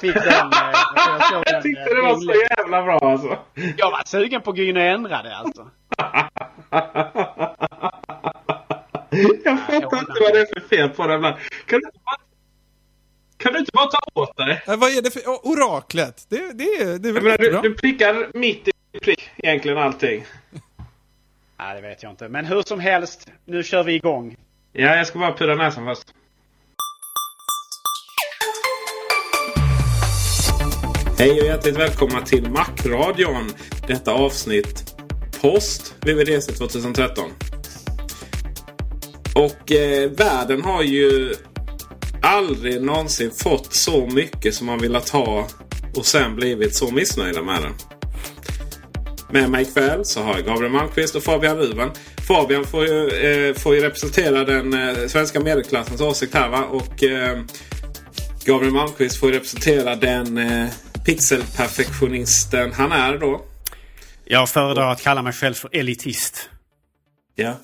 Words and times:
Fick 0.00 0.14
den, 0.14 0.24
jag 0.96 1.26
såg 1.28 1.42
den, 1.44 1.54
Jag 1.54 1.62
tyckte 1.62 1.80
eh, 1.80 1.96
det 1.96 2.02
var 2.02 2.16
så 2.16 2.34
jävla 2.58 2.82
bra 2.82 2.98
alltså. 2.98 3.38
Jag 3.76 3.90
var 3.90 4.02
sugen 4.06 4.42
på 4.42 4.50
att 4.50 4.56
gå 4.56 4.62
in 4.62 4.76
och 4.76 4.82
ändra 4.82 5.22
det 5.22 5.36
alltså. 5.36 5.70
Jag 9.44 9.60
fattar 9.66 9.98
inte 9.98 10.12
vad 10.20 10.32
det 10.32 10.40
är 10.40 10.60
för 10.60 10.68
fel 10.68 10.88
på 10.88 11.06
det 11.06 11.14
ibland. 11.14 11.36
Kan 11.66 11.80
du 11.80 11.86
inte 11.86 11.98
bara, 12.04 12.16
kan 13.36 13.52
du 13.52 13.58
inte 13.58 13.70
bara 13.74 13.86
ta 13.86 13.98
åt 14.14 14.36
dig? 14.36 14.62
Eh, 14.66 14.76
Vad 14.76 14.90
är 14.90 15.02
det 15.02 15.10
för... 15.10 15.46
Oraklet? 15.46 16.26
Det, 16.28 16.52
det, 16.58 16.64
är, 16.64 16.98
det 16.98 17.08
är 17.08 17.14
Jag 17.14 17.20
väl 17.20 17.22
menar, 17.22 17.38
du, 17.62 17.68
du 17.68 17.74
prickar 17.74 18.30
mitt 18.34 18.68
i 18.68 18.98
prick 19.02 19.30
egentligen 19.36 19.78
allting. 19.78 20.24
Nej, 21.58 21.74
det 21.82 21.88
vet 21.88 22.02
jag 22.02 22.12
inte. 22.12 22.28
Men 22.28 22.44
hur 22.44 22.62
som 22.62 22.80
helst, 22.80 23.28
nu 23.44 23.62
kör 23.62 23.82
vi 23.84 23.94
igång. 23.94 24.36
Ja, 24.72 24.96
jag 24.96 25.06
ska 25.06 25.18
bara 25.18 25.32
pudra 25.32 25.54
näsan 25.54 25.84
först. 25.86 26.14
Hej 31.24 31.40
och 31.40 31.46
hjärtligt 31.46 31.76
välkomna 31.76 32.20
till 32.20 32.50
Macradion. 32.50 33.52
Detta 33.86 34.12
avsnitt 34.12 34.94
post 35.40 35.94
VVDC 36.00 36.52
2013. 36.52 37.30
Och 39.34 39.72
eh, 39.72 40.10
världen 40.10 40.62
har 40.62 40.82
ju 40.82 41.34
aldrig 42.22 42.82
någonsin 42.82 43.30
fått 43.30 43.74
så 43.74 44.06
mycket 44.06 44.54
som 44.54 44.66
man 44.66 44.78
velat 44.78 45.08
ha 45.08 45.48
och 45.94 46.06
sen 46.06 46.36
blivit 46.36 46.74
så 46.74 46.90
missnöjda 46.90 47.42
med 47.42 47.62
den. 47.62 47.72
Med 49.30 49.50
mig 49.50 49.62
ikväll 49.62 50.04
så 50.04 50.22
har 50.22 50.34
jag 50.34 50.44
Gabriel 50.44 50.72
Malmqvist 50.72 51.14
och 51.14 51.22
Fabian 51.22 51.56
Ruben. 51.56 51.90
Fabian 52.28 52.64
får 52.64 52.86
ju, 52.86 53.08
eh, 53.08 53.54
får 53.54 53.74
ju 53.74 53.80
representera 53.80 54.44
den 54.44 54.74
eh, 54.74 55.06
svenska 55.06 55.40
medelklassens 55.40 56.00
åsikt 56.00 56.34
här 56.34 56.48
va. 56.48 56.64
Och 56.64 57.04
eh, 57.04 57.40
Gabriel 58.44 58.72
Malmqvist 58.72 59.16
får 59.16 59.28
ju 59.28 59.34
representera 59.34 59.96
den 59.96 60.38
eh, 60.38 60.68
pixelperfektionisten 61.04 62.72
han 62.72 62.92
är 62.92 63.18
då. 63.18 63.44
Jag 64.24 64.48
föredrar 64.48 64.92
att 64.92 65.02
kalla 65.02 65.22
mig 65.22 65.32
själv 65.32 65.54
för 65.54 65.70
elitist. 65.72 66.50
Ja. 67.34 67.54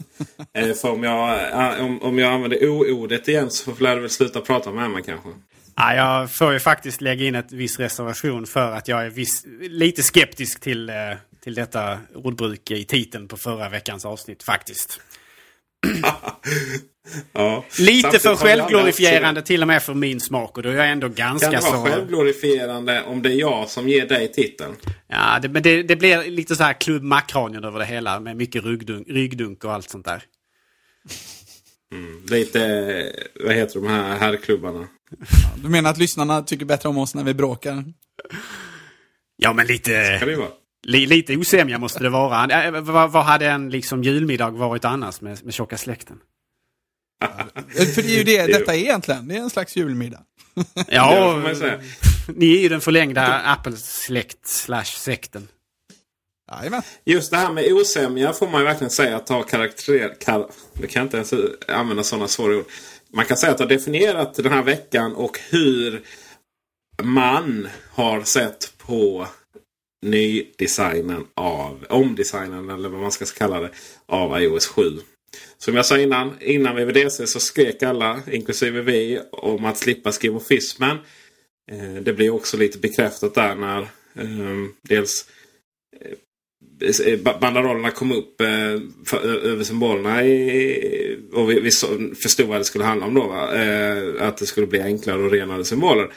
Eh, 0.55 0.75
för 0.75 0.91
om 0.91 1.05
jag, 1.05 1.53
eh, 1.53 1.85
om, 1.85 2.03
om 2.03 2.19
jag 2.19 2.33
använder 2.33 2.69
o-ordet 2.69 3.29
igen 3.29 3.51
så 3.51 3.75
lär 3.81 3.95
du 3.95 4.01
väl 4.01 4.11
sluta 4.11 4.41
prata 4.41 4.73
med 4.73 4.91
mig 4.91 5.03
kanske. 5.03 5.29
Ja, 5.77 5.95
jag 5.95 6.33
får 6.33 6.53
ju 6.53 6.61
faktiskt 6.61 7.01
lägga 7.01 7.25
in 7.25 7.35
ett 7.35 7.53
viss 7.53 7.79
reservation 7.79 8.47
för 8.47 8.73
att 8.73 8.89
jag 8.89 9.07
är 9.07 9.11
viss, 9.11 9.45
lite 9.61 10.03
skeptisk 10.03 10.61
till, 10.61 10.89
eh, 10.89 10.95
till 11.45 11.55
detta 11.55 11.99
ordbruk 12.15 12.71
i 12.71 12.85
titeln 12.85 13.29
på 13.29 13.37
förra 13.37 13.69
veckans 13.69 14.05
avsnitt 14.05 14.43
faktiskt. 14.43 15.01
Ja. 17.33 17.65
Lite 17.79 18.01
Samtidigt 18.01 18.23
för 18.23 18.37
självglorifierande 18.37 19.43
till 19.43 19.63
och 19.63 19.69
med 19.69 19.83
för 19.83 19.95
min 19.95 20.21
smak 20.21 20.57
och 20.57 20.63
då 20.63 20.69
är 20.69 20.75
jag 20.75 20.91
ändå 20.91 21.07
Kan 21.07 21.15
ganska 21.15 21.51
det 21.51 21.61
vara 21.61 21.73
så... 21.73 21.85
självglorifierande 21.85 23.03
om 23.03 23.23
det 23.23 23.33
är 23.33 23.37
jag 23.37 23.69
som 23.69 23.89
ger 23.89 24.07
dig 24.07 24.33
titeln? 24.33 24.77
Ja, 25.09 25.39
det, 25.43 25.49
men 25.49 25.63
det, 25.63 25.83
det 25.83 25.97
blir 25.97 26.31
lite 26.31 26.57
så 26.57 26.63
här 26.63 26.73
klubb 26.73 27.03
Macradion 27.03 27.65
över 27.65 27.79
det 27.79 27.85
hela 27.85 28.21
med 28.21 28.37
mycket 28.37 28.65
ryggdunk, 28.65 29.09
ryggdunk 29.09 29.65
och 29.65 29.73
allt 29.73 29.91
sånt 29.91 30.05
där. 30.05 30.23
Lite, 32.31 33.13
vad 33.45 33.55
heter 33.55 33.81
de 33.81 33.89
här 33.89 34.19
herrklubbarna? 34.19 34.89
Du 35.57 35.69
menar 35.69 35.91
att 35.91 35.99
lyssnarna 35.99 36.43
tycker 36.43 36.65
bättre 36.65 36.89
om 36.89 36.99
oss 36.99 37.15
när 37.15 37.25
vi 37.25 37.35
bråkar? 37.35 37.85
Ja, 39.37 39.53
men 39.53 39.67
lite... 39.67 40.17
Kan 40.19 40.29
det 40.29 40.37
vara? 40.37 40.49
Li, 40.83 41.07
lite 41.07 41.37
osämja 41.37 41.79
måste 41.79 42.03
det 42.03 42.09
vara. 42.09 42.71
Vad, 42.81 43.13
vad 43.13 43.25
hade 43.25 43.47
en 43.47 43.71
liksom 43.71 44.03
julmiddag 44.03 44.51
varit 44.51 44.85
annars 44.85 45.21
med, 45.21 45.45
med 45.45 45.55
tjocka 45.55 45.79
släkten? 45.79 46.19
För 47.95 48.03
det 48.03 48.09
är 48.09 48.19
ju 48.19 48.25
det 48.25 48.47
detta 48.47 48.75
är 48.75 48.79
egentligen. 48.79 49.29
Det 49.29 49.37
är 49.37 49.41
en 49.41 49.51
slags 49.51 49.77
julmiddag. 49.77 50.21
Ja, 50.89 51.41
man 51.43 51.57
säga. 51.57 51.81
ni 52.29 52.57
är 52.57 52.61
ju 52.61 52.69
den 52.69 52.81
förlängda 52.81 53.41
Apple-släkt 53.41 54.49
slash 54.49 54.85
sekten. 54.85 55.49
Jajamän. 56.53 56.83
Just 57.05 57.31
det 57.31 57.37
här 57.37 57.53
med 57.53 57.73
osämja 57.73 58.33
får 58.33 58.49
man 58.49 58.61
ju 58.61 58.67
verkligen 58.67 58.91
säga 58.91 59.17
att 59.17 59.29
ha 59.29 59.43
karaktär... 59.43 60.17
Kar, 60.21 60.51
det 60.73 60.87
kan 60.87 61.03
inte 61.03 61.17
ens 61.17 61.35
använda 61.69 62.03
sådana 62.03 62.29
svåra 62.29 62.57
ord. 62.57 62.65
Man 63.13 63.25
kan 63.25 63.37
säga 63.37 63.53
att 63.53 63.59
det 63.59 63.65
har 63.65 63.69
definierat 63.69 64.35
den 64.35 64.53
här 64.53 64.63
veckan 64.63 65.15
och 65.15 65.41
hur 65.51 66.03
man 67.03 67.69
har 67.91 68.23
sett 68.23 68.73
på 68.79 69.27
nydesignen 70.07 71.27
av, 71.35 71.87
omdesignen 71.89 72.71
eller 72.71 72.89
vad 72.89 73.01
man 73.01 73.13
ska 73.13 73.25
kalla 73.25 73.61
det, 73.61 73.71
av 74.07 74.43
iOS 74.43 74.67
7. 74.67 74.83
Som 75.59 75.77
jag 75.77 75.87
sa 75.87 75.99
innan, 75.99 76.37
innan 76.41 76.77
VVDC 76.77 77.27
så 77.27 77.41
skrek 77.41 77.83
alla, 77.83 78.23
inklusive 78.33 78.81
vi, 78.83 79.21
om 79.31 79.65
att 79.65 79.79
slippa 79.79 80.13
skimofismen. 80.13 80.97
Eh, 81.73 81.95
det 82.03 82.13
blir 82.13 82.31
också 82.31 82.57
lite 82.57 82.79
bekräftat 82.79 83.35
där 83.35 83.55
när 83.55 83.81
eh, 84.15 84.69
dels 84.83 85.27
eh, 87.07 87.19
banderollerna 87.41 87.91
kom 87.91 88.13
upp 88.13 88.41
eh, 88.41 88.81
för, 89.07 89.19
över 89.25 89.65
symbolerna. 89.65 90.25
I, 90.25 91.19
och 91.33 91.51
vi, 91.51 91.61
vi 91.61 91.71
förstod 92.23 92.47
vad 92.47 92.61
det 92.61 92.65
skulle 92.65 92.85
handla 92.85 93.07
om 93.07 93.15
då. 93.15 93.27
Va? 93.27 93.55
Eh, 93.55 94.29
att 94.29 94.37
det 94.37 94.47
skulle 94.47 94.67
bli 94.67 94.81
enklare 94.81 95.23
och 95.23 95.31
renare 95.31 95.65
symboler. 95.65 96.13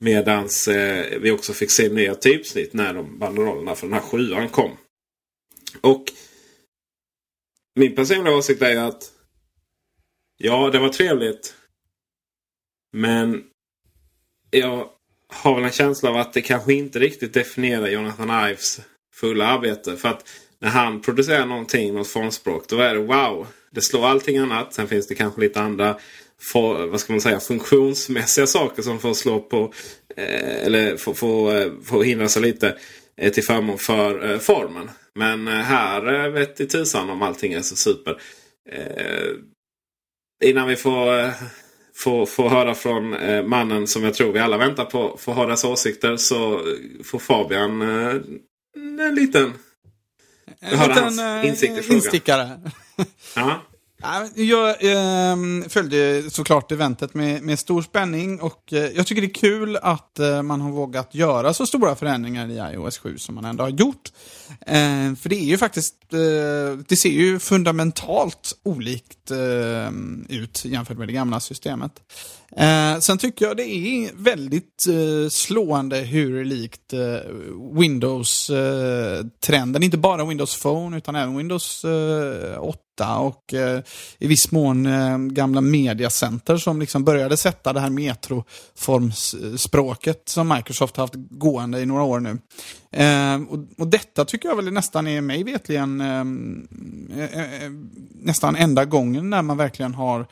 Medan 0.00 0.48
eh, 0.68 1.18
vi 1.20 1.30
också 1.30 1.52
fick 1.52 1.70
se 1.70 1.88
nya 1.88 2.14
typsnitt 2.14 2.72
när 2.72 2.94
de 2.94 3.18
banderollerna 3.18 3.74
för 3.74 3.86
den 3.86 3.94
här 3.94 4.00
sjuan 4.00 4.48
kom. 4.48 4.70
Och 5.80 6.04
min 7.74 7.94
personliga 7.94 8.34
åsikt 8.34 8.62
är 8.62 8.76
att 8.76 9.12
ja, 10.36 10.70
det 10.70 10.78
var 10.78 10.88
trevligt. 10.88 11.54
Men 12.92 13.44
jag 14.50 14.88
har 15.28 15.54
väl 15.54 15.64
en 15.64 15.72
känsla 15.72 16.10
av 16.10 16.16
att 16.16 16.32
det 16.32 16.42
kanske 16.42 16.74
inte 16.74 16.98
riktigt 16.98 17.34
definierar 17.34 17.88
Jonathan 17.88 18.50
Ives 18.50 18.80
fulla 19.14 19.46
arbete. 19.46 19.96
För 19.96 20.08
att 20.08 20.28
när 20.58 20.68
han 20.68 21.02
producerar 21.02 21.46
någonting, 21.46 21.94
något 21.94 22.08
formspråk, 22.08 22.68
då 22.68 22.78
är 22.78 22.94
det 22.94 23.00
wow. 23.00 23.46
Det 23.70 23.80
slår 23.80 24.06
allting 24.06 24.38
annat. 24.38 24.74
Sen 24.74 24.88
finns 24.88 25.06
det 25.06 25.14
kanske 25.14 25.40
lite 25.40 25.60
andra 25.60 25.96
för, 26.40 26.86
vad 26.86 27.00
ska 27.00 27.12
man 27.12 27.20
säga, 27.20 27.40
funktionsmässiga 27.40 28.46
saker 28.46 28.82
som 28.82 28.98
får 28.98 29.14
slå 29.14 29.40
på 29.40 29.72
eh, 30.16 30.66
eller 30.66 30.96
får, 30.96 31.14
får, 31.14 31.56
eh, 31.56 31.70
får 31.84 32.04
hindra 32.04 32.28
sig 32.28 32.42
lite 32.42 32.68
eh, 32.68 32.74
till 33.28 33.44
förmån 33.44 33.78
för 33.78 34.30
eh, 34.30 34.38
formen. 34.38 34.90
Men 35.14 35.48
eh, 35.48 35.54
här 35.54 36.14
eh, 36.14 36.30
vet 36.30 36.60
i 36.60 36.66
tusan 36.66 37.10
om 37.10 37.22
allting 37.22 37.52
är 37.52 37.62
så 37.62 37.76
super. 37.76 38.20
Eh, 38.70 39.30
innan 40.44 40.68
vi 40.68 40.76
får 40.76 41.18
eh, 41.18 41.30
få, 41.94 42.26
få 42.26 42.48
höra 42.48 42.74
från 42.74 43.14
eh, 43.14 43.42
mannen 43.42 43.86
som 43.86 44.04
jag 44.04 44.14
tror 44.14 44.32
vi 44.32 44.38
alla 44.38 44.56
väntar 44.56 44.84
på 44.84 45.16
får 45.18 45.32
ha 45.32 45.46
dess 45.46 45.64
åsikter. 45.64 46.16
Så 46.16 46.54
eh, 46.54 46.62
får 47.04 47.18
Fabian 47.18 47.82
eh, 47.82 48.14
en 49.06 49.14
liten... 49.14 49.52
En 50.60 50.78
höra 50.78 50.88
liten 50.88 51.04
hans 51.04 51.20
eh, 51.20 51.46
insikt 51.46 51.78
i 51.78 51.82
frågan. 51.82 51.96
instickare. 51.96 52.60
Ja. 53.36 53.62
Jag 54.34 54.68
eh, 54.68 55.36
följde 55.68 56.30
såklart 56.30 56.72
eventet 56.72 57.14
med, 57.14 57.42
med 57.42 57.58
stor 57.58 57.82
spänning 57.82 58.40
och 58.40 58.72
eh, 58.72 58.78
jag 58.78 59.06
tycker 59.06 59.22
det 59.22 59.28
är 59.28 59.34
kul 59.34 59.76
att 59.76 60.18
eh, 60.18 60.42
man 60.42 60.60
har 60.60 60.70
vågat 60.70 61.14
göra 61.14 61.54
så 61.54 61.66
stora 61.66 61.94
förändringar 61.94 62.48
i 62.48 62.74
iOS 62.74 62.98
7 62.98 63.18
som 63.18 63.34
man 63.34 63.44
ändå 63.44 63.64
har 63.64 63.70
gjort. 63.70 64.12
Ehm, 64.66 65.16
för 65.16 65.28
det 65.28 65.36
är 65.36 65.44
ju 65.44 65.58
faktiskt, 65.58 65.94
eh, 66.12 66.18
det 66.88 66.96
ser 66.96 67.10
ju 67.10 67.38
fundamentalt 67.38 68.58
olikt 68.62 69.30
ehm, 69.30 70.26
ut 70.28 70.64
jämfört 70.64 70.98
med 70.98 71.08
det 71.08 71.12
gamla 71.12 71.40
systemet. 71.40 71.92
Eh, 72.56 72.98
sen 72.98 73.18
tycker 73.18 73.46
jag 73.46 73.56
det 73.56 73.70
är 73.70 74.10
väldigt 74.14 74.86
eh, 74.88 75.28
slående 75.30 75.96
hur 75.96 76.44
likt 76.44 76.92
Windows-trenden, 77.72 79.82
inte 79.82 79.98
bara 79.98 80.24
Windows 80.24 80.62
Phone 80.62 80.96
utan 80.96 81.16
även 81.16 81.36
Windows 81.36 81.84
8 82.60 82.78
Meta 83.00 83.18
och 83.18 83.54
eh, 83.54 83.82
i 84.18 84.26
viss 84.26 84.50
mån 84.50 84.86
eh, 84.86 85.18
gamla 85.18 85.60
mediacenter 85.60 86.56
som 86.56 86.80
liksom 86.80 87.04
började 87.04 87.36
sätta 87.36 87.72
det 87.72 87.80
här 87.80 87.90
metroformspråket 87.90 90.28
som 90.28 90.48
Microsoft 90.48 90.96
har 90.96 91.04
haft 91.04 91.14
gående 91.16 91.80
i 91.80 91.86
några 91.86 92.02
år 92.02 92.20
nu. 92.20 92.38
Eh, 92.92 93.42
och, 93.42 93.58
och, 93.78 93.86
detta 93.86 94.24
tycker 94.24 94.48
jag 94.48 94.56
väl 94.56 94.72
nästan 94.72 95.06
är 95.06 95.20
mig 95.20 95.44
vetligen 95.44 96.00
eh, 96.00 96.24
eh, 97.24 97.64
eh, 97.64 97.70
nästan 98.22 98.56
enda 98.56 98.84
gången 98.84 99.30
när 99.30 99.42
man 99.42 99.56
verkligen 99.56 99.94
har 99.94 100.26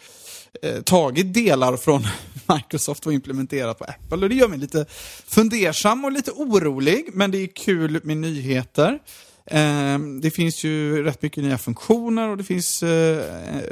eh, 0.63 0.81
tagit 0.81 1.35
delar 1.35 1.77
från 1.77 2.07
Microsoft 2.55 3.07
och 3.07 3.13
implementerat 3.13 3.79
på 3.79 3.85
Apple. 3.85 4.17
Och 4.17 4.29
det 4.29 4.35
gör 4.35 4.49
mig 4.49 4.59
lite 4.59 4.87
fundersam 5.27 6.05
och 6.05 6.13
lite 6.13 6.31
orolig, 6.31 7.09
men 7.13 7.31
det 7.31 7.39
är 7.39 7.47
kul 7.47 8.01
med 8.05 8.17
nyheter. 8.17 8.99
Eh, 9.51 9.99
det 10.23 10.31
finns 10.31 10.65
ju 10.65 11.03
rätt 11.03 11.23
mycket 11.23 11.45
nya 11.45 11.59
funktioner 11.59 12.29
och 12.29 12.37
det 12.37 12.45
finns 12.45 12.83
eh, 12.83 13.19
eh 13.19 13.63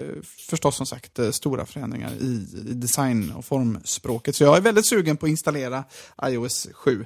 förstås 0.50 0.76
som 0.76 0.86
sagt 0.86 1.18
eh, 1.18 1.30
stora 1.30 1.66
förändringar 1.66 2.10
i, 2.20 2.46
i 2.70 2.74
design 2.74 3.32
och 3.36 3.44
formspråket. 3.44 4.36
Så 4.36 4.44
jag 4.44 4.56
är 4.56 4.60
väldigt 4.60 4.86
sugen 4.86 5.16
på 5.16 5.26
att 5.26 5.30
installera 5.30 5.84
iOS 6.22 6.68
7. 6.72 7.04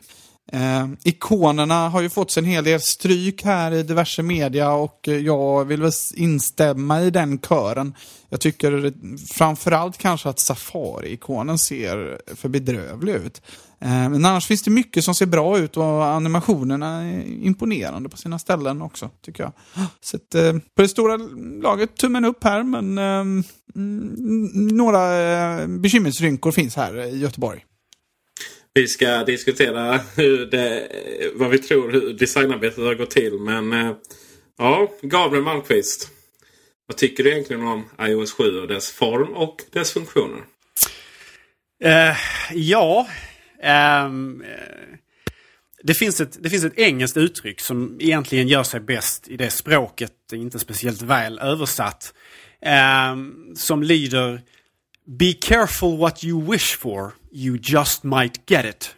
Eh, 0.52 0.88
ikonerna 1.04 1.88
har 1.88 2.00
ju 2.00 2.10
fått 2.10 2.30
sig 2.30 2.40
en 2.40 2.48
hel 2.48 2.64
del 2.64 2.80
stryk 2.80 3.44
här 3.44 3.72
i 3.72 3.82
diverse 3.82 4.22
media 4.22 4.72
och 4.72 5.08
eh, 5.08 5.16
jag 5.16 5.64
vill 5.64 5.82
väl 5.82 5.92
instämma 6.14 7.02
i 7.02 7.10
den 7.10 7.38
kören. 7.38 7.94
Jag 8.28 8.40
tycker 8.40 8.92
framförallt 9.34 9.98
kanske 9.98 10.28
att 10.28 10.38
Safari-ikonen 10.38 11.58
ser 11.58 12.20
för 12.34 12.48
bedrövlig 12.48 13.14
ut. 13.14 13.42
Eh, 13.80 14.08
men 14.08 14.24
annars 14.24 14.46
finns 14.46 14.62
det 14.62 14.70
mycket 14.70 15.04
som 15.04 15.14
ser 15.14 15.26
bra 15.26 15.58
ut 15.58 15.76
och 15.76 16.04
animationerna 16.04 17.02
är 17.02 17.22
imponerande 17.22 18.08
på 18.08 18.16
sina 18.16 18.38
ställen 18.38 18.82
också, 18.82 19.10
tycker 19.24 19.42
jag. 19.42 19.52
Så 20.00 20.16
att, 20.16 20.34
eh, 20.34 20.52
på 20.52 20.82
det 20.82 20.88
stora 20.88 21.16
laget, 21.62 21.96
tummen 21.96 22.24
upp 22.24 22.44
här, 22.44 22.62
men 22.62 22.98
mm, 22.98 23.44
några 24.76 25.00
bekymmersrynkor 25.66 26.52
finns 26.52 26.76
här 26.76 27.06
i 27.06 27.18
Göteborg. 27.18 27.64
Vi 28.74 28.88
ska 28.88 29.24
diskutera 29.24 30.00
hur 30.16 30.46
det, 30.46 30.88
vad 31.34 31.50
vi 31.50 31.58
tror 31.58 31.92
hur 31.92 32.12
designarbetet 32.12 32.84
har 32.84 32.94
gått 32.94 33.10
till. 33.10 33.32
Men 33.40 33.94
ja, 34.58 34.88
Gabriel 35.02 35.44
Malmqvist. 35.44 36.10
Vad 36.86 36.96
tycker 36.96 37.24
du 37.24 37.30
egentligen 37.30 37.62
om 37.62 37.84
iOS 38.00 38.32
7 38.32 38.60
och 38.60 38.68
dess 38.68 38.90
form 38.90 39.32
och 39.36 39.56
dess 39.72 39.92
funktioner? 39.92 40.44
Eh, 41.84 42.16
ja, 42.52 43.06
Um, 44.06 44.44
det, 45.82 45.94
finns 45.94 46.20
ett, 46.20 46.42
det 46.42 46.50
finns 46.50 46.64
ett 46.64 46.78
engelskt 46.78 47.16
uttryck 47.16 47.60
som 47.60 47.96
egentligen 48.00 48.48
gör 48.48 48.62
sig 48.62 48.80
bäst 48.80 49.28
i 49.28 49.36
det 49.36 49.50
språket. 49.50 50.12
Det 50.30 50.36
är 50.36 50.40
inte 50.40 50.58
speciellt 50.58 51.02
väl 51.02 51.38
översatt. 51.38 52.14
um, 52.62 53.52
som 53.56 53.82
lyder 53.82 54.40
Be 55.18 55.32
careful 55.32 55.98
what 55.98 56.24
you 56.24 56.52
wish 56.52 56.76
for. 56.76 57.12
You 57.32 57.58
just 57.62 58.04
might 58.04 58.50
get 58.50 58.64
it. 58.64 58.94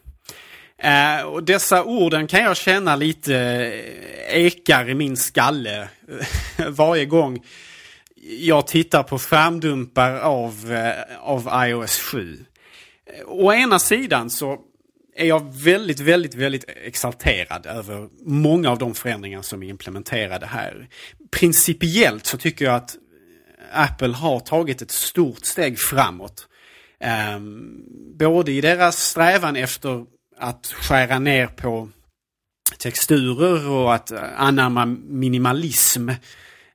Uh, 0.84 1.26
och 1.26 1.44
dessa 1.44 1.84
orden 1.84 2.26
kan 2.26 2.40
jag 2.42 2.56
känna 2.56 2.96
lite 2.96 3.36
eh, 3.36 4.36
ekar 4.36 4.90
i 4.90 4.94
min 4.94 5.16
skalle 5.16 5.88
eh, 6.58 6.68
varje 6.68 7.04
gång 7.04 7.44
jag 8.24 8.66
tittar 8.66 9.02
på 9.02 9.18
skärmdumpar 9.18 10.18
av, 10.18 10.70
uh, 10.70 11.18
av 11.20 11.66
iOS 11.68 11.98
7. 11.98 12.38
Å 13.26 13.52
ena 13.52 13.78
sidan 13.78 14.30
så 14.30 14.58
är 15.16 15.26
jag 15.26 15.54
väldigt, 15.54 16.00
väldigt, 16.00 16.34
väldigt 16.34 16.64
exalterad 16.68 17.66
över 17.66 18.08
många 18.24 18.70
av 18.70 18.78
de 18.78 18.94
förändringar 18.94 19.42
som 19.42 19.62
är 19.62 19.68
implementerade 19.68 20.46
här. 20.46 20.88
Principiellt 21.30 22.26
så 22.26 22.38
tycker 22.38 22.64
jag 22.64 22.74
att 22.74 22.96
eh, 23.72 23.80
Apple 23.80 24.12
har 24.12 24.40
tagit 24.40 24.82
ett 24.82 24.90
stort 24.90 25.44
steg 25.44 25.78
framåt. 25.78 26.48
Ehm, 27.00 27.84
både 28.18 28.52
i 28.52 28.60
deras 28.60 29.02
strävan 29.02 29.56
efter 29.56 30.04
att 30.38 30.66
skära 30.66 31.18
ner 31.18 31.46
på 31.46 31.88
texturer 32.78 33.68
och 33.68 33.94
att 33.94 34.10
eh, 34.10 34.20
anamma 34.36 34.86
minimalism. 35.08 36.08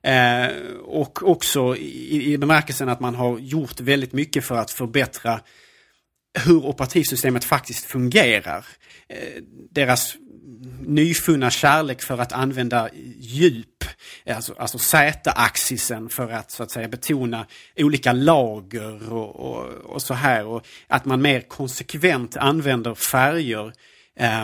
Eh, 0.02 0.46
och 0.84 1.30
också 1.30 1.76
i, 1.76 2.32
i 2.32 2.38
bemärkelsen 2.38 2.88
att 2.88 3.00
man 3.00 3.14
har 3.14 3.38
gjort 3.38 3.80
väldigt 3.80 4.12
mycket 4.12 4.44
för 4.44 4.54
att 4.54 4.70
förbättra 4.70 5.40
hur 6.38 6.66
operativsystemet 6.66 7.44
faktiskt 7.44 7.84
fungerar. 7.84 8.66
Eh, 9.08 9.42
deras 9.70 10.16
nyfunna 10.80 11.50
kärlek 11.50 12.02
för 12.02 12.18
att 12.18 12.32
använda 12.32 12.88
djup, 13.18 13.84
eh, 14.24 14.36
alltså, 14.36 14.54
alltså 14.58 14.78
Z-axisen 14.78 16.08
för 16.08 16.30
att 16.30 16.50
så 16.50 16.62
att 16.62 16.70
säga 16.70 16.88
betona 16.88 17.46
olika 17.76 18.12
lager 18.12 19.12
och, 19.12 19.36
och, 19.36 19.66
och 19.66 20.02
så 20.02 20.14
här. 20.14 20.46
Och 20.46 20.66
att 20.86 21.04
man 21.04 21.22
mer 21.22 21.40
konsekvent 21.40 22.36
använder 22.36 22.94
färger 22.94 23.72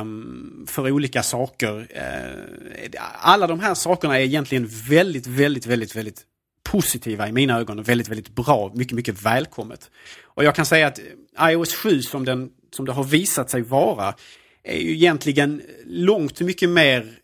um, 0.00 0.66
för 0.68 0.90
olika 0.90 1.22
saker. 1.22 1.74
Uh, 1.80 3.00
alla 3.20 3.46
de 3.46 3.60
här 3.60 3.74
sakerna 3.74 4.18
är 4.18 4.22
egentligen 4.22 4.66
väldigt, 4.88 5.26
väldigt, 5.26 5.66
väldigt, 5.66 5.96
väldigt 5.96 6.24
positiva 6.62 7.28
i 7.28 7.32
mina 7.32 7.58
ögon 7.58 7.78
och 7.78 7.88
väldigt, 7.88 8.08
väldigt 8.08 8.28
bra. 8.28 8.72
Mycket, 8.74 8.94
mycket 8.94 9.22
välkommet. 9.22 9.90
Och 10.34 10.44
jag 10.44 10.54
kan 10.54 10.66
säga 10.66 10.86
att 10.86 11.00
iOS 11.40 11.74
7 11.74 12.02
som, 12.02 12.24
den, 12.24 12.50
som 12.70 12.84
det 12.84 12.92
har 12.92 13.04
visat 13.04 13.50
sig 13.50 13.62
vara 13.62 14.14
är 14.62 14.78
ju 14.78 14.94
egentligen 14.94 15.62
långt 15.84 16.40
mycket 16.40 16.68
mer 16.68 17.18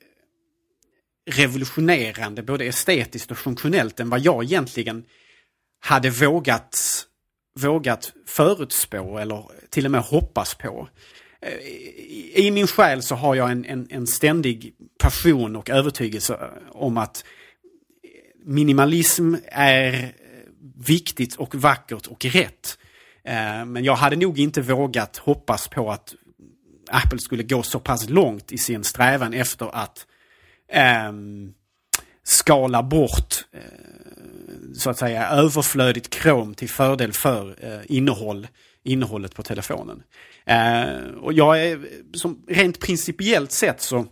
revolutionerande 1.31 2.43
både 2.43 2.65
estetiskt 2.65 3.31
och 3.31 3.39
funktionellt 3.39 4.01
än 4.01 4.11
vad 4.11 4.21
jag 4.21 4.45
egentligen 4.45 5.05
hade 5.81 6.11
vågat, 6.11 7.07
vågat 7.59 8.13
förutspå 8.27 9.19
eller 9.19 9.45
till 9.71 9.85
och 9.85 9.91
med 9.91 10.01
hoppas 10.01 10.55
på. 10.55 10.89
Eh, 11.43 11.53
I 12.45 12.51
min 12.51 12.67
själ 12.67 13.03
så 13.03 13.15
har 13.15 13.35
jag 13.35 13.51
en, 13.51 13.65
en, 13.65 13.87
en 13.91 14.07
ständig 14.07 14.75
passion 14.99 15.57
och 15.57 15.71
övertygelse 15.71 16.51
om 16.69 16.97
att 16.97 17.25
minimalism 18.45 19.35
är 19.47 20.15
viktigt 20.87 21.37
och 21.37 21.55
vackert 21.55 22.07
och 22.07 22.25
rätt. 22.25 22.79
Eh, 23.31 23.65
men 23.65 23.85
jag 23.85 23.95
hade 23.95 24.17
nog 24.17 24.39
inte 24.39 24.61
vågat 24.61 25.17
hoppas 25.17 25.69
på 25.69 25.91
att 25.91 26.15
Apple 26.91 27.19
skulle 27.19 27.43
gå 27.43 27.63
så 27.63 27.81
pass 27.81 28.09
långt 28.09 28.53
i 28.53 28.59
sin 28.59 28.85
strävan 28.85 29.35
efter 29.35 29.75
att 29.75 30.07
ehm, 30.73 31.53
skala 32.23 32.83
bort 32.83 33.45
eh, 33.53 33.61
så 34.75 34.91
att 34.91 34.99
säga 34.99 35.29
överflödigt 35.29 36.11
krom 36.11 36.55
till 36.55 36.69
fördel 36.69 37.13
för 37.13 37.57
eh, 37.61 37.81
innehåll, 37.85 38.47
innehållet 38.85 39.35
på 39.35 39.43
telefonen. 39.43 40.03
Eh, 40.45 41.15
och 41.21 41.33
jag 41.33 41.65
är, 41.65 41.81
som 42.15 42.45
rent 42.49 42.81
principiellt 42.81 43.53
sett 43.53 43.81
så 43.81 44.07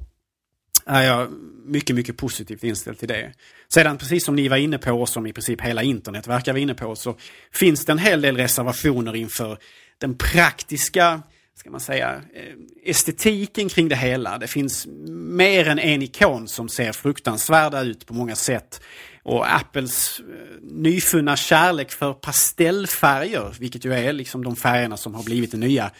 är 0.88 1.02
jag 1.02 1.28
mycket, 1.64 1.96
mycket 1.96 2.16
positivt 2.16 2.64
inställd 2.64 2.98
till 2.98 3.08
det. 3.08 3.32
Sedan 3.68 3.98
precis 3.98 4.24
som 4.24 4.36
ni 4.36 4.48
var 4.48 4.56
inne 4.56 4.78
på 4.78 4.92
och 4.92 5.08
som 5.08 5.26
i 5.26 5.32
princip 5.32 5.60
hela 5.60 5.82
internet 5.82 6.26
verkar 6.26 6.52
vara 6.52 6.62
inne 6.62 6.74
på 6.74 6.96
så 6.96 7.16
finns 7.52 7.84
det 7.84 7.92
en 7.92 7.98
hel 7.98 8.20
del 8.20 8.36
reservationer 8.36 9.16
inför 9.16 9.58
den 9.98 10.18
praktiska 10.18 11.22
ska 11.58 11.70
man 11.70 11.80
säga, 11.80 12.22
eh, 12.34 12.54
estetiken 12.84 13.68
kring 13.68 13.88
det 13.88 13.96
hela. 13.96 14.38
Det 14.38 14.46
finns 14.46 14.86
mer 15.08 15.68
än 15.68 15.78
en 15.78 16.02
ikon 16.02 16.48
som 16.48 16.68
ser 16.68 16.92
fruktansvärda 16.92 17.82
ut 17.82 18.06
på 18.06 18.14
många 18.14 18.36
sätt. 18.36 18.80
Och 19.22 19.54
Apples 19.54 20.20
eh, 20.20 20.24
nyfunna 20.62 21.36
kärlek 21.36 21.90
för 21.90 22.12
pastellfärger, 22.12 23.56
vilket 23.60 23.84
ju 23.84 23.92
är 23.92 24.12
liksom 24.12 24.44
de 24.44 24.56
färgerna 24.56 24.96
som 24.96 25.14
har 25.14 25.22
blivit 25.22 25.50
det 25.50 25.58
nya, 25.58 25.90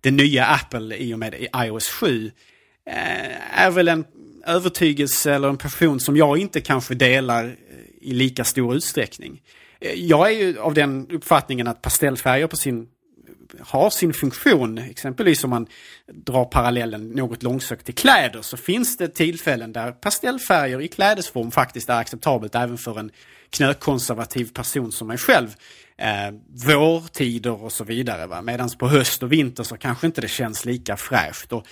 det 0.00 0.10
nya 0.10 0.46
Apple 0.46 0.96
i 0.96 1.14
och 1.14 1.18
med 1.18 1.34
iOS 1.56 1.88
7, 1.88 2.30
eh, 2.86 3.60
är 3.60 3.70
väl 3.70 3.88
en 3.88 4.04
övertygelse 4.46 5.32
eller 5.34 5.48
en 5.48 5.56
passion 5.56 6.00
som 6.00 6.16
jag 6.16 6.38
inte 6.38 6.60
kanske 6.60 6.94
delar 6.94 7.44
eh, 7.44 7.52
i 8.00 8.12
lika 8.12 8.44
stor 8.44 8.74
utsträckning. 8.74 9.42
Eh, 9.80 9.92
jag 9.92 10.32
är 10.32 10.38
ju 10.38 10.58
av 10.58 10.74
den 10.74 11.10
uppfattningen 11.10 11.66
att 11.66 11.82
pastellfärger 11.82 12.46
på 12.46 12.56
sin 12.56 12.88
har 13.60 13.90
sin 13.90 14.12
funktion. 14.12 14.78
Exempelvis 14.78 15.44
om 15.44 15.50
man 15.50 15.66
drar 16.12 16.44
parallellen 16.44 17.08
något 17.08 17.42
långsökt 17.42 17.86
till 17.86 17.94
kläder 17.94 18.42
så 18.42 18.56
finns 18.56 18.96
det 18.96 19.08
tillfällen 19.08 19.72
där 19.72 19.92
pastellfärger 19.92 20.80
i 20.80 20.88
klädesform 20.88 21.50
faktiskt 21.50 21.88
är 21.88 22.00
acceptabelt 22.00 22.54
även 22.54 22.78
för 22.78 22.98
en 22.98 23.10
knökonservativ 23.50 24.52
person 24.52 24.92
som 24.92 25.08
mig 25.08 25.18
själv. 25.18 25.54
Eh, 25.98 26.34
vårtider 26.66 27.62
och 27.62 27.72
så 27.72 27.84
vidare. 27.84 28.42
Medan 28.42 28.70
på 28.78 28.88
höst 28.88 29.22
och 29.22 29.32
vinter 29.32 29.62
så 29.62 29.76
kanske 29.76 30.06
inte 30.06 30.20
det 30.20 30.28
känns 30.28 30.64
lika 30.64 30.96
fräscht. 30.96 31.52
Och 31.52 31.66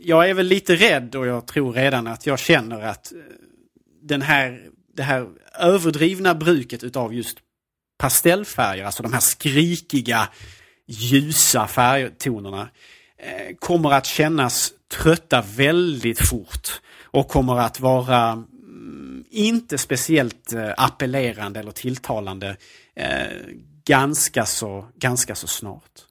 jag 0.00 0.30
är 0.30 0.34
väl 0.34 0.46
lite 0.46 0.74
rädd 0.74 1.14
och 1.14 1.26
jag 1.26 1.46
tror 1.46 1.72
redan 1.72 2.06
att 2.06 2.26
jag 2.26 2.38
känner 2.38 2.80
att 2.80 3.12
eh, 3.12 3.18
den 4.02 4.22
här, 4.22 4.68
det 4.96 5.02
här 5.02 5.28
överdrivna 5.58 6.34
bruket 6.34 6.84
utav 6.84 7.14
just 7.14 7.38
pastellfärger, 7.98 8.84
alltså 8.84 9.02
de 9.02 9.12
här 9.12 9.20
skrikiga 9.20 10.28
ljusa 10.86 11.66
färgtonerna 11.66 12.68
eh, 13.18 13.56
kommer 13.56 13.92
att 13.92 14.06
kännas 14.06 14.72
trötta 14.88 15.44
väldigt 15.56 16.28
fort 16.28 16.80
och 17.02 17.28
kommer 17.28 17.58
att 17.58 17.80
vara 17.80 18.30
mm, 18.30 19.24
inte 19.30 19.78
speciellt 19.78 20.52
eh, 20.52 20.70
appellerande 20.76 21.60
eller 21.60 21.72
tilltalande 21.72 22.56
ganska, 23.84 24.46
så, 24.46 24.88
ganska 24.96 25.34
så 25.34 25.46
snart. 25.46 26.07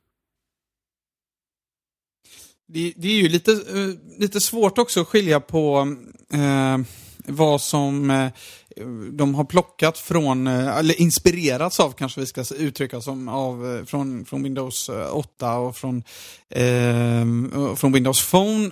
Det, 2.69 2.93
det, 2.97 3.07
är 3.07 3.21
ju 3.21 3.29
lite, 3.29 3.51
eh, 3.51 4.19
lite 4.19 4.41
svårt 4.41 4.77
också 4.77 5.01
att 5.01 5.07
skilja 5.07 5.39
på 5.39 5.95
eh, 6.33 6.77
vad 7.27 7.61
som 7.61 8.11
eh, 8.11 8.31
de 9.11 9.35
har 9.35 9.43
plockat 9.43 9.97
från, 9.97 10.47
eh, 10.47 10.77
eller 10.77 11.01
inspirerats 11.01 11.79
av 11.79 11.91
kanske 11.91 12.19
vi 12.19 12.25
ska 12.25 12.43
uttrycka 12.57 13.01
som, 13.01 13.27
av, 13.27 13.75
eh, 13.75 13.85
från, 13.85 14.25
från 14.25 14.43
Windows 14.43 14.89
8 15.11 15.57
och 15.57 15.75
från, 15.77 16.03
från 17.75 17.91
Windows 17.93 18.31
Phone. 18.31 18.71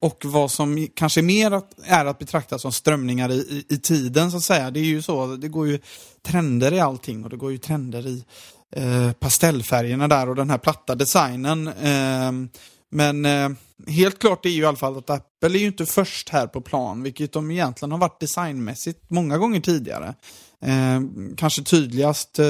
och 0.00 0.24
vad 0.24 0.50
som 0.50 0.88
kanske 0.94 1.22
mer 1.22 1.50
att, 1.50 1.74
är 1.84 2.04
att 2.04 2.18
betrakta 2.18 2.58
som 2.58 2.72
strömningar 2.72 3.30
i, 3.30 3.34
i, 3.34 3.74
i, 3.74 3.78
tiden 3.78 4.30
så 4.30 4.36
att 4.36 4.42
säga. 4.42 4.70
Det 4.70 4.80
är 4.80 4.84
ju 4.84 5.02
så, 5.02 5.26
det 5.26 5.48
går 5.48 5.68
ju 5.68 5.80
trender 6.22 6.72
i 6.72 6.80
allting 6.80 7.24
och 7.24 7.30
det 7.30 7.36
går 7.36 7.52
ju 7.52 7.58
trender 7.58 8.06
i 8.06 8.24
Eh, 8.72 9.12
pastellfärgerna 9.12 10.08
där 10.08 10.28
och 10.28 10.36
den 10.36 10.50
här 10.50 10.58
platta 10.58 10.94
designen. 10.94 11.68
Eh, 11.68 12.32
men 12.90 13.24
eh, 13.24 13.48
helt 13.86 14.18
klart 14.18 14.46
är 14.46 14.50
ju 14.50 14.62
i 14.62 14.66
alla 14.66 14.76
fall 14.76 14.98
att 14.98 15.10
Apple 15.10 15.58
är 15.58 15.60
ju 15.60 15.66
inte 15.66 15.86
först 15.86 16.28
här 16.28 16.46
på 16.46 16.60
plan, 16.60 17.02
vilket 17.02 17.32
de 17.32 17.50
egentligen 17.50 17.92
har 17.92 17.98
varit 17.98 18.20
designmässigt 18.20 19.10
många 19.10 19.38
gånger 19.38 19.60
tidigare. 19.60 20.14
Eh, 20.62 21.00
kanske 21.36 21.62
tydligast 21.62 22.38
eh, 22.38 22.44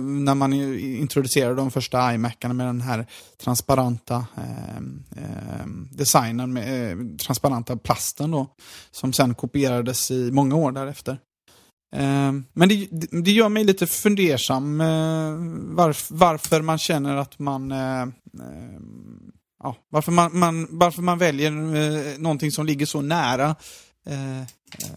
när 0.00 0.34
man 0.34 0.52
introducerade 0.52 1.54
de 1.54 1.70
första 1.70 2.14
iMacarna 2.14 2.54
med 2.54 2.66
den 2.66 2.80
här 2.80 3.06
transparenta 3.44 4.26
eh, 4.36 4.76
eh 5.16 5.66
designen 5.90 6.52
med 6.52 7.18
transparenta 7.18 7.76
plasten 7.76 8.30
då. 8.30 8.46
Som 8.90 9.12
sen 9.12 9.34
kopierades 9.34 10.10
i 10.10 10.30
många 10.32 10.56
år 10.56 10.72
därefter. 10.72 11.18
Ehm, 11.92 12.44
men 12.52 12.68
det, 12.68 12.88
det 13.24 13.30
gör 13.30 13.48
mig 13.48 13.64
lite 13.64 13.86
fundersam 13.86 14.80
eh, 14.80 15.36
varför, 15.74 16.14
varför 16.14 16.62
man 16.62 16.78
känner 16.78 17.16
att 17.16 17.38
man 17.38 17.72
eh, 17.72 18.02
eh, 18.02 18.08
ja, 19.62 19.76
varför, 19.88 20.12
man, 20.12 20.38
man, 20.38 20.66
varför 20.70 21.02
man 21.02 21.18
väljer 21.18 21.50
någonting 22.18 22.50
som 22.50 22.66
ligger 22.66 22.86
så 22.86 23.00
nära 23.00 23.56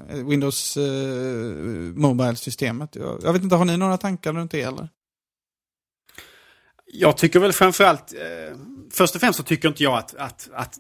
Windows 0.10 0.78
Mobile-systemet. 1.96 2.96
Jag, 2.96 3.20
jag, 3.24 3.34
vet 3.34 3.44
inte, 3.44 3.56
har 3.56 3.66
ni 3.66 3.78
några 3.78 3.98
tankar 3.98 4.34
runt 4.34 4.52
det 4.52 4.62
eller? 4.62 4.90
Jag 6.86 7.18
tycker 7.18 7.40
väl 7.40 7.54
framförallt, 7.54 8.14
först 8.92 9.16
och 9.16 9.22
främst 9.22 9.38
så 9.38 9.44
tycker 9.44 9.68
inte 9.68 9.84
jag 9.84 9.98
att, 9.98 10.16
att, 10.16 10.50
att, 10.54 10.80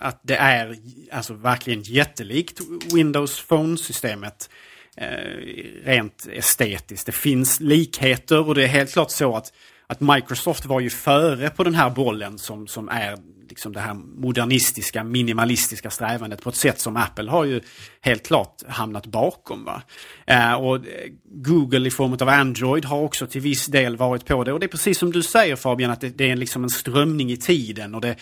att 0.00 0.20
det 0.22 0.36
är 0.36 0.76
alltså 1.12 1.34
verkligen 1.34 1.82
jättelikt 1.82 2.60
Windows 2.92 3.46
Phone-systemet 3.48 4.50
eh, 4.50 4.67
Eh, 5.00 5.84
rent 5.84 6.28
estetiskt. 6.32 7.06
Det 7.06 7.12
finns 7.12 7.60
likheter 7.60 8.48
och 8.48 8.54
det 8.54 8.64
är 8.64 8.68
helt 8.68 8.92
klart 8.92 9.10
så 9.10 9.36
att, 9.36 9.52
att 9.86 10.00
Microsoft 10.00 10.66
var 10.66 10.80
ju 10.80 10.90
före 10.90 11.50
på 11.50 11.64
den 11.64 11.74
här 11.74 11.90
bollen 11.90 12.38
som, 12.38 12.66
som 12.66 12.88
är 12.88 13.16
liksom 13.48 13.72
det 13.72 13.80
här 13.80 13.94
modernistiska, 13.94 15.04
minimalistiska 15.04 15.90
strävandet 15.90 16.42
på 16.42 16.48
ett 16.48 16.56
sätt 16.56 16.80
som 16.80 16.96
Apple 16.96 17.30
har 17.30 17.44
ju 17.44 17.60
helt 18.00 18.26
klart 18.26 18.62
hamnat 18.68 19.06
bakom. 19.06 19.64
Va? 19.64 19.82
Eh, 20.26 20.54
och 20.54 20.76
eh, 20.76 20.82
Google 21.24 21.88
i 21.88 21.90
form 21.90 22.12
av 22.12 22.28
Android 22.28 22.84
har 22.84 23.00
också 23.00 23.26
till 23.26 23.40
viss 23.40 23.66
del 23.66 23.96
varit 23.96 24.26
på 24.26 24.44
det. 24.44 24.52
Och 24.52 24.60
det 24.60 24.66
är 24.66 24.68
precis 24.68 24.98
som 24.98 25.12
du 25.12 25.22
säger 25.22 25.56
Fabian, 25.56 25.90
att 25.90 26.00
det, 26.00 26.18
det 26.18 26.30
är 26.30 26.36
liksom 26.36 26.64
en 26.64 26.70
strömning 26.70 27.30
i 27.30 27.36
tiden. 27.36 27.94
och 27.94 28.00
det, 28.00 28.16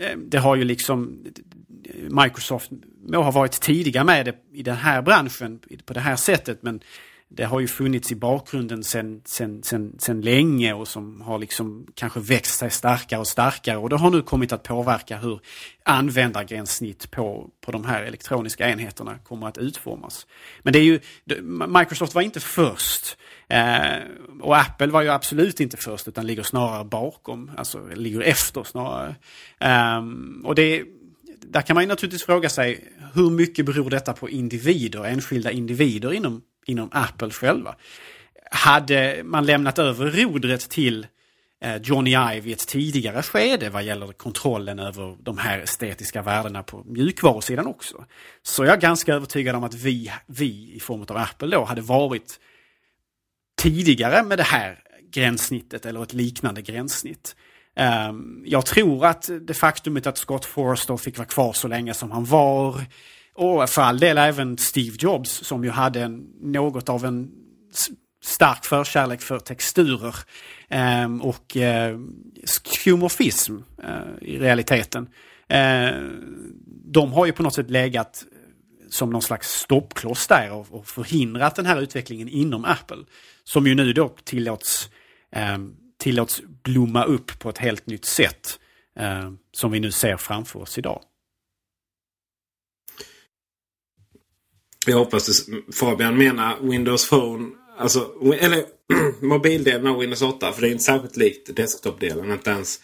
eh, 0.00 0.18
det 0.26 0.38
har 0.38 0.56
ju 0.56 0.64
liksom 0.64 1.24
eh, 1.84 2.22
Microsoft 2.22 2.70
må 3.08 3.22
ha 3.22 3.30
varit 3.30 3.60
tidiga 3.60 4.04
med 4.04 4.26
det 4.26 4.36
i 4.52 4.62
den 4.62 4.76
här 4.76 5.02
branschen 5.02 5.60
på 5.84 5.92
det 5.92 6.00
här 6.00 6.16
sättet 6.16 6.62
men 6.62 6.80
det 7.36 7.44
har 7.44 7.60
ju 7.60 7.68
funnits 7.68 8.12
i 8.12 8.14
bakgrunden 8.14 8.84
sen, 8.84 9.22
sen, 9.24 9.62
sen, 9.62 9.92
sen 9.98 10.20
länge 10.20 10.72
och 10.72 10.88
som 10.88 11.20
har 11.20 11.38
liksom 11.38 11.86
kanske 11.94 12.20
växt 12.20 12.58
sig 12.58 12.70
starkare 12.70 13.20
och 13.20 13.26
starkare 13.26 13.76
och 13.76 13.88
det 13.88 13.96
har 13.96 14.10
nu 14.10 14.22
kommit 14.22 14.52
att 14.52 14.62
påverka 14.62 15.16
hur 15.16 15.40
användargränssnitt 15.82 17.10
på, 17.10 17.50
på 17.60 17.72
de 17.72 17.84
här 17.84 18.02
elektroniska 18.02 18.68
enheterna 18.68 19.18
kommer 19.18 19.48
att 19.48 19.58
utformas. 19.58 20.26
Men 20.62 20.72
det 20.72 20.78
är 20.78 20.82
ju, 20.82 21.00
Microsoft 21.68 22.14
var 22.14 22.22
inte 22.22 22.40
först. 22.40 23.16
Eh, 23.48 24.02
och 24.40 24.56
Apple 24.56 24.86
var 24.86 25.02
ju 25.02 25.08
absolut 25.08 25.60
inte 25.60 25.76
först 25.76 26.08
utan 26.08 26.26
ligger 26.26 26.42
snarare 26.42 26.84
bakom, 26.84 27.50
alltså 27.56 27.86
ligger 27.94 28.20
efter 28.20 28.64
snarare. 28.64 29.14
Eh, 29.60 30.02
och 30.44 30.54
det 30.54 30.84
där 31.54 31.62
kan 31.62 31.74
man 31.74 31.82
ju 31.82 31.88
naturligtvis 31.88 32.24
fråga 32.24 32.48
sig 32.48 32.93
hur 33.14 33.30
mycket 33.30 33.66
beror 33.66 33.90
detta 33.90 34.12
på 34.12 34.30
individer, 34.30 35.04
enskilda 35.04 35.50
individer 35.50 36.12
inom, 36.12 36.42
inom 36.66 36.88
Apple 36.92 37.30
själva? 37.30 37.76
Hade 38.50 39.22
man 39.24 39.46
lämnat 39.46 39.78
över 39.78 40.10
rodret 40.10 40.70
till 40.70 41.06
eh, 41.60 41.76
Johnny 41.76 42.10
Ive 42.10 42.48
i 42.48 42.52
ett 42.52 42.68
tidigare 42.68 43.22
skede 43.22 43.70
vad 43.70 43.82
gäller 43.82 44.12
kontrollen 44.12 44.78
över 44.78 45.16
de 45.20 45.38
här 45.38 45.58
estetiska 45.58 46.22
värdena 46.22 46.62
på 46.62 46.84
mjukvarusidan 46.84 47.66
också. 47.66 48.04
Så 48.42 48.64
jag 48.64 48.76
är 48.76 48.80
ganska 48.80 49.14
övertygad 49.14 49.56
om 49.56 49.64
att 49.64 49.74
vi, 49.74 50.12
vi 50.26 50.72
i 50.74 50.80
form 50.80 51.02
av 51.08 51.16
Apple 51.16 51.56
då 51.56 51.64
hade 51.64 51.82
varit 51.82 52.40
tidigare 53.56 54.22
med 54.22 54.38
det 54.38 54.44
här 54.44 54.78
gränssnittet 55.10 55.86
eller 55.86 56.02
ett 56.02 56.12
liknande 56.12 56.62
gränssnitt. 56.62 57.36
Ehm, 57.76 58.42
jag 58.46 58.66
tror 58.66 59.06
att 59.06 59.30
det 59.40 59.54
faktumet 59.54 60.06
att 60.06 60.18
Scott 60.18 60.44
Forstall 60.44 60.98
fick 60.98 61.18
vara 61.18 61.28
kvar 61.28 61.52
så 61.52 61.68
länge 61.68 61.94
som 61.94 62.10
han 62.10 62.24
var 62.24 62.84
och 63.34 63.70
för 63.70 63.82
all 63.82 63.98
del 63.98 64.18
även 64.18 64.58
Steve 64.58 64.96
Jobs 65.00 65.30
som 65.30 65.64
ju 65.64 65.70
hade 65.70 66.00
en, 66.02 66.26
något 66.40 66.88
av 66.88 67.04
en 67.04 67.30
stark 68.24 68.64
förkärlek 68.64 69.20
för 69.20 69.38
texturer 69.38 70.14
um, 71.04 71.22
och 71.22 71.56
uh, 71.56 72.00
skumorfism 72.44 73.56
uh, 73.56 74.28
i 74.28 74.38
realiteten. 74.38 75.08
Uh, 75.52 76.10
de 76.84 77.12
har 77.12 77.26
ju 77.26 77.32
på 77.32 77.42
något 77.42 77.54
sätt 77.54 77.70
legat 77.70 78.24
som 78.90 79.10
någon 79.10 79.22
slags 79.22 79.48
stoppkloss 79.48 80.26
där 80.26 80.52
och, 80.52 80.66
och 80.70 80.86
förhindrat 80.86 81.56
den 81.56 81.66
här 81.66 81.80
utvecklingen 81.80 82.28
inom 82.28 82.64
Apple. 82.64 83.04
Som 83.44 83.66
ju 83.66 83.74
nu 83.74 83.92
då 83.92 84.08
tillåts 84.24 84.90
um, 85.54 85.76
tillåts 85.98 86.42
blomma 86.62 87.04
upp 87.04 87.38
på 87.38 87.48
ett 87.50 87.58
helt 87.58 87.86
nytt 87.86 88.04
sätt 88.04 88.58
eh, 88.98 89.32
som 89.52 89.72
vi 89.72 89.80
nu 89.80 89.92
ser 89.92 90.16
framför 90.16 90.60
oss 90.60 90.78
idag. 90.78 91.02
Jag 94.86 94.98
hoppas 94.98 95.28
att 95.28 95.74
Fabian 95.74 96.18
menar 96.18 96.60
Windows 96.60 97.08
Phone, 97.08 97.50
alltså, 97.78 98.14
eller 98.40 98.64
mobildelen 99.24 99.86
av 99.86 99.98
Windows 99.98 100.22
8. 100.22 100.52
För 100.52 100.62
det 100.62 100.68
är 100.68 100.72
inte 100.72 100.84
särskilt 100.84 101.16
likt 101.16 101.56
desktop-delen, 101.56 102.32
inte 102.32 102.50
ens 102.50 102.80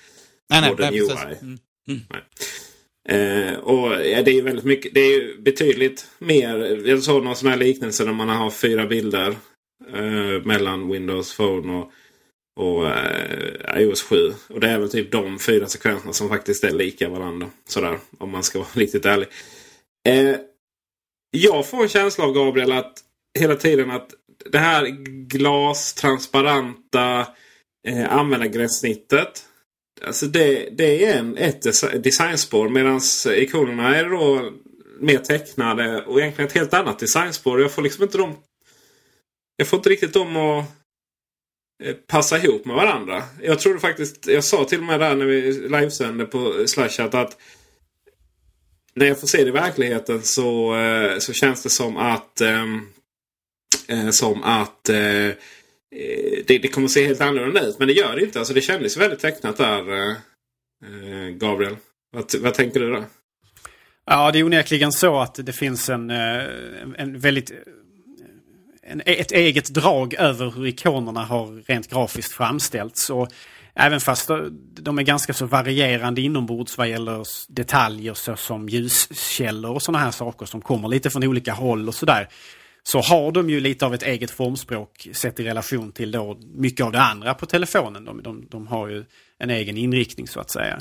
nej, 0.50 0.60
nej, 0.60 0.70
Modern 0.70 0.94
UI. 0.94 1.36
Mm. 1.42 1.58
Mm. 1.88 2.02
Eh, 3.08 3.58
och 3.58 3.92
ja, 3.92 4.22
det 4.22 4.30
är 4.30 4.42
väldigt 4.42 4.64
mycket, 4.64 4.94
det 4.94 5.00
är 5.00 5.42
betydligt 5.42 6.06
mer. 6.18 6.86
Jag 6.88 7.02
såg 7.02 7.24
någon 7.24 7.36
sån 7.36 7.50
här 7.50 7.56
liknelse 7.56 8.04
när 8.04 8.12
man 8.12 8.28
har 8.28 8.50
fyra 8.50 8.86
bilder 8.86 9.36
eh, 9.94 10.44
mellan 10.44 10.90
Windows 10.90 11.36
Phone 11.36 11.72
och 11.72 11.92
och 12.56 12.88
eh, 12.88 13.82
iOS 13.82 14.02
7. 14.02 14.34
Och 14.48 14.60
det 14.60 14.68
är 14.68 14.78
väl 14.78 14.90
typ 14.90 15.12
de 15.12 15.38
fyra 15.38 15.66
sekvenserna 15.66 16.12
som 16.12 16.28
faktiskt 16.28 16.64
är 16.64 16.70
lika 16.70 17.08
varandra. 17.08 17.50
Sådär, 17.68 17.98
om 18.18 18.30
man 18.30 18.42
ska 18.42 18.58
vara 18.58 18.68
riktigt 18.72 19.06
ärlig. 19.06 19.28
Eh, 20.08 20.36
jag 21.30 21.66
får 21.66 21.82
en 21.82 21.88
känsla 21.88 22.24
av 22.24 22.32
Gabriel 22.32 22.72
att 22.72 22.98
hela 23.38 23.56
tiden 23.56 23.90
att 23.90 24.10
det 24.50 24.58
här 24.58 24.86
glastransparenta 25.26 27.26
eh, 27.88 28.12
användargränssnittet. 28.12 29.44
Alltså 30.04 30.26
det, 30.26 30.68
det 30.72 31.04
är 31.04 31.18
en, 31.18 31.36
ett 31.36 31.62
designspår 32.02 32.68
medan 32.68 33.00
ikonerna 33.36 33.96
är 33.96 34.04
då 34.04 34.50
mer 35.00 35.18
tecknade 35.18 36.04
och 36.04 36.20
egentligen 36.20 36.48
ett 36.48 36.54
helt 36.54 36.74
annat 36.74 36.98
designspår. 36.98 37.60
Jag 37.60 37.72
får 37.72 37.82
liksom 37.82 38.02
inte 38.02 38.18
de 38.18 38.36
jag 39.56 39.68
får 39.68 39.76
inte 39.76 39.88
riktigt 39.88 40.12
dem 40.12 40.36
att 40.36 40.64
Eh, 41.82 41.94
passa 41.94 42.38
ihop 42.38 42.64
med 42.64 42.76
varandra. 42.76 43.22
Jag 43.42 43.58
trodde 43.58 43.80
faktiskt, 43.80 44.26
jag 44.26 44.44
sa 44.44 44.64
till 44.64 44.78
och 44.78 44.84
med 44.84 45.00
där 45.00 45.16
när 45.16 45.26
vi 45.26 45.52
livesände 45.52 46.24
på 46.24 46.66
Slashat 46.66 47.14
att 47.14 47.36
när 48.94 49.06
jag 49.06 49.20
får 49.20 49.26
se 49.26 49.42
det 49.42 49.48
i 49.48 49.52
verkligheten 49.52 50.22
så, 50.22 50.76
eh, 50.76 51.18
så 51.18 51.32
känns 51.32 51.62
det 51.62 51.70
som 51.70 51.96
att 51.96 52.40
ehm, 52.40 52.80
eh, 53.88 54.10
som 54.10 54.42
att 54.42 54.84
det, 54.84 56.58
det 56.58 56.72
kommer 56.72 56.88
se 56.88 57.06
helt 57.06 57.20
annorlunda 57.20 57.66
ut. 57.66 57.78
Men 57.78 57.88
det 57.88 57.94
gör 57.94 58.16
det 58.16 58.22
inte. 58.22 58.38
Alltså 58.38 58.54
det 58.54 58.60
kändes 58.60 58.96
väldigt 58.96 59.20
tecknat 59.20 59.56
där, 59.56 60.16
Gabriel. 61.30 61.76
Vad, 62.12 62.34
vad 62.40 62.54
tänker 62.54 62.80
du 62.80 62.92
då? 62.92 63.04
Ja, 64.06 64.30
det 64.32 64.38
är 64.38 64.44
onekligen 64.44 64.92
så 64.92 65.20
att 65.20 65.34
det 65.34 65.52
finns 65.52 65.88
en, 65.88 66.10
en 66.10 67.18
väldigt 67.18 67.52
en, 68.90 69.02
ett 69.06 69.32
eget 69.32 69.68
drag 69.68 70.14
över 70.14 70.50
hur 70.50 70.66
ikonerna 70.66 71.24
har 71.24 71.62
rent 71.66 71.90
grafiskt 71.90 72.32
framställts. 72.32 73.10
Och 73.10 73.28
även 73.74 74.00
fast 74.00 74.30
de 74.80 74.98
är 74.98 75.02
ganska 75.02 75.32
så 75.32 75.46
varierande 75.46 76.20
inombords 76.20 76.78
vad 76.78 76.88
gäller 76.88 77.26
detaljer 77.48 78.14
såsom 78.14 78.68
ljuskällor 78.68 79.74
och 79.74 79.82
sådana 79.82 80.04
här 80.04 80.10
saker 80.10 80.46
som 80.46 80.60
kommer 80.60 80.88
lite 80.88 81.10
från 81.10 81.24
olika 81.24 81.52
håll 81.52 81.88
och 81.88 81.94
sådär. 81.94 82.28
Så 82.82 83.00
har 83.00 83.32
de 83.32 83.50
ju 83.50 83.60
lite 83.60 83.86
av 83.86 83.94
ett 83.94 84.02
eget 84.02 84.30
formspråk 84.30 85.08
sett 85.12 85.40
i 85.40 85.44
relation 85.44 85.92
till 85.92 86.10
då 86.10 86.38
mycket 86.54 86.86
av 86.86 86.92
det 86.92 87.00
andra 87.00 87.34
på 87.34 87.46
telefonen. 87.46 88.04
De, 88.04 88.22
de, 88.22 88.46
de 88.50 88.66
har 88.66 88.88
ju 88.88 89.04
en 89.38 89.50
egen 89.50 89.76
inriktning 89.76 90.28
så 90.28 90.40
att 90.40 90.50
säga. 90.50 90.76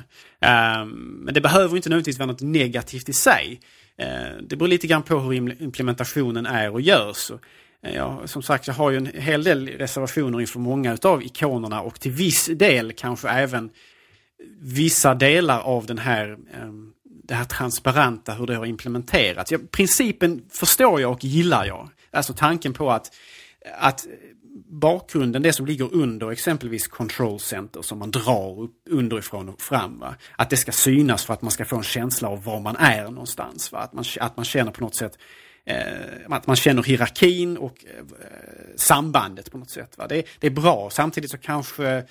Um, 0.81 0.89
men 1.25 1.33
det 1.33 1.41
behöver 1.41 1.75
inte 1.75 1.89
nödvändigtvis 1.89 2.19
vara 2.19 2.31
något 2.31 2.41
negativt 2.41 3.09
i 3.09 3.13
sig. 3.13 3.59
Uh, 4.01 4.41
det 4.41 4.55
beror 4.55 4.67
lite 4.67 4.87
grann 4.87 5.03
på 5.03 5.19
hur 5.19 5.61
implementationen 5.63 6.45
är 6.45 6.71
och 6.71 6.81
görs. 6.81 7.31
Eh, 7.83 7.95
ja, 7.95 8.27
som 8.27 8.41
sagt, 8.41 8.67
jag 8.67 8.73
har 8.73 8.91
ju 8.91 8.97
en 8.97 9.05
hel 9.05 9.43
del 9.43 9.67
reservationer 9.67 10.41
inför 10.41 10.59
många 10.59 10.93
utav 10.93 11.23
ikonerna 11.23 11.81
och 11.81 11.99
till 11.99 12.11
viss 12.11 12.45
del 12.45 12.93
kanske 12.93 13.29
även 13.29 13.69
vissa 14.61 15.15
delar 15.15 15.59
av 15.61 15.85
den 15.85 15.97
här 15.97 16.37
ehm, 16.53 16.93
det 17.29 17.35
här 17.35 17.45
transparenta, 17.45 18.33
hur 18.33 18.47
det 18.47 18.55
har 18.55 18.65
implementerats. 18.65 19.51
Ja, 19.51 19.57
principen 19.71 20.45
förstår 20.49 21.01
jag 21.01 21.11
och 21.11 21.23
gillar 21.23 21.65
jag. 21.65 21.89
Alltså 22.11 22.33
tanken 22.33 22.73
på 22.73 22.91
att, 22.91 23.11
att 23.79 24.07
bakgrunden, 24.69 25.41
det 25.41 25.53
som 25.53 25.65
ligger 25.65 25.93
under 25.93 26.31
exempelvis 26.31 26.87
control 26.87 27.39
center 27.39 27.81
som 27.81 27.99
man 27.99 28.11
drar 28.11 28.59
upp 28.59 28.75
underifrån 28.89 29.49
och 29.49 29.61
fram. 29.61 29.99
Va? 29.99 30.15
Att 30.35 30.49
det 30.49 30.57
ska 30.57 30.71
synas 30.71 31.25
för 31.25 31.33
att 31.33 31.41
man 31.41 31.51
ska 31.51 31.65
få 31.65 31.75
en 31.75 31.83
känsla 31.83 32.29
av 32.29 32.43
var 32.43 32.59
man 32.59 32.75
är 32.75 33.03
någonstans. 33.03 33.71
Va? 33.71 33.79
Att, 33.79 33.93
man, 33.93 34.03
att 34.19 34.37
man 34.37 34.45
känner 34.45 34.71
på 34.71 34.81
något 34.81 34.95
sätt 34.95 35.17
att 36.29 36.47
man 36.47 36.55
känner 36.55 36.83
hierarkin 36.83 37.57
och 37.57 37.85
eh, 37.85 38.05
sambandet 38.75 39.51
på 39.51 39.57
något 39.57 39.69
sätt. 39.69 39.97
Va? 39.97 40.07
Det, 40.07 40.23
det 40.39 40.47
är 40.47 40.51
bra. 40.51 40.89
Samtidigt 40.89 41.31
så 41.31 41.37
kanske 41.37 42.03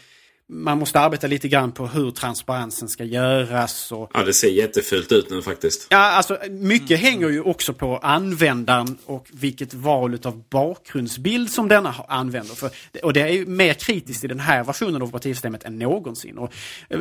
man 0.51 0.79
måste 0.79 1.01
arbeta 1.01 1.27
lite 1.27 1.49
grann 1.49 1.73
på 1.73 1.87
hur 1.87 2.11
transparensen 2.11 2.89
ska 2.89 3.05
göras. 3.05 3.93
Och... 3.93 4.11
Ja, 4.15 4.25
det 4.25 4.33
ser 4.33 4.49
jättefult 4.49 5.13
ut 5.13 5.31
nu 5.31 5.43
faktiskt. 5.43 5.87
Ja, 5.91 5.99
alltså 5.99 6.39
mycket 6.51 7.01
hänger 7.01 7.29
ju 7.29 7.41
också 7.41 7.73
på 7.75 7.97
användaren 7.97 8.99
och 9.07 9.27
vilket 9.33 9.75
val 9.75 10.19
av 10.25 10.43
bakgrundsbild 10.51 11.51
som 11.51 11.69
denna 11.69 11.95
använder. 12.09 12.55
För, 12.55 12.71
och 13.03 13.13
det 13.13 13.21
är 13.21 13.29
ju 13.29 13.47
mer 13.47 13.75
kritiskt 13.75 14.25
i 14.25 14.27
den 14.27 14.41
här 14.41 14.65
versionen 14.65 15.03
av 15.03 15.09
operativsystemet 15.09 15.65
än 15.65 15.79
någonsin. 15.79 16.39
Och, 16.39 16.53
eh, 16.91 17.01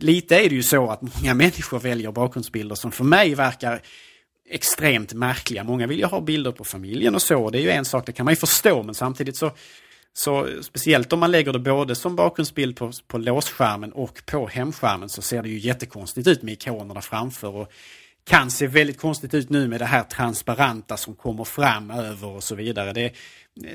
lite 0.00 0.36
är 0.36 0.48
det 0.48 0.54
ju 0.54 0.62
så 0.62 0.90
att 0.90 1.02
många 1.02 1.34
människor 1.44 1.78
väljer 1.78 2.12
bakgrundsbilder 2.12 2.74
som 2.74 2.92
för 2.92 3.04
mig 3.04 3.34
verkar 3.34 3.82
extremt 4.50 5.12
märkliga. 5.12 5.64
Många 5.64 5.86
vill 5.86 5.98
ju 5.98 6.04
ha 6.04 6.20
bilder 6.20 6.52
på 6.52 6.64
familjen 6.64 7.14
och 7.14 7.22
så. 7.22 7.50
Det 7.50 7.58
är 7.58 7.62
ju 7.62 7.70
en 7.70 7.84
sak, 7.84 8.06
det 8.06 8.12
kan 8.12 8.24
man 8.24 8.32
ju 8.32 8.36
förstå, 8.36 8.82
men 8.82 8.94
samtidigt 8.94 9.36
så 9.36 9.50
så 10.12 10.48
speciellt 10.62 11.12
om 11.12 11.20
man 11.20 11.30
lägger 11.30 11.52
det 11.52 11.58
både 11.58 11.94
som 11.94 12.16
bakgrundsbild 12.16 12.76
på, 12.76 12.92
på 13.06 13.18
låsskärmen 13.18 13.92
och 13.92 14.22
på 14.26 14.46
hemskärmen 14.46 15.08
så 15.08 15.22
ser 15.22 15.42
det 15.42 15.48
ju 15.48 15.58
jättekonstigt 15.58 16.28
ut 16.28 16.42
med 16.42 16.52
ikonerna 16.52 17.00
framför. 17.00 17.56
Och 17.56 17.72
kan 18.28 18.50
se 18.50 18.66
väldigt 18.66 18.98
konstigt 18.98 19.34
ut 19.34 19.50
nu 19.50 19.68
med 19.68 19.80
det 19.80 19.84
här 19.84 20.02
transparenta 20.02 20.96
som 20.96 21.14
kommer 21.14 21.44
fram 21.44 21.90
över 21.90 22.28
och 22.28 22.42
så 22.42 22.54
vidare. 22.54 22.92
Det, 22.92 23.12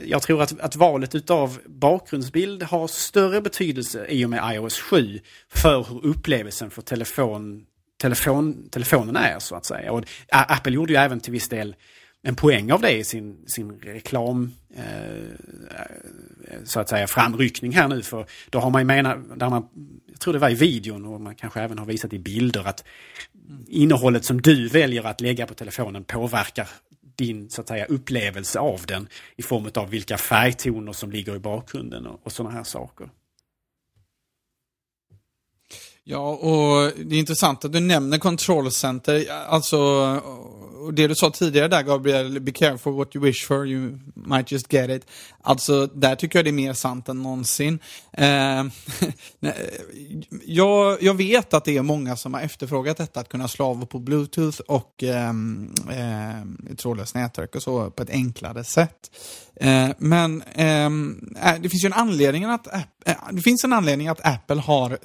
jag 0.05 0.21
tror 0.21 0.41
att, 0.41 0.59
att 0.59 0.75
valet 0.75 1.15
utav 1.15 1.59
bakgrundsbild 1.65 2.63
har 2.63 2.87
större 2.87 3.41
betydelse 3.41 4.05
i 4.09 4.25
och 4.25 4.29
med 4.29 4.55
iOS 4.55 4.79
7 4.79 5.19
för 5.49 5.83
hur 5.89 6.05
upplevelsen 6.05 6.69
för 6.69 6.81
telefon, 6.81 7.65
telefon, 8.03 8.69
telefonen 8.69 9.15
är 9.15 9.39
så 9.39 9.55
att 9.55 9.65
säga. 9.65 9.91
Och 9.91 10.03
Apple 10.31 10.73
gjorde 10.73 10.93
ju 10.93 10.99
även 10.99 11.19
till 11.19 11.31
viss 11.31 11.49
del 11.49 11.75
en 12.23 12.35
poäng 12.35 12.71
av 12.71 12.81
det 12.81 12.91
i 12.91 13.03
sin, 13.03 13.37
sin 13.47 13.71
reklam, 13.71 14.51
eh, 14.75 15.13
eh, 15.13 16.63
så 16.63 16.79
att 16.79 16.89
säga, 16.89 17.07
framryckning 17.07 17.71
här 17.71 17.87
nu. 17.87 18.01
För 18.01 18.25
då 18.49 18.59
har 18.59 18.69
man 18.69 18.81
ju 18.81 18.85
menat, 18.85 19.17
där 19.35 19.49
man, 19.49 19.67
jag 20.11 20.19
tror 20.19 20.33
det 20.33 20.39
var 20.39 20.49
i 20.49 20.55
videon 20.55 21.05
och 21.05 21.21
man 21.21 21.35
kanske 21.35 21.61
även 21.61 21.79
har 21.79 21.85
visat 21.85 22.13
i 22.13 22.19
bilder 22.19 22.67
att 22.67 22.83
innehållet 23.67 24.25
som 24.25 24.41
du 24.41 24.67
väljer 24.67 25.03
att 25.03 25.21
lägga 25.21 25.45
på 25.45 25.53
telefonen 25.53 26.03
påverkar 26.03 26.69
din 27.15 27.49
så 27.49 27.61
att 27.61 27.67
säga 27.67 27.85
upplevelse 27.85 28.59
av 28.59 28.81
den 28.87 29.07
i 29.35 29.41
form 29.41 29.69
av 29.75 29.89
vilka 29.89 30.17
färgtoner 30.17 30.91
som 30.91 31.11
ligger 31.11 31.35
i 31.35 31.39
bakgrunden 31.39 32.07
och, 32.07 32.19
och 32.23 32.31
sådana 32.31 32.55
här 32.55 32.63
saker. 32.63 33.09
Ja, 36.05 36.29
och 36.29 36.91
det 37.05 37.15
är 37.15 37.19
intressant 37.19 37.65
att 37.65 37.73
du 37.73 37.79
nämner 37.79 38.17
kontrollcenter. 38.17 39.25
Alltså, 39.47 39.77
och 40.83 40.93
det 40.93 41.07
du 41.07 41.15
sa 41.15 41.29
tidigare 41.31 41.67
där 41.67 41.83
Gabriel, 41.83 42.41
be 42.41 42.51
careful 42.51 42.93
what 42.93 43.15
you 43.15 43.25
wish 43.25 43.47
for, 43.47 43.67
you 43.67 43.99
might 44.13 44.51
just 44.51 44.73
get 44.73 44.89
it. 44.89 45.07
Alltså, 45.41 45.87
där 45.87 46.15
tycker 46.15 46.39
jag 46.39 46.45
det 46.45 46.49
är 46.49 46.53
mer 46.53 46.73
sant 46.73 47.09
än 47.09 47.23
någonsin. 47.23 47.79
Eh, 48.11 48.63
jag, 50.45 51.03
jag 51.03 51.13
vet 51.13 51.53
att 51.53 51.65
det 51.65 51.77
är 51.77 51.81
många 51.81 52.15
som 52.15 52.33
har 52.33 52.41
efterfrågat 52.41 52.97
detta, 52.97 53.19
att 53.19 53.29
kunna 53.29 53.47
slava 53.47 53.85
på 53.85 53.99
bluetooth 53.99 54.59
och 54.59 55.03
eh, 55.03 55.29
eh, 55.29 56.75
trådlöst 56.77 57.15
nätverk 57.15 57.55
och 57.55 57.63
så 57.63 57.91
på 57.91 58.03
ett 58.03 58.09
enklare 58.09 58.63
sätt. 58.63 59.11
Eh, 59.55 59.89
men 59.97 60.43
ehm, 60.55 61.35
eh, 61.43 61.55
det 61.59 61.69
finns 61.69 61.83
ju 61.83 61.87
en 61.87 61.93
anledning 61.93 62.43
att, 62.43 62.67
eh, 63.05 63.13
det 63.31 63.41
finns 63.41 63.63
en 63.63 63.73
anledning 63.73 64.07
att 64.07 64.25
Apple 64.25 64.61
har 64.61 64.91
eh, 64.91 64.97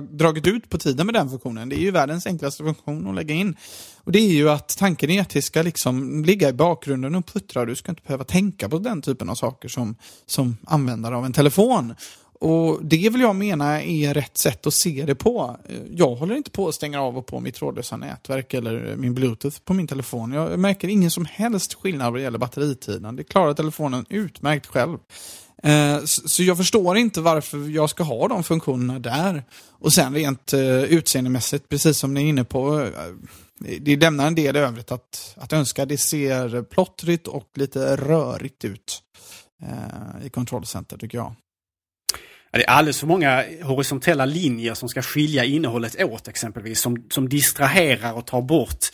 dragit 0.00 0.46
ut 0.46 0.68
på 0.68 0.78
tiden 0.78 1.06
med 1.06 1.14
den 1.14 1.30
funktionen. 1.30 1.68
Det 1.68 1.76
är 1.76 1.80
ju 1.80 1.90
världens 1.90 2.26
enklaste 2.26 2.64
funktion 2.64 3.08
att 3.08 3.14
lägga 3.14 3.34
in. 3.34 3.56
Och 4.04 4.12
det 4.12 4.18
är 4.18 4.32
ju 4.32 4.50
att 4.50 4.76
tanken 4.78 5.10
är 5.10 5.20
att 5.20 5.30
det 5.30 5.42
ska 5.42 5.62
liksom 5.62 6.24
ligga 6.24 6.48
i 6.48 6.52
bakgrunden 6.52 7.14
och 7.14 7.26
puttra. 7.26 7.64
Du 7.64 7.76
ska 7.76 7.92
inte 7.92 8.02
behöva 8.06 8.24
tänka 8.24 8.68
på 8.68 8.78
den 8.78 9.02
typen 9.02 9.28
av 9.28 9.34
saker 9.34 9.68
som, 9.68 9.96
som 10.26 10.56
användare 10.66 11.16
av 11.16 11.24
en 11.24 11.32
telefon. 11.32 11.94
Och 12.40 12.78
det 12.82 13.10
vill 13.10 13.20
jag 13.20 13.36
mena 13.36 13.82
är 13.82 14.14
rätt 14.14 14.38
sätt 14.38 14.66
att 14.66 14.74
se 14.74 15.04
det 15.06 15.14
på. 15.14 15.56
Jag 15.90 16.14
håller 16.14 16.34
inte 16.34 16.50
på 16.50 16.68
att 16.68 16.74
stänga 16.74 17.02
av 17.02 17.18
och 17.18 17.26
på 17.26 17.40
mitt 17.40 17.54
trådlösa 17.54 17.96
nätverk 17.96 18.54
eller 18.54 18.96
min 18.96 19.14
bluetooth 19.14 19.56
på 19.64 19.74
min 19.74 19.86
telefon. 19.86 20.32
Jag 20.32 20.58
märker 20.58 20.88
ingen 20.88 21.10
som 21.10 21.24
helst 21.24 21.74
skillnad 21.74 22.12
vad 22.12 22.20
det 22.20 22.22
gäller 22.22 22.38
batteritiden. 22.38 23.16
Det 23.16 23.24
klarar 23.24 23.54
telefonen 23.54 24.06
utmärkt 24.08 24.66
själv. 24.66 24.98
Eh, 25.66 26.04
så 26.04 26.42
jag 26.42 26.56
förstår 26.56 26.96
inte 26.96 27.20
varför 27.20 27.68
jag 27.68 27.90
ska 27.90 28.02
ha 28.02 28.28
de 28.28 28.44
funktionerna 28.44 28.98
där. 28.98 29.44
Och 29.70 29.92
sen 29.92 30.14
rent 30.14 30.52
eh, 30.52 30.82
utseendemässigt, 30.82 31.68
precis 31.68 31.98
som 31.98 32.14
ni 32.14 32.22
är 32.22 32.26
inne 32.26 32.44
på, 32.44 32.80
eh, 32.80 32.90
det 33.80 33.96
lämnar 33.96 34.26
en 34.26 34.34
del 34.34 34.56
övrigt 34.56 34.92
att, 34.92 35.34
att 35.36 35.52
önska. 35.52 35.86
Det 35.86 35.98
ser 35.98 36.62
plottrigt 36.62 37.26
och 37.26 37.50
lite 37.54 37.96
rörigt 37.96 38.64
ut 38.64 39.02
uh, 39.62 40.26
i 40.26 40.28
kontrollcenter 40.28 40.98
tycker 40.98 41.18
jag. 41.18 41.34
Det 42.52 42.64
är 42.64 42.70
alldeles 42.70 43.00
för 43.00 43.06
många 43.06 43.44
horisontella 43.62 44.24
linjer 44.24 44.74
som 44.74 44.88
ska 44.88 45.02
skilja 45.02 45.44
innehållet 45.44 46.02
åt 46.02 46.28
exempelvis. 46.28 46.80
Som, 46.80 47.06
som 47.10 47.28
distraherar 47.28 48.12
och 48.12 48.26
tar 48.26 48.42
bort 48.42 48.86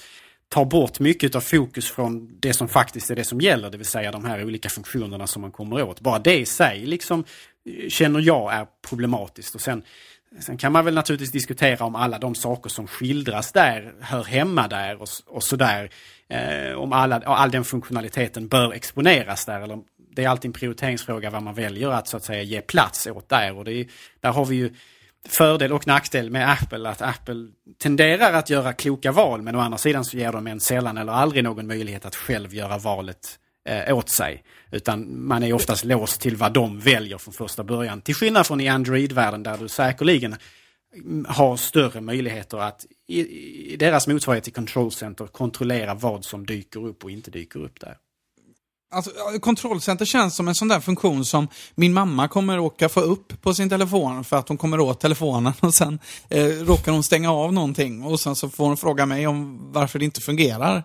tar 0.53 0.65
bort 0.65 1.01
mycket 1.01 1.35
av 1.35 1.41
fokus 1.41 1.91
från 1.91 2.31
det 2.41 2.53
som 2.53 2.69
faktiskt 2.69 3.11
är 3.11 3.17
det 3.17 3.25
som 3.25 3.41
gäller, 3.41 3.71
det 3.71 3.77
vill 3.77 3.87
säga 3.87 4.13
de 4.13 4.25
här 4.25 4.45
olika 4.45 4.69
funktionerna 4.69 5.27
som 5.27 5.43
man 5.43 5.51
kommer 5.51 5.83
åt. 5.83 6.01
Bara 6.01 6.19
det 6.19 6.39
i 6.39 6.47
sig 6.47 6.87
liksom 6.87 7.25
eh, 7.67 7.89
känner 7.89 8.21
jag 8.21 8.55
är 8.55 8.67
problematiskt. 8.89 9.55
Och 9.55 9.61
sen, 9.61 9.83
sen 10.41 10.57
kan 10.57 10.73
man 10.73 10.85
väl 10.85 10.95
naturligtvis 10.95 11.33
diskutera 11.33 11.85
om 11.85 11.97
alla 11.97 12.19
de 12.19 12.35
saker 12.35 12.71
som 12.71 12.87
skildras 12.87 13.53
där 13.53 13.95
hör 14.01 14.25
hemma 14.25 14.69
där 14.69 15.03
och, 15.03 15.09
och 15.27 15.43
sådär. 15.43 15.91
Eh, 16.29 16.73
om 16.73 16.93
alla, 16.93 17.19
all 17.19 17.51
den 17.51 17.65
funktionaliteten 17.65 18.49
bör 18.49 18.73
exponeras 18.73 19.45
där. 19.45 19.61
Eller, 19.61 19.79
det 20.15 20.25
är 20.25 20.29
alltid 20.29 20.49
en 20.49 20.53
prioriteringsfråga 20.53 21.31
vad 21.31 21.43
man 21.43 21.55
väljer 21.55 21.89
att 21.89 22.09
så 22.09 22.17
att 22.17 22.25
säga 22.25 22.43
ge 22.43 22.61
plats 22.61 23.07
åt 23.07 23.29
där. 23.29 23.59
Och 23.59 23.65
det 23.65 23.73
är, 23.73 23.87
där 24.21 24.33
har 24.33 24.45
vi 24.45 24.57
ju 24.57 24.71
fördel 25.29 25.73
och 25.73 25.87
nackdel 25.87 26.31
med 26.31 26.51
Apple 26.51 26.89
att 26.89 27.03
Apple 27.03 27.49
tenderar 27.79 28.33
att 28.33 28.51
göra 28.51 28.73
kloka 28.73 29.13
val 29.13 29.43
men 29.43 29.57
å 29.57 29.61
andra 29.61 29.79
sidan 29.79 30.05
så 30.05 30.17
ger 30.17 30.33
de 30.33 30.47
en 30.47 30.61
sällan 30.61 30.99
eller 30.99 31.13
aldrig 31.13 31.45
någon 31.45 31.67
möjlighet 31.67 32.05
att 32.05 32.17
själv 32.17 32.55
göra 32.55 32.79
valet 32.79 33.39
eh, 33.69 33.97
åt 33.97 34.09
sig. 34.09 34.45
Utan 34.71 35.27
man 35.27 35.43
är 35.43 35.53
oftast 35.53 35.85
låst 35.85 36.21
till 36.21 36.37
vad 36.37 36.53
de 36.53 36.81
väljer 36.81 37.19
från 37.19 37.35
första 37.35 37.65
början. 37.65 38.01
Till 38.01 38.15
skillnad 38.15 38.47
från 38.47 38.61
i 38.61 38.69
Android-världen 38.69 39.43
där 39.43 39.59
du 39.59 39.69
säkerligen 39.69 40.37
mm, 40.95 41.27
har 41.29 41.57
större 41.57 42.01
möjligheter 42.01 42.59
att 42.59 42.87
i, 43.09 43.21
i 43.73 43.77
deras 43.77 44.09
motsvarighet 44.09 44.45
till 44.45 44.53
Control 44.53 44.93
Center 44.93 45.27
kontrollera 45.27 45.95
vad 45.95 46.25
som 46.25 46.47
dyker 46.47 46.87
upp 46.87 47.05
och 47.05 47.11
inte 47.11 47.31
dyker 47.31 47.61
upp 47.61 47.81
där. 47.81 47.97
Alltså, 48.93 49.11
kontrollcenter 49.41 50.05
känns 50.05 50.37
som 50.37 50.49
en 50.49 50.55
sån 50.55 50.69
där 50.69 50.81
funktion 50.81 51.25
som 51.25 51.49
min 51.75 51.93
mamma 51.93 52.29
kommer 52.29 52.59
åka 52.59 52.89
få 52.89 53.01
upp 53.01 53.43
på 53.43 53.55
sin 53.55 53.69
telefon 53.69 54.25
för 54.25 54.37
att 54.37 54.49
hon 54.49 54.59
kommer 54.59 54.81
åt 54.81 55.01
telefonen 55.01 55.53
och 55.61 55.75
sen 55.75 55.99
eh, 56.29 56.47
råkar 56.47 56.93
hon 56.93 57.03
stänga 57.03 57.33
av 57.33 57.53
någonting 57.53 58.03
och 58.03 58.21
sen 58.21 58.37
så 58.37 58.49
får 58.49 58.67
hon 58.67 58.77
fråga 58.77 59.07
mig 59.07 59.27
om 59.27 59.61
varför 59.73 59.99
det 59.99 60.05
inte 60.05 60.21
fungerar. 60.21 60.83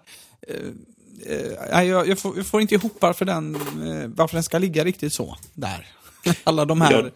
Eh, 0.47 1.79
eh, 1.79 1.83
jag, 1.87 2.07
jag, 2.07 2.19
får, 2.19 2.37
jag, 2.37 2.45
får, 2.45 2.61
inte 2.61 2.75
ihop 2.75 2.97
varför 2.99 3.25
den, 3.25 3.55
eh, 3.55 4.07
varför 4.07 4.35
den 4.35 4.43
ska 4.43 4.57
ligga 4.57 4.83
riktigt 4.83 5.13
så 5.13 5.37
där. 5.53 5.87
Alla 6.43 6.65
de 6.65 6.81
här 6.81 6.91
jag, 6.91 7.11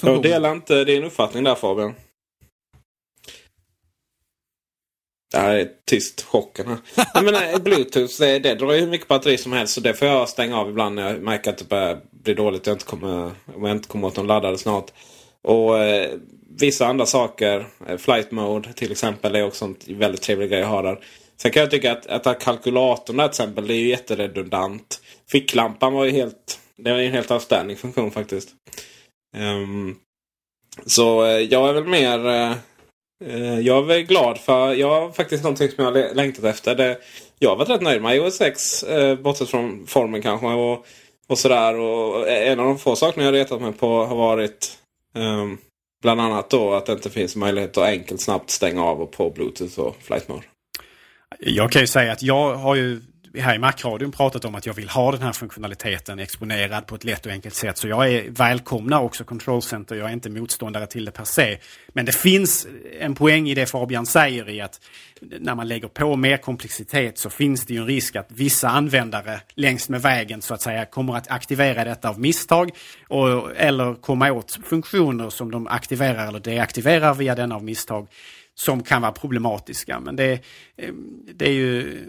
jag 0.00 0.22
delar 0.22 0.52
inte 0.52 0.84
din 0.84 1.04
uppfattning 1.04 1.44
där 1.44 1.54
Fabian. 1.54 1.94
Det 5.30 5.38
här 5.38 5.54
är 5.54 5.68
tyst 5.86 6.22
chocken 6.22 6.66
här. 6.66 6.78
Jag 7.14 7.24
menar, 7.24 7.52
eh, 7.52 7.58
Bluetooth 7.58 8.14
det, 8.18 8.38
det 8.38 8.54
drar 8.54 8.72
ju 8.72 8.80
hur 8.80 8.88
mycket 8.88 9.08
batteri 9.08 9.38
som 9.38 9.52
helst. 9.52 9.74
Så 9.74 9.80
det 9.80 9.94
får 9.94 10.08
jag 10.08 10.28
stänga 10.28 10.58
av 10.58 10.70
ibland 10.70 10.94
när 10.94 11.12
jag 11.12 11.22
märker 11.22 11.50
att 11.50 11.58
det 11.58 11.68
börjar 11.68 12.00
bli 12.10 12.34
dåligt. 12.34 12.66
Jag 12.66 12.74
inte 12.74 12.84
kommer, 12.84 13.32
om 13.54 13.64
jag 13.64 13.70
inte 13.70 13.88
kommer 13.88 14.08
åt 14.08 14.16
någon 14.16 14.26
laddare 14.26 14.58
snart. 14.58 14.90
Och 15.42 15.78
eh, 15.78 16.10
vissa 16.60 16.86
andra 16.86 17.06
saker. 17.06 17.66
Eh, 17.88 17.96
flight 17.96 18.30
mode 18.30 18.72
till 18.72 18.92
exempel 18.92 19.34
är 19.34 19.46
också 19.46 19.64
en 19.64 19.76
väldigt 19.86 20.22
trevlig 20.22 20.50
grej 20.50 20.62
att 20.62 20.68
ha 20.68 20.82
där. 20.82 21.04
Sen 21.36 21.50
kan 21.50 21.60
jag 21.60 21.70
tycka 21.70 21.92
att, 21.92 22.26
att, 22.26 22.40
kalkylatorn 22.40 23.16
där 23.16 23.28
till 23.28 23.30
exempel 23.30 23.66
det 23.66 23.74
är 23.74 23.78
ju 23.78 23.88
jätteredundant. 23.88 25.00
Ficklampan 25.30 25.92
var 25.92 26.04
ju 26.04 26.10
helt... 26.10 26.60
Det 26.76 26.92
var 26.92 26.98
ju 26.98 27.06
en 27.06 27.12
helt 27.12 27.30
avständig 27.30 27.78
funktion 27.78 28.10
faktiskt. 28.10 28.48
Um, 29.36 29.96
så 30.86 31.24
eh, 31.24 31.38
jag 31.38 31.68
är 31.68 31.72
väl 31.72 31.84
mer... 31.84 32.26
Eh, 32.26 32.52
Eh, 33.24 33.60
jag 33.60 33.90
är 33.90 34.00
glad 34.00 34.38
för 34.38 34.74
jag 34.74 35.00
har 35.00 35.12
faktiskt 35.12 35.42
någonting 35.42 35.70
som 35.70 35.84
jag 35.84 35.92
har 35.92 36.14
längtat 36.14 36.44
efter. 36.44 36.74
Det, 36.74 36.98
jag 37.38 37.50
har 37.50 37.56
varit 37.56 37.68
rätt 37.68 37.82
nöjd 37.82 38.02
med 38.02 38.16
iOS 38.16 38.36
6. 38.36 38.82
Eh, 38.82 39.18
bortsett 39.18 39.48
från 39.48 39.86
formen 39.86 40.22
kanske. 40.22 40.46
Och, 40.46 40.86
och 41.28 41.38
sådär. 41.38 41.78
Och 41.78 42.28
eh, 42.28 42.52
en 42.52 42.60
av 42.60 42.66
de 42.66 42.78
få 42.78 42.96
sakerna 42.96 43.24
jag 43.24 43.34
retat 43.34 43.60
mig 43.60 43.72
på 43.72 44.04
har 44.04 44.16
varit 44.16 44.78
um, 45.14 45.58
bland 46.02 46.20
annat 46.20 46.50
då 46.50 46.74
att 46.74 46.86
det 46.86 46.92
inte 46.92 47.10
finns 47.10 47.36
möjlighet 47.36 47.76
att 47.76 47.84
enkelt 47.84 48.20
snabbt 48.20 48.50
stänga 48.50 48.84
av 48.84 49.00
och 49.00 49.12
på 49.12 49.30
Bluetooth 49.30 49.80
och 49.80 49.96
flight 50.02 50.28
mode. 50.28 50.42
Jag 51.38 51.72
kan 51.72 51.82
ju 51.82 51.86
säga 51.86 52.12
att 52.12 52.22
jag 52.22 52.54
har 52.54 52.74
ju 52.74 53.00
här 53.38 53.54
i 53.54 53.58
Macradion 53.58 54.12
pratat 54.12 54.44
om 54.44 54.54
att 54.54 54.66
jag 54.66 54.74
vill 54.74 54.88
ha 54.88 55.12
den 55.12 55.22
här 55.22 55.32
funktionaliteten 55.32 56.18
exponerad 56.18 56.86
på 56.86 56.94
ett 56.94 57.04
lätt 57.04 57.26
och 57.26 57.32
enkelt 57.32 57.54
sätt. 57.54 57.78
Så 57.78 57.88
jag 57.88 58.12
är 58.12 58.30
välkomnar 58.30 59.00
också 59.00 59.24
Control 59.24 59.62
Center. 59.62 59.96
Jag 59.96 60.08
är 60.08 60.12
inte 60.12 60.30
motståndare 60.30 60.86
till 60.86 61.04
det 61.04 61.10
per 61.10 61.24
se. 61.24 61.58
Men 61.88 62.04
det 62.04 62.14
finns 62.14 62.66
en 63.00 63.14
poäng 63.14 63.48
i 63.48 63.54
det 63.54 63.66
Fabian 63.66 64.06
säger 64.06 64.48
i 64.48 64.60
att 64.60 64.80
när 65.20 65.54
man 65.54 65.68
lägger 65.68 65.88
på 65.88 66.16
mer 66.16 66.36
komplexitet 66.36 67.18
så 67.18 67.30
finns 67.30 67.66
det 67.66 67.74
ju 67.74 67.80
en 67.80 67.86
risk 67.86 68.16
att 68.16 68.28
vissa 68.28 68.68
användare 68.68 69.40
längs 69.54 69.88
med 69.88 70.02
vägen 70.02 70.42
så 70.42 70.54
att 70.54 70.62
säga 70.62 70.84
kommer 70.84 71.16
att 71.16 71.30
aktivera 71.30 71.84
detta 71.84 72.08
av 72.08 72.20
misstag 72.20 72.70
och, 73.08 73.56
eller 73.56 73.94
komma 73.94 74.32
åt 74.32 74.58
funktioner 74.64 75.30
som 75.30 75.50
de 75.50 75.66
aktiverar 75.66 76.28
eller 76.28 76.40
deaktiverar 76.40 77.14
via 77.14 77.34
den 77.34 77.52
av 77.52 77.64
misstag 77.64 78.08
som 78.60 78.82
kan 78.82 79.02
vara 79.02 79.12
problematiska. 79.12 80.00
Men 80.00 80.16
det, 80.16 80.32
eh, 80.76 80.92
det, 81.34 81.48
är, 81.48 81.52
ju, 81.52 82.00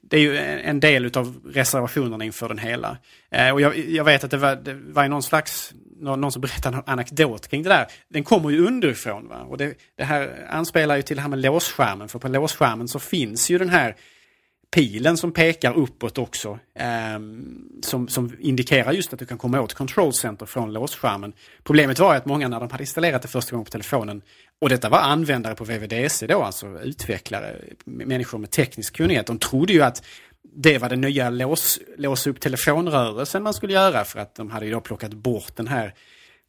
det 0.00 0.16
är 0.16 0.20
ju 0.20 0.36
en 0.38 0.80
del 0.80 1.16
av 1.16 1.40
reservationerna 1.52 2.24
inför 2.24 2.48
den 2.48 2.58
hela. 2.58 2.96
Eh, 3.30 3.50
och 3.50 3.60
jag, 3.60 3.78
jag 3.78 4.04
vet 4.04 4.24
att 4.24 4.30
det 4.30 4.36
var, 4.36 4.56
det 4.56 4.74
var 4.74 5.08
någon 5.08 5.22
slags, 5.22 5.74
någon 6.00 6.32
som 6.32 6.40
berättade 6.42 6.76
en 6.76 6.82
anekdot 6.86 7.48
kring 7.48 7.62
det 7.62 7.68
där. 7.68 7.86
Den 8.08 8.24
kommer 8.24 8.50
ju 8.50 8.66
underifrån. 8.66 9.28
Va? 9.28 9.36
Och 9.48 9.58
det, 9.58 9.74
det 9.96 10.04
här 10.04 10.46
anspelar 10.50 10.96
ju 10.96 11.02
till 11.02 11.16
det 11.16 11.22
här 11.22 11.28
med 11.28 11.38
låsskärmen. 11.38 12.08
För 12.08 12.18
på 12.18 12.28
låsskärmen 12.28 12.88
så 12.88 12.98
finns 12.98 13.50
ju 13.50 13.58
den 13.58 13.68
här 13.68 13.96
pilen 14.70 15.16
som 15.16 15.32
pekar 15.32 15.76
uppåt 15.76 16.18
också. 16.18 16.58
Eh, 16.74 17.18
som, 17.82 18.08
som 18.08 18.36
indikerar 18.40 18.92
just 18.92 19.12
att 19.12 19.18
du 19.18 19.26
kan 19.26 19.38
komma 19.38 19.60
åt 19.60 19.74
Control 19.74 20.12
Center 20.12 20.46
från 20.46 20.72
låsskärmen. 20.72 21.32
Problemet 21.62 21.98
var 21.98 22.14
att 22.14 22.26
många 22.26 22.48
när 22.48 22.60
de 22.60 22.70
hade 22.70 22.82
installerat 22.82 23.22
det 23.22 23.28
första 23.28 23.50
gången 23.52 23.64
på 23.64 23.70
telefonen 23.70 24.22
och 24.60 24.68
detta 24.68 24.88
var 24.88 24.98
användare 24.98 25.54
på 25.54 25.64
VVDC 25.64 26.26
då, 26.26 26.42
alltså 26.42 26.80
utvecklare, 26.80 27.56
människor 27.84 28.38
med 28.38 28.50
teknisk 28.50 28.96
kunnighet. 28.96 29.26
De 29.26 29.38
trodde 29.38 29.72
ju 29.72 29.82
att 29.82 30.02
det 30.42 30.78
var 30.78 30.88
den 30.88 31.00
nya 31.00 31.30
lås, 31.30 31.78
lås 31.96 32.26
upp 32.26 32.40
telefonrörelsen 32.40 33.42
man 33.42 33.54
skulle 33.54 33.72
göra 33.72 34.04
för 34.04 34.20
att 34.20 34.34
de 34.34 34.50
hade 34.50 34.66
ju 34.66 34.72
då 34.72 34.80
plockat 34.80 35.14
bort 35.14 35.56
den 35.56 35.68
här, 35.68 35.94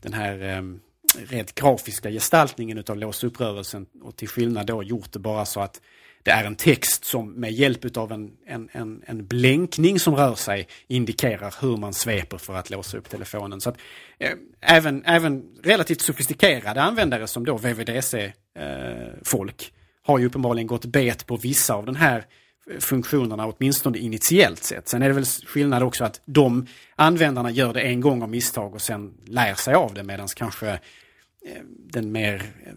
den 0.01 0.13
här 0.13 0.57
um, 0.57 0.79
rent 1.29 1.55
grafiska 1.55 2.09
gestaltningen 2.09 2.77
utav 2.77 2.97
lås 2.97 3.23
upp-rörelsen 3.23 3.85
och 4.01 4.15
till 4.15 4.27
skillnad 4.27 4.65
då 4.65 4.83
gjort 4.83 5.11
det 5.11 5.19
bara 5.19 5.45
så 5.45 5.61
att 5.61 5.81
det 6.23 6.31
är 6.31 6.43
en 6.43 6.55
text 6.55 7.05
som 7.05 7.31
med 7.31 7.51
hjälp 7.51 7.97
av 7.97 8.11
en, 8.11 8.31
en, 8.47 8.69
en, 8.71 9.01
en 9.05 9.25
blänkning 9.25 9.99
som 9.99 10.15
rör 10.15 10.35
sig 10.35 10.67
indikerar 10.87 11.55
hur 11.61 11.77
man 11.77 11.93
sveper 11.93 12.37
för 12.37 12.55
att 12.55 12.69
låsa 12.69 12.97
upp 12.97 13.09
telefonen. 13.09 13.61
Så 13.61 13.69
att, 13.69 13.77
eh, 14.19 14.31
även, 14.61 15.05
även 15.05 15.43
relativt 15.63 16.01
sofistikerade 16.01 16.81
användare 16.81 17.27
som 17.27 17.45
då 17.45 17.57
VVDC-folk 17.57 19.61
eh, 19.61 19.67
har 20.03 20.19
ju 20.19 20.25
uppenbarligen 20.25 20.67
gått 20.67 20.85
bet 20.85 21.25
på 21.25 21.37
vissa 21.37 21.73
av 21.73 21.85
den 21.85 21.95
här 21.95 22.25
eh, 22.71 22.79
funktionerna, 22.79 23.47
åtminstone 23.47 23.97
initiellt 23.97 24.63
sett. 24.63 24.89
Sen 24.89 25.01
är 25.01 25.07
det 25.07 25.13
väl 25.13 25.25
skillnad 25.25 25.83
också 25.83 26.03
att 26.03 26.21
de 26.25 26.67
användarna 26.95 27.51
gör 27.51 27.73
det 27.73 27.81
en 27.81 28.01
gång 28.01 28.21
av 28.21 28.29
misstag 28.29 28.73
och 28.73 28.81
sen 28.81 29.13
lär 29.25 29.53
sig 29.53 29.73
av 29.73 29.93
det 29.93 30.03
medan 30.03 30.27
kanske 30.35 30.79
den 31.93 32.11
mer 32.11 32.35
eh, 32.65 32.73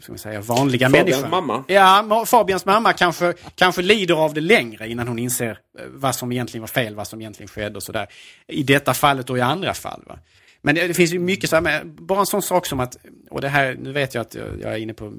ska 0.00 0.12
man 0.12 0.18
säga, 0.18 0.40
vanliga 0.40 0.86
Fabians 0.86 1.06
människan. 1.06 1.30
mamma? 1.30 1.64
Ja, 1.68 2.24
Fabians 2.26 2.64
mamma 2.64 2.92
kanske, 2.92 3.34
kanske 3.54 3.82
lider 3.82 4.14
av 4.14 4.34
det 4.34 4.40
längre 4.40 4.88
innan 4.88 5.08
hon 5.08 5.18
inser 5.18 5.50
eh, 5.50 5.84
vad 5.88 6.14
som 6.14 6.32
egentligen 6.32 6.62
var 6.62 6.68
fel, 6.68 6.94
vad 6.94 7.06
som 7.06 7.20
egentligen 7.20 7.48
skedde 7.48 7.76
och 7.76 7.82
sådär. 7.82 8.06
I 8.46 8.62
detta 8.62 8.94
fallet 8.94 9.30
och 9.30 9.38
i 9.38 9.40
andra 9.40 9.74
fall. 9.74 10.02
Va? 10.06 10.18
Men 10.62 10.74
det, 10.74 10.88
det 10.88 10.94
finns 10.94 11.12
ju 11.12 11.18
mycket 11.18 11.50
så 11.50 11.56
här 11.56 11.60
med, 11.60 11.86
bara 11.86 12.20
en 12.20 12.26
sån 12.26 12.42
sak 12.42 12.66
som 12.66 12.80
att, 12.80 12.96
och 13.30 13.40
det 13.40 13.48
här, 13.48 13.76
nu 13.80 13.92
vet 13.92 14.14
jag 14.14 14.20
att 14.22 14.34
jag, 14.34 14.72
är 14.72 14.76
inne 14.76 14.94
på 14.94 15.12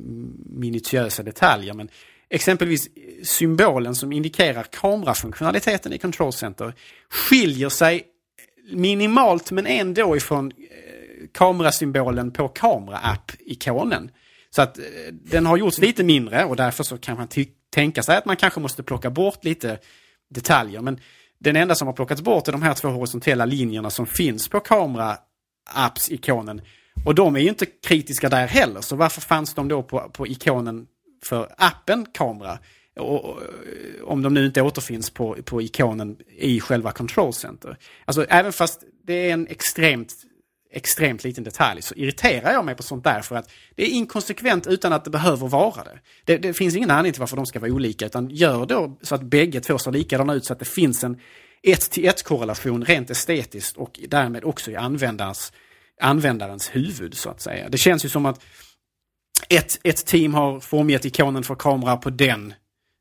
minutiösa 0.46 1.24
detaljer, 1.24 1.74
men 1.74 1.90
exempelvis 2.30 2.90
symbolen 3.24 3.96
som 3.96 4.12
indikerar 4.12 4.64
kamerafunktionaliteten 4.64 5.94
i 5.94 5.98
Control 5.98 6.34
Center 6.34 6.74
skiljer 7.10 7.70
sig 7.70 8.04
minimalt 8.72 9.52
men 9.52 9.66
ändå 9.66 10.18
ifrån 10.18 10.52
eh, 10.52 10.89
kamerasymbolen 11.34 12.32
på 12.32 12.48
kamera-app-ikonen. 12.48 14.12
Så 14.50 14.62
att 14.62 14.78
eh, 14.78 14.84
den 15.12 15.46
har 15.46 15.58
gjorts 15.58 15.80
lite 15.80 16.04
mindre 16.04 16.46
och 16.46 16.56
därför 16.56 16.84
så 16.84 16.98
kan 16.98 17.18
man 17.18 17.28
tänka 17.74 18.04
sig 18.04 18.18
att 18.18 18.26
man 18.26 18.36
kanske 18.36 18.60
måste 18.60 18.84
plocka 18.84 19.10
bort 19.10 19.44
lite 19.44 19.80
detaljer. 20.30 20.82
Men 20.82 21.00
den 21.40 21.56
enda 21.56 21.76
som 21.76 21.88
har 21.88 21.94
plockats 21.94 22.22
bort 22.22 22.48
är 22.48 22.52
de 22.52 22.62
här 22.62 22.74
två 22.74 22.88
horisontella 22.88 23.46
linjerna 23.46 23.90
som 23.90 24.06
finns 24.06 24.50
på 24.50 24.60
kamera-apps-ikonen. 24.60 26.62
Och 27.06 27.16
de 27.16 27.36
är 27.36 27.40
ju 27.40 27.50
inte 27.50 27.66
kritiska 27.66 28.30
där 28.30 28.48
heller, 28.48 28.82
så 28.82 28.96
varför 28.96 29.22
fanns 29.22 29.54
de 29.54 29.68
då 29.68 29.84
på, 29.84 30.00
på 30.00 30.28
ikonen 30.28 30.88
för 31.24 31.54
appen 31.58 32.06
kamera? 32.14 32.60
Och, 33.00 33.26
och, 33.26 33.42
eh, 33.42 34.04
om 34.04 34.22
de 34.22 34.34
nu 34.34 34.46
inte 34.46 34.62
återfinns 34.62 35.10
på, 35.10 35.38
på 35.46 35.62
ikonen 35.62 36.18
i 36.38 36.60
själva 36.60 36.92
Control 36.92 37.34
Center. 37.34 37.78
Alltså 38.06 38.26
även 38.30 38.54
fast 38.54 38.84
det 39.04 39.14
är 39.14 39.34
en 39.34 39.48
extremt 39.48 40.16
extremt 40.72 41.24
liten 41.24 41.44
detalj 41.44 41.82
så 41.82 41.96
irriterar 41.96 42.52
jag 42.52 42.66
mig 42.66 42.76
på 42.76 42.84
sånt 42.84 43.04
där 43.04 43.22
för 43.22 43.36
att 43.36 43.52
det 43.76 43.84
är 43.84 43.88
inkonsekvent 43.88 44.68
utan 44.68 44.94
att 44.94 45.04
det 45.04 45.10
behöver 45.10 45.48
vara 45.48 45.84
det. 45.84 46.00
Det, 46.26 46.38
det 46.38 46.54
finns 46.54 46.76
ingen 46.76 46.92
anledning 46.92 47.14
till 47.14 47.20
varför 47.20 47.36
de 47.36 47.46
ska 47.46 47.60
vara 47.60 47.72
olika 47.72 48.06
utan 48.06 48.30
gör 48.30 48.66
då 48.66 48.98
så 49.02 49.16
att 49.16 49.22
bägge 49.22 49.62
två 49.62 49.78
ser 49.78 49.92
likadana 49.92 50.34
ut 50.34 50.46
så 50.46 50.54
att 50.54 50.60
det 50.60 50.66
finns 50.66 51.04
en 51.04 51.20
ett 51.64 51.92
till 51.92 52.06
ett 52.06 52.24
korrelation 52.24 52.86
rent 52.86 53.10
estetiskt 53.10 53.78
och 53.78 54.00
därmed 54.08 54.44
också 54.44 54.72
i 54.72 54.76
användarens, 54.76 55.54
användarens 56.02 56.76
huvud 56.76 57.18
så 57.18 57.30
att 57.30 57.42
säga. 57.42 57.70
Det 57.70 57.78
känns 57.78 58.06
ju 58.06 58.10
som 58.10 58.26
att 58.26 58.42
ett, 59.50 59.80
ett 59.84 60.06
team 60.06 60.34
har 60.34 60.60
formgett 60.60 61.06
ikonen 61.06 61.44
för 61.44 61.56
kamera 61.56 61.98
på 61.98 62.10
den 62.10 62.54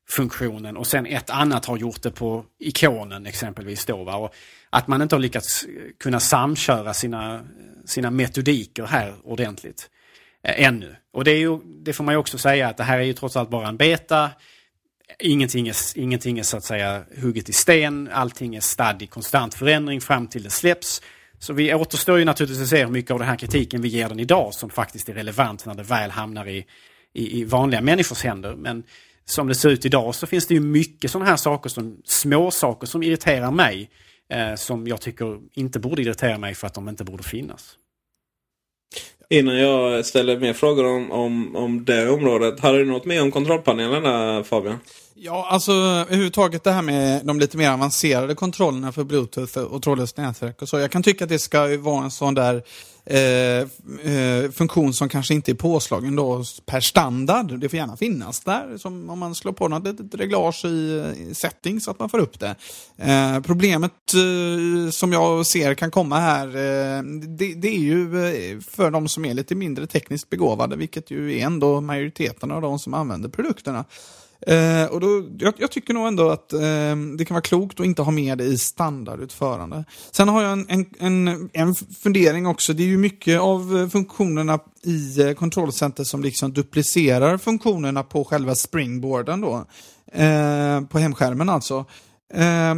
funktionen 0.09 0.77
och 0.77 0.87
sen 0.87 1.05
ett 1.05 1.29
annat 1.29 1.65
har 1.65 1.77
gjort 1.77 2.01
det 2.01 2.11
på 2.11 2.45
ikonen 2.59 3.25
exempelvis 3.25 3.85
då. 3.85 4.03
Va? 4.03 4.15
Och 4.15 4.33
att 4.69 4.87
man 4.87 5.01
inte 5.01 5.15
har 5.15 5.21
lyckats 5.21 5.63
eh, 5.63 5.69
kunna 5.99 6.19
samköra 6.19 6.93
sina, 6.93 7.41
sina 7.85 8.11
metodiker 8.11 8.85
här 8.85 9.15
ordentligt 9.23 9.89
eh, 10.43 10.65
ännu. 10.67 10.95
Och 11.13 11.23
det, 11.23 11.31
är 11.31 11.39
ju, 11.39 11.59
det 11.83 11.93
får 11.93 12.03
man 12.03 12.13
ju 12.13 12.17
också 12.17 12.37
säga 12.37 12.67
att 12.67 12.77
det 12.77 12.83
här 12.83 12.99
är 12.99 13.03
ju 13.03 13.13
trots 13.13 13.35
allt 13.37 13.49
bara 13.49 13.67
en 13.67 13.77
beta. 13.77 14.29
Ingenting 15.19 15.67
är, 15.67 15.75
ingenting 15.95 16.39
är 16.39 16.43
så 16.43 16.57
att 16.57 16.63
säga 16.63 17.03
hugget 17.21 17.49
i 17.49 17.53
sten. 17.53 18.09
Allting 18.13 18.55
är 18.55 18.61
stadd 18.61 19.01
i 19.01 19.07
konstant 19.07 19.53
förändring 19.53 20.01
fram 20.01 20.27
till 20.27 20.43
det 20.43 20.49
släpps. 20.49 21.01
Så 21.39 21.53
vi 21.53 21.73
återstår 21.73 22.19
ju 22.19 22.25
naturligtvis 22.25 22.63
att 22.63 22.69
se 22.69 22.85
hur 22.85 22.91
mycket 22.91 23.11
av 23.11 23.19
den 23.19 23.27
här 23.27 23.35
kritiken 23.35 23.81
vi 23.81 23.87
ger 23.87 24.09
den 24.09 24.19
idag 24.19 24.53
som 24.53 24.69
faktiskt 24.69 25.09
är 25.09 25.13
relevant 25.13 25.65
när 25.65 25.75
det 25.75 25.83
väl 25.83 26.11
hamnar 26.11 26.47
i, 26.47 26.65
i, 27.13 27.39
i 27.39 27.43
vanliga 27.43 27.81
människors 27.81 28.23
händer. 28.23 28.55
Men 28.55 28.83
som 29.25 29.47
det 29.47 29.55
ser 29.55 29.69
ut 29.69 29.85
idag 29.85 30.15
så 30.15 30.27
finns 30.27 30.47
det 30.47 30.53
ju 30.53 30.59
mycket 30.59 31.11
sådana 31.11 31.29
här 31.29 31.37
saker 31.37 31.69
som 31.69 32.01
små 32.05 32.51
saker 32.51 32.87
som 32.87 33.03
irriterar 33.03 33.51
mig. 33.51 33.89
Eh, 34.33 34.55
som 34.55 34.87
jag 34.87 35.01
tycker 35.01 35.39
inte 35.53 35.79
borde 35.79 36.01
irritera 36.01 36.37
mig 36.37 36.55
för 36.55 36.67
att 36.67 36.73
de 36.73 36.89
inte 36.89 37.03
borde 37.03 37.23
finnas. 37.23 37.75
Innan 39.29 39.57
jag 39.57 40.05
ställer 40.05 40.39
mer 40.39 40.53
frågor 40.53 40.85
om, 40.85 41.11
om, 41.11 41.55
om 41.55 41.85
det 41.85 42.09
området. 42.09 42.59
Hade 42.59 42.77
du 42.77 42.85
något 42.85 43.05
mer 43.05 43.21
om 43.21 43.31
kontrollpanelen 43.31 44.03
där 44.03 44.43
Fabian? 44.43 44.79
Ja, 45.13 45.47
alltså 45.49 45.71
överhuvudtaget 45.71 46.63
det 46.63 46.71
här 46.71 46.81
med 46.81 47.25
de 47.25 47.39
lite 47.39 47.57
mer 47.57 47.71
avancerade 47.71 48.35
kontrollerna 48.35 48.91
för 48.91 49.03
Bluetooth 49.03 49.57
och 49.57 49.83
trådlöst 49.83 50.17
nätverk 50.17 50.61
och 50.61 50.69
så. 50.69 50.79
Jag 50.79 50.91
kan 50.91 51.03
tycka 51.03 51.23
att 51.23 51.29
det 51.29 51.39
ska 51.39 51.77
vara 51.77 52.03
en 52.03 52.11
sån 52.11 52.33
där 52.33 52.63
Eh, 53.05 53.59
eh, 54.13 54.51
funktion 54.51 54.93
som 54.93 55.09
kanske 55.09 55.33
inte 55.33 55.51
är 55.51 55.55
påslagen 55.55 56.15
då 56.15 56.43
per 56.65 56.79
standard. 56.79 57.59
Det 57.59 57.69
får 57.69 57.77
gärna 57.77 57.97
finnas 57.97 58.39
där, 58.39 58.77
som 58.77 59.09
om 59.09 59.19
man 59.19 59.35
slår 59.35 59.51
på 59.51 59.67
något 59.67 59.83
litet 59.83 60.15
reglage 60.15 60.65
i, 60.65 60.97
eh, 60.97 61.29
i 61.29 61.35
settings 61.35 61.83
så 61.83 61.91
att 61.91 61.99
man 61.99 62.09
får 62.09 62.19
upp 62.19 62.39
det. 62.39 62.55
Eh, 62.97 63.39
problemet 63.39 64.13
eh, 64.13 64.91
som 64.91 65.13
jag 65.13 65.45
ser 65.45 65.73
kan 65.73 65.91
komma 65.91 66.19
här, 66.19 66.47
eh, 66.47 67.03
det, 67.27 67.53
det, 67.53 67.67
är 67.67 67.79
ju 67.79 68.25
eh, 68.25 68.59
för 68.59 68.91
de 68.91 69.07
som 69.07 69.25
är 69.25 69.33
lite 69.33 69.55
mindre 69.55 69.87
tekniskt 69.87 70.29
begåvade, 70.29 70.75
vilket 70.75 71.11
ju 71.11 71.39
är 71.39 71.45
ändå 71.45 71.81
majoriteten 71.81 72.51
av 72.51 72.61
de 72.61 72.79
som 72.79 72.93
använder 72.93 73.29
produkterna. 73.29 73.85
Eh, 74.47 74.85
och 74.85 74.99
då, 74.99 75.23
jag, 75.37 75.53
jag, 75.57 75.71
tycker 75.71 75.93
nog 75.93 76.07
ändå 76.07 76.29
att 76.29 76.53
eh, 76.53 76.59
det 77.17 77.25
kan 77.25 77.35
vara 77.35 77.41
klokt 77.41 77.79
att 77.79 77.85
inte 77.85 78.01
ha 78.01 78.11
med 78.11 78.37
det 78.37 78.43
i 78.43 78.57
standardutförande. 78.57 79.85
Sen 80.11 80.29
har 80.29 80.43
jag 80.43 80.51
en, 80.51 80.65
en, 80.69 80.85
en, 80.99 81.49
en 81.53 81.75
fundering 81.75 82.47
också. 82.47 82.73
Det 82.73 82.83
är 82.83 82.87
ju 82.87 82.97
mycket 82.97 83.39
av 83.39 83.77
eh, 83.77 83.89
funktionerna 83.89 84.59
i 84.83 85.21
eh, 85.21 85.33
Control 85.33 85.71
Center 85.71 86.03
som 86.03 86.21
liksom 86.21 86.53
duplicerar 86.53 87.37
funktionerna 87.37 88.03
på 88.03 88.23
själva 88.23 88.55
springboarden 88.55 89.41
då. 89.41 89.65
Eh, 90.11 90.81
på 90.81 90.99
hemskärmen 90.99 91.49
alltså. 91.49 91.85
Eh, 92.33 92.75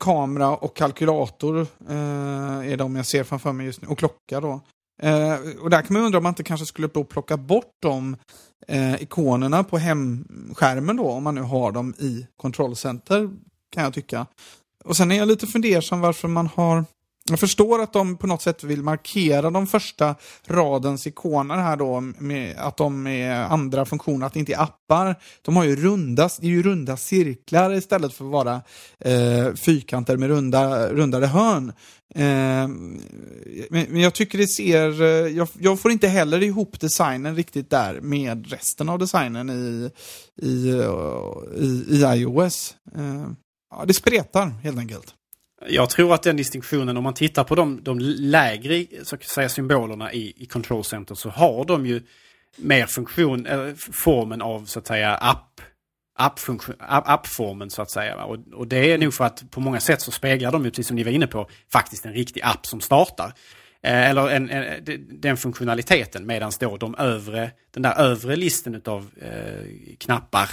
kamera 0.00 0.56
och 0.56 0.76
kalkylator 0.76 1.66
eh, 1.88 2.72
är 2.72 2.76
de 2.76 2.96
jag 2.96 3.06
ser 3.06 3.24
framför 3.24 3.52
mig 3.52 3.66
just 3.66 3.82
nu. 3.82 3.88
Och 3.88 3.98
klocka 3.98 4.40
då. 4.40 4.60
Eh, 5.02 5.34
och 5.62 5.70
där 5.70 5.82
kan 5.82 5.94
man 5.94 6.02
undra 6.02 6.18
om 6.18 6.22
man 6.22 6.30
inte 6.30 6.42
kanske 6.42 6.66
skulle 6.66 6.88
plocka 6.88 7.36
bort 7.36 7.76
de 7.80 8.16
eh, 8.68 9.02
ikonerna 9.02 9.64
på 9.64 9.78
hemskärmen 9.78 10.96
då, 10.96 11.10
om 11.10 11.24
man 11.24 11.34
nu 11.34 11.40
har 11.40 11.72
dem 11.72 11.94
i 11.98 12.26
kontrollcenter, 12.36 13.30
kan 13.70 13.84
jag 13.84 13.94
tycka. 13.94 14.26
Och 14.84 14.96
sen 14.96 15.12
är 15.12 15.16
jag 15.16 15.28
lite 15.28 15.46
fundersam 15.46 16.00
varför 16.00 16.28
man 16.28 16.46
har 16.46 16.84
jag 17.32 17.40
förstår 17.40 17.82
att 17.82 17.92
de 17.92 18.16
på 18.16 18.26
något 18.26 18.42
sätt 18.42 18.64
vill 18.64 18.82
markera 18.82 19.50
de 19.50 19.66
första 19.66 20.14
radens 20.46 21.06
ikoner 21.06 21.56
här 21.56 21.76
då, 21.76 22.00
med 22.00 22.56
att 22.58 22.76
de 22.76 23.06
är 23.06 23.34
andra 23.34 23.84
funktioner, 23.84 24.26
att 24.26 24.32
det 24.32 24.38
inte 24.38 24.52
är 24.52 24.62
appar. 24.62 25.16
De 25.42 25.56
har 25.56 25.64
ju 25.64 25.76
runda, 25.76 26.30
det 26.40 26.46
är 26.46 26.50
ju 26.50 26.62
runda 26.62 26.96
cirklar 26.96 27.72
istället 27.74 28.12
för 28.12 28.24
att 28.24 28.30
vara 28.30 28.62
eh, 28.98 29.54
fyrkanter 29.54 30.16
med 30.16 30.28
runda, 30.28 30.88
rundade 30.88 31.26
hörn. 31.26 31.72
Eh, 32.14 32.68
men 33.70 34.00
jag 34.00 34.14
tycker 34.14 34.38
det 34.38 34.46
ser, 34.46 35.02
eh, 35.02 35.08
jag, 35.08 35.48
jag, 35.58 35.80
får 35.80 35.90
inte 35.90 36.08
heller 36.08 36.42
ihop 36.42 36.80
designen 36.80 37.36
riktigt 37.36 37.70
där 37.70 38.00
med 38.00 38.50
resten 38.50 38.88
av 38.88 38.98
designen 38.98 39.50
i, 39.50 39.90
i, 40.42 40.70
eh, 40.70 40.92
i, 41.56 41.84
i 41.88 42.02
iOS. 42.02 42.74
Eh, 42.96 43.26
ja, 43.70 43.84
det 43.86 43.94
spretar 43.94 44.46
helt 44.46 44.78
enkelt. 44.78 45.14
Jag 45.68 45.90
tror 45.90 46.14
att 46.14 46.22
den 46.22 46.36
distinktionen, 46.36 46.96
om 46.96 47.04
man 47.04 47.14
tittar 47.14 47.44
på 47.44 47.54
de, 47.54 47.82
de 47.82 47.98
lägre 48.00 48.86
så 49.02 49.14
att 49.14 49.24
säga, 49.24 49.48
symbolerna 49.48 50.12
i, 50.12 50.34
i 50.36 50.46
Control 50.46 50.84
Center 50.84 51.14
så 51.14 51.28
har 51.28 51.64
de 51.64 51.86
ju 51.86 52.02
mer 52.56 52.86
funktion, 52.86 53.46
äh, 53.46 53.74
formen 53.74 54.42
av 54.42 54.64
så 54.64 54.78
att 54.78 54.86
säga 54.86 55.16
app, 55.16 55.60
appformen 56.14 57.66
app 57.66 57.72
så 57.72 57.82
att 57.82 57.90
säga. 57.90 58.24
Och, 58.24 58.38
och, 58.54 58.66
det 58.66 58.92
är 58.92 58.98
nog 58.98 59.14
för 59.14 59.24
att 59.24 59.50
på 59.50 59.60
många 59.60 59.80
sätt 59.80 60.00
så 60.00 60.10
speglar 60.10 60.52
de 60.52 60.64
ju, 60.64 60.70
precis 60.70 60.86
som 60.86 60.96
ni 60.96 61.04
var 61.04 61.10
inne 61.12 61.26
på, 61.26 61.48
faktiskt 61.72 62.06
en 62.06 62.12
riktig 62.12 62.40
app 62.42 62.66
som 62.66 62.80
startar. 62.80 63.32
Eh, 63.82 64.10
eller 64.10 64.28
en, 64.28 64.50
en, 64.50 64.64
eh, 64.64 64.98
den 65.10 65.36
funktionaliteten 65.36 66.26
medan 66.26 66.52
då 66.60 66.76
de 66.76 66.94
övre, 66.94 67.50
den 67.70 67.82
där 67.82 67.98
övre 67.98 68.36
listen 68.36 68.82
av 68.84 69.10
eh, 69.22 69.96
knappar 69.98 70.50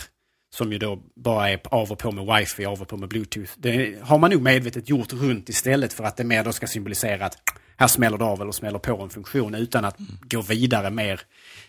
som 0.58 0.72
ju 0.72 0.78
då 0.78 1.00
bara 1.15 1.50
är 1.50 1.60
av 1.63 1.91
och 1.91 2.00
på 2.00 2.12
med 2.12 2.36
wifi, 2.36 2.65
av 2.65 2.82
och 2.82 2.88
på 2.88 2.98
med 2.98 3.10
bluetooth. 3.10 3.52
Det 3.58 3.96
har 4.02 4.17
man 4.17 4.32
nog 4.32 4.41
medvetet 4.41 4.89
gjort 4.89 5.13
runt 5.13 5.50
istället 5.50 5.93
för 5.93 6.04
att 6.04 6.17
det 6.17 6.24
mer 6.24 6.43
då 6.43 6.52
ska 6.52 6.67
symbolisera 6.67 7.26
att 7.26 7.38
här 7.78 7.88
smäller 7.88 8.17
det 8.17 8.26
av 8.26 8.41
eller 8.41 8.52
smäller 8.52 8.80
på 8.80 9.02
en 9.02 9.10
funktion 9.10 9.56
utan 9.56 9.86
att 9.86 10.00
mm. 10.00 10.12
gå 10.30 10.41
vidare 10.41 10.89
mer 10.89 11.22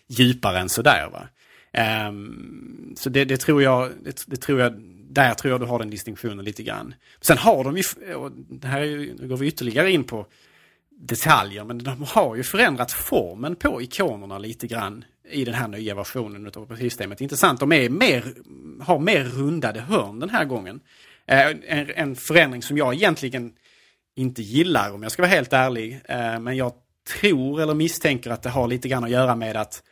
djupare 0.06 0.58
än 0.58 0.68
sådär. 0.68 1.08
Va? 1.12 1.28
Um, 2.08 2.94
så 2.96 3.10
det, 3.10 3.24
det, 3.24 3.36
tror 3.36 3.62
jag, 3.62 3.90
det, 4.04 4.24
det, 4.26 4.36
tror 4.36 4.60
jag, 4.60 4.74
där 5.10 5.34
tror 5.34 5.50
jag 5.50 5.60
du 5.60 5.66
har 5.66 5.78
den 5.78 5.90
distinktionen 5.90 6.44
lite 6.44 6.62
grann. 6.62 6.94
Sen 7.20 7.38
har 7.38 7.64
de 7.64 7.76
ju, 7.76 8.14
och 8.14 8.32
det 8.32 8.68
här 8.68 8.80
är, 8.80 9.14
nu 9.18 9.28
går 9.28 9.36
vi 9.36 9.46
ytterligare 9.46 9.90
in 9.90 10.04
på 10.04 10.26
detaljer, 11.00 11.64
men 11.64 11.78
de 11.78 12.02
har 12.02 12.36
ju 12.36 12.42
förändrat 12.42 12.92
formen 12.92 13.56
på 13.56 13.82
ikonerna 13.82 14.38
lite 14.38 14.66
grann 14.66 15.04
i 15.30 15.44
den 15.44 15.54
här 15.54 15.68
nya 15.68 15.94
versionen 15.94 16.46
av 16.46 16.62
operativsystemet. 16.62 17.20
Intressant, 17.20 17.60
de 17.60 17.72
är 17.72 17.88
mer, 17.88 18.34
har 18.82 18.98
mer 18.98 19.24
rundade 19.24 19.80
hörn 19.80 20.20
den 20.20 20.30
här 20.30 20.44
gången. 20.44 20.80
Eh, 21.26 21.46
en, 21.66 21.90
en, 21.94 22.16
förändring 22.16 22.62
som 22.62 22.76
jag 22.78 22.94
egentligen 22.94 23.52
inte 24.16 24.42
gillar 24.42 24.92
om 24.92 25.02
jag 25.02 25.12
ska 25.12 25.22
vara 25.22 25.30
helt 25.30 25.52
ärlig. 25.52 26.00
Eh, 26.04 26.40
men 26.40 26.56
jag 26.56 26.72
tror 27.20 27.60
eller 27.60 27.74
misstänker 27.74 28.30
att 28.30 28.42
det 28.42 28.50
har 28.50 28.68
lite 28.68 28.88
grann 28.88 29.04
att 29.04 29.10
göra 29.10 29.36
med 29.36 29.56
att, 29.56 29.82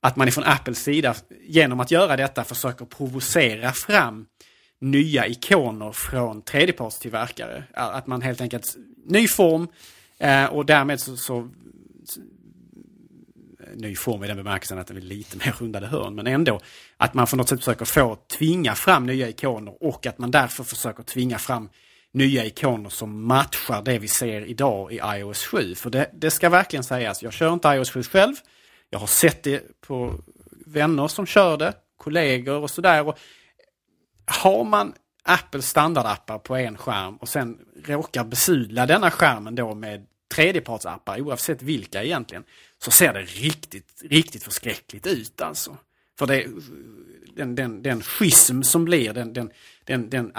att 0.00 0.16
man 0.16 0.28
ifrån 0.28 0.44
Apples 0.44 0.82
sida 0.82 1.14
genom 1.40 1.80
att 1.80 1.90
göra 1.90 2.16
detta 2.16 2.44
försöker 2.44 2.84
provocera 2.84 3.72
fram 3.72 4.26
nya 4.80 5.26
ikoner 5.26 5.92
från 5.92 6.42
tredjepartstillverkare. 6.42 7.64
Att 7.74 8.06
man 8.06 8.22
helt 8.22 8.40
enkelt, 8.40 8.76
ny 9.04 9.28
form 9.28 9.68
eh, 10.18 10.44
och 10.44 10.66
därmed 10.66 11.00
så, 11.00 11.16
så 11.16 11.38
eh, 11.38 11.46
ny 13.74 13.96
form 13.96 14.24
i 14.24 14.26
den 14.26 14.36
bemärkelsen 14.36 14.78
att 14.78 14.86
den 14.86 14.96
är 14.96 15.00
lite 15.00 15.36
mer 15.36 15.54
rundade 15.58 15.86
hörn. 15.86 16.14
Men 16.14 16.26
ändå 16.26 16.60
att 16.96 17.14
man 17.14 17.26
på 17.26 17.36
något 17.36 17.48
sätt 17.48 17.58
försöker 17.58 17.84
få 17.84 18.16
tvinga 18.38 18.74
fram 18.74 19.06
nya 19.06 19.28
ikoner 19.28 19.82
och 19.82 20.06
att 20.06 20.18
man 20.18 20.30
därför 20.30 20.64
försöker 20.64 21.02
tvinga 21.02 21.38
fram 21.38 21.68
nya 22.12 22.44
ikoner 22.44 22.90
som 22.90 23.26
matchar 23.26 23.82
det 23.82 23.98
vi 23.98 24.08
ser 24.08 24.44
idag 24.44 24.92
i 24.92 25.00
iOS 25.04 25.44
7. 25.44 25.74
För 25.74 25.90
det, 25.90 26.10
det 26.12 26.30
ska 26.30 26.48
verkligen 26.48 26.84
sägas, 26.84 27.22
jag 27.22 27.32
kör 27.32 27.52
inte 27.52 27.68
iOS 27.68 27.90
7 27.90 28.02
själv. 28.02 28.34
Jag 28.90 28.98
har 28.98 29.06
sett 29.06 29.42
det 29.42 29.80
på 29.80 30.14
vänner 30.66 31.08
som 31.08 31.26
kör 31.26 31.56
det, 31.56 31.74
kollegor 31.96 32.62
och 32.62 32.70
sådär. 32.70 33.14
Har 34.26 34.64
man 34.64 34.94
Apples 35.28 35.68
standardappar 35.68 36.38
på 36.38 36.56
en 36.56 36.76
skärm 36.76 37.16
och 37.16 37.28
sen 37.28 37.58
råkar 37.84 38.24
besudla 38.24 38.86
denna 38.86 39.10
skärmen 39.10 39.54
då 39.54 39.74
med 39.74 40.06
tredjepartsappar, 40.34 41.20
oavsett 41.20 41.62
vilka 41.62 42.04
egentligen, 42.04 42.44
så 42.78 42.90
ser 42.90 43.12
det 43.12 43.22
riktigt, 43.22 44.02
riktigt 44.04 44.42
förskräckligt 44.42 45.06
ut 45.06 45.40
alltså. 45.40 45.76
För 46.18 46.26
det, 46.26 46.46
den, 47.36 47.54
den, 47.54 47.82
den 47.82 48.02
schism 48.02 48.62
som 48.62 48.84
blir, 48.84 49.12
den, 49.12 49.32
den, 49.32 49.50
den, 49.84 50.10
den, 50.10 50.32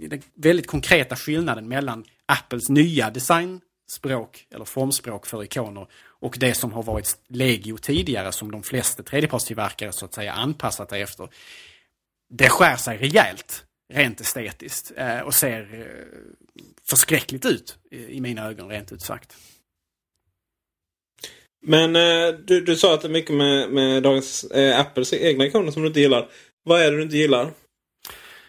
den 0.00 0.22
väldigt 0.34 0.66
konkreta 0.66 1.16
skillnaden 1.16 1.68
mellan 1.68 2.04
Apples 2.26 2.68
nya 2.68 3.10
designspråk 3.10 4.46
eller 4.50 4.64
formspråk 4.64 5.26
för 5.26 5.44
ikoner 5.44 5.86
och 6.20 6.36
det 6.40 6.54
som 6.54 6.72
har 6.72 6.82
varit 6.82 7.18
legio 7.28 7.76
tidigare 7.76 8.32
som 8.32 8.50
de 8.50 8.62
flesta 8.62 9.02
tredjepartstillverkare 9.02 9.92
så 9.92 10.04
att 10.04 10.14
säga 10.14 10.32
anpassat 10.32 10.90
sig 10.90 11.02
efter. 11.02 11.28
Det 12.30 12.48
skär 12.48 12.76
sig 12.76 12.98
rejält 12.98 13.64
rent 13.94 14.20
estetiskt 14.20 14.92
eh, 14.96 15.20
och 15.20 15.34
ser 15.34 15.60
eh, 15.60 16.64
förskräckligt 16.88 17.46
ut 17.46 17.78
i 17.90 18.20
mina 18.20 18.46
ögon 18.48 18.68
rent 18.68 18.92
ut 18.92 19.02
sagt. 19.02 19.36
Men 21.66 21.96
eh, 21.96 22.34
du, 22.44 22.60
du 22.60 22.76
sa 22.76 22.94
att 22.94 23.00
det 23.00 23.08
är 23.08 23.12
mycket 23.12 23.34
med, 23.34 23.70
med 23.70 24.02
dagens 24.02 24.44
eh, 24.44 24.80
Apples 24.80 25.12
egna 25.12 25.46
ikoner 25.46 25.70
som 25.70 25.82
du 25.82 25.88
inte 25.88 26.00
gillar. 26.00 26.28
Vad 26.64 26.82
är 26.82 26.90
det 26.90 26.96
du 26.96 27.02
inte 27.02 27.16
gillar? 27.16 27.50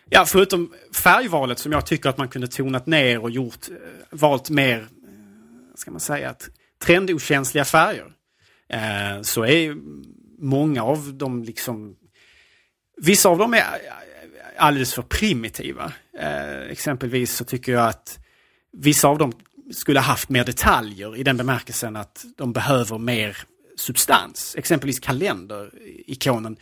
Ja, 0.10 0.26
förutom 0.26 0.74
färgvalet 1.04 1.60
som 1.60 1.72
jag 1.72 1.86
tycker 1.86 2.10
att 2.10 2.18
man 2.18 2.30
kunde 2.30 2.48
tonat 2.48 2.86
ner 2.86 3.20
och 3.20 3.32
gjort, 3.32 3.68
valt 4.10 4.50
mer, 4.50 4.88
ska 5.76 5.92
man 5.92 6.00
säga, 6.00 6.30
att 6.30 6.50
trendokänsliga 6.86 7.66
färger. 7.66 8.12
Eh, 8.70 9.22
så 9.22 9.46
är 9.46 9.76
många 10.40 10.84
av 10.84 11.14
dem 11.14 11.44
liksom, 11.44 11.96
vissa 13.02 13.30
av 13.30 13.38
dem 13.38 13.54
är 13.54 13.62
alldeles 14.58 14.94
för 14.94 15.02
primitiva. 15.02 15.94
Eh, 16.20 16.62
exempelvis 16.62 17.36
så 17.36 17.46
tycker 17.46 17.72
jag 17.72 17.88
att 17.88 18.20
vissa 18.72 19.08
av 19.08 19.18
dem 19.18 19.34
skulle 19.74 20.00
haft 20.00 20.30
mer 20.30 20.44
detaljer 20.44 21.18
i 21.18 21.24
den 21.24 21.38
bemärkelsen 21.38 21.96
att 21.96 22.26
de 22.38 22.54
behöver 22.54 22.98
mer 22.98 23.38
substans. 23.78 24.56
Exempelvis 24.58 25.00
kalenderikonen. 25.00 26.58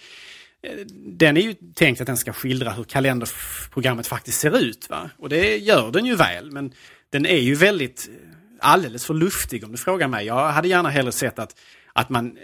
Eh, 0.63 0.85
den 1.17 1.37
är 1.37 1.41
ju 1.41 1.53
tänkt 1.75 2.01
att 2.01 2.07
den 2.07 2.17
ska 2.17 2.33
skildra 2.33 2.71
hur 2.71 2.83
kalenderprogrammet 2.83 4.07
faktiskt 4.07 4.39
ser 4.39 4.59
ut. 4.59 4.89
Va? 4.89 5.09
Och 5.17 5.29
det 5.29 5.57
gör 5.57 5.91
den 5.91 6.05
ju 6.05 6.15
väl, 6.15 6.51
men 6.51 6.73
den 7.09 7.25
är 7.25 7.39
ju 7.39 7.55
väldigt 7.55 8.09
eh, 8.09 8.15
alldeles 8.59 9.05
för 9.05 9.13
luftig 9.13 9.63
om 9.63 9.71
du 9.71 9.77
frågar 9.77 10.07
mig. 10.07 10.25
Jag 10.25 10.49
hade 10.49 10.67
gärna 10.67 10.89
hellre 10.89 11.11
sett 11.11 11.39
att, 11.39 11.59
att 11.93 12.09
man 12.09 12.37
eh, 12.37 12.43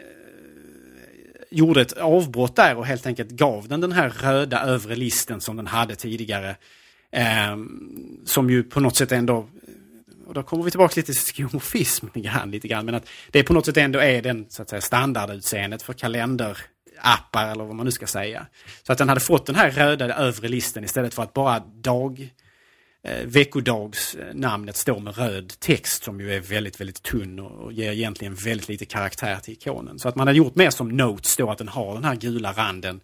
gjorde 1.52 1.82
ett 1.82 1.94
avbrott 1.94 2.56
där 2.56 2.78
och 2.78 2.86
helt 2.86 3.06
enkelt 3.06 3.30
gav 3.30 3.68
den 3.68 3.82
den 3.82 3.92
här 3.92 4.10
röda 4.10 4.62
övre 4.62 4.96
listen 4.96 5.42
som 5.42 5.58
den 5.58 5.68
hade 5.68 5.96
tidigare. 5.96 6.56
Eh, 7.12 7.58
som 8.26 8.50
ju 8.50 8.64
på 8.64 8.80
något 8.80 8.96
sätt 8.96 9.12
ändå 9.12 9.48
och 10.30 10.36
då 10.36 10.44
kommer 10.44 10.64
vi 10.64 10.72
tillbaka 10.72 10.94
lite 10.96 11.14
till 11.14 11.22
skomorfism 11.22 12.08
lite 12.46 12.68
grann, 12.68 12.86
men 12.86 12.96
att 12.96 13.10
det 13.32 13.44
på 13.44 13.54
något 13.54 13.66
sätt 13.66 13.78
ändå 13.78 14.00
är 14.00 14.22
den 14.22 14.46
så 14.50 14.62
att 14.62 14.70
säga, 14.70 14.82
standardutseendet 14.82 15.82
för 15.82 15.94
kalender 15.94 16.58
appar 17.02 17.52
eller 17.52 17.64
vad 17.64 17.76
man 17.76 17.86
nu 17.86 17.92
ska 17.92 18.08
säga. 18.08 18.46
Så 18.84 18.92
att 18.92 18.98
den 18.98 19.10
hade 19.10 19.22
fått 19.22 19.46
den 19.46 19.56
här 19.56 19.72
röda 19.72 20.16
övre 20.16 20.48
listen 20.48 20.84
istället 20.84 21.14
för 21.14 21.24
att 21.24 21.34
bara 21.34 21.60
dag 21.60 22.30
eh, 23.04 23.26
veckodagsnamnet 23.26 24.76
står 24.76 25.00
med 25.00 25.18
röd 25.18 25.54
text 25.60 26.04
som 26.04 26.20
ju 26.20 26.34
är 26.34 26.40
väldigt, 26.40 26.82
väldigt 26.82 27.04
tunn 27.04 27.40
och, 27.40 27.74
ger 27.74 27.92
egentligen 27.92 28.36
väldigt 28.36 28.70
lite 28.70 28.86
karaktär 28.86 29.40
till 29.44 29.54
ikonen. 29.54 30.00
Så 30.00 30.10
att 30.10 30.16
man 30.16 30.28
har 30.28 30.34
gjort 30.34 30.56
mer 30.56 30.70
som 30.70 30.98
Notes 30.98 31.38
då, 31.38 31.52
att 31.52 31.58
den 31.58 31.68
har 31.68 31.94
den 31.94 32.04
här 32.04 32.16
gula 32.16 32.54
randen 32.54 33.02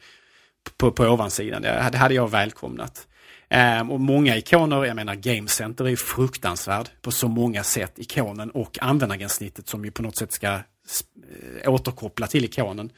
på, 0.78 0.92
på 0.92 1.04
ovansidan. 1.04 1.62
Det, 1.62 1.98
hade 1.98 2.14
jag 2.14 2.32
välkomnat. 2.32 3.08
Um, 3.50 3.92
och 3.92 4.00
många 4.00 4.38
ikoner, 4.38 4.86
jag 4.86 4.96
menar 4.96 5.16
Game 5.16 5.48
Center 5.48 5.86
är 5.86 5.90
ju 5.90 5.98
fruktansvärd 5.98 6.90
på 7.02 7.12
så 7.12 7.28
många 7.28 7.64
sätt. 7.64 8.00
Ikonen 8.00 8.50
och 8.50 8.78
användargränssnittet 8.82 9.68
som 9.68 9.86
ju 9.86 9.92
på 9.92 10.02
något 10.02 10.16
sätt 10.16 10.32
ska 10.32 10.48
äh, 10.48 11.74
återkoppla 11.74 12.28
till 12.28 12.46
ikonen. 12.46 12.92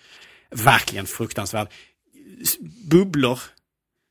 Verkligen 0.50 1.06
fruktansvärd. 1.06 1.68
Bubblor 2.90 3.40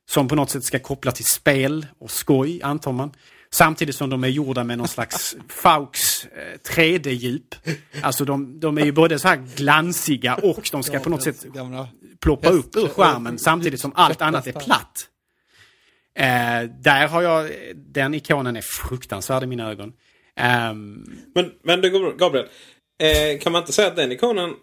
som 0.09 0.27
på 0.27 0.35
något 0.35 0.49
sätt 0.49 0.63
ska 0.63 0.79
koppla 0.79 1.11
till 1.11 1.25
spel 1.25 1.85
och 1.99 2.11
skoj, 2.11 2.61
antar 2.63 2.91
man. 2.91 3.11
Samtidigt 3.49 3.95
som 3.95 4.09
de 4.09 4.23
är 4.23 4.27
gjorda 4.27 4.63
med 4.63 4.77
någon 4.77 4.87
slags 4.87 5.35
Faux 5.47 6.25
eh, 6.25 6.71
3D-djup. 6.73 7.55
Alltså 8.01 8.25
de, 8.25 8.59
de 8.59 8.77
är 8.77 8.85
ju 8.85 8.91
både 8.91 9.19
så 9.19 9.27
här 9.27 9.43
glansiga 9.55 10.35
och 10.35 10.69
de 10.71 10.83
ska 10.83 10.99
på 10.99 11.09
något 11.09 11.23
sätt 11.23 11.45
ploppa 12.19 12.49
upp 12.49 12.75
ur 12.75 12.87
skärmen 12.87 13.39
samtidigt 13.39 13.79
som 13.79 13.91
allt 13.95 14.21
annat 14.21 14.47
är 14.47 14.51
platt. 14.51 15.09
Eh, 16.15 16.69
där 16.79 17.07
har 17.07 17.21
jag, 17.21 17.51
den 17.75 18.13
ikonen 18.13 18.55
är 18.55 18.61
fruktansvärd 18.61 19.43
i 19.43 19.45
mina 19.45 19.71
ögon. 19.71 19.93
Um, 20.69 21.19
men, 21.35 21.51
men 21.63 21.81
du 21.81 22.15
Gabriel, 22.17 22.47
eh, 22.99 23.39
kan 23.39 23.51
man 23.51 23.61
inte 23.61 23.73
säga 23.73 23.87
att 23.87 23.95
den 23.95 24.11
ikonen 24.11 24.53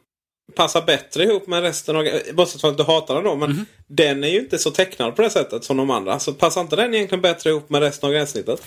passar 0.56 0.82
bättre 0.82 1.22
ihop 1.22 1.46
med 1.46 1.62
resten 1.62 1.96
av... 1.96 2.04
Bortsett 2.32 2.60
från 2.60 2.70
att 2.70 2.76
du 2.76 2.84
hatar 2.84 3.14
den 3.14 3.24
då. 3.24 3.36
Men 3.36 3.50
mm. 3.50 3.66
den 3.86 4.24
är 4.24 4.28
ju 4.28 4.38
inte 4.38 4.58
så 4.58 4.70
tecknad 4.70 5.16
på 5.16 5.22
det 5.22 5.30
sättet 5.30 5.64
som 5.64 5.76
de 5.76 5.90
andra. 5.90 6.18
Så 6.18 6.32
passar 6.32 6.60
inte 6.60 6.76
den 6.76 6.94
egentligen 6.94 7.22
bättre 7.22 7.50
ihop 7.50 7.70
med 7.70 7.80
resten 7.80 8.06
av 8.06 8.12
gränssnittet? 8.12 8.62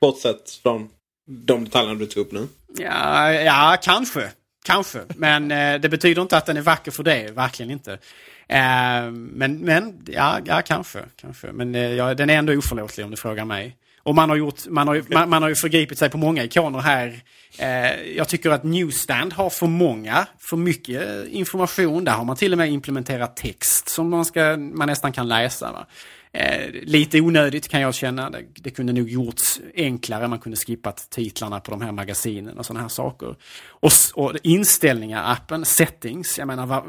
Bortsett 0.00 0.50
från 0.62 0.88
de 1.26 1.64
detaljerna 1.64 1.98
du 1.98 2.06
tog 2.06 2.26
upp 2.26 2.32
nu. 2.32 2.48
Ja, 2.78 3.32
ja 3.32 3.76
kanske. 3.82 4.30
Kanske. 4.64 5.00
Men 5.16 5.50
eh, 5.50 5.80
det 5.80 5.88
betyder 5.88 6.22
inte 6.22 6.36
att 6.36 6.46
den 6.46 6.56
är 6.56 6.62
vacker 6.62 6.90
för 6.90 7.02
det. 7.02 7.30
Verkligen 7.34 7.70
inte. 7.70 7.92
Eh, 8.48 9.10
men, 9.10 9.58
men 9.58 10.04
ja, 10.06 10.38
ja, 10.44 10.62
kanske. 10.62 11.04
kanske. 11.16 11.52
Men 11.52 11.74
eh, 11.74 11.92
ja, 11.92 12.14
den 12.14 12.30
är 12.30 12.34
ändå 12.34 12.52
oförlåtlig 12.52 13.04
om 13.04 13.10
du 13.10 13.16
frågar 13.16 13.44
mig. 13.44 13.76
Och 14.08 14.14
man 14.14 14.28
har, 14.30 14.36
gjort, 14.36 14.66
man, 14.66 14.88
har, 14.88 15.04
man, 15.10 15.30
man 15.30 15.42
har 15.42 15.48
ju 15.48 15.54
förgripit 15.54 15.98
sig 15.98 16.10
på 16.10 16.18
många 16.18 16.44
ikoner 16.44 16.78
här. 16.78 17.20
Eh, 17.58 18.16
jag 18.16 18.28
tycker 18.28 18.50
att 18.50 18.64
Newstand 18.64 19.32
har 19.32 19.50
för 19.50 19.66
många, 19.66 20.26
för 20.38 20.56
mycket 20.56 21.26
information. 21.28 22.04
Där 22.04 22.12
har 22.12 22.24
man 22.24 22.36
till 22.36 22.52
och 22.52 22.58
med 22.58 22.72
implementerat 22.72 23.36
text 23.36 23.88
som 23.88 24.10
man, 24.10 24.24
ska, 24.24 24.56
man 24.56 24.88
nästan 24.88 25.12
kan 25.12 25.28
läsa. 25.28 25.72
Va? 25.72 25.86
Eh, 26.40 26.70
lite 26.82 27.20
onödigt 27.20 27.68
kan 27.68 27.80
jag 27.80 27.94
känna. 27.94 28.30
Det, 28.30 28.44
det, 28.54 28.70
kunde 28.70 28.92
nog 28.92 29.10
gjorts 29.10 29.60
enklare. 29.74 30.28
Man 30.28 30.38
kunde 30.38 30.56
skippat 30.56 31.10
titlarna 31.10 31.60
på 31.60 31.70
de 31.70 31.80
här 31.80 31.92
magasinen 31.92 32.58
och 32.58 32.66
sådana 32.66 32.80
här 32.80 32.88
saker. 32.88 33.36
Och, 33.70 33.92
och 34.14 34.36
inställningar, 34.42 35.32
appen, 35.32 35.64
settings. 35.64 36.38
Jag 36.38 36.46
menar, 36.46 36.66
va, 36.66 36.84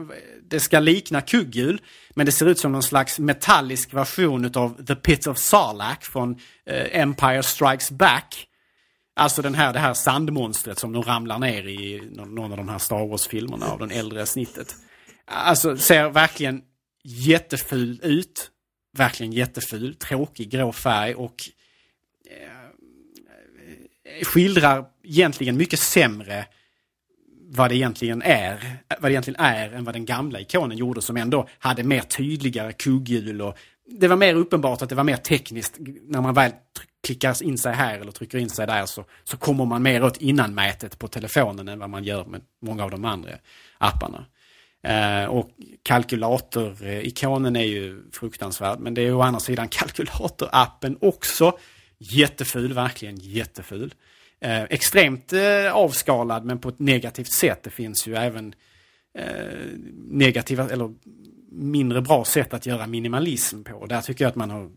det 0.50 0.60
ska 0.60 0.80
likna 0.80 1.22
kugghjul. 1.22 1.82
Men 2.16 2.26
det 2.26 2.32
ser 2.32 2.46
ut 2.46 2.60
som 2.60 2.72
någon 2.72 2.84
slags 2.84 3.20
metallisk 3.20 3.94
version 3.94 4.52
av 4.56 4.86
The 4.86 4.96
Pit 4.96 5.28
of 5.28 5.38
Sarlacc 5.38 6.08
från 6.08 6.40
eh, 6.66 7.02
Empire 7.02 7.44
Strikes 7.44 7.92
Back. 7.92 8.46
Alltså 9.16 9.42
den 9.42 9.56
här, 9.56 9.74
det 9.74 9.80
här 9.80 9.94
sandmonstret 9.94 10.80
som 10.80 10.92
de 10.92 11.04
ramlar 11.04 11.40
ner 11.40 11.68
i 11.68 12.10
någon 12.12 12.52
av 12.52 12.58
de 12.58 12.70
här 12.70 12.78
Star 12.78 13.08
Wars-filmerna 13.08 13.66
av 13.66 13.80
den 13.80 13.92
äldre 13.92 14.26
snittet. 14.26 14.76
Alltså 15.26 15.78
ser 15.78 16.10
verkligen 16.10 16.62
jätteful 17.04 18.00
ut 18.04 18.52
verkligen 19.00 19.34
jätteful, 19.34 19.96
tråkig 19.96 20.50
grå 20.50 20.72
färg 20.72 21.16
och 21.16 21.36
eh, 22.30 24.26
skildrar 24.26 24.86
egentligen 25.04 25.58
mycket 25.58 25.80
sämre 25.80 26.46
vad 27.52 27.70
det 27.70 27.76
egentligen 27.76 28.22
är, 28.22 28.78
vad 29.00 29.12
det 29.12 29.14
egentligen 29.14 29.40
är 29.40 29.74
än 29.74 29.84
vad 29.84 29.96
den 29.96 30.06
gamla 30.06 30.40
ikonen 30.40 30.78
gjorde 30.78 31.02
som 31.02 31.18
ändå 31.18 31.48
hade 31.60 31.84
mer 31.84 32.02
tydligare 32.02 32.74
kugghjul 32.74 33.42
och 33.42 33.58
det 33.92 34.08
var 34.08 34.16
mer 34.16 34.36
uppenbart 34.36 34.82
att 34.82 34.90
det 34.90 34.96
var 34.96 35.04
mer 35.04 35.18
tekniskt. 35.18 35.78
När 36.04 36.22
man 36.22 36.34
väl 36.34 36.52
klickar 37.04 37.44
in 37.44 37.58
sig 37.58 37.74
här 37.74 38.00
eller 38.00 38.12
trycker 38.12 38.38
in 38.38 38.50
sig 38.50 38.68
där 38.68 38.86
så, 38.86 39.06
så 39.24 39.38
kommer 39.38 39.66
man 39.66 39.84
mer 39.84 40.04
åt 40.04 40.18
innanmätet 40.18 41.00
på 41.00 41.08
telefonen 41.08 41.68
än 41.68 41.80
vad 41.80 41.90
man 41.90 42.04
gör 42.04 42.26
med 42.26 42.42
många 42.62 42.84
av 42.84 42.92
de 42.92 43.06
andra 43.06 43.32
apparna. 43.78 44.26
Eh, 44.84 45.26
och 45.26 45.50
kalkylatorikonen 45.84 47.56
är 47.56 47.63
ju 47.63 48.04
fruktansvärd. 48.12 48.80
Men 48.80 48.94
det 48.94 49.02
är 49.02 49.13
å 49.13 49.22
andra 49.22 49.39
sidan 49.39 49.68
kalkylatorappen 49.70 50.98
också 51.02 51.58
jätteful, 51.98 52.74
verkligen 52.74 53.15
jätteful. 53.18 53.94
Eh, 54.42 54.63
extremt 54.63 55.34
eh, 55.34 55.74
avskalad 55.74 56.46
men 56.46 56.60
på 56.60 56.70
ett 56.70 56.80
negativt 56.80 57.32
sätt. 57.32 57.63
Det 57.63 57.70
finns 57.70 58.08
ju 58.08 58.15
även 58.15 58.54
eh, 59.18 59.26
negativa 60.08 60.70
eller 60.70 60.94
mindre 61.52 62.02
bra 62.02 62.26
sätt 62.26 62.54
att 62.54 62.65
göra 62.65 62.88
minimalism 62.88 63.63
på. 63.63 63.86
Där 63.86 64.02
tycker 64.02 64.26
jag 64.26 64.30
att 64.30 64.36
man 64.36 64.50
har 64.50 64.70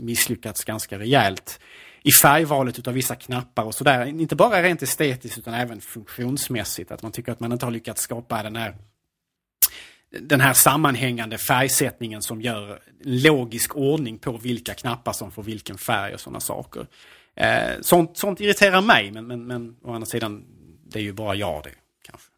misslyckats 0.00 0.64
ganska 0.64 0.98
rejält 0.98 1.60
i 2.02 2.12
färgvalet 2.12 2.78
utav 2.78 2.94
vissa 2.94 3.14
knappar 3.14 3.64
och 3.64 3.74
sådär. 3.74 4.06
Inte 4.06 4.36
bara 4.36 4.62
rent 4.62 4.82
estetiskt 4.82 5.38
utan 5.38 5.54
även 5.54 5.80
funktionsmässigt. 5.80 6.90
Att 6.90 7.02
man 7.02 7.12
tycker 7.12 7.32
att 7.32 7.40
man 7.40 7.52
inte 7.52 7.66
har 7.66 7.70
lyckats 7.70 8.02
skapa 8.02 8.42
den 8.42 8.56
här 8.56 8.76
den 10.10 10.40
här 10.40 10.52
sammanhängande 10.52 11.38
färgsättningen 11.38 12.22
som 12.22 12.42
gör 12.42 12.82
logisk 13.00 13.76
ordning 13.76 14.18
på 14.18 14.32
vilka 14.32 14.74
knappar 14.74 15.12
som 15.12 15.32
får 15.32 15.42
vilken 15.42 15.78
färg 15.78 16.14
och 16.14 16.20
sådana 16.20 16.40
saker. 16.40 16.86
Eh, 17.34 17.80
sånt, 17.80 18.16
sånt 18.16 18.40
irriterar 18.40 18.80
mig, 18.80 19.10
men, 19.10 19.26
men, 19.26 19.46
men 19.46 19.76
å 19.82 19.92
andra 19.92 20.06
sidan, 20.06 20.44
det 20.84 20.98
är 20.98 21.02
ju 21.02 21.12
bara 21.12 21.34
jag 21.34 21.62
det. 21.64 21.74
kanske. 22.02 22.28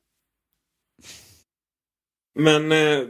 Men... 2.39 2.73
Eh, 2.73 3.07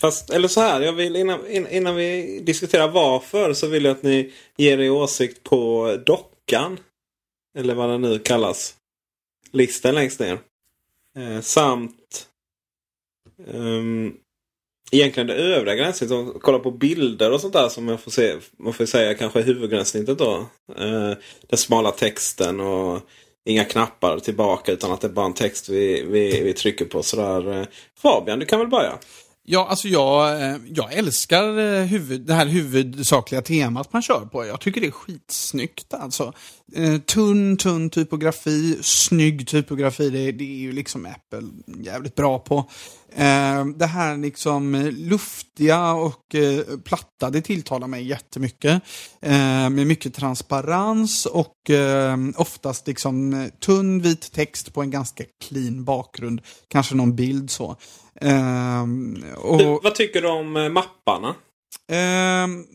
fast, 0.00 0.30
eller 0.30 0.48
så 0.48 0.60
här, 0.60 0.80
jag 0.80 0.92
vill 0.92 1.16
innan, 1.16 1.46
innan 1.46 1.96
vi 1.96 2.40
diskuterar 2.46 2.88
varför 2.88 3.52
så 3.52 3.68
vill 3.68 3.84
jag 3.84 3.96
att 3.96 4.02
ni 4.02 4.32
ger 4.56 4.78
er 4.78 4.90
åsikt 4.90 5.42
på 5.42 5.90
dockan. 6.06 6.78
Eller 7.58 7.74
vad 7.74 7.90
den 7.90 8.00
nu 8.00 8.18
kallas. 8.18 8.76
Listen 9.50 9.94
längst 9.94 10.20
ner. 10.20 10.38
Eh, 11.16 11.40
samt 11.40 12.28
Um, 13.46 14.14
egentligen 14.92 15.26
det 15.26 15.34
övriga 15.34 15.74
gränssnittet. 15.74 16.18
Kolla 16.40 16.58
på 16.58 16.70
bilder 16.70 17.32
och 17.32 17.40
sånt 17.40 17.52
där 17.52 17.68
som 17.68 17.88
jag 17.88 18.00
får 18.00 18.10
se, 18.10 18.34
man 18.58 18.72
får 18.72 18.86
säga 18.86 19.14
kanske 19.14 19.38
är 19.38 19.44
huvudgränssnittet 19.44 20.18
då. 20.18 20.46
Uh, 20.80 21.14
den 21.48 21.58
smala 21.58 21.90
texten 21.90 22.60
och 22.60 23.00
inga 23.46 23.64
knappar 23.64 24.18
tillbaka 24.18 24.72
utan 24.72 24.92
att 24.92 25.00
det 25.00 25.06
är 25.06 25.12
bara 25.12 25.26
en 25.26 25.34
text 25.34 25.68
vi, 25.68 26.02
vi, 26.02 26.42
vi 26.42 26.52
trycker 26.52 26.84
på. 26.84 27.02
Sådär. 27.02 27.60
Eh, 27.60 27.66
Fabian, 27.98 28.38
du 28.38 28.46
kan 28.46 28.58
väl 28.58 28.68
börja? 28.68 28.98
Ja, 29.48 29.66
alltså 29.68 29.88
jag, 29.88 30.42
eh, 30.42 30.56
jag 30.68 30.92
älskar 30.92 31.58
eh, 31.58 31.84
huvud, 31.84 32.20
det 32.20 32.34
här 32.34 32.46
huvudsakliga 32.46 33.42
temat 33.42 33.92
man 33.92 34.02
kör 34.02 34.28
på. 34.32 34.46
Jag 34.46 34.60
tycker 34.60 34.80
det 34.80 34.86
är 34.86 34.90
skitsnyggt 34.90 35.94
alltså. 35.94 36.32
Eh, 36.76 36.96
tunn, 36.96 37.56
tunn 37.56 37.90
typografi, 37.90 38.78
snygg 38.82 39.48
typografi, 39.48 40.10
det, 40.10 40.32
det 40.32 40.44
är 40.44 40.58
ju 40.58 40.72
liksom 40.72 41.06
Apple 41.06 41.48
jävligt 41.84 42.14
bra 42.14 42.38
på. 42.38 42.70
Det 43.76 43.86
här 43.86 44.16
liksom 44.16 44.74
luftiga 44.96 45.92
och 45.92 46.36
platta, 46.84 47.30
det 47.30 47.40
tilltalar 47.40 47.86
mig 47.86 48.06
jättemycket. 48.06 48.82
Med 49.70 49.86
mycket 49.86 50.14
transparens 50.14 51.26
och 51.26 51.70
oftast 52.36 52.86
liksom 52.86 53.48
tunn 53.60 54.02
vit 54.02 54.32
text 54.32 54.74
på 54.74 54.82
en 54.82 54.90
ganska 54.90 55.24
clean 55.44 55.84
bakgrund. 55.84 56.40
Kanske 56.68 56.94
någon 56.94 57.16
bild 57.16 57.50
så. 57.50 57.76
Och, 59.36 59.58
du, 59.58 59.78
vad 59.82 59.94
tycker 59.94 60.22
du 60.22 60.28
om 60.28 60.52
mapparna? 60.72 61.34
Um, 61.92 62.66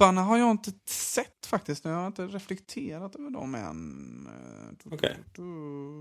mapparna 0.00 0.22
har 0.22 0.38
jag 0.38 0.50
inte 0.50 0.70
sett 0.88 1.46
faktiskt. 1.46 1.84
Jag 1.84 1.92
har 1.92 2.06
inte 2.06 2.26
reflekterat 2.26 3.16
över 3.16 3.30
dem 3.30 3.54
än. 3.54 4.28
Okay. 4.90 5.14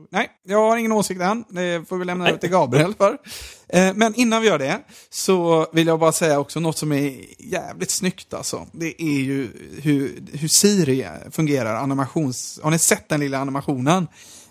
Nej, 0.10 0.30
jag 0.44 0.70
har 0.70 0.78
ingen 0.78 0.92
åsikt 0.92 1.22
än. 1.22 1.44
Det 1.50 1.90
får 1.90 1.98
vi 1.98 2.06
lämna 2.06 2.28
över 2.30 2.38
till 2.38 2.50
Gabriel 2.50 2.94
för. 2.94 3.12
Uh, 3.12 3.94
men 3.96 4.16
innan 4.16 4.42
vi 4.42 4.48
gör 4.48 4.60
det 4.60 4.80
så 5.10 5.68
vill 5.74 5.88
jag 5.88 6.00
bara 6.00 6.12
säga 6.12 6.40
också 6.40 6.60
något 6.60 6.78
som 6.78 6.92
är 6.92 7.26
jävligt 7.40 7.92
snyggt 7.92 8.34
alltså. 8.34 8.68
Det 8.72 9.02
är 9.02 9.20
ju 9.20 9.48
hur, 9.82 10.24
hur 10.34 10.48
Siri 10.48 11.08
fungerar, 11.32 11.76
animations... 11.76 12.60
Har 12.64 12.72
ni 12.72 12.80
sett 12.80 13.10
den 13.10 13.20
lilla 13.20 13.38
animationen? 13.38 14.08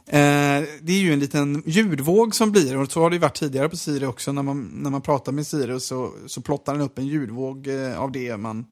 Eh, 0.07 0.65
det 0.81 0.93
är 0.93 1.01
ju 1.01 1.13
en 1.13 1.21
liten 1.21 1.63
ljudvåg 1.67 2.35
som 2.35 2.53
blir, 2.53 2.77
och 2.77 2.93
så 2.93 3.01
har 3.01 3.11
det 3.11 3.19
varit 3.19 3.37
tidigare 3.37 3.69
på 3.69 3.77
Siri 3.77 4.07
också, 4.07 4.33
när 4.33 4.43
man, 4.43 4.71
när 4.75 4.91
man 4.91 5.03
pratar 5.03 5.33
med 5.33 5.47
Siri 5.47 5.81
så, 5.81 6.13
så 6.27 6.41
plottar 6.41 6.73
den 6.73 6.83
upp 6.83 6.99
en 6.99 7.07
ljudvåg 7.07 7.67
eh, 7.67 8.01
av 8.01 8.13
det 8.13 8.37
man 8.37 8.59
eh, 8.59 8.65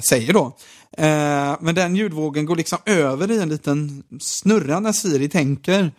säger 0.00 0.32
då. 0.32 0.56
Eh, 0.92 1.56
men 1.60 1.74
den 1.74 1.96
ljudvågen 1.96 2.46
går 2.46 2.56
liksom 2.56 2.78
över 2.86 3.30
i 3.30 3.42
en 3.42 3.48
liten 3.48 4.04
snurra 4.20 4.80
när 4.80 4.92
Siri 4.92 5.28
tänker. 5.28 5.92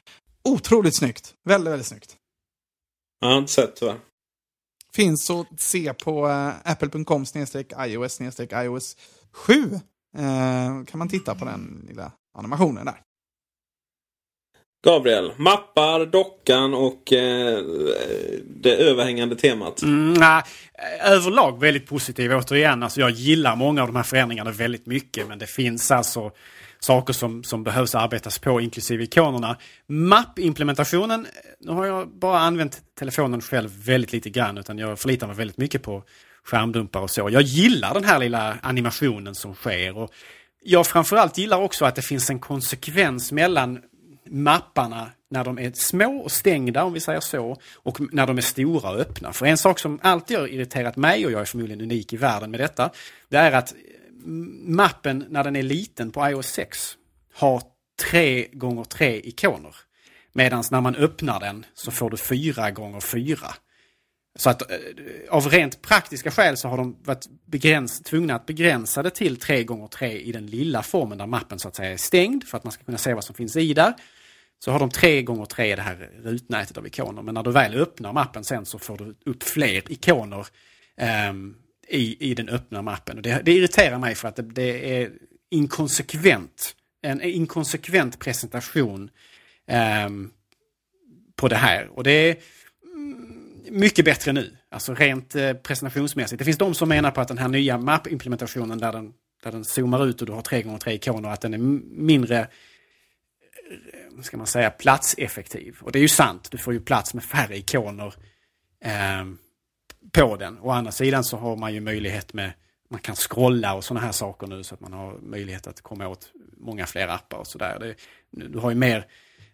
Otroligt 0.43 0.97
snyggt. 0.97 1.33
Väldigt, 1.45 1.71
väldigt 1.71 1.87
snyggt. 1.87 2.15
Jag 3.19 3.27
har 3.27 3.37
inte 3.37 3.51
sett 3.53 3.75
tyvärr. 3.75 3.99
finns 4.95 5.29
att 5.29 5.61
se 5.61 5.93
på 5.93 6.27
uh, 6.27 6.51
apple.com 6.63 7.25
ios 7.87 8.21
ios 8.51 8.97
7. 9.31 9.53
Uh, 9.53 9.79
kan 10.85 10.85
man 10.93 11.09
titta 11.09 11.35
på 11.35 11.45
den 11.45 11.85
lilla 11.87 12.11
animationen 12.37 12.85
där. 12.85 13.01
Gabriel, 14.85 15.31
mappar, 15.37 16.05
dockan 16.05 16.73
och 16.73 17.13
eh, 17.13 17.63
det 18.45 18.75
överhängande 18.75 19.35
temat? 19.35 19.81
Mm, 19.81 20.13
nej, 20.13 20.43
överlag 21.03 21.59
väldigt 21.59 21.87
positiv 21.87 22.33
återigen. 22.33 22.83
Alltså 22.83 22.99
jag 22.99 23.11
gillar 23.11 23.55
många 23.55 23.81
av 23.81 23.87
de 23.87 23.95
här 23.95 24.03
förändringarna 24.03 24.51
väldigt 24.51 24.85
mycket 24.85 25.27
men 25.27 25.39
det 25.39 25.47
finns 25.47 25.91
alltså 25.91 26.31
saker 26.79 27.13
som, 27.13 27.43
som 27.43 27.63
behövs 27.63 27.95
arbetas 27.95 28.39
på 28.39 28.61
inklusive 28.61 29.03
ikonerna. 29.03 29.57
Mappimplementationen, 29.87 31.25
eh, 31.25 31.31
nu 31.59 31.71
har 31.71 31.85
jag 31.85 32.09
bara 32.19 32.39
använt 32.39 32.81
telefonen 32.99 33.41
själv 33.41 33.69
väldigt 33.85 34.13
lite 34.13 34.29
grann 34.29 34.57
utan 34.57 34.77
jag 34.77 34.99
förlitar 34.99 35.27
mig 35.27 35.35
väldigt 35.35 35.57
mycket 35.57 35.83
på 35.83 36.03
skärmdumpar 36.43 37.01
och 37.01 37.09
så. 37.09 37.29
Jag 37.31 37.41
gillar 37.41 37.93
den 37.93 38.03
här 38.03 38.19
lilla 38.19 38.57
animationen 38.61 39.35
som 39.35 39.53
sker. 39.53 39.97
Och 39.97 40.11
jag 40.63 40.87
framförallt 40.87 41.37
gillar 41.37 41.61
också 41.61 41.85
att 41.85 41.95
det 41.95 42.01
finns 42.01 42.29
en 42.29 42.39
konsekvens 42.39 43.31
mellan 43.31 43.79
mapparna 44.29 45.11
när 45.29 45.43
de 45.43 45.59
är 45.59 45.71
små 45.71 46.17
och 46.17 46.31
stängda 46.31 46.83
om 46.83 46.93
vi 46.93 46.99
säger 46.99 47.19
så 47.19 47.57
och 47.75 48.13
när 48.13 48.27
de 48.27 48.37
är 48.37 48.41
stora 48.41 48.89
och 48.89 48.99
öppna. 48.99 49.33
För 49.33 49.45
en 49.45 49.57
sak 49.57 49.79
som 49.79 49.99
alltid 50.01 50.37
har 50.37 50.47
irriterat 50.47 50.95
mig 50.95 51.25
och 51.25 51.31
jag 51.31 51.41
är 51.41 51.45
förmodligen 51.45 51.81
unik 51.81 52.13
i 52.13 52.17
världen 52.17 52.51
med 52.51 52.59
detta. 52.59 52.89
Det 53.29 53.37
är 53.37 53.51
att 53.51 53.73
mm, 54.25 54.75
mappen 54.75 55.25
när 55.29 55.43
den 55.43 55.55
är 55.55 55.63
liten 55.63 56.11
på 56.11 56.29
iOS 56.29 56.47
6 56.47 56.97
har 57.33 57.61
3 58.09 58.47
gånger 58.51 58.83
3 58.83 59.19
ikoner. 59.19 59.75
Medan 60.33 60.63
när 60.71 60.81
man 60.81 60.95
öppnar 60.95 61.39
den 61.39 61.65
så 61.73 61.91
får 61.91 62.09
du 62.09 62.17
4 62.17 62.71
gånger 62.71 62.99
4. 62.99 63.37
Så 64.35 64.49
att 64.49 64.71
eh, 64.71 64.77
av 65.29 65.49
rent 65.49 65.81
praktiska 65.81 66.31
skäl 66.31 66.57
så 66.57 66.67
har 66.67 66.77
de 66.77 66.97
varit 67.03 67.27
begräns, 67.45 67.99
tvungna 67.99 68.35
att 68.35 68.45
begränsa 68.45 69.03
det 69.03 69.09
till 69.09 69.39
3 69.39 69.63
gånger 69.63 69.87
3 69.87 70.19
i 70.19 70.31
den 70.31 70.45
lilla 70.47 70.83
formen 70.83 71.17
där 71.17 71.25
mappen 71.25 71.59
så 71.59 71.67
att 71.67 71.75
säga 71.75 71.91
är 71.91 71.97
stängd 71.97 72.43
för 72.43 72.57
att 72.57 72.63
man 72.63 72.71
ska 72.71 72.83
kunna 72.83 72.97
se 72.97 73.13
vad 73.13 73.23
som 73.23 73.35
finns 73.35 73.55
i 73.55 73.73
där. 73.73 73.93
Så 74.59 74.71
har 74.71 74.79
de 74.79 74.89
tre 74.89 75.21
gånger 75.21 75.45
tre 75.45 75.75
det 75.75 75.81
här 75.81 76.09
rutnätet 76.23 76.77
av 76.77 76.87
ikoner. 76.87 77.21
Men 77.21 77.33
när 77.33 77.43
du 77.43 77.51
väl 77.51 77.75
öppnar 77.75 78.13
mappen 78.13 78.43
sen 78.43 78.65
så 78.65 78.79
får 78.79 78.97
du 78.97 79.15
upp 79.25 79.43
fler 79.43 79.91
ikoner 79.91 80.47
um, 81.29 81.55
i, 81.87 82.29
i 82.31 82.33
den 82.33 82.49
öppna 82.49 82.81
mappen. 82.81 83.17
Och 83.17 83.23
det, 83.23 83.41
det 83.45 83.51
irriterar 83.51 83.99
mig 83.99 84.15
för 84.15 84.27
att 84.27 84.35
det, 84.35 84.41
det, 84.41 85.01
är 85.01 85.11
inkonsekvent. 85.49 86.75
En 87.01 87.21
inkonsekvent 87.21 88.19
presentation 88.19 89.09
um, 90.05 90.31
på 91.35 91.47
det 91.47 91.55
här. 91.55 91.89
Och 91.97 92.03
det 92.03 92.11
är 92.11 92.35
mm, 92.93 93.37
mycket 93.69 94.05
bättre 94.05 94.33
nu, 94.33 94.57
alltså 94.69 94.93
rent 94.93 95.35
eh, 95.35 95.53
presentationsmässigt. 95.53 96.39
Det 96.39 96.45
finns 96.45 96.57
de 96.57 96.73
som 96.73 96.89
menar 96.89 97.11
på 97.11 97.21
att 97.21 97.27
den 97.27 97.37
här 97.37 97.47
nya 97.47 97.77
mappimplementationen 97.77 98.77
där 98.77 98.91
den, 98.91 99.13
där 99.43 99.51
den 99.51 99.65
zoomar 99.65 100.05
ut 100.05 100.21
och 100.21 100.27
du 100.27 100.33
har 100.33 100.41
3 100.41 100.61
gånger 100.61 100.77
3 100.77 100.93
ikoner, 100.93 101.29
att 101.29 101.41
den 101.41 101.53
är 101.53 101.57
mindre 102.01 102.47
ska 104.21 104.37
man 104.37 104.47
säga, 104.47 104.69
platseffektiv. 104.69 105.77
Och 105.81 105.91
det 105.91 105.99
är 105.99 106.01
ju 106.01 106.07
sant, 106.07 106.47
du 106.51 106.57
får 106.57 106.73
ju 106.73 106.79
plats 106.79 107.13
med 107.13 107.23
färre 107.23 107.57
ikoner. 107.57 108.13
eh, 108.83 109.25
på 110.11 110.35
den. 110.35 110.59
Å 110.59 110.69
andra 110.69 110.91
sidan 110.91 111.23
så 111.23 111.37
har 111.37 111.55
man 111.55 111.73
ju 111.73 111.81
möjlighet 111.81 112.33
med, 112.33 112.51
man 112.89 112.99
kan 112.99 113.15
scrolla 113.15 113.73
och 113.73 113.83
sådana 113.83 114.05
här 114.05 114.11
saker 114.11 114.47
nu 114.47 114.63
så 114.63 114.73
att 114.75 114.81
man 114.81 114.93
har 114.93 115.19
möjlighet 115.21 115.67
att 115.67 115.81
komma 115.81 116.07
åt 116.07 116.31
många 116.57 116.85
fler 116.85 117.07
appar 117.07 117.37
och 117.37 117.47
sådär. 117.47 117.95
Du 118.31 118.59
har 118.59 118.69
ju 118.69 118.75
mer, 118.75 119.05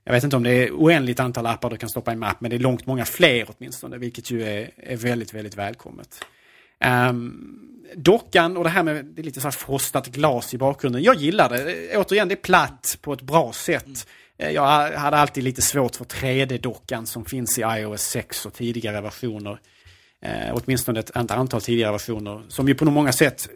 jag 0.04 0.14
vet 0.14 0.24
inte 0.24 0.36
om 0.36 0.44
det 0.44 0.52
är 0.52 0.72
oändligt 0.72 1.20
antal 1.20 1.46
appar 1.46 1.70
du 1.70 1.78
kan 1.78 1.90
stoppa 1.90 2.12
i 2.12 2.14
en 2.14 2.20
mapp, 2.20 2.42
men 2.42 2.50
det 2.50 2.58
är 2.58 2.60
långt 2.60 2.86
många 2.86 3.06
fler 3.06 3.48
åtminstone, 3.50 3.98
vilket 3.98 4.32
ju 4.32 4.44
är, 4.44 4.72
är 4.78 4.98
väldigt, 4.98 5.34
väldigt 5.34 5.56
välkommet. 5.56 6.26
Um, 7.10 7.73
dockan 7.96 8.58
och 8.58 8.64
det 8.64 8.70
här 8.70 8.84
med 8.84 9.06
det 9.06 9.22
är 9.22 9.24
lite 9.24 9.42
så 9.42 9.48
här 9.48 9.52
frostat 9.52 10.08
glas 10.08 10.54
i 10.54 10.58
bakgrunden. 10.58 11.04
Jag 11.04 11.16
gillar 11.16 11.50
det. 11.50 11.98
Återigen, 11.98 12.28
det 12.28 12.34
är 12.34 12.36
platt 12.36 12.98
på 13.02 13.14
ett 13.14 13.22
bra 13.22 13.54
sätt. 13.54 13.86
Mm. 14.38 14.54
Jag 14.54 14.92
hade 14.92 15.18
alltid 15.18 15.44
lite 15.44 15.62
svårt 15.62 15.96
för 15.96 16.06
3D-dockan 16.06 17.06
som 17.06 17.26
finns 17.26 17.60
i 17.60 17.62
iOS 17.62 18.02
6 18.02 18.46
och 18.46 18.54
tidigare 18.54 19.02
versioner. 19.02 19.60
Eh, 20.22 20.52
åtminstone 20.54 21.00
ett 21.00 21.16
antal 21.16 21.62
tidigare 21.62 21.92
versioner 21.92 22.44
som 22.48 22.68
ju 22.68 22.76
på 22.76 22.86
många 22.86 23.12
sätt 23.12 23.50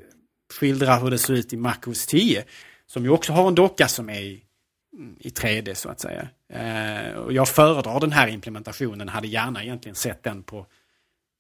skildrar 0.60 1.02
hur 1.02 1.12
det 1.12 1.18
ser 1.18 1.34
ut 1.34 1.54
i 1.54 1.58
MacOS 1.58 2.06
10. 2.06 2.44
Som 2.86 3.04
ju 3.04 3.10
också 3.10 3.34
har 3.34 3.48
en 3.48 3.56
docka 3.56 3.88
som 3.88 4.10
är 4.10 4.20
i, 4.20 4.44
i 5.20 5.30
3D 5.30 5.74
så 5.74 5.90
att 5.90 6.00
säga. 6.00 6.28
Eh, 6.54 7.14
och 7.14 7.34
jag 7.34 7.48
föredrar 7.48 8.00
den 8.00 8.12
här 8.12 8.28
implementationen, 8.28 9.10
hade 9.10 9.28
gärna 9.28 9.64
egentligen 9.64 9.96
sett 9.96 10.24
den 10.24 10.44
på, 10.44 10.66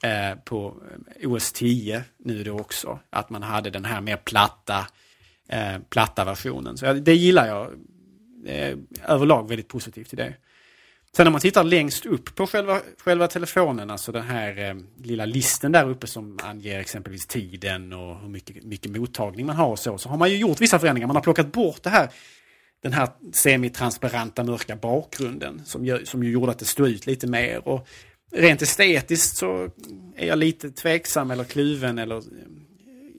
eh, 0.04 0.38
på 0.45 0.76
eh, 1.22 1.32
OS 1.32 1.52
10 1.52 2.04
nu 2.18 2.43
då 2.43 2.60
också. 2.60 3.00
Att 3.10 3.30
man 3.30 3.43
hade 3.43 3.70
den 3.70 3.86
här 3.86 4.02
mer 4.02 4.18
platta, 4.18 4.88
eh, 5.50 5.80
platta 5.89 6.26
versionen. 6.26 6.78
Så 6.78 6.93
det 6.93 7.16
gillar 7.16 7.48
jag. 7.48 7.74
Eh, 8.45 8.78
överlag 9.08 9.50
väldigt 9.50 9.68
positivt 9.68 10.10
till 10.10 10.18
det. 10.18 10.34
Sen 11.18 11.28
om 11.28 11.34
man 11.34 11.41
tittar 11.41 11.64
längst 11.64 12.06
upp 12.06 12.36
på 12.36 12.48
själva, 12.48 12.82
själva 13.04 13.28
telefonen, 13.28 13.89
alltså 13.89 14.12
den 14.12 14.24
här 14.24 14.70
eh, 14.70 14.76
lilla 15.04 15.26
listen 15.26 15.72
där 15.72 15.89
uppe 15.89 16.08
som 16.08 16.39
anger 16.43 16.80
exempelvis 16.80 17.28
tiden 17.28 17.93
och 17.93 18.20
hur 18.20 18.30
mycket, 18.30 18.64
mycket 18.64 18.91
mottagning 18.91 19.45
man 19.45 19.56
har 19.56 19.68
och 19.68 19.80
så, 19.80 19.98
så 19.98 20.10
har 20.10 20.18
man 20.18 20.30
ju 20.30 20.38
gjort 20.38 20.62
vissa 20.62 20.80
förändringar. 20.80 21.08
Man 21.08 21.16
har 21.16 21.24
plockat 21.24 21.52
bort 21.52 21.84
det 21.84 21.89
här, 21.89 22.10
den 22.82 22.93
här 22.93 23.10
semitransparenta 23.34 24.43
mörka 24.43 24.76
bakgrunden 24.76 25.62
som, 25.66 25.86
gör, 25.86 26.02
som 26.06 26.24
ju 26.24 26.32
gjorde 26.32 26.52
att 26.52 26.60
det 26.60 26.66
stod 26.66 26.88
ut 26.88 27.06
lite 27.06 27.28
mer. 27.28 27.68
Och 27.68 27.88
rent 28.36 28.61
estetiskt 28.61 29.38
så 29.38 29.69
är 30.15 30.28
jag 30.28 30.38
lite 30.38 30.71
tveksam 30.71 31.32
eller 31.32 31.43
kluven 31.43 31.97
eller 31.97 32.23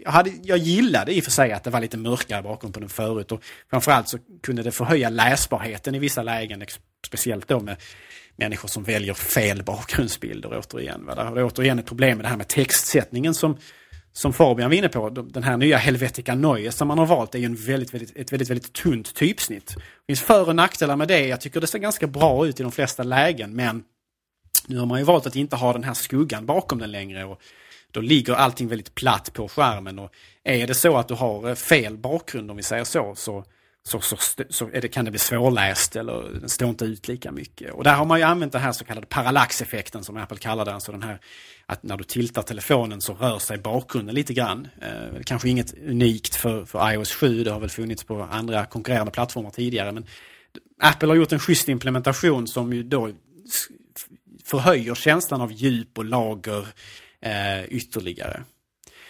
jag, 0.01 0.11
hade, 0.11 0.31
jag 0.43 0.59
gillade 0.59 1.15
i 1.15 1.21
och 1.21 1.25
för 1.25 1.31
sig 1.31 1.53
att 1.53 1.65
det 1.65 1.71
var 1.71 1.81
lite 1.81 1.97
mörkare 1.97 2.43
bakom 2.43 2.73
på 2.73 2.81
den 2.81 2.89
förut 2.89 3.33
och 3.33 3.43
framförallt 3.71 4.09
så 4.09 4.19
kunde 4.43 4.63
det 4.63 4.73
förhöja 4.73 5.09
läsbarheten 5.09 5.95
i 5.95 5.99
vissa 5.99 6.23
lägen, 6.23 6.65
speciellt 7.07 7.49
då 7.49 7.61
med 7.61 7.77
människor 8.37 8.69
som 8.69 8.85
väljer 8.85 9.15
fel 9.15 9.63
bakgrundsbilder 9.63 10.59
återigen. 10.59 11.07
Va? 11.07 11.15
Det 11.15 11.41
är 11.41 11.45
återigen 11.45 11.79
ett 11.79 11.87
problem 11.87 12.19
med 12.19 12.25
det 12.25 12.29
här 12.29 12.37
med 12.37 12.49
textsättningen 12.49 13.35
som, 13.35 13.57
som 14.13 14.33
Fabian 14.33 14.71
var 14.71 14.77
inne 14.77 14.89
på. 14.89 15.11
Den 15.11 15.43
här 15.43 15.57
nya 15.57 15.77
Helvetica 15.77 16.35
Neue 16.35 16.73
som 16.73 16.89
man 16.89 16.99
har 16.99 17.07
valt 17.07 17.35
är 17.35 17.39
ju 17.39 17.45
en 17.45 17.55
väldigt, 17.55 17.95
väldigt, 17.95 18.17
ett 18.17 18.33
väldigt, 18.33 18.51
väldigt 18.51 18.73
tunt 18.73 19.15
typsnitt. 19.15 19.67
Det 19.77 19.83
finns 20.07 20.23
för 20.23 20.49
och 20.49 20.57
nackdelar 20.57 20.97
med 20.97 21.09
det. 21.09 21.27
Jag 21.27 21.41
tycker 21.41 21.61
det 21.61 21.67
ser 21.67 21.79
ganska 21.79 22.07
bra 22.07 22.47
ut 22.47 22.61
i 22.61 22.63
de 22.63 22.73
flesta 22.73 23.03
lägen 23.03 23.57
men 23.57 23.83
nu 24.69 24.79
har 24.79 24.87
man 24.87 24.99
ju 24.99 25.05
valt 25.05 25.27
att 25.27 25.37
inte 25.37 25.57
ha 25.57 25.73
den 25.73 25.85
här 25.85 25.95
skuggan 25.95 26.47
bakom 26.47 26.79
den 26.79 26.91
längre. 26.91 27.25
Och 27.25 27.41
då 27.91 28.01
ligger 28.01 28.35
allting 28.35 28.69
väldigt 28.69 28.95
platt 28.95 29.33
på 29.33 29.49
skärmen. 29.49 29.99
Och 29.99 30.13
är 30.45 30.67
det 30.67 30.75
så 30.75 30.97
att 30.97 31.09
du 31.09 31.15
har 31.15 31.49
eh, 31.49 31.55
fel 31.55 31.97
bakgrund, 31.97 32.51
om 32.51 32.57
vi 32.57 32.63
säger 32.63 32.85
så, 32.85 33.15
så, 33.15 33.45
så, 33.83 34.01
så, 34.01 34.17
så 34.51 34.67
det, 34.67 34.89
kan 34.89 35.05
det 35.05 35.11
bli 35.11 35.19
svårläst 35.19 35.97
eller 35.97 36.41
den 36.41 36.49
står 36.49 36.69
inte 36.69 36.85
ut 36.85 37.09
lika 37.09 37.33
mycket. 37.33 37.73
Och 37.73 37.85
där 37.85 37.95
har 37.95 38.05
man 38.05 38.19
ju 38.19 38.25
använt 38.25 38.53
den 38.53 38.63
här 38.63 38.73
så 38.73 38.85
kallade 38.85 39.07
parallaxeffekten 39.07 40.05
som 40.05 40.17
Apple 40.17 40.39
kallar 40.39 40.65
det. 40.65 40.75
Alltså 40.75 40.93
den 40.93 41.03
här 41.03 41.21
att 41.67 41.83
när 41.83 41.97
du 41.97 42.05
tiltar 42.05 42.43
telefonen 42.43 43.01
så 43.01 43.15
rör 43.15 43.39
sig 43.39 43.59
bakgrunden 43.59 44.15
lite 44.15 44.35
grann. 44.35 44.69
Eh, 44.81 45.23
kanske 45.25 45.49
inget 45.49 45.75
unikt 45.79 46.35
för, 46.35 46.65
för 46.65 46.93
iOS 46.93 47.13
7, 47.13 47.45
det 47.45 47.51
har 47.51 47.61
väl 47.61 47.71
funnits 47.71 48.05
på 48.05 48.23
andra 48.23 48.65
konkurrerande 48.65 49.13
plattformar 49.13 49.51
tidigare. 49.51 49.93
Men 49.93 50.07
Apple 50.81 51.09
har 51.09 51.15
gjort 51.15 51.33
en 51.33 51.39
schysst 51.39 51.69
implementation 51.69 52.47
som 52.47 52.73
ju 52.73 52.83
då 52.83 53.11
förhöjer 54.49 54.95
känslan 54.95 55.41
av 55.41 55.53
djup 55.53 55.99
och 55.99 56.05
lager 56.05 56.67
eh, 57.21 57.65
ytterligare. 57.65 58.43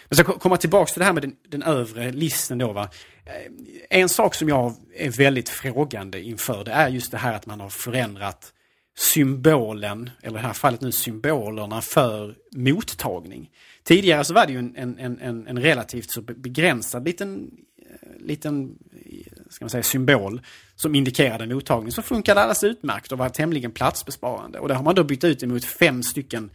Jag 0.09 0.17
ska 0.17 0.39
komma 0.39 0.57
tillbaka 0.57 0.91
till 0.91 0.99
det 0.99 1.05
här 1.05 1.13
med 1.13 1.23
den, 1.23 1.35
den 1.47 1.63
övre 1.63 2.11
listen 2.11 2.57
då. 2.57 2.73
Va? 2.73 2.89
Eh, 3.25 3.99
en 3.99 4.09
sak 4.09 4.35
som 4.35 4.49
jag 4.49 4.73
är 4.95 5.09
väldigt 5.09 5.49
frågande 5.49 6.21
inför 6.21 6.63
det 6.63 6.71
är 6.71 6.89
just 6.89 7.11
det 7.11 7.17
här 7.17 7.33
att 7.33 7.45
man 7.45 7.59
har 7.59 7.69
förändrat 7.69 8.53
symbolen, 8.97 10.09
eller 10.21 10.39
i 10.39 10.41
det 10.41 10.47
här 10.47 10.53
fallet 10.53 10.81
nu 10.81 10.91
symbolerna 10.91 11.81
för 11.81 12.35
mottagning. 12.55 13.49
Tidigare 13.83 14.23
så 14.23 14.33
var 14.33 14.45
det 14.45 14.53
ju 14.53 14.59
en, 14.59 14.75
en, 14.75 15.19
en, 15.19 15.47
en 15.47 15.61
relativt 15.61 16.11
så 16.11 16.21
begränsad 16.21 17.05
liten, 17.05 17.51
eh, 17.77 18.25
liten 18.25 18.77
ska 19.49 19.65
man 19.65 19.69
säga, 19.69 19.83
symbol 19.83 20.41
som 20.75 20.95
indikerade 20.95 21.47
mottagning 21.47 21.91
så 21.91 22.01
funkade 22.01 22.41
alldeles 22.41 22.63
utmärkt 22.63 23.11
och 23.11 23.17
var 23.17 23.29
tämligen 23.29 23.71
platsbesparande. 23.71 24.59
Och 24.59 24.67
det 24.67 24.73
har 24.73 24.83
man 24.83 24.95
då 24.95 25.03
bytt 25.03 25.23
ut 25.23 25.43
emot 25.43 25.65
fem 25.65 26.03
stycken 26.03 26.49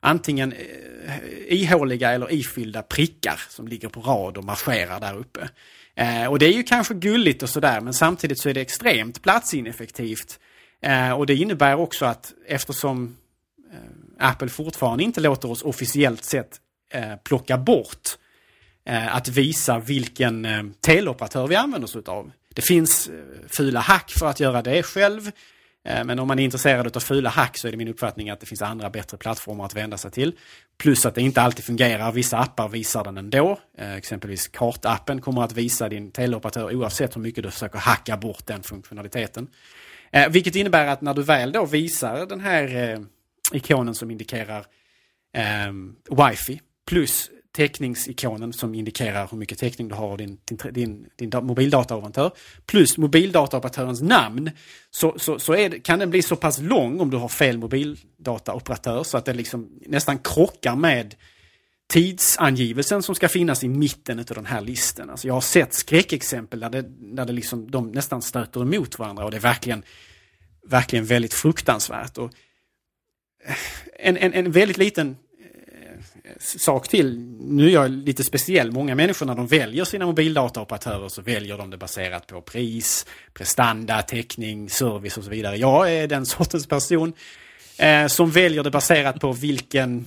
antingen 0.00 0.52
eh, 0.52 1.18
ihåliga 1.48 2.12
eller 2.12 2.32
ifyllda 2.32 2.82
prickar 2.82 3.40
som 3.48 3.68
ligger 3.68 3.88
på 3.88 4.00
rad 4.00 4.36
och 4.36 4.44
marscherar 4.44 5.00
där 5.00 5.18
uppe. 5.18 5.48
Eh, 5.94 6.26
och 6.26 6.38
det 6.38 6.46
är 6.46 6.52
ju 6.52 6.62
kanske 6.62 6.94
gulligt 6.94 7.42
och 7.42 7.48
sådär 7.48 7.80
men 7.80 7.94
samtidigt 7.94 8.38
så 8.38 8.48
är 8.48 8.54
det 8.54 8.60
extremt 8.60 9.22
platsineffektivt. 9.22 10.38
Eh, 10.82 11.12
och 11.12 11.26
det 11.26 11.34
innebär 11.34 11.76
också 11.76 12.04
att 12.04 12.32
eftersom 12.46 13.16
eh, 13.72 14.28
Apple 14.28 14.48
fortfarande 14.48 15.04
inte 15.04 15.20
låter 15.20 15.50
oss 15.50 15.62
officiellt 15.62 16.24
sett 16.24 16.60
eh, 16.92 17.16
plocka 17.24 17.58
bort 17.58 18.08
eh, 18.08 18.21
Eh, 18.84 19.16
att 19.16 19.28
visa 19.28 19.78
vilken 19.78 20.44
eh, 20.44 20.62
teleoperatör 20.80 21.46
vi 21.46 21.56
använder 21.56 21.84
oss 21.84 21.96
utav. 21.96 22.30
Det 22.54 22.62
finns 22.62 23.08
eh, 23.08 23.14
fula 23.48 23.80
hack 23.80 24.10
för 24.10 24.26
att 24.26 24.40
göra 24.40 24.62
det 24.62 24.82
själv. 24.82 25.30
Eh, 25.84 26.04
Men 26.04 26.18
om 26.18 26.28
man 26.28 26.38
är 26.38 26.44
intresserad 26.44 26.96
av 26.96 27.00
fula 27.00 27.30
hack 27.30 27.56
så 27.56 27.68
är 27.68 27.70
det 27.70 27.76
min 27.76 27.88
uppfattning 27.88 28.30
att 28.30 28.40
det 28.40 28.46
finns 28.46 28.62
andra 28.62 28.90
bättre 28.90 29.16
plattformar 29.16 29.64
att 29.64 29.76
vända 29.76 29.98
sig 29.98 30.10
till. 30.10 30.32
Plus 30.78 31.06
att 31.06 31.14
det 31.14 31.22
inte 31.22 31.42
alltid 31.42 31.64
fungerar. 31.64 32.12
Vissa 32.12 32.38
appar 32.38 32.68
visar 32.68 33.04
den 33.04 33.18
ändå. 33.18 33.58
Eh, 33.78 33.94
Exempelvis 33.94 34.48
kartappen 34.48 35.20
kommer 35.20 35.42
att 35.42 35.52
visa 35.52 35.88
din 35.88 36.10
teleoperatör 36.12 36.74
oavsett 36.76 37.16
hur 37.16 37.20
mycket 37.20 37.44
du 37.44 37.50
försöker 37.50 37.78
hacka 37.78 38.16
bort 38.16 38.46
den 38.46 38.62
funktionaliteten. 38.62 39.48
Eh, 40.12 40.28
vilket 40.28 40.56
innebär 40.56 40.86
att 40.86 41.00
när 41.00 41.14
du 41.14 41.22
väl 41.22 41.52
då 41.52 41.64
visar 41.66 42.26
den 42.26 42.40
här 42.40 42.76
eh, 42.92 43.00
ikonen 43.52 43.94
som 43.94 44.10
indikerar 44.10 44.66
eh, 45.36 45.72
wifi 46.30 46.60
plus 46.88 47.30
teckningsikonen 47.52 48.52
som 48.52 48.74
indikerar 48.74 49.28
hur 49.30 49.38
mycket 49.38 49.58
täckning 49.58 49.88
du 49.88 49.94
har 49.94 50.08
av 50.08 50.18
din, 50.18 50.38
din, 50.44 50.58
din, 50.72 51.06
din 51.16 51.46
mobildataoperatör 51.46 52.30
plus 52.66 52.98
mobildataoperatörens 52.98 54.02
namn 54.02 54.50
så, 54.90 55.14
så, 55.18 55.38
så 55.38 55.54
är 55.54 55.70
det, 55.70 55.80
kan 55.80 55.98
den 55.98 56.10
bli 56.10 56.22
så 56.22 56.36
pass 56.36 56.58
lång 56.58 57.00
om 57.00 57.10
du 57.10 57.16
har 57.16 57.28
fel 57.28 57.58
mobildataoperatör 57.58 59.02
så 59.02 59.18
att 59.18 59.24
det 59.24 59.34
liksom 59.34 59.70
nästan 59.86 60.18
krockar 60.18 60.76
med 60.76 61.14
tidsangivelsen 61.92 63.02
som 63.02 63.14
ska 63.14 63.28
finnas 63.28 63.64
i 63.64 63.68
mitten 63.68 64.18
av 64.18 64.24
den 64.24 64.46
här 64.46 64.60
listan. 64.60 65.10
Alltså 65.10 65.26
jag 65.26 65.34
har 65.34 65.40
sett 65.40 65.74
skräckexempel 65.74 66.60
där, 66.60 66.70
det, 66.70 66.82
där 67.16 67.24
det 67.24 67.32
liksom, 67.32 67.70
de 67.70 67.90
nästan 67.92 68.22
stöter 68.22 68.62
emot 68.62 68.98
varandra 68.98 69.24
och 69.24 69.30
det 69.30 69.36
är 69.36 69.40
verkligen, 69.40 69.82
verkligen 70.66 71.04
väldigt 71.04 71.34
fruktansvärt. 71.34 72.18
Och 72.18 72.30
eh, 73.44 73.56
en, 73.98 74.16
en, 74.16 74.32
en 74.32 74.52
väldigt 74.52 74.78
liten 74.78 75.16
sak 76.38 76.88
till. 76.88 77.18
Nu 77.40 77.66
är 77.66 77.70
jag 77.70 77.90
lite 77.90 78.24
speciell. 78.24 78.72
Många 78.72 78.94
människor 78.94 79.26
när 79.26 79.34
de 79.34 79.46
väljer 79.46 79.84
sina 79.84 80.06
mobildataoperatörer 80.06 81.08
så 81.08 81.22
väljer 81.22 81.58
de 81.58 81.70
det 81.70 81.76
baserat 81.76 82.26
på 82.26 82.40
pris, 82.40 83.06
prestanda, 83.34 84.02
täckning, 84.02 84.70
service 84.70 85.18
och 85.18 85.24
så 85.24 85.30
vidare. 85.30 85.56
Jag 85.56 85.94
är 85.94 86.06
den 86.06 86.26
sortens 86.36 86.66
person 86.66 87.12
eh, 87.78 88.06
som 88.06 88.30
väljer 88.30 88.62
det 88.62 88.70
baserat 88.70 89.20
på 89.20 89.32
vilken 89.32 90.06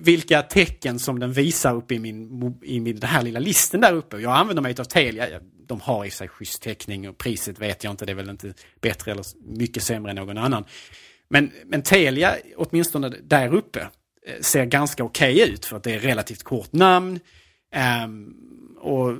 vilka 0.00 0.42
tecken 0.42 0.98
som 0.98 1.18
den 1.18 1.32
visar 1.32 1.74
uppe 1.74 1.94
i 1.94 1.98
min, 1.98 2.54
i 2.62 2.80
min, 2.80 3.00
den 3.00 3.10
här 3.10 3.22
lilla 3.22 3.40
listen 3.40 3.80
där 3.80 3.92
uppe. 3.92 4.18
Jag 4.18 4.32
använder 4.32 4.62
mig 4.62 4.74
av 4.78 4.84
Telia. 4.84 5.40
De 5.66 5.80
har 5.80 6.04
i 6.04 6.10
sig 6.10 6.28
schysst 6.28 6.62
täckning 6.62 7.08
och 7.08 7.18
priset 7.18 7.58
vet 7.58 7.84
jag 7.84 7.90
inte. 7.90 8.06
Det 8.06 8.12
är 8.12 8.16
väl 8.16 8.30
inte 8.30 8.54
bättre 8.80 9.10
eller 9.10 9.24
mycket 9.58 9.82
sämre 9.82 10.10
än 10.10 10.16
någon 10.16 10.38
annan. 10.38 10.64
Men, 11.28 11.50
men 11.64 11.82
Telia, 11.82 12.36
åtminstone 12.56 13.08
där 13.08 13.54
uppe, 13.54 13.88
Eh, 14.26 14.40
ser 14.40 14.64
ganska 14.64 15.04
okej 15.04 15.50
ut 15.50 15.64
för 15.64 15.76
att 15.76 15.82
det 15.82 15.94
är 15.94 15.98
relativt 15.98 16.42
kort 16.42 16.72
namn. 16.72 17.20
Um, 18.04 18.36
och 18.80 19.16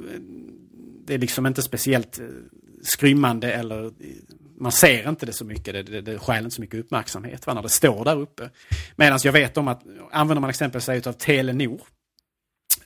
det 1.06 1.14
är 1.14 1.18
liksom 1.18 1.46
inte 1.46 1.62
speciellt 1.62 2.18
eh, 2.18 2.26
skrymmande 2.82 3.52
eller 3.52 3.84
eh, 3.84 3.90
man 4.60 4.72
ser 4.72 5.08
inte 5.08 5.26
det 5.26 5.32
så 5.32 5.44
mycket, 5.44 5.74
det, 5.74 5.82
det, 5.82 6.00
det 6.00 6.18
stjäl 6.18 6.44
inte 6.44 6.54
så 6.54 6.60
mycket 6.60 6.80
uppmärksamhet 6.80 7.46
va, 7.46 7.54
när 7.54 7.62
det 7.62 7.68
står 7.68 8.04
där 8.04 8.20
uppe. 8.20 8.50
Medan 8.96 9.18
jag 9.24 9.32
vet 9.32 9.56
om 9.56 9.68
att 9.68 9.82
använder 10.10 10.40
man 10.40 10.50
exempel 10.50 10.80
sig 10.80 11.02
av 11.06 11.12
Telenor, 11.12 11.80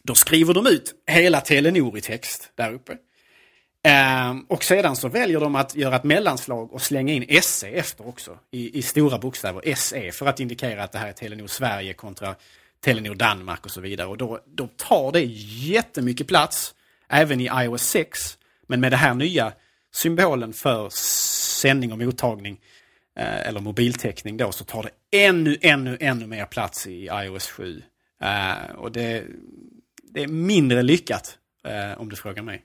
då 0.02 0.14
skriver 0.14 0.54
de 0.54 0.66
ut 0.66 0.94
hela 1.06 1.40
Telenor 1.40 1.98
i 1.98 2.00
text 2.00 2.52
där 2.54 2.72
uppe. 2.72 2.96
Ehm, 3.84 4.44
och 4.48 4.64
sedan 4.64 4.96
så 4.96 5.08
väljer 5.08 5.40
de 5.40 5.56
att 5.56 5.74
göra 5.74 5.96
ett 5.96 6.04
mellanslag 6.04 6.72
och 6.72 6.82
slänga 6.82 7.12
in 7.12 7.42
SE 7.42 7.68
efter 7.68 8.08
också. 8.08 8.38
I, 8.50 8.78
i 8.78 8.82
stora 8.82 9.18
bokstäver, 9.18 9.74
SE, 9.74 10.12
för 10.12 10.26
att 10.26 10.40
indikera 10.40 10.84
att 10.84 10.92
det 10.92 10.98
här 10.98 11.08
är 11.08 11.12
Telenor 11.12 11.46
Sverige 11.46 11.94
kontra 11.94 12.34
Telenor 12.80 13.14
Danmark 13.14 13.64
och 13.64 13.70
så 13.70 13.80
vidare. 13.80 14.06
Och 14.06 14.18
då, 14.18 14.40
då 14.46 14.68
tar 14.76 15.12
det 15.12 15.24
jättemycket 15.24 16.28
plats, 16.28 16.74
även 17.08 17.40
i 17.40 17.50
iOS 17.54 17.82
6. 17.82 18.38
Men 18.66 18.80
med 18.80 18.92
det 18.92 18.96
här 18.96 19.14
nya 19.14 19.52
symbolen 19.94 20.52
för 20.52 20.88
sändning 21.60 21.92
och 21.92 21.98
mottagning, 21.98 22.60
eh, 23.16 23.48
eller 23.48 23.60
mobiltäckning 23.60 24.36
då, 24.36 24.52
så 24.52 24.64
tar 24.64 24.82
det 24.82 25.18
ännu, 25.18 25.58
ännu, 25.60 25.96
ännu 26.00 26.26
mer 26.26 26.44
plats 26.44 26.86
i 26.86 27.08
iOS 27.12 27.50
7. 27.50 27.82
Eh, 28.22 28.74
och 28.76 28.92
det, 28.92 29.24
det 30.02 30.22
är 30.22 30.28
mindre 30.28 30.82
lyckat, 30.82 31.38
eh, 31.64 32.00
om 32.00 32.08
du 32.08 32.16
frågar 32.16 32.42
mig. 32.42 32.62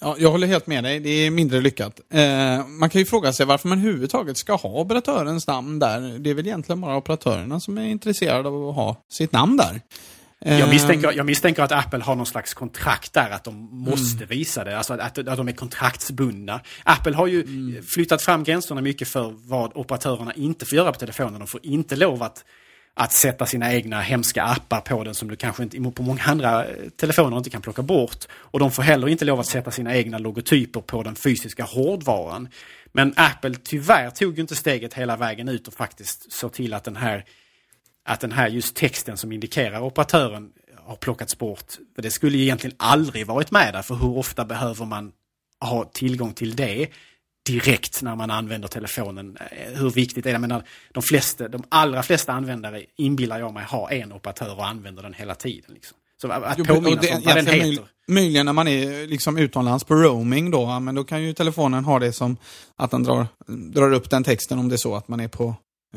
Ja, 0.00 0.16
jag 0.18 0.30
håller 0.30 0.46
helt 0.46 0.66
med 0.66 0.84
dig, 0.84 1.00
det 1.00 1.10
är 1.10 1.30
mindre 1.30 1.60
lyckat. 1.60 2.00
Eh, 2.12 2.66
man 2.66 2.90
kan 2.90 2.98
ju 2.98 3.04
fråga 3.04 3.32
sig 3.32 3.46
varför 3.46 3.68
man 3.68 3.78
överhuvudtaget 3.78 4.36
ska 4.36 4.54
ha 4.54 4.80
operatörens 4.80 5.46
namn 5.46 5.78
där. 5.78 6.18
Det 6.18 6.30
är 6.30 6.34
väl 6.34 6.46
egentligen 6.46 6.80
bara 6.80 6.96
operatörerna 6.96 7.60
som 7.60 7.78
är 7.78 7.86
intresserade 7.86 8.48
av 8.48 8.68
att 8.68 8.74
ha 8.74 8.96
sitt 9.12 9.32
namn 9.32 9.56
där. 9.56 9.80
Jag 10.38 10.60
Eh, 10.60 10.68
misstänker, 10.68 11.12
jag 11.12 11.26
misstänker 11.26 11.62
att 11.62 11.72
Apple 11.72 12.04
har 12.04 12.14
någon 12.14 12.26
slags 12.26 12.54
kontrakt 12.54 13.12
där, 13.12 13.30
att 13.30 13.44
de 13.44 13.68
måste 13.72 14.24
visa 14.24 14.64
det. 14.64 14.78
Alltså 14.78 14.94
att, 14.94 15.18
att 15.18 15.36
de 15.36 15.48
är 15.48 15.52
kontraktsbundna. 15.52 16.60
Apple 16.84 17.16
har 17.16 17.26
ju 17.26 17.82
flyttat 17.82 18.22
fram 18.22 18.44
gränserna 18.44 18.80
mycket 18.80 19.08
för 19.08 19.34
vad 19.48 19.72
operatörerna 19.74 20.32
inte 20.34 20.66
får 20.66 20.76
göra 20.76 20.92
på 20.92 20.98
telefonen. 20.98 21.38
De 21.38 21.46
får 21.46 21.60
inte 21.62 21.96
lov 21.96 22.22
att, 22.22 22.44
att 22.96 23.12
sätta 23.12 23.46
sina 23.46 23.74
egna 23.74 24.00
hemska 24.00 24.42
appar 24.42 24.80
på 24.80 25.04
den 25.04 25.14
som 25.14 25.28
du 25.28 25.36
kanske 25.36 25.62
inte 25.62 25.90
på 25.90 26.02
många 26.02 26.22
andra 26.22 26.66
eh, 26.66 26.88
telefoner 26.96 27.36
inte 27.36 27.50
kan 27.50 27.62
plocka 27.62 27.82
bort. 27.82 28.24
Och 28.32 28.58
de 28.58 28.70
får 28.70 28.82
heller 28.82 29.08
inte 29.08 29.24
lov 29.24 29.40
att 29.40 29.46
sätta 29.46 29.70
sina 29.70 29.96
egna 29.96 30.18
logotyper 30.18 30.80
på 30.80 31.02
den 31.02 31.14
fysiska 31.14 31.64
hårdvaran. 31.64 32.48
Men 32.92 33.14
Apple 33.16 33.54
tyvärr 33.64 34.10
tog 34.10 34.34
ju 34.34 34.40
inte 34.40 34.56
steget 34.56 34.94
hela 34.94 35.16
vägen 35.16 35.48
ut 35.48 35.68
och 35.68 35.74
faktiskt 35.74 36.32
såg 36.32 36.52
till 36.52 36.74
att 36.74 36.84
den 36.84 36.96
här 36.96 37.24
att 38.06 38.20
den 38.20 38.32
här 38.32 38.48
just 38.48 38.76
texten 38.76 39.16
som 39.16 39.32
indikerar 39.32 39.80
operatören 39.80 40.50
har 40.86 40.96
plockats 40.96 41.38
bort. 41.38 41.72
Det 41.96 42.10
skulle 42.10 42.36
ju 42.36 42.42
egentligen 42.42 42.76
aldrig 42.78 43.26
varit 43.26 43.50
med 43.50 43.74
där, 43.74 43.82
för 43.82 43.94
hur 43.94 44.16
ofta 44.16 44.44
behöver 44.44 44.84
man 44.84 45.12
ha 45.60 45.84
tillgång 45.84 46.32
till 46.32 46.56
det 46.56 46.88
direkt 47.46 48.02
när 48.02 48.16
man 48.16 48.30
använder 48.30 48.68
telefonen? 48.68 49.38
Eh, 49.50 49.78
Hur 49.80 49.90
viktigt 49.90 50.26
är 50.26 50.32
det? 50.32 50.38
Menar, 50.38 50.62
de, 50.92 51.02
flesta, 51.02 51.48
de 51.48 51.64
allra 51.68 52.02
flesta 52.02 52.32
användare 52.32 52.82
inbillar 52.96 53.38
jag 53.38 53.52
mig 53.54 53.64
har 53.64 53.90
en 53.92 54.12
operatör 54.12 54.54
och 54.58 54.66
använder 54.66 55.02
den 55.02 55.14
hela 55.14 55.34
tiden. 55.34 55.74
Liksom. 55.74 55.96
Så 56.20 56.28
att 56.28 56.42
att 56.42 56.58
Jo, 56.58 56.64
påminna 56.64 57.00
det- 57.00 57.14
om 57.14 57.22
vad 57.24 57.36
den 57.36 57.46
heter. 57.46 57.66
möj- 57.66 57.82
Möjligen 58.08 58.46
när 58.46 58.52
man 58.52 58.68
är 58.68 59.06
liksom 59.06 59.38
utomlands 59.38 59.84
på 59.84 59.94
roaming 59.94 60.50
då, 60.50 60.60
ja, 60.62 60.80
men 60.80 60.94
då 60.94 61.04
kan 61.04 61.22
ju 61.22 61.32
telefonen 61.32 61.84
ha 61.84 61.98
det 61.98 62.12
som 62.12 62.36
att 62.76 62.90
den 62.90 63.02
drar, 63.02 63.26
drar 63.46 63.92
upp 63.92 64.10
den 64.10 64.24
texten 64.24 64.58
om 64.58 64.68
det 64.68 64.74
är 64.74 64.76
så 64.76 64.94
att 64.96 65.08
man 65.08 65.20
är 65.20 65.28
på... 65.28 65.54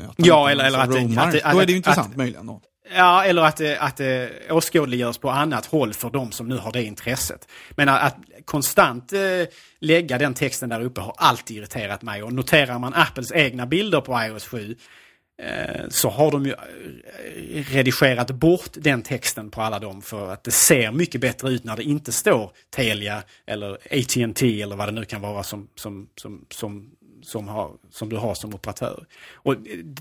att 0.10 0.14
Ja, 0.18 0.48
är 0.48 0.52
eller- 0.52 0.66
eller 0.66 0.78
att 0.80 0.84
att 0.90 0.92
det- 1.32 1.42
Då 1.52 1.60
är 1.60 1.66
det 1.66 1.72
ju 1.72 1.80
att- 1.80 1.86
intressant 1.88 2.12
att- 2.12 2.18
möjligen 2.18 2.46
då. 2.46 2.62
Ja, 2.96 3.24
eller 3.24 3.42
att 3.42 3.58
det, 3.58 3.80
att 3.80 3.98
det 3.98 4.32
åskådliggörs 4.52 5.18
på 5.18 5.30
annat 5.30 5.66
håll 5.66 5.94
för 5.94 6.10
de 6.10 6.32
som 6.32 6.48
nu 6.48 6.58
har 6.58 6.72
det 6.72 6.84
intresset. 6.84 7.48
Men 7.70 7.90
att, 7.90 8.04
att 8.04 8.18
konstant 8.46 9.14
eh, 9.14 9.20
lägga 9.80 10.18
den 10.18 10.34
texten 10.34 10.70
där 10.70 10.82
uppe 10.82 11.02
har 11.02 11.14
alltid 11.18 11.58
irriterat 11.58 12.02
mig. 12.02 12.24
Och 12.24 12.34
noterar 12.34 12.80
man 12.80 12.94
Apples 12.94 13.32
egna 13.32 13.66
bilder 13.66 14.02
på 14.02 14.22
iOS 14.22 14.48
7 14.48 14.76
eh, 15.42 15.88
så 15.90 16.10
har 16.10 16.32
de 16.32 16.46
ju 16.46 16.52
eh, 16.52 17.64
redigerat 17.74 18.32
bort 18.32 18.72
den 18.74 19.02
texten 19.02 19.52
på 19.52 19.62
alla 19.62 19.80
dem 19.80 20.02
för 20.02 20.34
att 20.34 20.44
det 20.44 20.52
ser 20.52 20.92
mycket 20.92 21.22
bättre 21.22 21.50
ut 21.50 21.64
när 21.64 21.76
det 21.76 21.84
inte 21.84 22.12
står 22.12 22.52
Telia 22.76 23.24
eller 23.46 23.72
AT&T 23.74 24.62
eller 24.62 24.76
vad 24.76 24.88
det 24.88 24.92
nu 24.92 25.06
kan 25.06 25.22
vara 25.22 25.44
som, 25.44 25.68
som, 25.76 26.10
som, 26.16 26.46
som, 26.50 26.92
som, 27.28 27.48
har, 27.48 27.72
som 27.92 28.10
du 28.10 28.16
har 28.16 28.36
som 28.36 28.54
operatör. 28.54 29.06
Och 29.34 29.56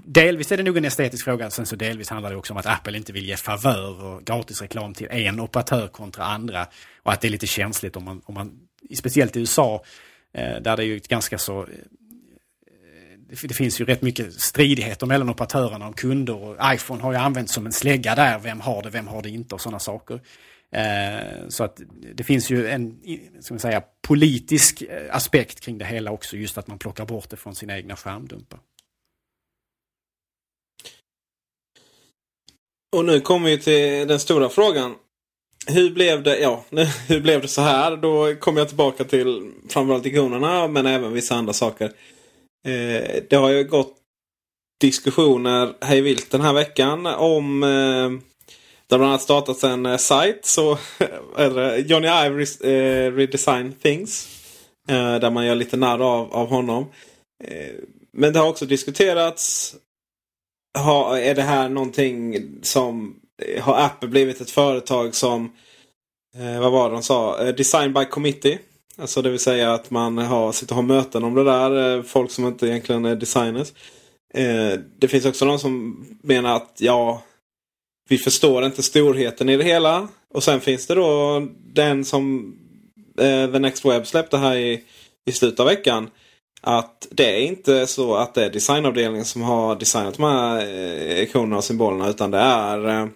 delvis 0.04 0.52
är 0.52 0.56
det 0.56 0.62
nog 0.62 0.76
en 0.76 0.84
estetisk 0.84 1.24
fråga, 1.24 1.50
sen 1.50 1.66
så 1.66 1.76
delvis 1.76 2.10
handlar 2.10 2.30
det 2.30 2.36
också 2.36 2.52
om 2.52 2.56
att 2.56 2.66
Apple 2.66 2.96
inte 2.96 3.12
vill 3.12 3.26
ge 3.26 3.36
favör 3.36 4.04
och 4.04 4.24
gratisreklam 4.24 4.94
till 4.94 5.06
en 5.10 5.40
operatör 5.40 5.88
kontra 5.88 6.24
andra. 6.24 6.66
Och 7.02 7.12
att 7.12 7.20
det 7.20 7.28
är 7.28 7.30
lite 7.30 7.46
känsligt 7.46 7.96
om 7.96 8.04
man, 8.04 8.22
om 8.24 8.34
man 8.34 8.52
speciellt 8.98 9.36
i 9.36 9.40
USA, 9.40 9.84
eh, 10.32 10.56
där 10.62 10.76
det 10.76 10.82
är 10.82 10.86
ju 10.86 10.96
ett 10.96 11.08
ganska 11.08 11.38
så 11.38 11.66
det 13.28 13.48
det 13.48 13.54
finns 13.54 13.80
ju 13.80 13.84
rätt 13.84 14.02
mycket 14.02 14.34
stridigheter 14.34 15.06
mellan 15.06 15.30
operatörerna 15.30 15.86
om 15.86 15.92
kunder. 15.92 16.42
Och 16.42 16.56
iPhone 16.74 17.02
har 17.02 17.12
ju 17.12 17.18
använts 17.18 17.52
som 17.52 17.66
en 17.66 17.72
slägga 17.72 18.14
där. 18.14 18.38
Vem 18.38 18.60
har 18.60 18.82
det, 18.82 18.90
vem 18.90 19.06
har 19.06 19.22
det 19.22 19.28
inte 19.28 19.54
och 19.54 19.60
sådana 19.60 19.78
saker. 19.78 20.20
Eh, 20.72 21.48
så 21.48 21.64
att 21.64 21.80
det 22.14 22.24
finns 22.24 22.50
ju 22.50 22.66
en 22.66 23.00
ska 23.40 23.54
man 23.54 23.60
säga, 23.60 23.82
politisk 24.08 24.82
eh, 24.82 25.16
aspekt 25.16 25.60
kring 25.60 25.78
det 25.78 25.84
hela 25.84 26.10
också. 26.10 26.36
Just 26.36 26.58
att 26.58 26.66
man 26.66 26.78
plockar 26.78 27.06
bort 27.06 27.30
det 27.30 27.36
från 27.36 27.54
sina 27.54 27.76
egna 27.76 27.96
skärmdumpar. 27.96 28.60
Och 32.96 33.04
nu 33.04 33.20
kommer 33.20 33.50
vi 33.50 33.58
till 33.58 34.08
den 34.08 34.20
stora 34.20 34.48
frågan. 34.48 34.94
Hur 35.66 35.90
blev 35.90 36.22
det, 36.22 36.38
ja, 36.38 36.64
hur 37.08 37.20
blev 37.20 37.42
det 37.42 37.48
så 37.48 37.62
här? 37.62 37.96
Då 37.96 38.34
kommer 38.34 38.60
jag 38.60 38.68
tillbaka 38.68 39.04
till 39.04 39.52
framförallt 39.68 40.06
ikonerna 40.06 40.68
men 40.68 40.86
även 40.86 41.12
vissa 41.12 41.34
andra 41.34 41.52
saker. 41.52 41.92
Eh, 42.66 43.22
det 43.30 43.36
har 43.36 43.50
ju 43.50 43.64
gått 43.64 43.96
diskussioner 44.80 45.74
hej 45.80 46.00
vilt 46.00 46.30
den 46.30 46.40
här 46.40 46.52
veckan 46.52 47.06
om 47.06 47.62
eh, 47.62 48.35
det 48.88 48.94
har 48.94 48.98
bland 48.98 49.10
annat 49.10 49.22
startats 49.22 49.64
en 49.64 49.86
eh, 49.86 49.96
sajt 49.96 50.44
så 50.44 50.72
eh, 51.38 51.76
Johnny 51.76 52.08
Ive 52.08 52.42
eh, 52.42 53.12
Redesign 53.12 53.72
Things. 53.72 54.28
Eh, 54.88 55.18
där 55.18 55.30
man 55.30 55.46
gör 55.46 55.54
lite 55.54 55.76
narr 55.76 56.00
av, 56.00 56.34
av 56.34 56.48
honom. 56.48 56.86
Eh, 57.44 57.74
men 58.12 58.32
det 58.32 58.38
har 58.38 58.48
också 58.48 58.66
diskuterats 58.66 59.74
ha, 60.78 61.18
är 61.18 61.34
det 61.34 61.42
här 61.42 61.68
någonting 61.68 62.48
som... 62.62 63.16
Eh, 63.42 63.62
har 63.62 63.80
Apple 63.80 64.08
blivit 64.08 64.40
ett 64.40 64.50
företag 64.50 65.14
som... 65.14 65.52
Eh, 66.36 66.60
vad 66.60 66.72
var 66.72 66.88
det 66.88 66.96
de 66.96 67.02
sa? 67.02 67.44
Eh, 67.46 67.54
design 67.54 67.92
by 67.92 68.04
committee. 68.04 68.58
Alltså 68.98 69.22
det 69.22 69.30
vill 69.30 69.38
säga 69.38 69.72
att 69.72 69.90
man 69.90 70.18
har, 70.18 70.52
sitter 70.52 70.72
och 70.72 70.76
har 70.76 70.82
möten 70.82 71.24
om 71.24 71.34
det 71.34 71.44
där. 71.44 71.96
Eh, 71.96 72.02
folk 72.02 72.30
som 72.30 72.46
inte 72.46 72.66
egentligen 72.66 73.04
är 73.04 73.16
designers. 73.16 73.72
Det 74.98 75.08
finns 75.08 75.24
också 75.24 75.44
de 75.44 75.58
som 75.58 76.04
menar 76.22 76.56
att 76.56 76.76
ja, 76.78 77.22
vi 78.08 78.18
förstår 78.18 78.64
inte 78.64 78.82
storheten 78.82 79.48
i 79.48 79.56
det 79.56 79.64
hela. 79.64 80.08
Och 80.34 80.42
sen 80.42 80.60
finns 80.60 80.86
det 80.86 80.94
då 80.94 81.42
den 81.72 82.04
som 82.04 82.54
eh, 83.18 83.52
The 83.52 83.58
Next 83.58 83.84
Web 83.84 84.06
släppte 84.06 84.38
här 84.38 84.56
i, 84.56 84.84
i 85.26 85.32
slutet 85.32 85.60
av 85.60 85.66
veckan. 85.66 86.10
Att 86.60 87.06
det 87.10 87.36
är 87.36 87.40
inte 87.40 87.86
så 87.86 88.14
att 88.14 88.34
det 88.34 88.44
är 88.44 88.50
designavdelningen 88.50 89.24
som 89.24 89.42
har 89.42 89.76
designat 89.76 90.16
de 90.16 90.22
här 90.22 90.58
eh, 90.58 91.22
ikonerna 91.22 91.56
och 91.56 91.64
symbolerna. 91.64 92.08
Utan 92.08 92.30
det 92.30 92.38
är 92.38 92.88
eh, 92.88 93.08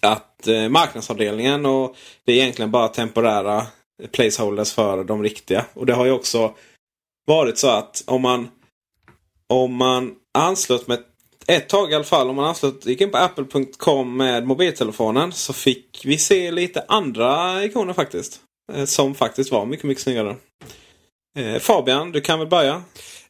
att 0.00 0.48
eh, 0.48 0.68
marknadsavdelningen 0.68 1.66
och 1.66 1.96
det 2.24 2.32
är 2.32 2.36
egentligen 2.36 2.70
bara 2.70 2.88
temporära 2.88 3.66
placeholders 4.12 4.72
för 4.72 5.04
de 5.04 5.22
riktiga. 5.22 5.64
Och 5.74 5.86
det 5.86 5.94
har 5.94 6.04
ju 6.04 6.12
också 6.12 6.54
varit 7.26 7.58
så 7.58 7.70
att 7.70 8.04
om 8.06 8.22
man 8.22 8.48
om 9.48 9.74
man 9.74 10.14
anslöt 10.34 10.86
med 10.86 10.98
ett 11.48 11.68
tag 11.68 11.92
i 11.92 11.94
alla 11.94 12.04
fall, 12.04 12.30
om 12.30 12.36
man 12.36 12.44
anslöt, 12.44 12.86
gick 12.86 13.00
in 13.00 13.10
på 13.10 13.18
apple.com 13.18 14.16
med 14.16 14.46
mobiltelefonen 14.46 15.32
så 15.32 15.52
fick 15.52 16.02
vi 16.04 16.18
se 16.18 16.50
lite 16.50 16.84
andra 16.88 17.64
ikoner 17.64 17.92
faktiskt. 17.92 18.40
Eh, 18.72 18.84
som 18.84 19.14
faktiskt 19.14 19.52
var 19.52 19.66
mycket, 19.66 19.86
mycket 19.86 20.02
snyggare. 20.02 20.36
Eh, 21.38 21.58
Fabian, 21.58 22.12
du 22.12 22.20
kan 22.20 22.38
väl 22.38 22.48
börja? 22.48 22.82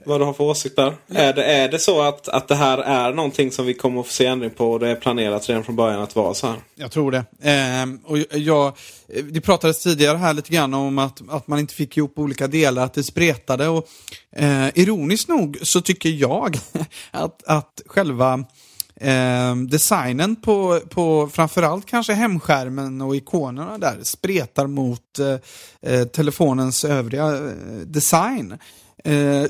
Vad 0.06 0.20
du 0.20 0.24
har 0.24 0.32
för 0.32 0.44
åsikt 0.44 0.76
där? 0.76 0.96
Ja. 1.06 1.20
Är, 1.20 1.32
det, 1.32 1.44
är 1.44 1.68
det 1.68 1.78
så 1.78 2.02
att, 2.02 2.28
att 2.28 2.48
det 2.48 2.54
här 2.54 2.78
är 2.78 3.12
någonting 3.12 3.52
som 3.52 3.66
vi 3.66 3.74
kommer 3.74 4.00
att 4.00 4.06
få 4.06 4.12
se 4.12 4.26
ändring 4.26 4.50
på 4.50 4.72
och 4.72 4.80
det 4.80 4.88
är 4.88 4.94
planerat 4.94 5.48
redan 5.48 5.64
från 5.64 5.76
början 5.76 6.00
att 6.00 6.16
vara 6.16 6.34
så 6.34 6.46
här? 6.46 6.56
Jag 6.74 6.90
tror 6.90 7.10
det. 7.10 7.24
Eh, 7.50 7.86
och 8.04 8.18
jag, 8.38 8.72
det 9.30 9.40
pratades 9.40 9.82
tidigare 9.82 10.16
här 10.16 10.34
lite 10.34 10.52
grann 10.52 10.74
om 10.74 10.98
att, 10.98 11.22
att 11.28 11.48
man 11.48 11.58
inte 11.58 11.74
fick 11.74 11.96
ihop 11.96 12.18
olika 12.18 12.46
delar, 12.46 12.84
att 12.84 12.94
det 12.94 13.02
spretade. 13.02 13.68
Och, 13.68 13.88
eh, 14.36 14.68
ironiskt 14.74 15.28
nog 15.28 15.58
så 15.62 15.80
tycker 15.80 16.08
jag 16.08 16.58
att, 17.10 17.42
att 17.46 17.82
själva 17.86 18.44
Eh, 19.00 19.56
designen 19.56 20.36
på, 20.36 20.80
på 20.90 21.28
framförallt 21.32 21.86
kanske 21.86 22.12
hemskärmen 22.12 23.00
och 23.00 23.16
ikonerna 23.16 23.78
där 23.78 23.98
spretar 24.02 24.66
mot 24.66 25.18
eh, 25.18 25.92
eh 25.92 26.06
telefonens 26.06 26.84
övriga 26.84 27.26
eh, 27.26 27.50
design. 27.86 28.58
Eh, 29.06 29.46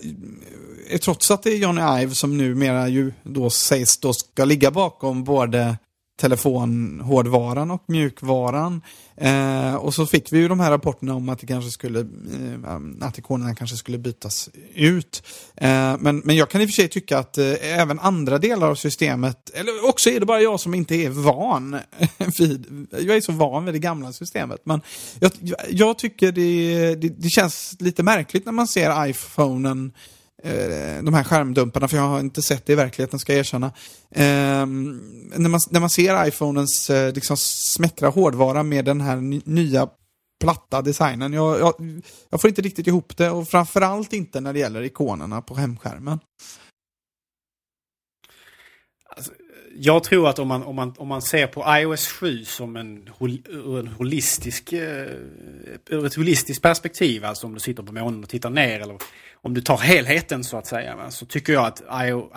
eh, 0.88 0.98
trots 1.00 1.30
att 1.30 1.42
det 1.42 1.50
är 1.50 1.56
Johnny 1.56 2.02
Ive 2.02 2.14
som 2.14 2.38
numera 2.38 2.88
ju 2.88 3.12
då 3.22 3.50
sägs 3.50 3.98
då 3.98 4.12
ska 4.12 4.44
ligga 4.44 4.70
bakom 4.70 5.24
både 5.24 5.76
telefonhårdvaran 6.16 7.70
och 7.70 7.82
mjukvaran. 7.86 8.82
Eh, 9.16 9.74
och 9.74 9.94
så 9.94 10.06
fick 10.06 10.32
vi 10.32 10.38
ju 10.38 10.48
de 10.48 10.60
här 10.60 10.70
rapporterna 10.70 11.14
om 11.14 11.28
att 11.28 11.38
det 11.38 11.46
kanske 11.46 11.70
skulle, 11.70 12.00
eh, 12.00 13.06
att 13.06 13.18
ikonerna 13.18 13.54
kanske 13.54 13.76
skulle 13.76 13.98
bytas 13.98 14.50
ut. 14.74 15.22
Eh, 15.54 15.96
men, 15.98 16.18
men 16.24 16.36
jag 16.36 16.50
kan 16.50 16.60
i 16.60 16.64
och 16.64 16.68
för 16.68 16.74
sig 16.74 16.88
tycka 16.88 17.18
att 17.18 17.38
eh, 17.38 17.78
även 17.80 17.98
andra 17.98 18.38
delar 18.38 18.70
av 18.70 18.74
systemet, 18.74 19.50
eller 19.54 19.88
också 19.88 20.10
är 20.10 20.20
det 20.20 20.26
bara 20.26 20.40
jag 20.40 20.60
som 20.60 20.74
inte 20.74 20.94
är 20.94 21.10
van 21.10 21.78
vid, 22.38 22.86
jag 22.90 23.16
är 23.16 23.20
så 23.20 23.32
van 23.32 23.64
vid 23.64 23.74
det 23.74 23.78
gamla 23.78 24.12
systemet. 24.12 24.60
Men 24.64 24.80
jag, 25.20 25.32
jag 25.70 25.98
tycker 25.98 26.32
det, 26.32 26.94
det, 26.94 27.08
det 27.08 27.28
känns 27.28 27.76
lite 27.78 28.02
märkligt 28.02 28.44
när 28.44 28.52
man 28.52 28.68
ser 28.68 29.06
iPhonen 29.06 29.92
Eh, 29.92 30.15
Eh, 30.42 31.02
de 31.02 31.14
här 31.14 31.24
skärmdumparna, 31.24 31.88
för 31.88 31.96
jag 31.96 32.04
har 32.04 32.20
inte 32.20 32.42
sett 32.42 32.66
det 32.66 32.72
i 32.72 32.76
verkligheten 32.76 33.18
ska 33.18 33.32
jag 33.32 33.40
erkänna. 33.40 33.66
Eh, 34.10 34.66
när, 35.36 35.48
man, 35.48 35.60
när 35.70 35.80
man 35.80 35.90
ser 35.90 36.28
iPhonens 36.28 36.90
eh, 36.90 37.12
liksom 37.12 37.36
smäckra 37.36 38.08
hårdvara 38.08 38.62
med 38.62 38.84
den 38.84 39.00
här 39.00 39.16
nya 39.50 39.88
platta 40.40 40.82
designen. 40.82 41.32
Jag, 41.32 41.60
jag, 41.60 41.74
jag, 42.30 42.40
får 42.40 42.48
inte 42.48 42.62
riktigt 42.62 42.86
ihop 42.86 43.16
det 43.16 43.30
och 43.30 43.48
framförallt 43.48 44.12
inte 44.12 44.40
när 44.40 44.52
det 44.52 44.58
gäller 44.58 44.82
ikonerna 44.82 45.42
på 45.42 45.54
hemskärmen. 45.54 46.18
Alltså, 49.16 49.32
jag 49.78 50.04
tror 50.04 50.28
att 50.28 50.38
om 50.38 50.48
man, 50.48 50.62
om, 50.62 50.76
man, 50.76 50.94
om 50.98 51.08
man 51.08 51.22
ser 51.22 51.46
på 51.46 51.64
iOS 51.68 52.08
7 52.08 52.44
som 52.44 52.76
en, 52.76 53.08
en 53.78 53.88
holistisk, 53.88 54.72
eh, 54.72 55.06
ur 55.88 56.06
ett 56.06 56.14
holistiskt 56.14 56.62
perspektiv, 56.62 57.24
alltså 57.24 57.46
om 57.46 57.54
du 57.54 57.60
sitter 57.60 57.82
på 57.82 57.92
månen 57.92 58.22
och 58.22 58.28
tittar 58.28 58.50
ner 58.50 58.80
eller 58.80 58.98
om 59.42 59.54
du 59.54 59.60
tar 59.60 59.76
helheten 59.76 60.44
så 60.44 60.56
att 60.56 60.66
säga, 60.66 61.10
så 61.10 61.26
tycker 61.26 61.52
jag 61.52 61.66
att 61.66 61.82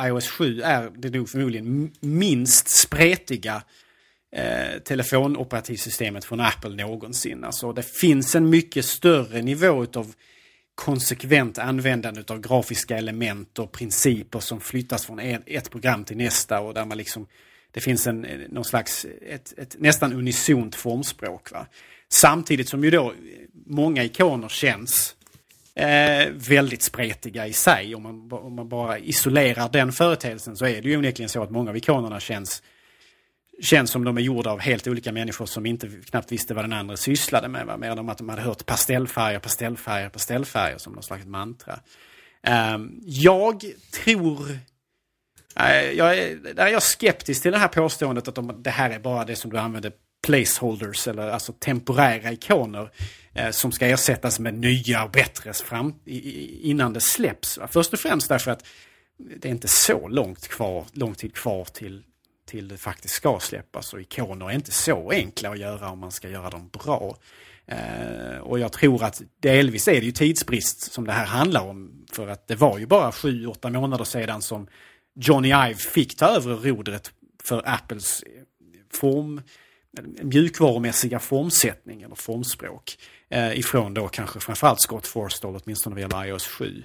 iOS 0.08 0.28
7 0.28 0.62
är 0.62 0.92
det 0.96 1.10
nog 1.10 1.30
förmodligen 1.30 1.92
minst 2.00 2.68
spretiga 2.68 3.64
eh, 4.36 4.80
telefonoperativsystemet 4.80 6.26
från 6.26 6.40
Apple 6.40 6.86
någonsin. 6.86 7.44
Alltså 7.44 7.74
det 7.74 7.84
finns 7.84 8.36
en 8.36 8.50
mycket 8.50 8.86
större 8.86 9.42
nivå 9.42 9.84
utav 9.84 10.14
konsekvent 10.80 11.58
användande 11.58 12.24
av 12.28 12.42
grafiska 12.42 12.98
element 12.98 13.60
och 13.60 13.72
principer 13.72 14.40
som 14.40 14.62
flyttas 14.62 15.06
från 15.06 15.20
ett 15.46 15.72
program 15.72 16.04
till 16.04 16.18
nästa 16.18 16.60
och 16.60 16.74
där 16.74 16.86
man 16.86 16.98
liksom 16.98 17.28
det 17.72 17.80
finns 17.80 18.08
en, 18.08 18.22
någon 18.50 18.66
slags, 18.66 19.06
ett, 19.22 19.54
ett 19.58 19.76
nästan 19.80 20.14
unisont 20.14 20.76
formspråk. 20.76 21.52
Va? 21.52 21.66
Samtidigt 22.10 22.70
som 22.70 22.84
ju 22.84 22.90
då 22.90 23.14
många 23.66 24.04
ikoner 24.04 24.50
känns 24.50 25.16
eh, 25.76 26.30
väldigt 26.34 26.82
spretiga 26.82 27.48
i 27.48 27.54
sig. 27.54 27.96
Om 27.96 28.04
man, 28.04 28.32
om 28.32 28.56
man 28.56 28.70
bara 28.70 29.00
isolerar 29.00 29.70
den 29.70 29.92
företeelsen 29.92 30.58
så 30.58 30.66
är 30.66 30.82
det 30.82 30.90
ju 30.90 30.98
onekligen 30.98 31.30
så 31.30 31.44
att 31.44 31.52
många 31.52 31.70
av 31.70 31.78
ikonerna 31.78 32.20
känns 32.20 32.64
känns 33.62 33.92
som 33.92 34.04
de 34.04 34.18
är 34.18 34.22
gjorda 34.22 34.50
av 34.50 34.60
helt 34.60 34.88
olika 34.88 35.12
människor 35.12 35.46
som 35.46 35.66
inte 35.66 35.90
knappt 36.10 36.32
visste 36.32 36.54
vad 36.54 36.64
den 36.64 36.74
andra 36.74 36.98
sysslade 36.98 37.48
med. 37.48 37.66
Va? 37.66 37.78
Mer 37.78 37.92
än 37.92 38.10
att 38.10 38.18
de 38.18 38.30
hade 38.30 38.42
hört 38.42 38.66
pastellfärger, 38.66 39.40
pastellfärger, 39.40 40.10
pastellfärger 40.10 40.78
som 40.78 40.94
någon 40.94 41.04
slags 41.04 41.26
mantra. 41.26 41.80
Um, 42.74 43.00
jag 43.04 43.64
tror... 43.92 44.50
Uh, 45.60 45.92
jag 45.98 46.18
är, 46.18 46.54
där 46.54 46.66
är 46.66 46.72
jag 46.72 46.84
skeptisk 46.84 47.42
till 47.42 47.52
det 47.52 47.58
här 47.58 47.68
påståendet 47.68 48.28
att 48.28 48.36
de, 48.36 48.64
det 48.64 48.70
här 48.70 48.90
är 48.90 49.00
bara 49.00 49.26
det 49.26 49.36
som 49.36 49.52
du 49.52 49.58
använder 49.58 49.92
placeholders 50.28 51.08
eller 51.08 51.30
alltså 51.30 51.54
temporära 51.54 52.32
ikoner 52.32 52.92
eh, 53.34 53.52
som 53.52 53.72
ska 53.72 53.86
ersättas 53.86 54.40
med 54.40 54.54
nya 54.54 55.04
och 55.04 55.12
bättre 55.12 55.54
fram, 55.54 55.94
i, 56.06 56.70
innan 56.70 56.94
det 56.94 57.02
släpps. 57.02 57.58
Va? 57.58 57.68
Först 57.68 57.94
och 57.94 58.00
främst 58.00 58.30
därför 58.30 58.52
att 58.52 58.66
det 59.18 59.48
är 59.48 59.52
inte 59.52 59.68
så 59.68 60.08
långt 60.08 60.48
kvar, 60.48 60.86
lång 60.94 61.16
tid 61.16 61.34
kvar 61.34 61.66
till 61.66 62.04
till 62.50 62.68
det 62.68 62.78
faktiskt 62.78 63.14
ska 63.14 63.40
släppas. 63.40 63.94
Och 63.94 64.02
ikoner 64.02 64.50
är 64.50 64.52
inte 64.54 64.72
så 64.72 65.10
enkla 65.12 65.50
att 65.50 65.60
göra 65.60 65.90
om 65.90 66.00
man 66.00 66.12
ska 66.12 66.30
göra 66.30 66.50
dem 66.50 66.70
bra. 66.74 67.18
Eh, 67.66 68.38
och 68.42 68.60
jag 68.60 68.72
tror 68.72 69.04
att 69.04 69.22
delvis 69.40 69.88
är 69.88 70.00
det 70.00 70.06
ju 70.06 70.12
tidsbrist 70.12 70.92
som 70.92 71.06
det 71.06 71.12
här 71.12 71.26
handlar 71.26 71.62
om. 71.62 72.06
För 72.12 72.28
att 72.28 72.48
det 72.48 72.56
var 72.56 72.78
ju 72.78 72.86
bara 72.86 73.12
sju, 73.12 73.46
åtta 73.46 73.70
månader 73.70 74.04
sedan 74.04 74.42
som 74.42 74.68
Johnny 75.16 75.48
Ive 75.48 75.76
fick 75.76 76.18
ta 76.18 76.26
över 76.26 76.56
rodret 76.56 77.12
för 77.44 77.64
Apples 77.66 78.24
eh, 78.24 78.30
form, 78.94 79.42
mjukvarumässiga 80.22 81.20
formsättning 81.20 82.02
eller 82.02 82.16
formspråk. 82.16 82.98
Eh, 83.30 83.60
ifrån 83.60 83.94
då 83.94 84.08
kanske 84.08 84.40
framförallt 84.40 84.82
Scott 84.82 85.08
Forstall, 85.08 85.60
åtminstone 85.64 85.94
vad 85.94 86.02
gäller 86.02 86.26
iOS 86.26 86.48
7. 86.48 86.84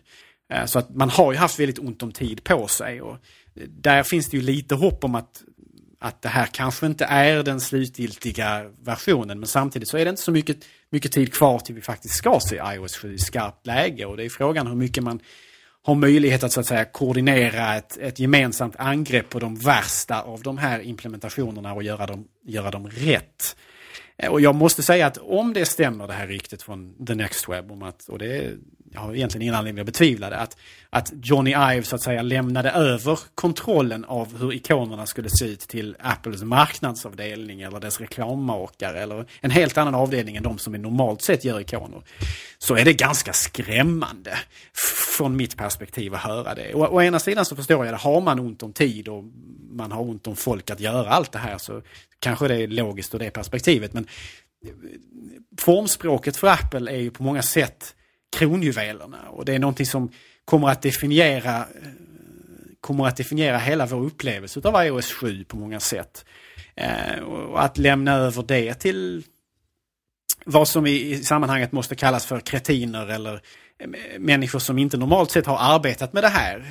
Eh, 0.52 0.64
så 0.64 0.78
att 0.78 0.94
man 0.94 1.10
har 1.10 1.32
ju 1.32 1.38
haft 1.38 1.58
väldigt 1.58 1.78
ont 1.78 2.02
om 2.02 2.12
tid 2.12 2.44
på 2.44 2.66
sig. 2.68 3.02
Och 3.02 3.14
eh, 3.54 3.62
där 3.68 4.02
finns 4.02 4.30
det 4.30 4.36
ju 4.36 4.42
lite 4.42 4.74
hopp 4.74 5.04
om 5.04 5.14
att 5.14 5.42
att 5.98 6.22
det 6.22 6.28
här 6.28 6.46
kanske 6.46 6.86
inte 6.86 7.04
är 7.04 7.42
den 7.42 7.60
slutgiltiga 7.60 8.70
versionen 8.82 9.40
men 9.40 9.48
samtidigt 9.48 9.88
så 9.88 9.96
är 9.96 10.04
det 10.04 10.10
inte 10.10 10.22
så 10.22 10.32
mycket, 10.32 10.56
mycket 10.90 11.12
tid 11.12 11.34
kvar 11.34 11.58
till 11.58 11.74
vi 11.74 11.80
faktiskt 11.80 12.14
ska 12.14 12.40
se 12.40 12.60
iOS 12.74 12.96
7 12.96 13.14
i 13.14 13.18
skarpt 13.18 13.66
läge 13.66 14.04
och 14.04 14.16
det 14.16 14.24
är 14.24 14.28
frågan 14.28 14.66
hur 14.66 14.74
mycket 14.74 15.02
man 15.02 15.20
har 15.82 15.94
möjlighet 15.94 16.44
att 16.44 16.52
så 16.52 16.60
att 16.60 16.66
säga 16.66 16.84
koordinera 16.84 17.74
ett, 17.74 17.96
ett 17.96 18.18
gemensamt 18.18 18.76
angrepp 18.76 19.30
på 19.30 19.38
de 19.38 19.56
värsta 19.56 20.22
av 20.22 20.42
de 20.42 20.58
här 20.58 20.80
implementationerna 20.80 21.72
och 21.72 21.82
göra 21.82 22.06
dem, 22.06 22.28
göra 22.44 22.70
dem 22.70 22.88
rätt. 22.88 23.56
Och 24.30 24.40
jag 24.40 24.54
måste 24.54 24.82
säga 24.82 25.06
att 25.06 25.18
om 25.18 25.52
det 25.52 25.66
stämmer 25.66 26.06
det 26.06 26.12
här 26.12 26.26
ryktet 26.26 26.62
från 26.62 27.06
The 27.06 27.14
Next 27.14 27.48
Web 27.48 27.72
om 27.72 27.82
att, 27.82 28.08
och 28.08 28.18
det 28.18 28.52
jag 28.94 29.00
har 29.00 29.14
egentligen 29.14 29.42
ingen 29.42 29.54
anledning 29.54 29.80
att 29.80 29.86
betvivla 29.86 30.30
det, 30.30 30.36
att, 30.36 30.56
att 30.90 31.12
Johnny 31.22 31.50
Ive 31.50 31.82
så 31.82 31.96
att 31.96 32.02
säga 32.02 32.22
lämnade 32.22 32.70
över 32.70 33.18
kontrollen 33.34 34.04
av 34.04 34.38
hur 34.38 34.52
ikonerna 34.52 35.06
skulle 35.06 35.30
se 35.30 35.44
ut 35.44 35.60
till 35.60 35.96
Apples 36.00 36.42
marknadsavdelning 36.42 37.62
eller 37.62 37.80
dess 37.80 38.00
reklammakare 38.00 39.00
eller 39.00 39.26
en 39.40 39.50
helt 39.50 39.78
annan 39.78 39.94
avdelning 39.94 40.36
än 40.36 40.42
de 40.42 40.58
som 40.58 40.72
normalt 40.72 41.22
sett 41.22 41.44
gör 41.44 41.60
ikoner. 41.60 42.02
Så 42.58 42.76
är 42.76 42.84
det 42.84 42.92
ganska 42.92 43.32
skrämmande 43.32 44.38
från 45.16 45.36
mitt 45.36 45.56
perspektiv 45.56 46.14
att 46.14 46.20
höra 46.20 46.54
det. 46.54 46.74
Och, 46.74 46.94
å 46.94 47.02
ena 47.02 47.18
sidan 47.18 47.44
så 47.44 47.56
förstår 47.56 47.86
jag 47.86 47.94
det, 47.94 47.98
har 47.98 48.20
man 48.20 48.40
ont 48.40 48.62
om 48.62 48.72
tid 48.72 49.08
och 49.08 49.24
man 49.70 49.92
har 49.92 50.02
ont 50.02 50.26
om 50.26 50.36
folk 50.36 50.70
att 50.70 50.80
göra 50.80 51.08
allt 51.08 51.32
det 51.32 51.38
här 51.38 51.58
så 51.58 51.82
kanske 52.18 52.48
det 52.48 52.62
är 52.62 52.68
logiskt 52.68 53.14
ur 53.14 53.18
det 53.18 53.30
perspektivet. 53.30 53.92
Men 53.92 54.06
eh, 54.64 54.70
formspråket 55.58 56.36
för 56.36 56.48
Apple 56.48 56.92
är 56.92 56.98
ju 56.98 57.10
på 57.10 57.22
många 57.22 57.42
sätt 57.42 57.94
kronjuvelerna. 58.34 59.18
Och 59.30 59.44
det 59.44 59.54
är 59.54 59.58
någonting 59.58 59.86
som 59.86 60.10
kommer 60.44 60.68
att 60.68 60.82
definiera 60.82 61.56
eh, 61.58 61.88
kommer 62.80 63.06
att 63.06 63.16
definiera 63.16 63.58
hela 63.58 63.86
vår 63.86 64.04
upplevelse 64.04 64.60
av 64.64 64.86
iOS 64.86 65.12
7 65.12 65.44
på 65.44 65.56
många 65.56 65.80
sätt. 65.80 66.24
Eh, 66.76 67.18
och 67.18 67.64
att 67.64 67.78
lämna 67.78 68.12
över 68.12 68.42
det 68.42 68.74
till 68.74 69.22
vad 70.44 70.68
som 70.68 70.86
i, 70.86 71.16
sammanhanget 71.16 71.72
måste 71.72 71.94
kallas 71.94 72.26
för 72.26 72.40
kretiner 72.40 73.06
eller 73.06 73.34
eh, 73.78 73.88
människor 74.18 74.58
som 74.58 74.78
inte 74.78 74.96
normalt 74.96 75.30
sett 75.30 75.46
har 75.46 75.74
arbetat 75.74 76.12
med 76.12 76.22
det 76.22 76.28
här. 76.28 76.64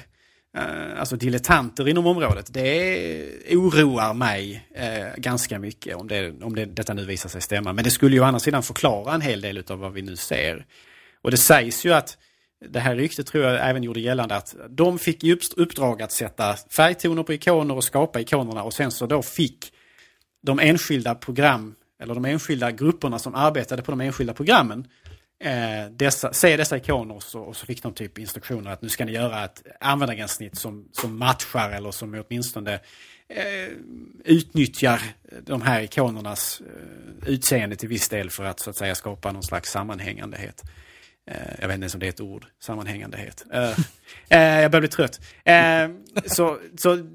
Alltså 0.98 1.16
dilettanter 1.16 1.88
inom 1.88 2.08
området. 2.08 2.54
Det 2.54 3.56
oroar 3.56 4.14
mig 4.14 4.68
ganska 5.18 5.60
mycket 5.60 5.96
om, 5.96 6.08
det, 6.08 6.42
om 6.42 6.56
det, 6.56 6.66
detta 6.66 6.94
nu 6.94 7.06
visar 7.06 7.30
sig 7.30 7.42
stämma. 7.42 7.74
Men 7.74 7.84
det 7.84 7.92
skulle 7.92 8.16
ju 8.16 8.22
å 8.22 8.26
andra 8.26 8.40
sidan 8.40 8.64
förklara 8.64 9.14
en 9.14 9.22
hel 9.22 9.42
del 9.42 9.64
av 9.68 9.80
vad 9.80 9.94
vi 9.94 10.02
nu 10.02 10.16
ser. 10.16 10.66
Och 11.24 11.32
det 11.32 11.38
sägs 11.38 11.86
ju 11.86 11.94
att 11.94 12.18
det 12.70 12.80
här 12.80 12.96
ryktet 12.96 13.28
tror 13.28 13.44
jag 13.44 13.70
även 13.70 13.84
gjorde 13.84 14.00
gällande 14.00 14.36
att 14.36 14.56
de 14.70 15.00
fick 15.00 15.24
i 15.24 15.38
uppdrag 15.58 16.02
att 16.02 16.12
sätta 16.12 16.56
färgtoner 16.56 17.24
på 17.24 17.34
ikoner 17.34 17.76
och 17.76 17.84
skapa 17.84 18.22
ikonerna 18.22 18.64
och 18.64 18.74
sen 18.74 18.92
så 18.92 19.06
då 19.06 19.22
fick 19.22 19.74
de 20.44 20.60
enskilda 20.60 21.16
program 21.16 21.76
eller 22.02 22.14
de 22.14 22.26
enskilda 22.26 22.72
grupperna 22.72 23.20
som 23.20 23.36
arbetade 23.36 23.82
på 23.82 23.92
de 23.92 24.02
enskilda 24.02 24.34
programmen 24.34 24.88
eh, 25.44 25.92
dessa, 25.92 26.34
se 26.34 26.58
dessa 26.58 26.78
ikoner 26.78 27.16
och 27.16 27.24
så, 27.24 27.42
och 27.42 27.56
så 27.56 27.66
fick 27.66 27.84
de 27.84 27.94
typ 27.94 28.18
instruktioner 28.18 28.72
att 28.72 28.82
nu 28.82 28.90
ska 28.90 29.06
ni 29.06 29.12
göra 29.12 29.46
ett 29.46 29.64
användargränssnitt 29.80 30.58
som, 30.58 30.90
som 30.92 31.20
matchar 31.20 31.70
eller 31.70 31.92
som 31.92 32.24
åtminstone 32.28 32.74
eh, 33.30 33.72
utnyttjar 34.26 35.02
de 35.42 35.62
här 35.62 35.82
ikonernas 35.82 36.62
eh, 36.62 37.30
utseende 37.30 37.76
till 37.76 37.90
viss 37.90 38.10
del 38.10 38.30
för 38.30 38.44
att 38.44 38.60
så 38.60 38.70
att 38.70 38.76
säga 38.76 38.96
skapa 38.96 39.32
någon 39.32 39.44
slags 39.44 39.72
sammanhängandehet. 39.72 40.64
Eh, 41.32 41.36
jag 41.60 41.68
vet 41.68 41.76
inte 41.76 41.84
ens 41.84 41.94
om 41.94 42.00
det 42.00 42.06
är 42.06 42.10
ett 42.10 42.22
ord, 42.22 42.46
sammanhängandehet. 42.60 43.46
Eh, 43.54 43.80
eh, 44.30 44.62
jag 44.62 44.72
börjar 44.72 44.82
bli 44.82 44.90
trött. 44.90 45.22
Så, 46.26 46.58
så 46.78 47.08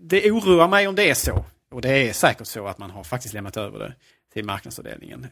det 0.00 0.30
oroar 0.30 0.68
mig 0.68 0.88
om 0.88 0.94
det 0.94 1.10
är 1.10 1.14
så. 1.14 1.44
Och 1.70 1.82
det 1.82 2.08
är 2.08 2.12
säkert 2.12 2.46
så 2.46 2.66
att 2.66 2.78
man 2.78 2.90
har 2.90 3.04
faktiskt 3.04 3.34
lämnat 3.34 3.56
över 3.56 3.78
det 3.78 3.94
till 4.32 4.44
marknadsavdelningen. 4.44 5.26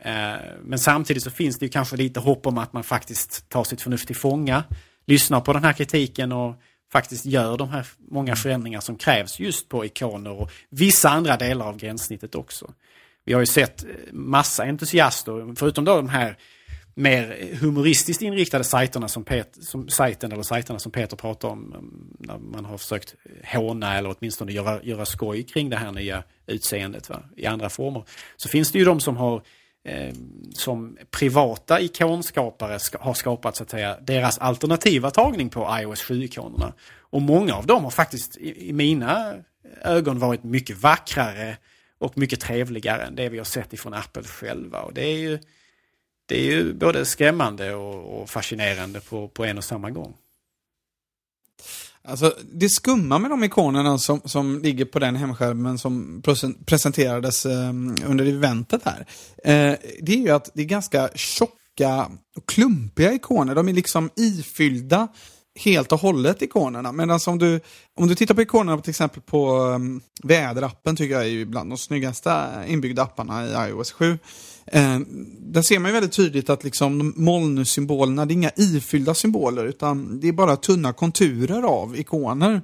Men 0.62 0.78
samtidigt 0.78 1.22
så 1.22 1.30
finns 1.30 1.58
det 1.58 1.66
ju 1.66 1.70
kanske 1.70 1.96
lite 1.96 2.20
hopp 2.20 2.46
om 2.46 2.58
att 2.58 2.72
man 2.72 2.84
faktiskt 2.84 3.48
tar 3.48 3.64
sitt 3.64 3.82
förnuft 3.82 4.06
till 4.06 4.16
fånga, 4.16 4.64
lyssnar 5.06 5.40
på 5.40 5.52
den 5.52 5.64
här 5.64 5.72
kritiken 5.72 6.32
och 6.32 6.54
faktiskt 6.92 7.26
gör 7.26 7.56
de 7.56 7.68
här 7.68 7.86
många 8.10 8.36
förändringar 8.36 8.80
som 8.80 8.96
krävs 8.96 9.40
just 9.40 9.68
på 9.68 9.84
ikoner 9.84 10.30
och 10.30 10.50
vissa 10.68 11.08
andra 11.10 11.36
delar 11.36 11.66
av 11.66 11.76
gränssnittet 11.76 12.34
också. 12.34 12.72
Vi 13.24 13.32
har 13.32 13.40
ju 13.40 13.46
sett 13.46 13.84
massa 14.12 14.62
entusiaster, 14.62 15.54
förutom 15.56 15.84
då 15.84 15.96
de 15.96 16.08
här 16.08 16.36
mer 17.00 17.56
humoristiskt 17.60 18.22
inriktade 18.22 18.64
sajterna 18.64 19.08
som, 19.08 19.24
Pet, 19.24 19.58
som 19.60 19.88
sajten 19.88 20.32
eller 20.32 20.42
sajterna 20.42 20.78
som 20.78 20.92
Peter 20.92 21.16
pratar 21.16 21.48
om. 21.48 21.74
Um, 21.74 22.16
när 22.18 22.38
man 22.38 22.64
har 22.64 22.78
försökt 22.78 23.14
håna 23.44 23.98
eller 23.98 24.14
åtminstone 24.18 24.52
göra, 24.52 24.82
göra 24.82 25.06
skoj 25.06 25.42
kring 25.42 25.70
det 25.70 25.76
här 25.76 25.92
nya 25.92 26.22
utseendet 26.46 27.08
va? 27.08 27.22
i 27.36 27.46
andra 27.46 27.68
former. 27.68 28.04
Så 28.36 28.48
finns 28.48 28.72
det 28.72 28.78
ju 28.78 28.84
de 28.84 29.00
som 29.00 29.16
har 29.16 29.42
eh, 29.84 30.14
som 30.54 30.96
privata 31.10 31.80
ikonskapare 31.80 32.78
ska, 32.78 32.98
har 32.98 33.14
skapat 33.14 33.56
så 33.56 33.62
att 33.62 33.70
säga 33.70 33.98
deras 34.00 34.38
alternativa 34.38 35.10
tagning 35.10 35.48
på 35.48 35.78
iOS 35.80 36.04
7-ikonerna. 36.04 36.72
Och 36.98 37.22
många 37.22 37.54
av 37.54 37.66
dem 37.66 37.84
har 37.84 37.90
faktiskt 37.90 38.36
i, 38.36 38.68
i 38.68 38.72
mina 38.72 39.34
ögon 39.82 40.18
varit 40.18 40.44
mycket 40.44 40.76
vackrare 40.76 41.56
och 41.98 42.18
mycket 42.18 42.40
trevligare 42.40 43.02
än 43.02 43.14
det 43.14 43.28
vi 43.28 43.38
har 43.38 43.44
sett 43.44 43.72
ifrån 43.72 43.94
Apple 43.94 44.22
själva. 44.22 44.80
Och 44.80 44.94
det 44.94 45.04
är 45.04 45.18
ju 45.18 45.38
det 46.30 46.40
är 46.40 46.44
ju 46.44 46.74
både 46.74 47.04
skrämmande 47.04 47.74
och, 47.74 48.20
och 48.20 48.30
fascinerande 48.30 49.00
på, 49.00 49.28
på 49.28 49.44
en 49.44 49.58
och 49.58 49.64
samma 49.64 49.90
gång. 49.90 50.14
Alltså, 52.04 52.34
det 52.52 52.68
skumma 52.68 53.18
med 53.18 53.30
de 53.30 53.44
ikonerna 53.44 53.98
som, 53.98 54.20
som 54.24 54.58
ligger 54.62 54.84
på 54.84 54.98
den 54.98 55.16
hemskärmen 55.16 55.78
som 55.78 56.22
presenterades 56.66 57.46
eh, 57.46 57.68
under 58.06 58.26
eventet 58.26 58.82
här. 58.84 59.06
Eh, 59.44 59.78
det 60.00 60.12
är 60.12 60.16
ju 60.16 60.30
att 60.30 60.50
det 60.54 60.62
är 60.62 60.66
ganska 60.66 61.08
tjocka 61.14 62.10
och 62.36 62.46
klumpiga 62.46 63.12
ikoner. 63.12 63.54
De 63.54 63.68
är 63.68 63.72
liksom 63.72 64.10
ifyllda 64.16 65.08
helt 65.58 65.92
och 65.92 66.00
hållet 66.00 66.42
ikonerna. 66.42 66.92
Medan 66.92 67.20
om 67.26 67.38
du, 67.38 67.60
om 67.96 68.08
du 68.08 68.14
tittar 68.14 68.34
på 68.34 68.42
ikonerna 68.42 68.82
till 68.82 68.90
exempel 68.90 69.22
på 69.22 69.56
um, 69.56 70.00
väderappen 70.22 70.96
tycker 70.96 71.14
jag 71.14 71.24
är 71.24 71.28
ju 71.28 71.44
bland 71.44 71.70
de 71.70 71.78
snyggaste 71.78 72.48
inbyggda 72.66 73.02
apparna 73.02 73.46
i 73.46 73.70
iOS 73.70 73.92
7. 73.92 74.18
Eh, 74.72 74.98
där 75.40 75.62
ser 75.62 75.78
man 75.78 75.88
ju 75.88 75.92
väldigt 75.92 76.12
tydligt 76.12 76.50
att 76.50 76.64
liksom 76.64 77.12
molnsymbolerna, 77.16 78.26
det 78.26 78.32
är 78.32 78.36
inga 78.36 78.50
ifyllda 78.56 79.14
symboler 79.14 79.64
utan 79.64 80.20
det 80.20 80.28
är 80.28 80.32
bara 80.32 80.56
tunna 80.56 80.92
konturer 80.92 81.62
av 81.62 81.96
ikoner. 81.96 82.62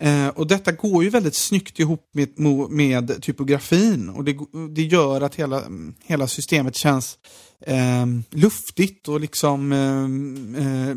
Eh, 0.00 0.28
och 0.28 0.46
detta 0.46 0.72
går 0.72 1.04
ju 1.04 1.10
väldigt 1.10 1.34
snyggt 1.34 1.78
ihop 1.78 2.10
med, 2.12 2.38
med 2.70 3.22
typografin 3.22 4.08
och 4.08 4.24
det, 4.24 4.36
det 4.74 4.82
gör 4.82 5.20
att 5.20 5.34
hela, 5.34 5.62
hela 6.04 6.26
systemet 6.26 6.76
känns 6.76 7.18
eh, 7.66 8.06
luftigt 8.30 9.08
och 9.08 9.20
liksom 9.20 9.72
eh, 9.72 10.62
eh 10.62 10.96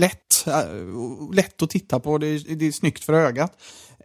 lätt, 0.00 0.46
eh, 0.46 1.34
lätt 1.34 1.62
att 1.62 1.70
titta 1.70 2.00
på. 2.00 2.18
Det, 2.18 2.38
det 2.38 2.66
är 2.66 2.72
snyggt 2.72 3.04
för 3.04 3.12
ögat. 3.12 3.52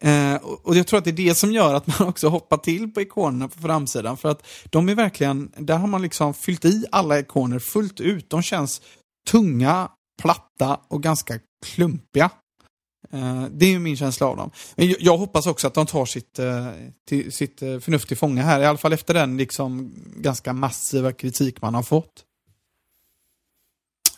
Eh, 0.02 0.36
och 0.36 0.76
jag 0.76 0.88
tror 0.88 0.97
att 0.97 1.04
det 1.04 1.12
är 1.12 1.28
det 1.28 1.36
som 1.36 1.52
gör 1.52 1.74
att 1.74 1.88
man 1.88 2.08
också 2.08 2.28
hoppar 2.28 2.58
till 2.58 2.91
på 2.91 3.02
ikonerna 3.02 3.47
på 3.47 3.62
framsidan. 3.62 4.18
För 4.18 4.30
att 4.30 4.47
de 4.70 4.89
är 4.89 4.95
verkligen, 4.95 5.52
där 5.58 5.78
har 5.78 5.88
man 5.88 6.02
liksom 6.02 6.34
fyllt 6.34 6.66
i 6.66 6.86
alla 6.91 7.20
ikoner 7.20 7.60
fullt 7.60 7.99
ut. 7.99 8.30
De 8.30 8.41
känns 8.41 8.82
tunga, 9.30 9.89
platta 10.22 10.80
och 10.88 11.04
ganska 11.04 11.39
klumpiga. 11.66 12.30
Eh, 13.12 13.45
det 13.52 13.74
är 13.74 13.80
min 13.80 13.97
känsla 13.97 14.28
av 14.28 14.38
dem. 14.38 14.52
Men 14.76 14.88
jag, 14.88 14.97
jag 14.99 15.18
hoppas 15.18 15.47
också 15.47 15.68
att 15.68 15.74
de 15.74 15.86
tar 15.86 16.06
sitt, 16.06 16.39
eh, 16.39 16.68
till, 17.08 17.32
sitt 17.32 17.62
eh, 17.62 17.80
förnuft 17.80 18.08
till 18.08 18.18
fånga 18.18 18.43
här. 18.43 18.62
I 18.62 18.66
alla 18.66 18.78
fall 18.78 18.93
efter 18.93 19.14
den 19.14 19.38
liksom 19.38 19.93
ganska 20.16 20.54
massiva 20.54 21.12
kritik 21.12 21.62
man 21.62 21.76
har 21.76 21.84
fått. 21.84 22.26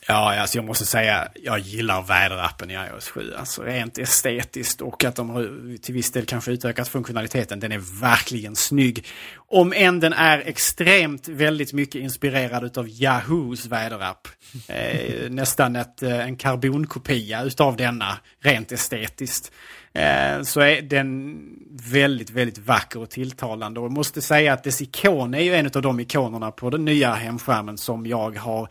Ja, 0.07 0.39
alltså 0.39 0.57
jag 0.57 0.65
måste 0.65 0.85
säga, 0.85 1.27
jag 1.35 1.59
gillar 1.59 2.01
väderappen 2.01 2.71
i 2.71 2.73
iOS 2.73 3.09
7. 3.09 3.33
Alltså 3.37 3.63
rent 3.63 3.97
estetiskt 3.97 4.81
och 4.81 5.03
att 5.03 5.15
de 5.15 5.29
har 5.29 5.77
till 5.77 5.93
viss 5.93 6.11
del 6.11 6.25
kanske 6.25 6.51
utökat 6.51 6.87
funktionaliteten. 6.87 7.59
Den 7.59 7.71
är 7.71 8.01
verkligen 8.01 8.55
snygg. 8.55 9.05
Om 9.35 9.73
än 9.75 9.99
den 9.99 10.13
är 10.13 10.39
extremt 10.39 11.27
väldigt 11.27 11.73
mycket 11.73 12.01
inspirerad 12.01 12.77
av 12.77 12.89
Yahoos 12.89 13.65
väderapp. 13.65 14.27
Eh, 14.67 15.29
nästan 15.29 15.75
ett, 15.75 16.03
eh, 16.03 16.19
en 16.19 16.37
karbonkopia 16.37 17.43
utav 17.43 17.77
denna, 17.77 18.17
rent 18.41 18.71
estetiskt. 18.71 19.51
Eh, 19.93 20.41
så 20.41 20.59
är 20.59 20.81
den 20.81 21.39
väldigt, 21.71 22.29
väldigt 22.29 22.57
vacker 22.57 22.99
och 22.99 23.09
tilltalande. 23.09 23.79
Och 23.79 23.85
jag 23.85 23.91
måste 23.91 24.21
säga 24.21 24.53
att 24.53 24.63
dess 24.63 24.81
ikon 24.81 25.33
är 25.33 25.41
ju 25.41 25.55
en 25.55 25.65
av 25.65 25.81
de 25.81 25.99
ikonerna 25.99 26.51
på 26.51 26.69
den 26.69 26.85
nya 26.85 27.13
hemskärmen 27.13 27.77
som 27.77 28.05
jag 28.05 28.37
har 28.37 28.69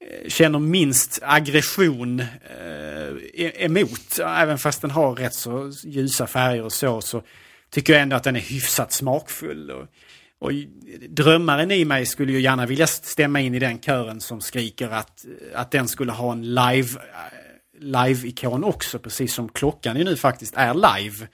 Eh, 0.00 0.28
känner 0.28 0.58
minst 0.58 1.18
aggression 1.22 2.20
eh, 2.20 3.08
e- 3.34 3.64
emot. 3.64 4.18
Även 4.18 4.58
fast 4.58 4.80
den 4.80 4.90
har 4.90 5.14
rätt 5.14 5.34
så 5.34 5.72
ljusa 5.84 6.26
färger 6.26 6.62
och 6.62 6.72
så, 6.72 7.00
så 7.00 7.22
tycker 7.70 7.92
jag 7.92 8.02
ändå 8.02 8.16
att 8.16 8.24
den 8.24 8.36
är 8.36 8.40
hyfsat 8.40 8.92
smakfull. 8.92 9.70
Och, 9.70 9.86
och 10.38 10.52
drömmaren 11.08 11.70
i 11.70 11.84
mig 11.84 12.06
skulle 12.06 12.32
ju 12.32 12.40
gärna 12.40 12.66
vilja 12.66 12.86
stämma 12.86 13.40
in 13.40 13.54
i 13.54 13.58
den 13.58 13.78
kören 13.78 14.20
som 14.20 14.40
skriker 14.40 14.88
att, 14.88 15.24
att 15.54 15.70
den 15.70 15.88
skulle 15.88 16.12
ha 16.12 16.32
en 16.32 16.54
live 16.54 17.00
eh, 17.00 17.80
live-ikon 17.80 18.64
också, 18.64 18.98
precis 18.98 19.34
som 19.34 19.48
klockan 19.48 19.96
ju 19.96 20.04
nu 20.04 20.16
faktiskt 20.16 20.54
är 20.56 20.74
live. 20.74 21.28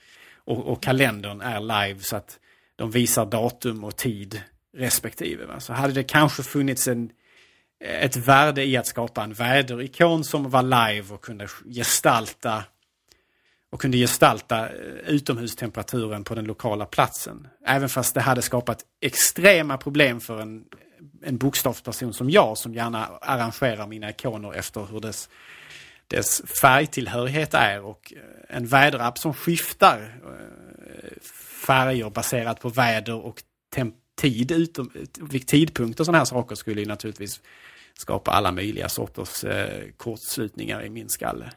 Och, 0.45 0.67
och 0.67 0.83
kalendern 0.83 1.41
är 1.41 1.59
live 1.59 1.99
så 1.99 2.15
att 2.15 2.39
de 2.75 2.91
visar 2.91 3.25
datum 3.25 3.83
och 3.83 3.95
tid 3.95 4.41
respektive. 4.77 5.45
Va? 5.45 5.59
Så 5.59 5.73
hade 5.73 5.93
det 5.93 6.03
kanske 6.03 6.43
funnits 6.43 6.87
en 6.87 7.09
ett 7.83 8.15
värde 8.15 8.65
i 8.65 8.77
att 8.77 8.87
skapa 8.87 9.23
en 9.23 9.33
väderikon 9.33 10.23
som 10.23 10.49
var 10.49 10.63
live 10.63 11.13
och 11.13 11.21
kunde 11.21 11.47
gestalta 11.65 12.63
och 13.69 13.81
kunde 13.81 13.97
gestalta 13.97 14.69
eh, 14.69 14.73
utomhustemperaturen 15.07 16.23
på 16.23 16.35
den 16.35 16.45
lokala 16.45 16.85
platsen. 16.85 17.47
Även 17.65 17.89
fast 17.89 18.13
det 18.13 18.21
hade 18.21 18.41
skapat 18.41 18.85
extrema 19.01 19.77
problem 19.77 20.19
för 20.19 20.41
en, 20.41 20.63
en 21.23 21.37
bokstavsperson 21.37 22.13
som 22.13 22.29
jag 22.29 22.57
som 22.57 22.73
gärna 22.73 23.05
arrangerar 23.21 23.87
mina 23.87 24.09
ikoner 24.09 24.53
efter 24.53 24.87
hur 24.91 24.99
dess, 24.99 25.29
dess 26.07 26.41
färgtillhörighet 26.61 27.53
är 27.53 27.85
och 27.85 28.13
eh, 28.15 28.57
en 28.57 28.67
väderapp 28.67 29.17
som 29.17 29.33
skiftar 29.33 30.19
eh, 30.25 31.21
färger 31.65 32.09
baserat 32.09 32.59
på 32.59 32.69
väder 32.69 33.25
och 33.25 33.43
tid, 34.15 34.51
utom, 34.51 34.91
tidpunkt 35.45 35.99
och 35.99 36.05
sådana 36.05 36.17
här 36.17 36.25
saker 36.25 36.55
skulle 36.55 36.81
ju 36.81 36.87
naturligtvis 36.87 37.41
skapa 37.99 38.31
alla 38.31 38.51
möjliga 38.51 38.89
sorters 38.89 39.43
eh, 39.43 39.83
kortslutningar 39.97 40.85
i 40.85 40.89
min 40.89 41.09
skalle. 41.09 41.51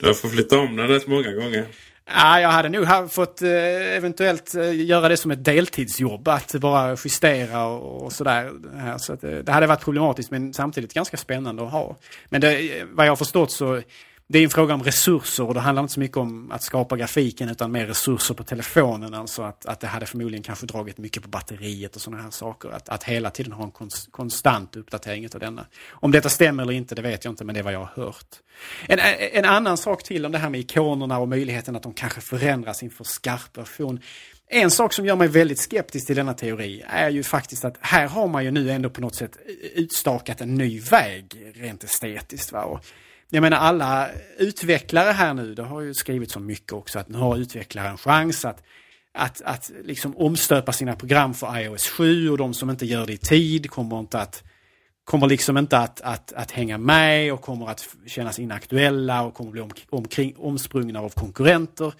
Du 0.00 0.06
har 0.06 0.14
fått 0.14 0.32
flytta 0.32 0.58
om 0.58 0.76
den 0.76 0.88
rätt 0.88 1.06
många 1.06 1.32
gånger. 1.32 1.66
Ja, 2.14 2.40
jag 2.40 2.48
hade 2.48 2.68
nog 2.68 3.12
fått 3.12 3.42
eh, 3.42 3.96
eventuellt 3.96 4.54
eh, 4.54 4.86
göra 4.86 5.08
det 5.08 5.16
som 5.16 5.30
ett 5.30 5.44
deltidsjobb. 5.44 6.28
Att 6.28 6.54
bara 6.54 6.96
justera 7.04 7.66
och, 7.66 8.12
sådär. 8.12 8.52
Så 8.98 9.12
eh, 9.12 9.38
det 9.38 9.52
hade 9.52 9.66
varit 9.66 9.84
problematiskt 9.84 10.30
men 10.30 10.54
samtidigt 10.54 10.94
ganska 10.94 11.16
spännande 11.16 11.62
att 11.64 11.72
ha. 11.72 11.96
Men 12.28 12.40
det, 12.40 12.84
vad 12.90 13.06
jag 13.06 13.10
har 13.10 13.16
förstått 13.16 13.52
så 13.52 13.82
det 14.32 14.38
är 14.38 14.44
en 14.44 14.50
fråga 14.50 14.74
om 14.74 14.82
resurser 14.82 15.44
och 15.44 15.54
det 15.54 15.60
handlar 15.60 15.82
inte 15.82 15.94
så 15.94 16.00
mycket 16.00 16.16
om 16.16 16.52
att 16.52 16.62
skapa 16.62 16.96
grafiken 16.96 17.48
utan 17.48 17.72
mer 17.72 17.86
resurser 17.86 18.34
på 18.34 18.42
telefonen. 18.42 19.14
Alltså 19.14 19.42
att, 19.42 19.66
att 19.66 19.80
det 19.80 19.86
hade 19.86 20.06
förmodligen 20.06 20.42
kanske 20.42 20.66
dragit 20.66 20.98
mycket 20.98 21.22
på 21.22 21.28
batteriet 21.28 21.96
och 21.96 22.02
sådana 22.02 22.22
här 22.22 22.30
saker. 22.30 22.68
Att, 22.68 22.88
att 22.88 23.04
hela 23.04 23.30
tiden 23.30 23.52
ha 23.52 23.64
en 23.64 23.70
konst, 23.70 24.12
konstant 24.12 24.76
uppdatering 24.76 25.28
av 25.34 25.40
denna. 25.40 25.66
Om 25.90 26.10
detta 26.10 26.28
stämmer 26.28 26.62
eller 26.62 26.72
inte, 26.72 26.94
det 26.94 27.02
vet 27.02 27.24
jag 27.24 27.32
inte, 27.32 27.44
men 27.44 27.54
det 27.54 27.58
är 27.58 27.62
vad 27.62 27.72
jag 27.72 27.78
har 27.78 28.04
hört. 28.04 28.26
En, 28.86 28.98
en 29.32 29.44
annan 29.44 29.76
sak 29.76 30.02
till 30.02 30.26
om 30.26 30.32
det 30.32 30.38
här 30.38 30.50
med 30.50 30.60
ikonerna 30.60 31.18
och 31.18 31.28
möjligheten 31.28 31.76
att 31.76 31.82
de 31.82 31.92
kanske 31.92 32.20
förändras 32.20 32.82
inför 32.82 33.04
skarp 33.04 33.58
version. 33.58 34.00
En 34.48 34.70
sak 34.70 34.92
som 34.92 35.06
gör 35.06 35.16
mig 35.16 35.28
väldigt 35.28 35.58
skeptisk 35.58 36.06
till 36.06 36.16
denna 36.16 36.34
teori 36.34 36.84
är 36.88 37.10
ju 37.10 37.22
faktiskt 37.22 37.64
att 37.64 37.76
här 37.80 38.06
har 38.06 38.28
man 38.28 38.44
ju 38.44 38.50
nu 38.50 38.70
ändå 38.70 38.90
på 38.90 39.00
något 39.00 39.14
sätt 39.14 39.38
utstakat 39.74 40.40
en 40.40 40.54
ny 40.54 40.80
väg 40.80 41.52
rent 41.54 41.84
estetiskt. 41.84 42.52
Va? 42.52 42.62
Och 42.64 42.84
jag 43.30 43.40
menar 43.40 43.56
alla 43.56 44.08
utvecklare 44.38 45.10
här 45.10 45.34
nu, 45.34 45.54
det 45.54 45.62
har 45.62 45.80
ju 45.80 45.94
skrivit 45.94 46.30
så 46.30 46.40
mycket 46.40 46.72
också, 46.72 46.98
att 46.98 47.08
nu 47.08 47.18
har 47.18 47.36
utvecklare 47.36 47.88
en 47.88 47.98
chans 47.98 48.44
att, 48.44 48.62
att, 49.14 49.42
att 49.42 49.70
liksom 49.84 50.16
omstöpa 50.16 50.72
sina 50.72 50.96
program 50.96 51.34
för 51.34 51.58
iOS 51.58 51.88
7 51.88 52.30
och 52.30 52.38
de 52.38 52.54
som 52.54 52.70
inte 52.70 52.86
gör 52.86 53.06
det 53.06 53.12
i 53.12 53.18
tid 53.18 53.70
kommer 53.70 54.00
inte 54.00 54.18
att 54.20 54.42
kommer 55.04 55.26
liksom 55.26 55.58
inte 55.58 55.78
att, 55.78 56.00
att, 56.00 56.32
att 56.32 56.50
hänga 56.50 56.78
med 56.78 57.32
och 57.32 57.40
kommer 57.40 57.68
att 57.68 57.88
kännas 58.06 58.38
inaktuella 58.38 59.22
och 59.22 59.34
kommer 59.34 59.50
bli 59.50 59.60
om, 59.60 59.70
omkring, 59.90 60.34
omsprungna 60.38 61.00
av 61.00 61.08
konkurrenter. 61.08 61.94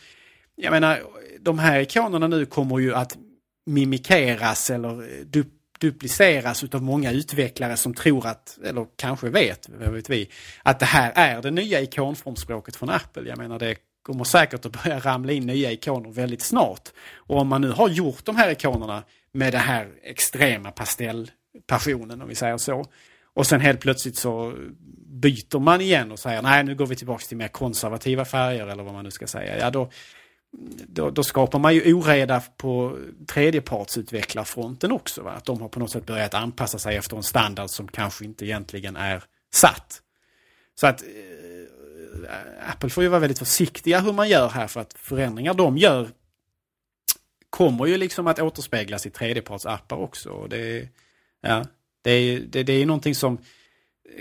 Jag 0.56 0.70
menar, 0.70 1.02
de 1.40 1.58
här 1.58 1.80
ikonerna 1.80 2.28
nu 2.28 2.46
kommer 2.46 2.78
ju 2.78 2.94
att 2.94 3.18
mimikeras 3.66 4.70
eller 4.70 5.02
eh, 5.02 5.24
du, 5.26 5.44
dupliceras 5.80 6.64
av 6.64 6.82
många 6.82 7.12
utvecklare 7.12 7.76
som 7.76 7.94
tror 7.94 8.26
att, 8.26 8.58
eller 8.64 8.86
kanske 8.96 9.28
vet, 9.30 9.68
vad 9.68 9.92
vet 9.92 10.10
vi, 10.10 10.30
att 10.62 10.78
det 10.78 10.86
här 10.86 11.12
är 11.14 11.42
det 11.42 11.50
nya 11.50 11.80
ikonformspråket 11.80 12.76
från 12.76 12.90
Apple. 12.90 13.28
Jag 13.28 13.38
menar 13.38 13.58
det 13.58 13.76
kommer 14.02 14.24
säkert 14.24 14.66
att 14.66 14.84
börja 14.84 14.98
ramla 14.98 15.32
in 15.32 15.46
nya 15.46 15.72
ikoner 15.72 16.10
väldigt 16.10 16.42
snart. 16.42 16.88
Och 17.14 17.36
om 17.40 17.48
man 17.48 17.60
nu 17.60 17.70
har 17.70 17.88
gjort 17.88 18.24
de 18.24 18.36
här 18.36 18.50
ikonerna 18.50 19.02
med 19.32 19.52
den 19.52 19.60
här 19.60 19.88
extrema 20.02 20.70
pastellpassionen, 20.70 22.22
om 22.22 22.28
vi 22.28 22.34
säger 22.34 22.56
så, 22.56 22.84
och 23.34 23.46
sen 23.46 23.60
helt 23.60 23.80
plötsligt 23.80 24.16
så 24.16 24.54
byter 25.06 25.58
man 25.58 25.80
igen 25.80 26.12
och 26.12 26.18
säger 26.18 26.42
nej 26.42 26.64
nu 26.64 26.74
går 26.74 26.86
vi 26.86 26.96
tillbaka 26.96 27.24
till 27.24 27.36
mer 27.36 27.48
konservativa 27.48 28.24
färger 28.24 28.66
eller 28.66 28.82
vad 28.82 28.94
man 28.94 29.04
nu 29.04 29.10
ska 29.10 29.26
säga. 29.26 29.58
Ja, 29.58 29.70
då, 29.70 29.90
då, 30.86 31.10
då, 31.10 31.22
skapar 31.22 31.58
man 31.58 31.74
ju 31.74 31.94
oreda 31.94 32.42
på 32.56 32.98
tredjepartsutvecklarfronten 33.26 34.92
också. 34.92 35.22
Va? 35.22 35.30
Att 35.30 35.44
de 35.44 35.60
har 35.60 35.68
på 35.68 35.80
något 35.80 35.90
sätt 35.90 36.06
börjat 36.06 36.34
anpassa 36.34 36.78
sig 36.78 36.96
efter 36.96 37.16
en 37.16 37.22
standard 37.22 37.70
som 37.70 37.88
kanske 37.88 38.24
inte 38.24 38.46
egentligen 38.46 38.96
är 38.96 39.24
satt. 39.52 40.02
Så 40.74 40.86
att 40.86 41.02
eh, 41.02 42.70
Apple 42.70 42.90
får 42.90 43.02
ju 43.02 43.08
vara 43.08 43.20
väldigt 43.20 43.38
försiktiga 43.38 44.00
hur 44.00 44.12
man 44.12 44.28
gör 44.28 44.48
här 44.48 44.66
för 44.66 44.80
att 44.80 44.94
förändringar 44.98 45.54
de 45.54 45.78
gör 45.78 46.10
kommer 47.50 47.86
ju 47.86 47.96
liksom 47.96 48.26
att 48.26 48.38
återspeglas 48.38 49.06
i 49.06 49.10
tredjepartsappar 49.10 49.96
också. 49.96 50.30
Och 50.30 50.48
det, 50.48 50.88
ja, 51.40 51.64
det, 52.02 52.10
är, 52.10 52.40
det, 52.40 52.62
det 52.62 52.72
är 52.72 52.86
någonting 52.86 53.14
som 53.14 53.38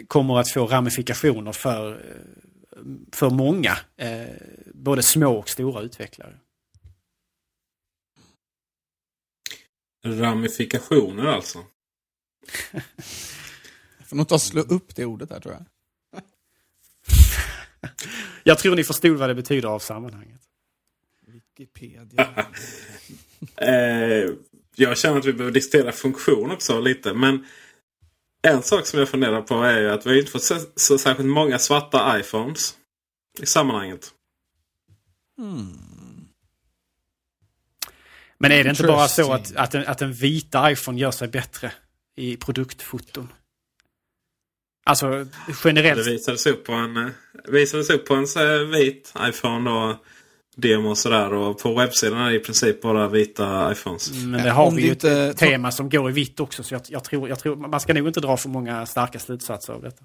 kommer 0.08 0.40
att 0.40 0.52
få 0.52 0.66
ramifikationer 0.66 1.52
för 1.52 1.92
eh, 1.92 2.49
för 3.12 3.30
många, 3.30 3.78
eh, 3.98 4.28
både 4.74 5.04
små 5.04 5.38
och 5.38 5.50
stora 5.50 5.82
utvecklare. 5.82 6.40
Ramifikationer 10.06 11.26
alltså? 11.26 11.66
jag 13.98 14.08
får 14.08 14.16
nog 14.16 14.28
ta 14.28 14.40
slå 14.40 14.62
upp 14.62 14.96
det 14.96 15.06
ordet 15.06 15.30
här 15.30 15.40
tror 15.40 15.54
jag. 15.54 15.66
jag 18.44 18.60
tror 18.60 18.76
ni 18.76 18.84
förstod 18.84 19.18
vad 19.18 19.30
det 19.30 19.36
betyder 19.36 19.70
av 19.70 19.80
sammanhanget. 19.80 20.42
Wikipedia. 21.28 22.46
eh, 23.56 24.30
jag 24.76 24.98
känner 24.98 25.18
att 25.18 25.26
vi 25.26 25.34
behöver 25.34 25.54
diskutera 25.54 25.92
funktion 25.92 26.52
också 26.52 26.80
lite. 26.80 27.14
Men 27.14 27.46
en 28.42 28.64
sak 28.64 28.86
som 28.86 29.00
jag 29.00 29.10
funderar 29.10 29.42
på 29.42 29.56
är 29.56 29.84
att 29.84 30.06
vi 30.06 30.20
inte 30.20 30.32
fått 30.32 30.44
så, 30.44 30.60
så 30.76 30.98
särskilt 30.98 31.30
många 31.30 31.60
svarta 31.60 32.20
iPhones 32.20 32.74
i 33.42 33.46
sammanhanget. 33.46 34.12
Hmm. 35.38 35.90
Men 38.38 38.52
är 38.52 38.64
det 38.64 38.70
inte 38.70 38.84
bara 38.84 39.08
så 39.08 39.34
att, 39.34 39.56
att, 39.56 39.76
en, 39.76 39.88
att 39.88 40.02
en 40.02 40.14
vita 40.14 40.72
iPhone 40.72 41.00
gör 41.00 41.12
sig 41.12 41.28
bättre 41.28 41.72
i 42.16 42.38
produktfoton? 42.38 43.34
Alltså 44.86 45.28
generellt. 45.64 46.06
Det 46.06 46.12
visades 46.12 46.46
upp 46.46 46.66
på 46.66 46.74
en, 46.74 46.98
eh, 46.98 47.12
visades 47.48 47.90
upp 47.90 48.06
på 48.06 48.14
en 48.16 48.72
vit 48.72 49.14
iPhone 49.20 49.70
då 49.70 50.00
demo 50.62 50.90
och 50.90 50.98
sådär. 50.98 51.34
Och 51.34 51.60
på 51.60 51.74
webbsidan 51.74 52.20
är 52.20 52.30
det 52.30 52.36
i 52.36 52.40
princip 52.40 52.82
bara 52.82 53.08
vita 53.08 53.72
iPhones. 53.72 54.12
Men 54.12 54.44
det 54.44 54.50
har 54.50 54.72
vi 54.72 54.82
ju 54.82 54.90
inte... 54.90 55.12
ett 55.12 55.38
tema 55.38 55.72
som 55.72 55.90
går 55.90 56.10
i 56.10 56.14
vitt 56.14 56.40
också. 56.40 56.64
Så 56.64 56.74
jag, 56.74 56.82
jag, 56.88 57.04
tror, 57.04 57.30
jag 57.30 57.40
tror 57.40 57.56
man 57.56 57.80
ska 57.80 57.94
nog 57.94 58.08
inte 58.08 58.20
dra 58.20 58.38
för 58.38 58.50
många 58.50 58.86
starka 58.86 59.20
slutsatser 59.20 59.74
av 59.74 59.82
detta. 59.82 60.04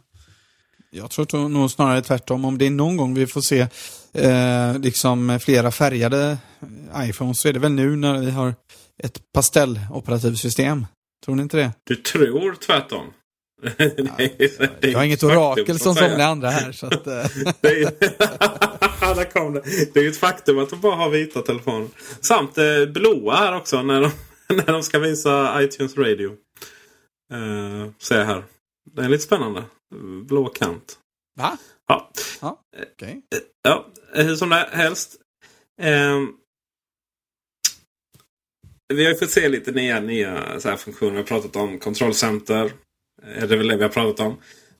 Jag 0.90 1.10
tror 1.10 1.48
nog 1.48 1.70
snarare 1.70 2.02
tvärtom. 2.02 2.44
Om 2.44 2.58
det 2.58 2.66
är 2.66 2.70
någon 2.70 2.96
gång 2.96 3.14
vi 3.14 3.26
får 3.26 3.40
se 3.40 3.66
eh, 4.12 4.78
liksom 4.78 5.38
flera 5.42 5.70
färgade 5.70 6.38
iPhones 6.96 7.40
så 7.40 7.48
är 7.48 7.52
det 7.52 7.58
väl 7.58 7.72
nu 7.72 7.96
när 7.96 8.18
vi 8.18 8.30
har 8.30 8.54
ett 8.98 9.32
pastelloperativsystem. 9.32 10.86
Tror 11.24 11.34
ni 11.36 11.42
inte 11.42 11.56
det? 11.56 11.72
Du 11.84 11.96
tror 11.96 12.54
tvärtom? 12.66 13.06
Ja, 13.64 14.28
jag 14.80 14.98
har 14.98 15.04
inget 15.04 15.22
orakel 15.22 15.78
som 15.78 15.94
somliga 15.94 16.26
andra 16.26 16.50
här. 16.50 16.72
Så 16.72 16.86
att, 16.86 17.06
eh. 17.06 17.26
Där 19.00 19.30
kom 19.32 19.52
det. 19.52 19.60
det 19.92 20.00
är 20.00 20.02
ju 20.02 20.10
ett 20.10 20.16
faktum 20.16 20.58
att 20.58 20.70
de 20.70 20.80
bara 20.80 20.94
har 20.94 21.10
vita 21.10 21.42
telefoner. 21.42 21.88
Samt 22.20 22.58
eh, 22.58 22.86
blåa 22.86 23.36
här 23.36 23.56
också 23.56 23.82
när 23.82 24.00
de, 24.00 24.10
när 24.54 24.72
de 24.72 24.82
ska 24.82 24.98
visa 24.98 25.62
iTunes 25.62 25.96
Radio. 25.96 26.30
Uh, 27.32 27.90
ser 27.98 28.18
jag 28.18 28.26
här. 28.26 28.44
Det 28.90 29.02
är 29.02 29.08
lite 29.08 29.24
spännande. 29.24 29.64
Blå 30.24 30.48
kant. 30.48 30.98
Va? 31.40 31.58
Ja. 31.88 32.10
Ja, 32.40 32.60
okay. 32.96 33.10
Eh, 33.10 33.40
ja 33.62 33.86
hur 34.12 34.36
som 34.36 34.48
det 34.48 34.68
helst. 34.72 35.16
Uh, 35.82 36.28
vi 38.94 39.04
har 39.04 39.12
ju 39.12 39.18
fått 39.18 39.30
se 39.30 39.48
lite 39.48 39.72
nya, 39.72 40.00
nya 40.00 40.60
så 40.60 40.68
här 40.68 40.76
funktioner. 40.76 41.10
Vi 41.10 41.16
har 41.16 41.24
pratat 41.24 41.56
om 41.56 41.78
kontrollcenter. 41.78 42.72
Det 43.24 43.54
är 43.54 43.56
väl 43.56 43.68
det 43.68 43.76
vi 43.76 43.82
har 43.82 43.90
pratat 43.90 44.26
om. 44.26 44.36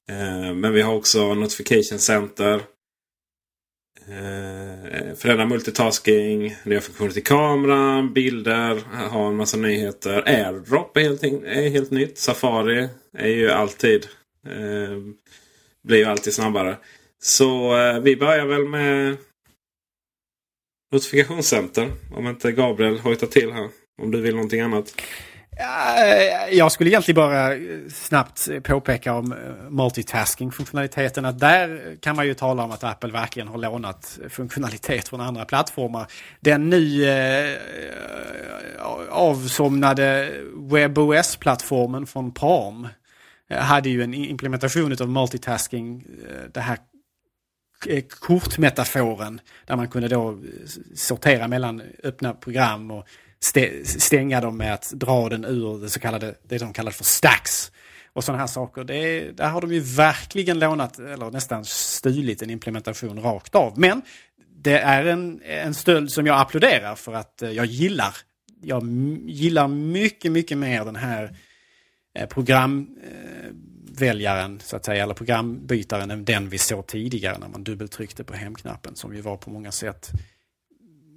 Eh, 0.09 0.55
men 0.55 0.73
vi 0.73 0.83
har 0.83 0.95
också 0.95 1.35
notification 1.35 1.99
center. 1.99 2.55
Eh, 4.09 5.15
Förändra 5.17 5.47
multitasking, 5.47 6.57
nya 6.65 6.81
funktioner 6.81 7.11
till 7.11 7.25
kameran, 7.25 8.13
bilder, 8.13 8.81
ha 9.11 9.29
en 9.29 9.37
massa 9.37 9.57
nyheter. 9.57 10.23
AirDrop 10.27 10.97
är 10.97 11.01
helt, 11.01 11.23
är 11.25 11.69
helt 11.69 11.91
nytt. 11.91 12.19
Safari 12.19 12.89
är 13.19 13.29
ju 13.29 13.51
alltid 13.51 14.07
eh, 14.47 14.99
blir 15.85 15.99
ju 15.99 16.05
alltid 16.05 16.35
snabbare. 16.35 16.77
Så 17.23 17.77
eh, 17.77 18.01
vi 18.01 18.17
börjar 18.17 18.47
väl 18.47 18.69
med 18.69 19.17
notifikationscenter. 20.93 21.93
Om 22.13 22.27
inte 22.27 22.53
Gabriel 22.53 22.99
hojtar 22.99 23.27
till 23.27 23.53
här. 23.53 23.69
Om 24.03 24.11
du 24.11 24.21
vill 24.21 24.35
någonting 24.35 24.61
annat. 24.61 25.01
Eh, 25.57 26.57
jag 26.57 26.73
skulle 26.73 26.91
egentligen 26.91 27.17
bara 27.17 27.55
eh, 27.55 27.61
snabbt 27.89 28.49
eh, 28.49 28.61
påpeka 28.61 29.15
om 29.15 29.35
multitasking-funktionaliteten. 29.71 31.25
Att 31.25 31.39
där 31.39 31.97
kan 32.01 32.17
man 32.17 32.27
ju 32.27 32.35
tala 32.35 32.65
om 32.65 32.71
att 32.71 32.85
Apple 32.85 33.13
verkligen 33.13 33.49
har 33.49 33.59
lånat 33.59 34.19
funktionalitet 34.29 35.09
från 35.09 35.21
andra 35.21 35.45
plattformar. 35.45 36.07
Den 36.41 36.71
nu 36.71 37.05
eh, 37.05 37.59
avsomnade 39.11 40.33
WebOS-plattformen 40.55 42.07
från 42.07 42.33
Palm 42.33 42.89
hade 43.51 43.89
ju 43.89 44.03
en 44.03 44.15
implementation 44.15 44.97
av 45.01 45.09
multitasking. 45.09 46.05
Det 46.53 46.61
här 46.61 46.79
kortmetaforen 48.21 49.41
där 49.67 49.77
man 49.77 49.89
kunde 49.89 50.09
då 50.09 50.39
sortera 50.95 51.49
mellan 51.49 51.83
öppna 52.03 52.35
program 52.35 52.91
och 52.91 53.07
stänga 53.85 54.41
dem 54.41 54.57
med 54.57 54.75
att 54.75 54.91
dra 54.91 55.29
den 55.29 55.45
ur 55.45 55.81
det 55.81 55.91
så 55.91 56.01
kallade, 56.01 56.35
det 56.43 56.59
de 56.59 56.73
kallar 56.73 56.91
för 56.91 57.05
stacks. 57.05 57.73
Och 58.13 58.25
sådana 58.25 58.41
här 58.41 58.47
saker. 58.47 58.85
Det, 58.85 59.31
där 59.31 59.49
har 59.49 59.61
de 59.61 59.73
ju 59.73 59.81
verkligen 59.81 60.59
lånat, 60.59 60.99
eller 60.99 61.31
nästan 61.31 61.65
stulit 61.65 62.43
en 62.43 62.51
implementation 62.51 63.21
rakt 63.21 63.55
av. 63.55 63.79
Men 63.79 64.03
det 64.65 64.79
är 64.79 65.05
en, 65.05 65.41
en 65.45 65.75
stöld 65.75 66.13
som 66.13 66.27
jag 66.27 66.41
applåderar 66.41 66.95
för 66.95 67.15
att 67.15 67.43
eh, 67.43 67.51
jag 67.51 67.67
gillar. 67.67 68.17
Jag 68.61 68.83
gillar 69.27 69.69
mycket, 69.69 70.33
mycket 70.33 70.59
mer 70.59 70.85
den 70.85 70.97
här 70.97 71.37
eh, 72.19 72.29
programväljaren, 72.29 74.55
eh, 74.55 74.61
så 74.63 74.77
att 74.77 74.85
säga, 74.85 75.03
eller 75.03 75.15
programbytaren 75.15 76.11
än 76.11 76.25
den 76.25 76.49
vi 76.49 76.59
såg 76.59 76.87
tidigare 76.87 77.39
när 77.39 77.49
man 77.49 77.65
dubbeltryckte 77.65 78.25
på 78.25 78.35
hemknappen 78.35 78.97
som 78.97 79.15
ju 79.15 79.21
var 79.21 79.37
på 79.37 79.51
många 79.51 79.73
sätt, 79.73 80.11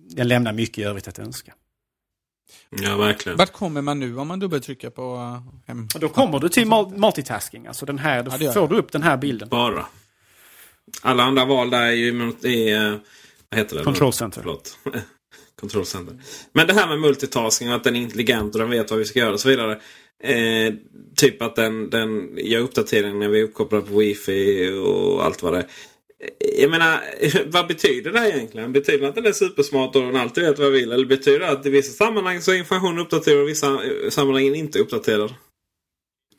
den 0.09 0.27
lämnar 0.27 0.53
mycket 0.53 0.77
i 0.77 0.83
övrigt 0.83 1.07
att 1.07 1.19
önska. 1.19 1.53
Ja, 2.69 2.97
verkligen. 2.97 3.37
Vart 3.37 3.53
kommer 3.53 3.81
man 3.81 3.99
nu 3.99 4.17
om 4.17 4.27
man 4.27 4.39
dubbeltrycker 4.39 4.89
på 4.89 5.15
uh, 5.15 5.53
hem? 5.67 5.87
Då 5.95 6.09
kommer 6.09 6.39
du 6.39 6.49
till 6.49 6.67
multitasking. 6.95 7.67
Alltså 7.67 7.85
den 7.85 7.99
här, 7.99 8.23
då 8.23 8.31
ja, 8.39 8.53
får 8.53 8.67
du 8.67 8.77
upp 8.77 8.91
den 8.91 9.03
här 9.03 9.17
bilden. 9.17 9.49
Bara. 9.49 9.85
Alla 11.01 11.23
andra 11.23 11.45
val 11.45 11.69
där 11.69 11.81
är 11.81 11.91
ju 11.91 12.33
i, 12.43 12.73
eh, 12.73 12.95
vad 13.49 13.59
heter 13.59 13.77
det? 13.77 13.83
Control 13.83 14.13
center. 14.13 14.41
Förlåt. 14.41 14.77
Control 15.59 15.85
center. 15.85 16.15
Men 16.53 16.67
det 16.67 16.73
här 16.73 16.87
med 16.87 16.99
multitasking 16.99 17.69
och 17.69 17.75
att 17.75 17.83
den 17.83 17.95
är 17.95 18.01
intelligent 18.01 18.55
och 18.55 18.61
den 18.61 18.69
vet 18.69 18.91
vad 18.91 18.99
vi 18.99 19.05
ska 19.05 19.19
göra 19.19 19.33
och 19.33 19.39
så 19.39 19.49
vidare. 19.49 19.79
Eh, 20.23 20.73
typ 21.15 21.41
att 21.41 21.55
den, 21.55 21.89
den 21.89 22.37
gör 22.37 22.59
uppdateringar 22.59 23.15
när 23.15 23.27
vi 23.27 23.39
är 23.39 23.43
uppkopplade 23.43 23.85
på 23.85 23.97
wifi 23.97 24.71
och 24.85 25.25
allt 25.25 25.43
vad 25.43 25.53
det 25.53 25.59
är. 25.59 25.67
Jag 26.57 26.69
menar, 26.71 27.01
vad 27.51 27.67
betyder 27.67 28.11
det 28.11 28.19
här 28.19 28.29
egentligen? 28.29 28.73
Betyder 28.73 28.99
det 28.99 29.07
att 29.07 29.15
den 29.15 29.25
är 29.25 29.31
supersmart 29.31 29.95
och 29.95 30.01
den 30.01 30.15
alltid 30.15 30.43
vet 30.43 30.57
vad 30.57 30.67
jag 30.67 30.71
vill? 30.71 30.91
Eller 30.91 31.05
betyder 31.05 31.39
det 31.39 31.49
att 31.49 31.65
i 31.65 31.69
vissa 31.69 32.05
sammanhang 32.05 32.41
så 32.41 32.51
är 32.51 32.55
informationen 32.55 32.99
uppdaterad 32.99 33.37
och 33.37 33.45
i 33.45 33.47
vissa 33.47 33.67
eh, 33.67 34.09
sammanhang 34.09 34.55
inte 34.55 34.79
uppdaterad? 34.79 35.33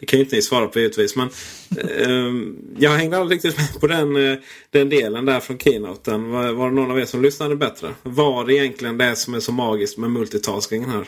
Det 0.00 0.06
kan 0.06 0.18
ju 0.18 0.24
inte 0.24 0.36
ni 0.36 0.42
svara 0.42 0.66
på 0.66 0.78
givetvis. 0.78 1.16
Men 1.16 1.28
eh, 1.76 2.10
ehm, 2.10 2.56
jag 2.78 2.90
hängde 2.90 3.18
aldrig 3.18 3.36
riktigt 3.36 3.56
med 3.56 3.80
på 3.80 3.86
den, 3.86 4.16
eh, 4.16 4.38
den 4.70 4.88
delen 4.88 5.24
där 5.24 5.40
från 5.40 5.58
keynoten. 5.58 6.30
Var, 6.30 6.52
var 6.52 6.68
det 6.68 6.74
någon 6.74 6.90
av 6.90 7.00
er 7.00 7.04
som 7.04 7.22
lyssnade 7.22 7.56
bättre? 7.56 7.94
Var 8.02 8.44
det 8.44 8.54
egentligen 8.54 8.98
det 8.98 9.16
som 9.16 9.34
är 9.34 9.40
så 9.40 9.52
magiskt 9.52 9.98
med 9.98 10.10
multitaskingen 10.10 10.90
här? 10.90 11.06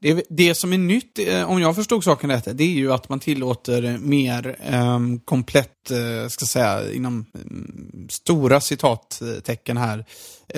Det, 0.00 0.22
det 0.28 0.54
som 0.54 0.72
är 0.72 0.78
nytt, 0.78 1.18
eh, 1.18 1.50
om 1.50 1.60
jag 1.60 1.76
förstod 1.76 2.04
saken 2.04 2.30
rätt, 2.30 2.48
det 2.52 2.64
är 2.64 2.68
ju 2.68 2.92
att 2.92 3.08
man 3.08 3.20
tillåter 3.20 3.98
mer 3.98 4.56
um, 4.72 5.20
komplett, 5.20 5.90
uh, 5.90 6.28
ska 6.28 6.46
säga, 6.46 6.92
inom 6.92 7.26
um, 7.32 8.06
stora 8.10 8.60
citattecken 8.60 9.76
här, 9.76 9.98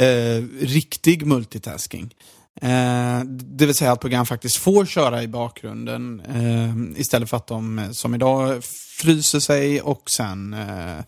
uh, 0.00 0.46
riktig 0.60 1.26
multitasking. 1.26 2.14
Eh, 2.62 3.24
det 3.30 3.66
vill 3.66 3.74
säga 3.74 3.92
att 3.92 4.00
program 4.00 4.26
faktiskt 4.26 4.56
får 4.56 4.86
köra 4.86 5.22
i 5.22 5.28
bakgrunden 5.28 6.20
eh, 6.20 7.00
istället 7.00 7.30
för 7.30 7.36
att 7.36 7.46
de 7.46 7.88
som 7.92 8.14
idag 8.14 8.64
fryser 8.98 9.40
sig 9.40 9.80
och 9.80 10.10
sen, 10.10 10.54
eh, 10.54 11.00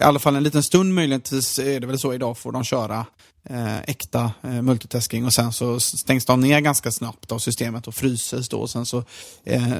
i 0.00 0.02
alla 0.02 0.18
fall 0.18 0.36
en 0.36 0.42
liten 0.42 0.62
stund 0.62 0.94
möjligtvis 0.94 1.58
är 1.58 1.80
det 1.80 1.86
väl 1.86 1.98
så 1.98 2.14
idag, 2.14 2.38
får 2.38 2.52
de 2.52 2.64
köra 2.64 3.06
eh, 3.50 3.78
äkta 3.78 4.32
eh, 4.42 4.62
multitasking 4.62 5.24
och 5.24 5.32
sen 5.32 5.52
så 5.52 5.80
stängs 5.80 6.24
de 6.24 6.40
ner 6.40 6.60
ganska 6.60 6.92
snabbt 6.92 7.32
av 7.32 7.38
systemet 7.38 7.86
och 7.86 7.94
fryses 7.94 8.48
då. 8.48 8.60
Och 8.60 8.70
sen 8.70 8.86
så 8.86 8.98
eh, 9.44 9.72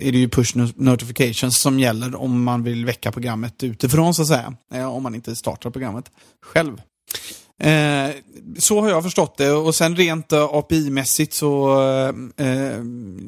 är 0.00 0.12
det 0.12 0.18
ju 0.18 0.28
push 0.28 0.56
notifications 0.76 1.58
som 1.58 1.80
gäller 1.80 2.14
om 2.14 2.42
man 2.42 2.62
vill 2.62 2.84
väcka 2.84 3.12
programmet 3.12 3.62
utifrån 3.62 4.14
så 4.14 4.22
att 4.22 4.28
säga. 4.28 4.54
Eh, 4.74 4.94
om 4.94 5.02
man 5.02 5.14
inte 5.14 5.36
startar 5.36 5.70
programmet 5.70 6.04
själv. 6.42 6.80
Eh, 7.60 8.10
så 8.58 8.80
har 8.80 8.90
jag 8.90 9.02
förstått 9.02 9.36
det 9.36 9.50
och 9.50 9.74
sen 9.74 9.96
rent 9.96 10.32
eh, 10.32 10.44
API-mässigt 10.44 11.32
så 11.32 11.80
eh, 11.82 12.08
eh, 12.46 12.74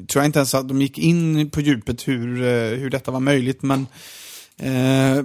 tror 0.08 0.22
jag 0.22 0.24
inte 0.24 0.38
ens 0.38 0.54
att 0.54 0.68
de 0.68 0.82
gick 0.82 0.98
in 0.98 1.50
på 1.50 1.60
djupet 1.60 2.08
hur, 2.08 2.42
eh, 2.42 2.78
hur 2.78 2.90
detta 2.90 3.10
var 3.10 3.20
möjligt. 3.20 3.62
Men 3.62 3.80
eh, 3.80 3.86
Eh, 4.62 5.24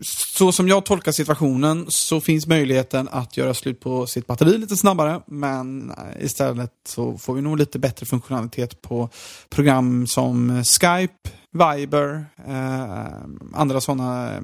så 0.00 0.52
som 0.52 0.68
jag 0.68 0.84
tolkar 0.84 1.12
situationen 1.12 1.84
så 1.88 2.20
finns 2.20 2.46
möjligheten 2.46 3.08
att 3.12 3.36
göra 3.36 3.54
slut 3.54 3.80
på 3.80 4.06
sitt 4.06 4.26
batteri 4.26 4.58
lite 4.58 4.76
snabbare. 4.76 5.20
Men 5.26 5.92
istället 6.20 6.72
så 6.86 7.18
får 7.18 7.34
vi 7.34 7.42
nog 7.42 7.58
lite 7.58 7.78
bättre 7.78 8.06
funktionalitet 8.06 8.82
på 8.82 9.08
program 9.48 10.06
som 10.06 10.64
Skype, 10.64 11.30
Viber, 11.52 12.26
eh, 12.48 13.06
andra 13.52 13.80
sådana 13.80 14.34
eh, 14.34 14.40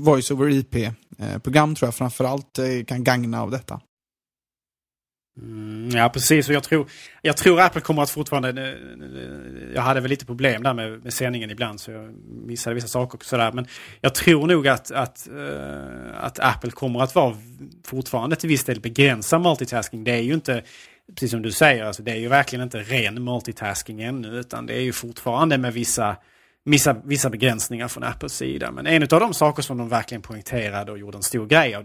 voice 0.00 0.30
over 0.30 0.48
IP-program 0.48 1.74
tror 1.74 1.86
jag 1.86 1.94
framförallt 1.94 2.58
kan 2.86 3.04
gagna 3.04 3.42
av 3.42 3.50
detta. 3.50 3.80
Mm, 5.42 5.90
ja, 5.90 6.08
precis. 6.08 6.48
Och 6.48 6.54
jag 6.54 6.62
tror, 6.62 6.88
jag 7.22 7.36
tror 7.36 7.60
Apple 7.60 7.80
kommer 7.80 8.02
att 8.02 8.10
fortfarande... 8.10 8.78
Jag 9.74 9.82
hade 9.82 10.00
väl 10.00 10.10
lite 10.10 10.26
problem 10.26 10.62
där 10.62 10.74
med, 10.74 11.04
med 11.04 11.12
sändningen 11.12 11.50
ibland 11.50 11.80
så 11.80 11.90
jag 11.90 12.14
missade 12.46 12.74
vissa 12.74 12.88
saker 12.88 13.18
och 13.18 13.24
sådär. 13.24 13.52
Men 13.52 13.66
jag 14.00 14.14
tror 14.14 14.46
nog 14.46 14.68
att, 14.68 14.90
att, 14.90 15.28
eh, 15.28 16.24
att 16.24 16.38
Apple 16.38 16.70
kommer 16.70 17.02
att 17.02 17.14
vara 17.14 17.36
fortfarande 17.84 18.36
till 18.36 18.48
viss 18.48 18.64
del 18.64 18.80
begränsa 18.80 19.38
multitasking. 19.38 20.04
Det 20.04 20.12
är 20.12 20.22
ju 20.22 20.34
inte, 20.34 20.62
precis 21.14 21.30
som 21.30 21.42
du 21.42 21.52
säger, 21.52 21.84
alltså 21.84 22.02
det 22.02 22.10
är 22.10 22.18
ju 22.18 22.28
verkligen 22.28 22.62
inte 22.62 22.78
ren 22.78 23.24
multitasking 23.24 24.02
ännu. 24.02 24.28
Utan 24.28 24.66
det 24.66 24.74
är 24.74 24.82
ju 24.82 24.92
fortfarande 24.92 25.58
med 25.58 25.72
vissa 25.72 26.16
vissa, 26.64 26.96
vissa 27.04 27.30
begränsningar 27.30 27.88
från 27.88 28.04
Apples 28.04 28.32
sida. 28.32 28.70
Men 28.70 28.86
en 28.86 29.02
av 29.02 29.08
de 29.08 29.34
saker 29.34 29.62
som 29.62 29.78
de 29.78 29.88
verkligen 29.88 30.22
poängterade 30.22 30.92
och 30.92 30.98
gjorde 30.98 31.16
en 31.16 31.22
stor 31.22 31.46
grej 31.46 31.74
av. 31.74 31.84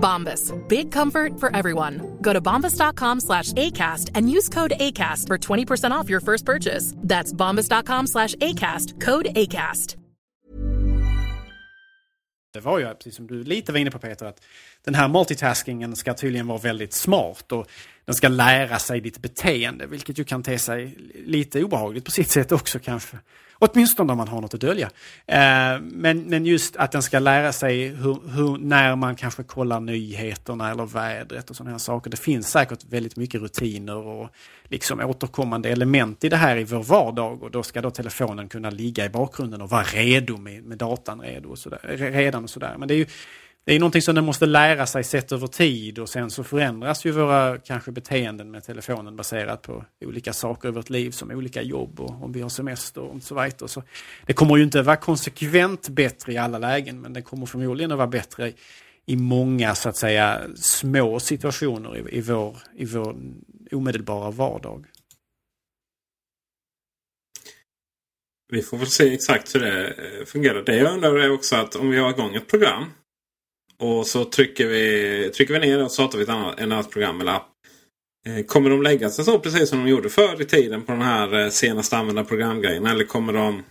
Bombas. 0.00 0.52
Big 0.68 0.90
comfort 0.90 1.38
for 1.38 1.54
everyone. 1.54 2.18
Go 2.20 2.32
to 2.32 2.40
bombas.com 2.40 3.20
slash 3.20 3.52
ACAST 3.52 4.10
and 4.14 4.30
use 4.30 4.48
code 4.48 4.72
ACAST 4.80 5.26
for 5.26 5.38
20% 5.38 5.90
off 5.92 6.08
your 6.08 6.20
first 6.20 6.44
purchase. 6.44 6.94
That's 6.96 7.32
bombas.com 7.32 8.06
slash 8.06 8.34
ACAST. 8.36 9.00
Code 9.00 9.26
ACAST. 9.36 9.96
Det 12.52 12.60
var 12.60 12.78
ju, 12.78 12.94
precis 12.94 13.16
som 13.16 13.26
du 13.26 13.44
lite 13.44 13.72
var 13.72 13.78
inne 13.78 13.90
på 13.90 13.98
Peter, 13.98 14.26
att 14.26 14.42
den 14.84 14.94
här 14.94 15.08
multitaskingen 15.08 15.96
ska 15.96 16.14
tydligen 16.14 16.46
vara 16.46 16.58
väldigt 16.58 16.92
smart. 16.92 17.52
Och 17.52 17.66
den 18.04 18.14
ska 18.14 18.28
lära 18.28 18.78
sig 18.78 19.00
ditt 19.00 19.18
beteende, 19.18 19.86
vilket 19.86 20.18
ju 20.18 20.24
kan 20.24 20.42
te 20.42 20.58
sig 20.58 20.96
lite 21.26 21.64
obehagligt 21.64 22.04
på 22.04 22.10
sitt 22.10 22.30
sätt 22.30 22.52
också 22.52 22.78
kanske. 22.78 23.16
Åtminstone 23.62 24.12
om 24.12 24.18
man 24.18 24.28
har 24.28 24.40
något 24.40 24.54
att 24.54 24.60
dölja. 24.60 24.90
Eh, 25.26 25.80
men, 25.80 26.22
men 26.22 26.46
just 26.46 26.76
att 26.76 26.92
den 26.92 27.02
ska 27.02 27.18
lära 27.18 27.52
sig 27.52 27.88
hur, 27.88 28.28
hur, 28.28 28.58
när 28.58 28.96
man 28.96 29.16
kanske 29.16 29.42
kollar 29.42 29.80
nyheterna 29.80 30.70
eller 30.70 30.86
vädret 30.86 31.50
och 31.50 31.56
sådana 31.56 31.70
här 31.70 31.78
saker. 31.78 32.10
Det 32.10 32.16
finns 32.16 32.50
säkert 32.50 32.84
väldigt 32.88 33.16
mycket 33.16 33.40
rutiner 33.40 33.96
och 33.96 34.28
liksom 34.64 35.00
återkommande 35.00 35.68
element 35.68 36.24
i 36.24 36.28
det 36.28 36.36
här 36.36 36.56
i 36.56 36.64
vår 36.64 36.82
vardag 36.82 37.42
och 37.42 37.50
då 37.50 37.62
ska 37.62 37.80
då 37.80 37.90
telefonen 37.90 38.48
kunna 38.48 38.70
ligga 38.70 39.04
i 39.04 39.08
bakgrunden 39.08 39.62
och 39.62 39.70
vara 39.70 39.82
redo 39.82 40.36
med, 40.36 40.64
med 40.64 40.78
datan 40.78 41.20
redo 41.20 41.48
och 41.48 41.58
sådär, 41.58 41.80
redan 41.96 42.44
och 42.44 42.50
sådär. 42.50 42.74
Men 42.78 42.88
det 42.88 42.94
är 42.94 42.98
ju 42.98 43.06
det 43.64 43.74
är 43.74 43.78
någonting 43.78 44.02
som 44.02 44.14
den 44.14 44.24
måste 44.24 44.46
lära 44.46 44.86
sig 44.86 45.04
sett 45.04 45.32
över 45.32 45.46
tid 45.46 45.98
och 45.98 46.08
sen 46.08 46.30
så 46.30 46.44
förändras 46.44 47.04
ju 47.04 47.10
våra 47.10 47.58
kanske 47.58 47.92
beteenden 47.92 48.50
med 48.50 48.64
telefonen 48.64 49.16
baserat 49.16 49.62
på 49.62 49.84
olika 50.04 50.32
saker 50.32 50.68
i 50.68 50.72
vårt 50.72 50.90
liv 50.90 51.10
som 51.10 51.30
olika 51.30 51.62
jobb 51.62 52.00
och 52.00 52.24
om 52.24 52.32
vi 52.32 52.40
har 52.40 52.48
semester 52.48 53.00
och 53.00 53.22
så 53.22 53.34
vidare. 53.34 53.68
Så 53.68 53.82
det 54.26 54.32
kommer 54.32 54.56
ju 54.56 54.62
inte 54.62 54.82
vara 54.82 54.96
konsekvent 54.96 55.88
bättre 55.88 56.32
i 56.32 56.36
alla 56.36 56.58
lägen 56.58 57.00
men 57.00 57.12
det 57.12 57.22
kommer 57.22 57.46
förmodligen 57.46 57.92
att 57.92 57.98
vara 57.98 58.08
bättre 58.08 58.48
i, 58.48 58.54
i 59.06 59.16
många 59.16 59.74
så 59.74 59.88
att 59.88 59.96
säga 59.96 60.40
små 60.56 61.20
situationer 61.20 61.96
i, 61.96 62.18
i, 62.18 62.20
vår, 62.20 62.56
i 62.76 62.84
vår 62.84 63.16
omedelbara 63.72 64.30
vardag. 64.30 64.86
Vi 68.52 68.62
får 68.62 68.76
väl 68.76 68.86
se 68.86 69.14
exakt 69.14 69.54
hur 69.54 69.60
det 69.60 69.86
eh, 69.88 70.24
fungerar. 70.26 70.62
Det 70.62 70.76
jag 70.76 70.94
undrar 70.94 71.14
är 71.14 71.32
också 71.32 71.56
att 71.56 71.76
om 71.76 71.90
vi 71.90 71.98
har 71.98 72.10
igång 72.10 72.34
ett 72.34 72.48
program 72.48 72.84
och 73.80 74.06
så 74.06 74.24
trycker 74.24 74.66
vi, 74.66 75.30
trycker 75.36 75.54
vi 75.54 75.60
ner 75.60 75.84
och 75.84 75.92
startar 75.92 76.18
vi 76.18 76.24
ett 76.24 76.30
annat, 76.30 76.54
ett 76.54 76.64
annat 76.64 76.90
program 76.90 77.20
eller 77.20 77.32
app. 77.32 77.48
Eh, 78.26 78.44
kommer 78.44 78.70
de 78.70 78.82
lägga 78.82 79.10
sig 79.10 79.24
så 79.24 79.38
precis 79.38 79.68
som 79.68 79.78
de 79.78 79.90
gjorde 79.90 80.10
förr 80.10 80.42
i 80.42 80.44
tiden 80.44 80.82
på 80.82 80.92
den 80.92 81.02
här 81.02 81.28
senast 81.28 81.56
senaste 81.56 81.96
använda 81.96 82.24
programgrejen? 82.24 82.86
Eller 82.86 83.04
kommer 83.04 83.32
de... 83.32 83.62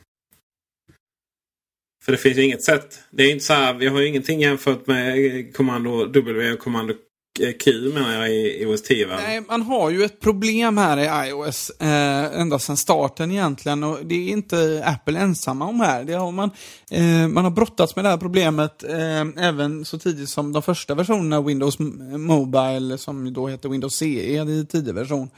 För 2.06 2.12
det 2.12 2.18
finns 2.18 2.38
ju 2.38 2.44
inget 2.44 2.64
sätt. 2.64 3.00
Det 3.12 3.24
är 3.24 3.32
inte 3.32 3.46
så 3.46 3.54
här, 3.54 3.74
vi 3.74 3.88
har 3.88 4.00
ju 4.00 4.08
ingenting 4.08 4.42
jämfört 4.42 4.88
med 4.88 5.26
eh, 5.26 5.52
kommando 5.52 6.06
W 6.06 6.52
och 6.52 6.60
kommando 6.60 6.94
Eh, 7.40 7.54
Q 7.54 7.94
menar 7.94 8.14
jag 8.14 8.32
i 8.36 8.66
OS 8.66 8.82
10 8.82 9.08
va? 9.08 9.16
Nej, 9.16 9.42
man 9.42 9.62
har 9.62 9.90
ju 9.90 10.04
ett 10.04 10.20
problem 10.20 10.78
här 10.78 10.98
i 10.98 11.30
iOS 11.30 11.70
eh, 11.80 12.42
ända 12.42 12.60
sedan 12.60 12.78
starten 12.78 13.32
egentligen 13.32 13.84
och 13.84 13.98
det 14.06 14.16
är 14.16 14.30
inte 14.30 14.84
Apple 14.86 15.20
ensamma 15.20 15.66
om 15.66 15.80
här. 15.80 16.04
Det 16.04 16.14
har 16.14 16.32
man, 16.32 16.52
eh, 16.92 17.28
man 17.28 17.44
har 17.44 17.52
brottats 17.52 17.96
med 17.96 18.06
det 18.06 18.10
här 18.10 18.18
problemet 18.18 18.84
eh, 18.84 19.48
även 19.48 19.86
så 19.86 20.00
tidigt 20.00 20.30
som 20.30 20.54
de 20.54 20.62
första 20.62 20.96
versionerna 20.96 21.38
av 21.38 21.46
Windows 21.46 21.80
Mobile 22.18 22.98
som 22.98 23.34
då 23.34 23.48
heter 23.48 23.70
Windows 23.70 23.96
CE, 23.96 24.44
det 24.44 24.54
är 24.54 24.64
tidig 24.64 24.94
version. 24.94 25.30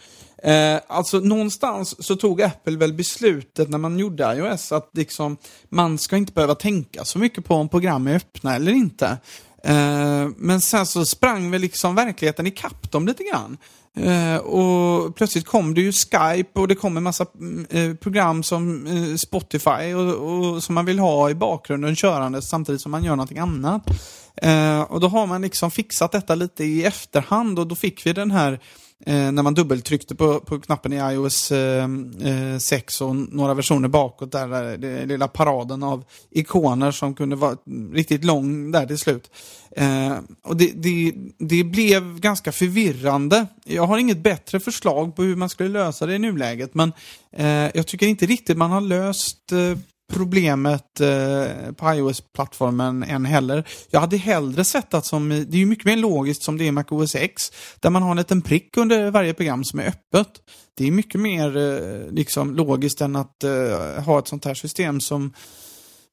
Eh, 0.43 0.79
alltså 0.87 1.19
någonstans 1.19 2.05
så 2.05 2.15
tog 2.15 2.41
Apple 2.41 2.77
väl 2.77 2.93
beslutet 2.93 3.69
när 3.69 3.77
man 3.77 3.99
gjorde 3.99 4.33
iOS 4.35 4.71
att 4.71 4.89
liksom, 4.93 5.37
man 5.69 5.97
ska 5.97 6.17
inte 6.17 6.33
behöva 6.33 6.55
tänka 6.55 7.05
så 7.05 7.19
mycket 7.19 7.45
på 7.45 7.55
om 7.55 7.69
program 7.69 8.07
är 8.07 8.15
öppna 8.15 8.55
eller 8.55 8.71
inte. 8.71 9.17
Eh, 9.63 10.27
men 10.37 10.61
sen 10.61 10.85
så 10.85 11.05
sprang 11.05 11.51
väl 11.51 11.61
liksom 11.61 11.95
verkligheten 11.95 12.47
ikapp 12.47 12.91
dem 12.91 13.07
lite 13.07 13.23
grann. 13.23 13.57
Uh, 13.99 14.37
och 14.37 15.15
plötsligt 15.15 15.45
kom 15.45 15.73
det 15.73 15.81
ju 15.81 15.91
Skype 15.91 16.59
och 16.59 16.67
det 16.67 16.75
kom 16.75 16.97
en 16.97 17.03
massa 17.03 17.25
uh, 17.73 17.95
program 17.95 18.43
som 18.43 18.87
uh, 18.87 19.15
Spotify 19.15 19.93
och, 19.93 20.13
och, 20.13 20.63
som 20.63 20.75
man 20.75 20.85
vill 20.85 20.99
ha 20.99 21.29
i 21.29 21.35
bakgrunden 21.35 21.95
körande 21.95 22.41
samtidigt 22.41 22.81
som 22.81 22.91
man 22.91 23.03
gör 23.03 23.15
någonting 23.15 23.39
annat. 23.39 23.87
och 24.87 24.99
då 24.99 25.07
har 25.07 25.27
man 25.27 25.41
liksom 25.41 25.71
fixat 25.71 26.11
detta 26.11 26.35
lite 26.35 26.63
i 26.63 26.83
efterhand 26.83 27.59
och 27.59 27.67
då 27.67 27.75
fick 27.75 28.05
vi 28.05 28.13
den 28.13 28.31
här 28.31 28.59
eh, 29.05 29.31
när 29.31 29.43
man 29.43 29.53
dubbeltryckte 29.53 30.15
på, 30.15 30.39
på 30.39 30.59
knappen 30.59 30.93
i 30.93 31.13
iOS 31.13 31.51
eh, 31.51 31.87
6 32.59 33.01
eh, 33.01 33.07
och 33.07 33.15
några 33.15 33.53
versioner 33.53 33.87
bakåt 33.87 34.31
där, 34.31 34.71
eh, 34.71 34.77
där 34.77 34.77
den 34.77 35.07
lilla 35.07 35.27
paraden 35.27 35.83
av 35.83 36.03
ikoner 36.31 36.91
som 36.91 37.13
kunde 37.13 37.35
vara 37.35 37.57
riktigt 37.93 38.23
lång 38.23 38.71
där 38.71 38.85
till 38.85 38.97
slut. 38.97 39.31
Eh, 39.75 40.17
och 40.43 40.57
det, 40.57 40.71
det, 40.75 41.13
det 41.37 41.63
blev 41.63 42.19
ganska 42.19 42.51
förvirrande. 42.51 43.47
Jag 43.63 43.87
har 43.87 43.97
inget 43.97 44.23
bättre 44.23 44.59
förslag 44.59 45.15
på 45.15 45.23
hur 45.23 45.35
man 45.35 45.49
skulle 45.49 45.69
lösa 45.69 46.05
det 46.05 46.15
i 46.15 46.19
nuläget 46.19 46.73
men 46.73 46.93
eh, 47.31 47.69
jag 47.73 47.87
tycker 47.87 48.07
inte 48.07 48.25
riktigt 48.25 48.57
man 48.57 48.71
har 48.71 48.81
löst 48.81 49.51
eh, 49.51 49.77
problemet 50.11 50.99
eh, 50.99 51.71
på 51.71 51.93
iOS-plattformen 51.93 53.03
än 53.03 53.25
heller. 53.25 53.67
Jag 53.89 53.99
hade 53.99 54.17
hellre 54.17 54.63
sett 54.63 54.93
att 54.93 55.05
som, 55.05 55.29
det 55.29 55.57
är 55.57 55.59
ju 55.59 55.65
mycket 55.65 55.85
mer 55.85 55.97
logiskt 55.97 56.43
som 56.43 56.57
det 56.57 56.63
är 56.63 56.67
i 56.67 56.71
MacOS 56.71 57.15
X, 57.15 57.51
där 57.79 57.89
man 57.89 58.03
har 58.03 58.11
en 58.11 58.17
liten 58.17 58.41
prick 58.41 58.77
under 58.77 59.11
varje 59.11 59.33
program 59.33 59.63
som 59.63 59.79
är 59.79 59.87
öppet. 59.87 60.27
Det 60.77 60.87
är 60.87 60.91
mycket 60.91 61.21
mer 61.21 61.57
eh, 61.57 62.11
liksom 62.11 62.55
logiskt 62.55 63.01
än 63.01 63.15
att 63.15 63.43
eh, 63.43 64.03
ha 64.03 64.19
ett 64.19 64.27
sånt 64.27 64.45
här 64.45 64.53
system 64.53 64.99
som 65.01 65.33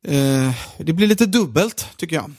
eh, 0.07 0.53
det 0.79 0.93
blir 0.93 1.07
lite 1.07 1.27
dubbelt, 1.27 1.89
tycker 1.97 2.17
jag. 2.17 2.31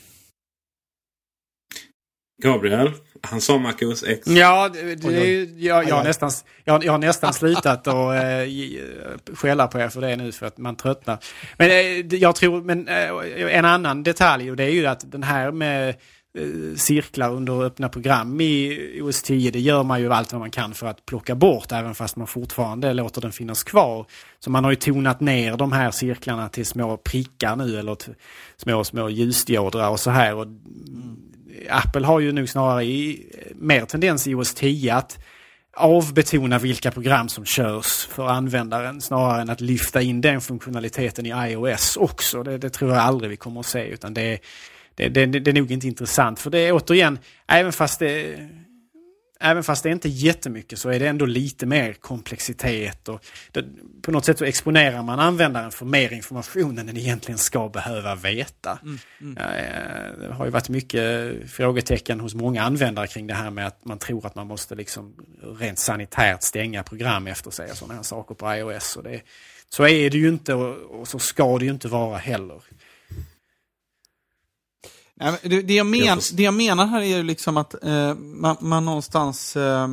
Gabriel, 2.43 2.93
han 3.22 3.41
sa 3.41 3.57
MacOS 3.57 4.03
X. 4.03 4.28
Ja, 4.28 4.70
det, 4.74 4.95
det, 4.95 5.43
jag, 5.57 5.89
jag, 5.89 5.95
har 5.95 6.03
nästan, 6.03 6.32
jag, 6.63 6.86
jag 6.86 6.91
har 6.91 6.99
nästan 6.99 7.34
slutat 7.34 7.88
att 7.88 7.88
äh, 7.88 9.36
skälla 9.36 9.67
på 9.67 9.80
er 9.80 9.89
för 9.89 10.01
det 10.01 10.15
nu 10.15 10.32
för 10.32 10.45
att 10.45 10.57
man 10.57 10.76
tröttnar. 10.76 11.17
Men 11.57 11.70
äh, 11.70 12.15
jag 12.15 12.36
tror, 12.36 12.61
men 12.61 12.88
äh, 12.88 13.55
en 13.57 13.65
annan 13.65 14.03
detalj 14.03 14.51
och 14.51 14.57
det 14.57 14.63
är 14.63 14.70
ju 14.70 14.86
att 14.86 15.11
den 15.11 15.24
här 15.24 15.51
med 15.51 15.89
äh, 15.89 16.76
cirklar 16.76 17.34
under 17.34 17.63
öppna 17.63 17.89
program 17.89 18.41
i 18.41 18.99
OS 19.01 19.24
10, 19.24 19.51
det 19.51 19.59
gör 19.59 19.84
man 19.84 20.01
ju 20.01 20.13
allt 20.13 20.32
vad 20.32 20.39
man 20.39 20.51
kan 20.51 20.74
för 20.74 20.88
att 20.88 21.05
plocka 21.05 21.36
bort 21.36 21.72
även 21.72 21.95
fast 21.95 22.15
man 22.15 22.28
fortfarande 22.28 22.93
låter 22.93 23.22
den 23.22 23.32
finnas 23.32 23.63
kvar. 23.63 24.05
Så 24.39 24.49
man 24.49 24.63
har 24.63 24.72
ju 24.72 24.76
tonat 24.76 25.20
ner 25.20 25.57
de 25.57 25.72
här 25.72 25.91
cirklarna 25.91 26.49
till 26.49 26.65
små 26.65 26.97
prickar 26.97 27.55
nu 27.55 27.80
eller 27.80 27.97
små, 28.57 28.84
små 28.84 29.09
ljusdiodrar 29.09 29.89
och 29.89 29.99
så 29.99 30.09
här. 30.09 30.36
Och, 30.36 30.43
mm 30.43 31.28
Apple 31.70 32.05
har 32.05 32.20
ju 32.20 32.32
nog 32.32 32.49
snarare 32.49 32.86
i, 32.86 33.26
mer 33.55 33.86
tendens 33.86 34.28
i 34.28 34.36
OS 34.36 34.53
10 34.53 34.93
att 34.93 35.20
avbetona 35.78 36.60
vilka 36.60 36.91
program 36.91 37.30
som 37.30 37.45
körs 37.45 38.07
för 38.07 38.28
användaren 38.28 39.01
snarare 39.01 39.41
än 39.41 39.49
att 39.49 39.62
lyfta 39.62 40.01
in 40.01 40.22
den 40.22 40.41
funktionaliteten 40.41 41.26
i 41.26 41.30
iOS 41.30 41.97
också. 41.97 42.43
Det, 42.43 42.57
det 42.57 42.70
tror 42.70 42.91
jag 42.91 42.99
aldrig 42.99 43.30
vi 43.30 43.38
kommer 43.38 43.60
att 43.60 43.66
se 43.66 43.88
utan 43.88 44.14
det, 44.14 44.39
det, 44.95 45.10
det, 45.10 45.26
det 45.26 45.51
är 45.51 45.53
nog 45.53 45.72
inte 45.72 45.88
intressant. 45.88 46.39
För 46.39 46.49
det 46.49 46.60
är 46.60 46.72
återigen, 46.72 47.20
även 47.47 47.72
fast 47.72 47.99
det 47.99 48.38
även 49.40 49.64
fast 49.64 49.84
det 49.84 49.90
inte 49.90 50.08
är 50.08 50.12
jättemycket 50.12 50.80
så 50.80 50.90
är 50.90 51.00
det 51.00 51.08
ändå 51.08 51.26
lite 51.26 51.66
mer 51.66 51.94
komplexitet. 51.94 53.08
Och 53.08 53.26
det, 53.52 53.66
på 54.02 54.12
något 54.12 54.26
sätt 54.26 54.38
så 54.38 54.46
exponerar 54.46 55.04
man 55.04 55.20
användaren 55.20 55.72
för 55.72 55.86
mer 55.86 56.14
information 56.14 56.78
än 56.78 56.86
den 56.86 56.98
egentligen 56.98 57.38
ska 57.38 57.70
behöva 57.70 58.16
veta. 58.16 58.80
Mm, 58.84 59.00
mm. 59.22 59.38
Eh, 59.38 60.20
det 60.20 60.34
har 60.34 60.46
ju 60.46 60.52
varit 60.52 60.70
mycket 60.70 61.34
frågetecken 61.52 62.20
hos 62.20 62.36
många 62.36 62.64
användare 62.64 63.08
kring 63.08 63.28
det 63.28 63.34
här 63.34 63.50
med 63.50 63.68
att 63.68 63.86
man 63.86 64.00
tror 64.00 64.26
att 64.26 64.36
man 64.36 64.48
måste 64.48 64.76
liksom 64.76 65.14
rent 65.60 65.80
sanitärt 65.80 66.44
stänga 66.44 66.84
program 66.84 67.28
efter 67.28 67.52
sig 67.52 67.72
och 67.72 67.78
sådana 67.78 67.94
här 67.94 68.04
saker 68.04 68.36
på 68.36 68.56
iOS. 68.56 68.96
Och 68.96 69.04
det, 69.04 69.22
så 69.70 69.88
är 69.88 70.10
det 70.10 70.18
ju 70.18 70.30
inte 70.30 70.53
och, 70.53 70.99
och 70.99 71.07
så 71.07 71.20
ska 71.20 71.57
det 71.57 71.66
ju 71.66 71.72
inte 71.72 71.88
vara 71.88 72.18
heller. 72.18 72.61
Nej, 75.20 75.40
det, 75.44 75.62
det, 75.62 75.74
jag 75.74 75.86
men, 75.86 76.20
det 76.34 76.44
jag 76.44 76.54
menar 76.54 76.86
här 76.86 77.02
är 77.02 77.18
ju 77.18 77.24
liksom 77.24 77.58
att 77.58 77.84
eh, 77.84 78.16
man, 78.16 78.58
man, 78.60 78.86
någonstans 78.86 79.56
eh, 79.56 79.88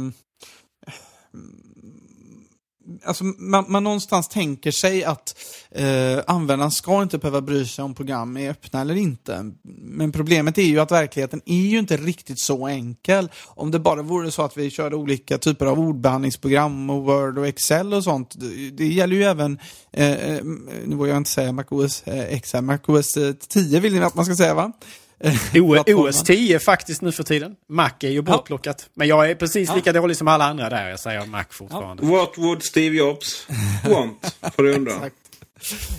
Alltså, 3.04 3.24
man, 3.24 3.64
man 3.68 3.84
någonstans 3.84 4.28
tänker 4.28 4.70
sig 4.70 5.04
att 5.04 5.38
eh, 5.70 6.18
användaren 6.26 6.70
ska 6.70 7.02
inte 7.02 7.18
behöva 7.18 7.40
bry 7.40 7.66
sig 7.66 7.84
om 7.84 7.94
program 7.94 8.36
är 8.36 8.50
öppna 8.50 8.80
eller 8.80 8.94
inte. 8.94 9.52
Men 9.82 10.12
problemet 10.12 10.58
är 10.58 10.62
ju 10.62 10.80
att 10.80 10.90
verkligheten 10.90 11.40
är 11.46 11.66
ju 11.66 11.78
inte 11.78 11.96
riktigt 11.96 12.38
så 12.38 12.66
enkel. 12.66 13.28
Om 13.46 13.70
det 13.70 13.78
bara 13.78 14.02
vore 14.02 14.30
så 14.30 14.42
att 14.42 14.56
vi 14.56 14.70
körde 14.70 14.96
olika 14.96 15.38
typer 15.38 15.66
av 15.66 15.80
ordbehandlingsprogram 15.80 16.90
och 16.90 17.04
Word 17.04 17.38
och 17.38 17.46
Excel 17.46 17.94
och 17.94 18.04
sånt. 18.04 18.34
Det, 18.40 18.70
det 18.70 18.86
gäller 18.86 19.16
ju 19.16 19.24
även, 19.24 19.58
eh, 19.92 20.10
eh 20.10 20.44
nu 20.86 20.96
vågar 20.96 21.12
jag 21.12 21.20
inte 21.20 21.30
säga 21.30 21.52
MacOS 21.52 22.02
eh, 22.06 22.34
X 22.34 22.52
här, 22.52 22.60
MacOS 22.60 23.18
10 23.48 23.80
vill 23.80 23.92
ni 23.92 24.00
att 24.00 24.14
man 24.14 24.24
ska 24.24 24.36
säga 24.36 24.54
va? 24.54 24.72
OS 25.94 26.22
10 26.22 26.58
faktiskt 26.58 27.02
nu 27.02 27.12
för 27.12 27.22
tiden. 27.22 27.56
Mac 27.68 27.90
är 28.00 28.08
ju 28.08 28.22
bortplockat. 28.22 28.76
Ja. 28.78 28.90
Men 28.94 29.08
jag 29.08 29.30
är 29.30 29.34
precis 29.34 29.74
lika 29.74 29.90
ja. 29.90 30.00
dålig 30.00 30.16
som 30.16 30.28
alla 30.28 30.44
andra 30.44 30.70
där. 30.70 30.88
Jag 30.88 31.00
säger 31.00 31.26
Mac 31.26 31.44
fortfarande. 31.50 32.06
Ja. 32.06 32.10
What 32.10 32.38
would 32.38 32.62
Steve 32.62 32.96
Jobs 32.96 33.46
want? 33.88 34.36
Får 34.56 34.62
du 34.62 34.74
undra. 34.74 34.92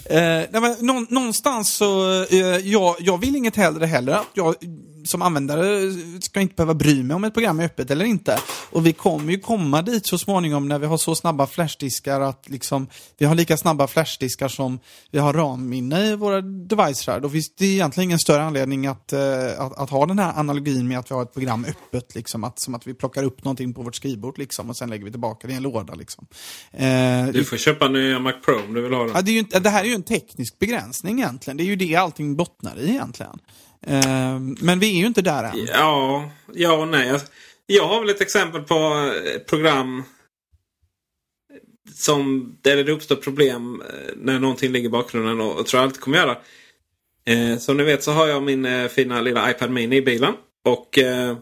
Eh, 0.06 0.20
nej, 0.20 0.62
men, 0.62 0.76
någonstans 1.10 1.74
så, 1.74 2.22
eh, 2.24 2.38
jag, 2.58 2.96
jag 3.00 3.18
vill 3.18 3.36
inget 3.36 3.56
hellre 3.56 3.86
heller. 3.86 4.20
Jag 4.34 4.56
som 5.08 5.22
användare 5.22 5.92
ska 6.22 6.42
inte 6.42 6.56
behöva 6.56 6.74
bry 6.74 7.04
mig 7.04 7.16
om 7.16 7.24
ett 7.24 7.34
program 7.34 7.60
är 7.60 7.66
öppet 7.66 7.92
eller 7.92 8.06
inte. 8.06 8.40
Och 8.70 8.86
vi 8.86 8.94
kommer 8.94 9.32
ju 9.32 9.40
komma 9.40 9.82
dit 9.82 10.06
så 10.06 10.18
småningom 10.18 10.68
när 10.68 10.80
vi 10.80 10.86
har 10.86 10.98
så 10.98 11.16
snabba 11.16 11.48
flashdiskar 11.48 12.22
att 12.22 12.50
liksom, 12.50 12.88
vi 13.18 13.26
har 13.26 13.36
lika 13.36 13.58
snabba 13.58 13.88
flashdiskar 13.88 14.48
som 14.48 14.80
vi 15.12 15.20
har 15.20 15.34
RAM-minne 15.34 16.06
i 16.06 16.16
våra 16.16 16.42
devices. 16.42 17.22
Då 17.22 17.30
finns 17.30 17.56
det 17.56 17.66
egentligen 17.66 18.10
ingen 18.10 18.20
större 18.20 18.44
anledning 18.44 18.88
att, 18.88 19.14
eh, 19.14 19.20
att, 19.58 19.78
att, 19.78 19.90
ha 19.90 20.06
den 20.06 20.20
här 20.20 20.40
analogin 20.40 20.88
med 20.88 21.00
att 21.00 21.12
vi 21.12 21.16
har 21.16 21.24
ett 21.24 21.34
program 21.34 21.66
öppet, 21.66 22.16
liksom, 22.16 22.44
att, 22.44 22.60
som 22.60 22.76
att 22.76 22.88
vi 22.88 22.94
plockar 22.94 23.24
upp 23.24 23.44
någonting 23.44 23.74
på 23.74 23.82
vårt 23.82 23.96
skrivbord 23.96 24.38
liksom, 24.38 24.70
och 24.70 24.78
sen 24.78 24.90
lägger 24.90 25.06
vi 25.06 25.12
tillbaka 25.12 25.48
det 25.48 25.54
i 25.54 25.56
en 25.56 25.64
låda. 25.64 25.94
Liksom. 25.94 26.28
Eh, 26.72 27.28
du 27.34 27.44
får 27.44 27.58
köpa 27.58 27.88
nya 27.88 28.20
Mac 28.20 28.34
Pro 28.46 28.60
om 28.68 28.74
du 28.74 28.82
vill 28.82 28.94
ha 28.94 29.04
den. 29.04 29.12
Ja, 29.16 29.22
det, 29.22 29.32
ju, 29.32 29.42
det 29.42 29.70
här 29.70 29.84
är 29.84 29.88
ju 29.88 29.94
en 29.94 30.04
teknisk 30.04 30.60
begränsning 30.60 31.20
egentligen. 31.20 31.58
Det 31.58 31.64
är 31.64 31.66
ju 31.66 31.76
det 31.76 31.96
allting 31.96 32.36
bottnar 32.36 32.80
i 32.80 32.90
egentligen. 32.90 33.40
Eh, 33.88 34.40
men 34.40 34.80
vi 34.80 34.96
är 34.96 35.00
ju 35.00 35.06
inte 35.06 35.22
där 35.22 35.44
än. 35.44 35.66
Ja, 35.66 36.32
ja 36.54 36.74
och 36.74 36.88
nej. 36.88 37.20
Jag 37.66 37.88
har 37.88 38.00
väl 38.00 38.10
ett 38.10 38.22
exempel 38.22 38.62
på 38.62 38.76
eh, 38.76 39.40
program 39.40 40.04
som, 41.94 42.54
där 42.62 42.84
det 42.84 42.92
uppstår 42.92 43.16
problem 43.16 43.82
eh, 43.90 44.14
när 44.16 44.40
någonting 44.40 44.72
ligger 44.72 44.88
i 44.88 44.92
bakgrunden 44.92 45.42
och, 45.42 45.60
och 45.60 45.66
tror 45.66 45.82
jag 45.82 45.88
alltid 45.88 46.02
kommer 46.02 46.18
göra. 46.18 46.38
Eh, 47.26 47.58
som 47.58 47.78
ni 47.78 47.84
vet 47.84 48.04
så 48.04 48.12
har 48.12 48.28
jag 48.28 48.44
min 48.44 48.66
eh, 48.66 48.88
fina 48.88 49.22
lilla 49.22 49.52
iPad 49.52 49.72
Mini 49.72 49.96
i 49.96 50.02
bilen. 50.02 50.34
Och 50.66 50.98
eh, 50.98 51.38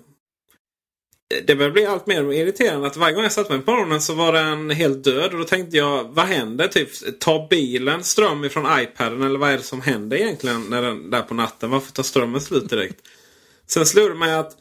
det 1.48 1.56
börjar 1.56 1.72
bli 1.72 1.86
allt 1.86 2.08
mer 2.08 2.34
irriterande 2.34 2.88
att 2.88 2.98
varje 2.98 3.14
gång 3.14 3.24
jag 3.24 3.32
satte 3.32 3.54
mig 3.54 3.62
på 3.62 3.72
morgonen 3.72 4.02
så 4.02 4.14
var 4.14 4.34
den 4.34 4.70
helt 4.70 5.04
död. 5.04 5.34
Och 5.34 5.40
då 5.40 5.44
tänkte 5.44 5.78
jag, 5.78 6.04
vad 6.04 6.26
händer? 6.26 6.68
Typ, 6.68 7.20
tar 7.20 7.48
bilen 7.50 8.04
ström 8.04 8.46
ifrån 8.46 8.80
iPaden? 8.80 9.22
Eller 9.22 9.40
vad 9.40 9.52
är 9.52 9.58
det 9.58 9.64
som 9.64 9.82
händer 9.82 10.18
egentligen 10.18 10.66
när 10.70 10.82
den, 10.82 11.10
där 11.10 11.22
på 11.22 11.34
natten? 11.34 11.70
Varför 11.70 11.92
tar 11.92 12.04
strömmen 12.04 12.42
slut 12.42 12.70
direkt? 12.70 13.02
Sen 13.68 13.86
slog 13.86 14.10
det 14.10 14.16
mig 14.16 14.34
att 14.34 14.58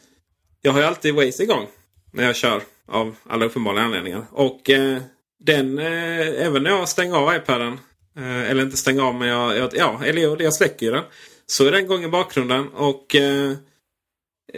jag 0.62 0.72
har 0.72 0.80
ju 0.80 0.86
alltid 0.86 1.14
Waze 1.14 1.42
igång 1.42 1.66
när 2.12 2.24
jag 2.24 2.36
kör. 2.36 2.62
Av 2.88 3.16
alla 3.26 3.44
uppenbara 3.44 3.82
anledningar. 3.82 4.26
Och 4.30 4.70
eh, 4.70 4.98
den, 5.40 5.78
eh, 5.78 6.46
även 6.46 6.62
när 6.62 6.70
jag 6.70 6.88
stänger 6.88 7.16
av 7.16 7.36
iPaden. 7.36 7.78
Eh, 8.16 8.50
eller 8.50 8.62
inte 8.62 8.76
stänger 8.76 9.02
av 9.02 9.14
men 9.14 9.28
jag, 9.28 9.56
jag, 9.56 9.70
ja, 9.74 10.00
eller 10.04 10.22
jag, 10.22 10.42
jag 10.42 10.54
släcker 10.54 10.92
den. 10.92 11.04
Så 11.46 11.66
är 11.66 11.72
den 11.72 11.84
igång 11.84 12.04
i 12.04 12.08
bakgrunden 12.08 12.68
och 12.68 13.14
eh, 13.14 13.52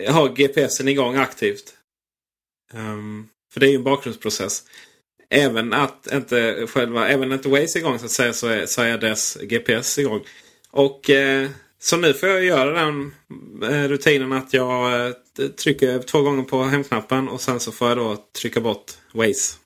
har 0.09 0.29
GPSen 0.29 0.89
igång 0.89 1.17
aktivt. 1.17 1.76
Um, 2.75 3.29
för 3.53 3.61
det 3.61 3.67
är 3.67 3.71
ju 3.71 3.77
en 3.77 3.85
bakgrundsprocess. 3.85 4.63
Även 5.31 5.73
att 5.73 6.13
inte 6.13 6.67
själva, 6.67 7.09
även 7.09 7.33
inte 7.33 7.49
Waze 7.49 7.79
är 7.79 7.81
igång 7.81 7.99
så 7.99 8.05
att 8.05 8.11
säga 8.11 8.33
så 8.33 8.47
är, 8.47 8.67
så 8.67 8.83
är 8.83 8.99
dess 8.99 9.39
GPS 9.43 9.99
igång. 9.99 10.21
Och 10.71 11.11
eh, 11.11 11.51
så 11.79 11.97
nu 11.97 12.15
får 12.15 12.29
jag 12.29 12.45
göra 12.45 12.85
den 12.85 13.15
eh, 13.63 13.89
rutinen 13.89 14.33
att 14.33 14.53
jag 14.53 15.07
eh, 15.07 15.13
trycker 15.49 15.99
två 15.99 16.23
gånger 16.23 16.43
på 16.43 16.63
hemknappen 16.63 17.29
och 17.29 17.41
sen 17.41 17.61
så 17.61 17.73
får 17.73 17.89
jag 17.89 17.97
då 17.97 18.17
trycka 18.41 18.61
bort 18.61 18.93
Waze. 19.13 19.57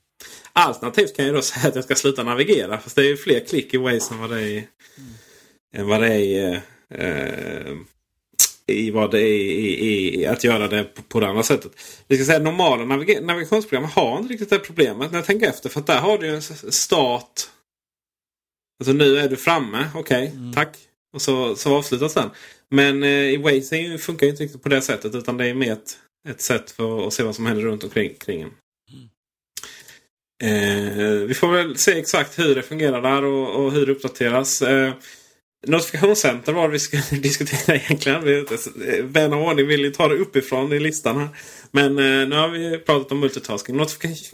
Alternativt 0.52 1.16
kan 1.16 1.26
jag 1.26 1.34
då 1.34 1.42
säga 1.42 1.68
att 1.68 1.74
jag 1.74 1.84
ska 1.84 1.94
sluta 1.94 2.22
navigera. 2.22 2.78
Fast 2.78 2.96
det 2.96 3.02
är 3.02 3.08
ju 3.08 3.16
fler 3.16 3.40
klick 3.40 3.74
i 3.74 3.76
Waze 3.76 4.14
än 4.14 4.20
vad 4.20 4.30
det 4.30 4.36
är 4.36 4.46
i, 4.46 4.56
mm. 4.56 5.10
än 5.74 5.86
vad 5.86 6.00
det 6.00 6.08
är 6.08 6.18
i, 6.18 6.38
eh, 6.38 7.06
eh 7.06 7.76
i 8.72 8.90
vad 8.90 9.10
det 9.10 9.20
är 9.20 9.34
i, 9.34 10.20
i, 10.20 10.26
att 10.26 10.44
göra 10.44 10.68
det 10.68 10.84
på, 10.84 11.02
på 11.02 11.20
det 11.20 11.28
andra 11.28 11.42
sättet. 11.42 11.72
Vi 12.08 12.16
ska 12.16 12.24
säga 12.24 12.38
normala 12.38 12.84
navig 12.84 13.22
navigationsprogram 13.22 13.84
har 13.84 14.18
inte 14.18 14.32
riktigt 14.32 14.50
det 14.50 14.58
problemet 14.58 15.10
när 15.10 15.18
jag 15.18 15.26
tänker 15.26 15.48
efter. 15.48 15.68
För 15.68 15.80
där 15.80 16.00
har 16.00 16.18
du 16.18 16.34
en 16.34 16.42
start. 16.72 17.32
Alltså 18.80 18.92
nu 18.92 19.18
är 19.18 19.28
du 19.28 19.36
framme. 19.36 19.88
Okej, 19.94 20.24
okay, 20.24 20.38
mm. 20.38 20.52
tack. 20.52 20.76
Och 21.12 21.22
så, 21.22 21.56
så 21.56 21.76
avslutas 21.76 22.14
den. 22.14 22.30
Men 22.70 23.02
eh, 23.02 23.08
i 23.08 23.36
Waze 23.36 23.98
funkar 23.98 24.26
ju 24.26 24.30
inte 24.30 24.42
riktigt 24.42 24.62
på 24.62 24.68
det 24.68 24.82
sättet. 24.82 25.14
Utan 25.14 25.36
det 25.36 25.46
är 25.46 25.54
mer 25.54 25.72
ett, 25.72 25.98
ett 26.28 26.40
sätt 26.40 26.70
för 26.70 27.06
att 27.06 27.12
se 27.12 27.22
vad 27.22 27.34
som 27.34 27.46
händer 27.46 27.62
runt 27.62 27.84
omkring 27.84 28.14
kring 28.14 28.42
en. 28.42 28.50
Mm. 28.92 29.08
Eh, 30.42 31.26
vi 31.26 31.34
får 31.34 31.52
väl 31.52 31.76
se 31.76 31.98
exakt 31.98 32.38
hur 32.38 32.54
det 32.54 32.62
fungerar 32.62 33.02
där 33.02 33.24
och, 33.24 33.64
och 33.64 33.72
hur 33.72 33.86
det 33.86 33.92
uppdateras. 33.92 34.62
Eh, 34.62 34.92
Notifikationscenter 35.66 36.52
var 36.52 36.68
det 36.68 36.72
vi 36.72 36.78
skulle 36.78 37.02
diskutera 37.22 37.76
egentligen. 37.76 38.46
Vän 39.02 39.32
av 39.32 39.42
ordning 39.42 39.66
vill 39.66 39.80
ju 39.80 39.90
ta 39.90 40.08
det 40.08 40.14
uppifrån 40.14 40.72
i 40.72 40.80
listan 40.80 41.16
här. 41.16 41.28
Men 41.70 41.98
eh, 41.98 42.28
nu 42.28 42.36
har 42.36 42.48
vi 42.48 42.78
pratat 42.78 43.12
om 43.12 43.20
multitasking. 43.20 43.76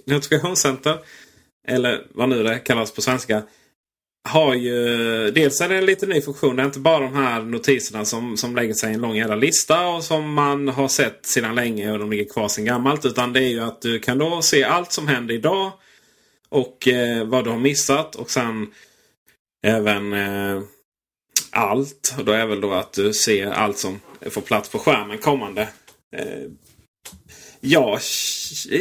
Notifikationscenter, 0.07 0.99
eller 1.69 2.07
vad 2.15 2.29
nu 2.29 2.43
det 2.43 2.59
kallas 2.59 2.93
på 2.93 3.03
svenska. 3.03 3.43
Har 4.29 4.55
ju, 4.55 4.77
dels 5.31 5.61
är 5.61 5.69
det 5.69 5.77
en 5.77 5.87
lite 5.87 6.07
ny 6.07 6.21
funktion. 6.21 6.57
Det 6.57 6.63
är 6.63 6.67
inte 6.67 6.81
bara 6.81 7.01
de 7.01 7.15
här 7.15 7.43
notiserna 7.43 8.05
som, 8.05 8.37
som 8.37 8.57
lägger 8.57 8.75
sig 8.75 8.91
i 8.91 8.95
en 8.95 9.01
lång 9.01 9.17
jävla 9.17 9.37
lista 9.37 9.89
och 9.89 10.05
som 10.05 10.35
man 10.35 10.69
har 10.69 10.89
sett 10.89 11.27
sedan 11.27 11.55
länge 11.55 11.93
och 11.93 11.99
de 11.99 12.11
ligger 12.11 12.25
kvar 12.25 12.49
sedan 12.49 12.65
gammalt. 12.65 13.05
Utan 13.05 13.33
det 13.33 13.41
är 13.41 13.49
ju 13.49 13.61
att 13.61 13.83
du 13.83 13.99
kan 13.99 14.19
då 14.19 14.43
se 14.43 14.65
allt 14.65 14.93
som 14.93 15.09
händer 15.09 15.35
idag. 15.35 15.73
Och 16.49 16.89
eh, 16.89 17.25
vad 17.25 17.45
du 17.45 17.51
har 17.51 17.59
missat. 17.59 18.15
Och 18.15 18.31
sen 18.31 18.67
även 19.63 20.13
eh, 20.13 20.63
allt. 21.57 22.15
Och 22.19 22.25
då 22.25 22.33
är 22.33 22.47
väl 22.47 22.61
då 22.61 22.73
att 22.73 22.93
du 22.93 23.13
ser 23.13 23.47
allt 23.47 23.79
som 23.79 24.01
får 24.31 24.41
plats 24.41 24.69
på 24.69 24.79
skärmen 24.79 25.19
kommande. 25.19 25.69
Eh, 26.17 26.51
ja, 27.61 27.99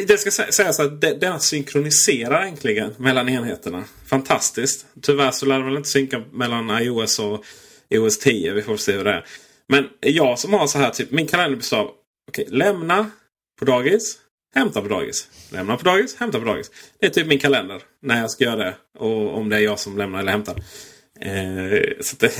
det 0.07 0.19
ska 0.19 0.31
sägas 0.31 0.79
att 0.79 1.01
den 1.01 1.39
synkroniserar 1.39 2.41
äntligen 2.41 2.93
mellan 2.97 3.29
enheterna. 3.29 3.83
Fantastiskt. 4.05 4.85
Tyvärr 5.01 5.31
så 5.31 5.45
lär 5.45 5.59
det 5.59 5.65
väl 5.65 5.77
inte 5.77 5.89
synka 5.89 6.23
mellan 6.31 6.69
iOS 6.69 7.19
och 7.19 7.45
iOS 7.89 8.19
10. 8.19 8.53
Vi 8.53 8.61
får 8.61 8.77
se 8.77 8.91
hur 8.91 9.03
det 9.03 9.11
är. 9.11 9.25
Men 9.67 9.89
jag 9.99 10.39
som 10.39 10.53
har 10.53 10.67
så 10.67 10.77
här, 10.77 10.89
typ 10.89 11.11
min 11.11 11.27
kalender 11.27 11.57
består 11.57 11.77
av 11.77 11.91
okay, 12.27 12.45
lämna 12.47 13.11
på 13.59 13.65
dagis, 13.65 14.17
hämta 14.55 14.81
på 14.81 14.87
dagis. 14.87 15.29
Lämna 15.51 15.77
på 15.77 15.83
dagis, 15.83 16.15
hämta 16.15 16.39
på 16.39 16.45
dagis. 16.45 16.71
Det 16.99 17.05
är 17.05 17.09
typ 17.09 17.27
min 17.27 17.39
kalender 17.39 17.81
när 18.01 18.21
jag 18.21 18.31
ska 18.31 18.43
göra 18.43 18.55
det. 18.55 18.75
Och 18.99 19.37
om 19.37 19.49
det 19.49 19.55
är 19.55 19.59
jag 19.59 19.79
som 19.79 19.97
lämnar 19.97 20.19
eller 20.19 20.31
hämtar. 20.31 20.63
Eh, 21.21 22.01
så 22.01 22.15
det, 22.19 22.31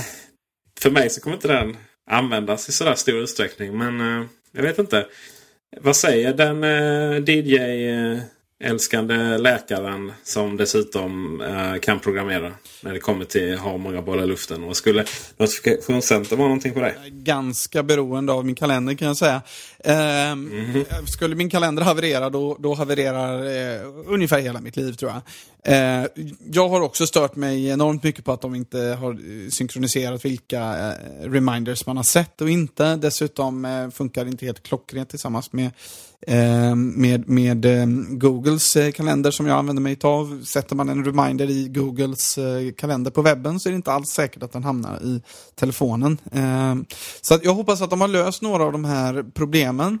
för 0.80 0.90
mig 0.90 1.10
så 1.10 1.20
kommer 1.20 1.36
inte 1.36 1.48
den 1.48 1.76
användas 2.10 2.68
i 2.68 2.72
sådär 2.72 2.94
stor 2.94 3.18
utsträckning. 3.18 3.78
Men 3.78 4.00
eh, 4.00 4.26
jag 4.52 4.62
vet 4.62 4.78
inte. 4.78 5.06
Vad 5.80 5.96
säger 5.96 6.34
den 6.34 6.64
eh, 6.64 7.34
DJ 7.34 7.56
eh, 7.88 8.18
älskande 8.60 9.38
läkaren 9.38 10.12
som 10.22 10.56
dessutom 10.56 11.40
eh, 11.40 11.80
kan 11.80 12.00
programmera 12.00 12.52
när 12.82 12.92
det 12.92 13.00
kommer 13.00 13.24
till 13.24 13.54
att 13.54 13.60
ha 13.60 13.76
många 13.76 14.02
bollar 14.02 14.24
i 14.24 14.26
luften. 14.26 14.64
Och 14.64 14.76
skulle 14.76 15.04
notifikationscenter 15.36 16.36
vara 16.36 16.48
någonting 16.48 16.72
på 16.72 16.80
dig? 16.80 16.94
Ganska 17.10 17.82
beroende 17.82 18.32
av 18.32 18.46
min 18.46 18.54
kalender 18.54 18.94
kan 18.94 19.08
jag 19.08 19.16
säga. 19.16 19.42
Eh, 19.78 20.30
mm 20.30 20.50
-hmm. 20.50 21.06
Skulle 21.06 21.34
min 21.34 21.50
kalender 21.50 21.82
haverera 21.82 22.30
då, 22.30 22.56
då 22.60 22.74
havererar 22.74 23.44
eh, 23.44 23.80
ungefär 24.06 24.40
hela 24.40 24.60
mitt 24.60 24.76
liv 24.76 24.92
tror 24.92 25.10
jag. 25.12 25.22
Eh, 25.68 26.06
jag 26.52 26.68
har 26.68 26.80
också 26.80 27.06
stört 27.06 27.36
mig 27.36 27.68
enormt 27.68 28.02
mycket 28.02 28.24
på 28.24 28.32
att 28.32 28.40
de 28.40 28.54
inte 28.54 28.78
har 28.78 29.12
eh, 29.12 29.48
synkroniserat 29.50 30.24
vilka 30.24 30.60
eh, 30.60 31.30
reminders 31.30 31.86
man 31.86 31.96
har 31.96 32.04
sett 32.04 32.40
och 32.40 32.50
inte. 32.50 32.96
Dessutom 32.96 33.64
eh, 33.64 33.90
funkar 33.90 34.24
det 34.24 34.30
inte 34.30 34.46
helt 34.46 34.62
klockrent 34.62 35.10
tillsammans 35.10 35.52
med, 35.52 35.70
Ehm, 36.28 36.88
med, 36.88 37.28
med 37.28 37.64
ehm, 37.64 38.18
Googles 38.18 38.76
eh, 38.76 38.92
kalender 38.92 39.30
som 39.30 39.46
jag 39.46 39.58
använder 39.58 39.82
mig 39.82 39.98
av. 40.02 40.44
Sätter 40.44 40.76
man 40.76 40.88
en 40.88 41.04
reminder 41.04 41.50
i 41.50 41.68
Googles 41.68 42.38
eh, 42.38 42.72
kalender 42.72 43.10
på 43.10 43.22
webben 43.22 43.60
så 43.60 43.68
är 43.68 43.70
det 43.70 43.76
inte 43.76 43.92
alls 43.92 44.08
säkert 44.08 44.42
att 44.42 44.52
den 44.52 44.64
hamnar 44.64 45.02
i 45.02 45.22
telefonen. 45.54 46.18
Ehm, 46.32 46.84
så 47.20 47.34
att 47.34 47.44
jag 47.44 47.54
hoppas 47.54 47.82
att 47.82 47.90
de 47.90 48.00
har 48.00 48.08
löst 48.08 48.42
några 48.42 48.64
av 48.64 48.72
de 48.72 48.84
här 48.84 49.24
problemen. 49.34 49.98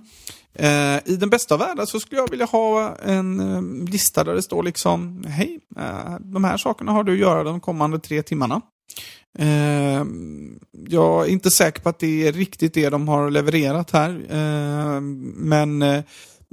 Eh, 0.54 0.98
I 1.04 1.16
den 1.20 1.30
bästa 1.30 1.54
av 1.54 1.60
världar 1.60 1.86
så 1.86 2.00
skulle 2.00 2.20
jag 2.20 2.30
vilja 2.30 2.46
ha 2.46 2.96
en 2.96 3.86
lista 3.90 4.24
där 4.24 4.34
det 4.34 4.42
står 4.42 4.62
liksom 4.62 5.24
Hej, 5.26 5.60
de 6.20 6.44
här 6.44 6.56
sakerna 6.56 6.92
har 6.92 7.04
du 7.04 7.12
att 7.12 7.18
göra 7.18 7.44
de 7.44 7.60
kommande 7.60 7.98
tre 7.98 8.22
timmarna. 8.22 8.60
Eh, 9.38 10.04
jag 10.88 11.24
är 11.24 11.30
inte 11.30 11.50
säker 11.50 11.82
på 11.82 11.88
att 11.88 11.98
det 11.98 12.28
är 12.28 12.32
riktigt 12.32 12.74
det 12.74 12.88
de 12.88 13.08
har 13.08 13.30
levererat 13.30 13.90
här. 13.90 14.10
Eh, 14.30 15.00
men 15.34 15.82
eh, 15.82 16.02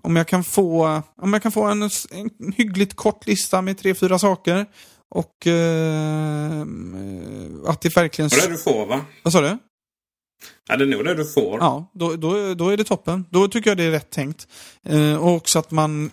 om 0.03 0.15
jag 0.15 0.27
kan 0.27 0.43
få, 0.43 1.01
om 1.22 1.34
jag 1.34 1.41
kan 1.43 1.51
få 1.51 1.64
en, 1.64 1.81
en 2.11 2.53
hyggligt 2.57 2.95
kort 2.95 3.27
lista 3.27 3.61
med 3.61 3.77
tre, 3.77 3.95
fyra 3.95 4.19
saker 4.19 4.65
och 5.10 5.47
att 7.68 7.81
det 7.81 7.95
verkligen... 7.95 8.30
Vad 8.30 8.39
är 8.39 8.47
det 8.47 8.53
du 8.53 8.57
får 8.57 8.85
va? 8.85 9.01
Vad 9.23 9.34
sa 9.34 9.41
du? 9.41 9.57
Ja, 10.69 10.77
det 10.77 10.84
är 10.84 10.88
nog 10.88 11.05
det 11.05 11.15
du 11.15 11.26
får. 11.26 11.60
Ja, 11.60 11.91
då, 11.93 12.15
då, 12.15 12.53
då 12.53 12.69
är 12.69 12.77
det 12.77 12.84
toppen. 12.84 13.26
Då 13.30 13.47
tycker 13.47 13.69
jag 13.69 13.77
det 13.77 13.84
är 13.84 13.91
rätt 13.91 14.10
tänkt. 14.10 14.47
Eh, 14.85 15.15
och 15.15 15.35
också 15.35 15.60
att 15.60 15.72
man 15.72 16.11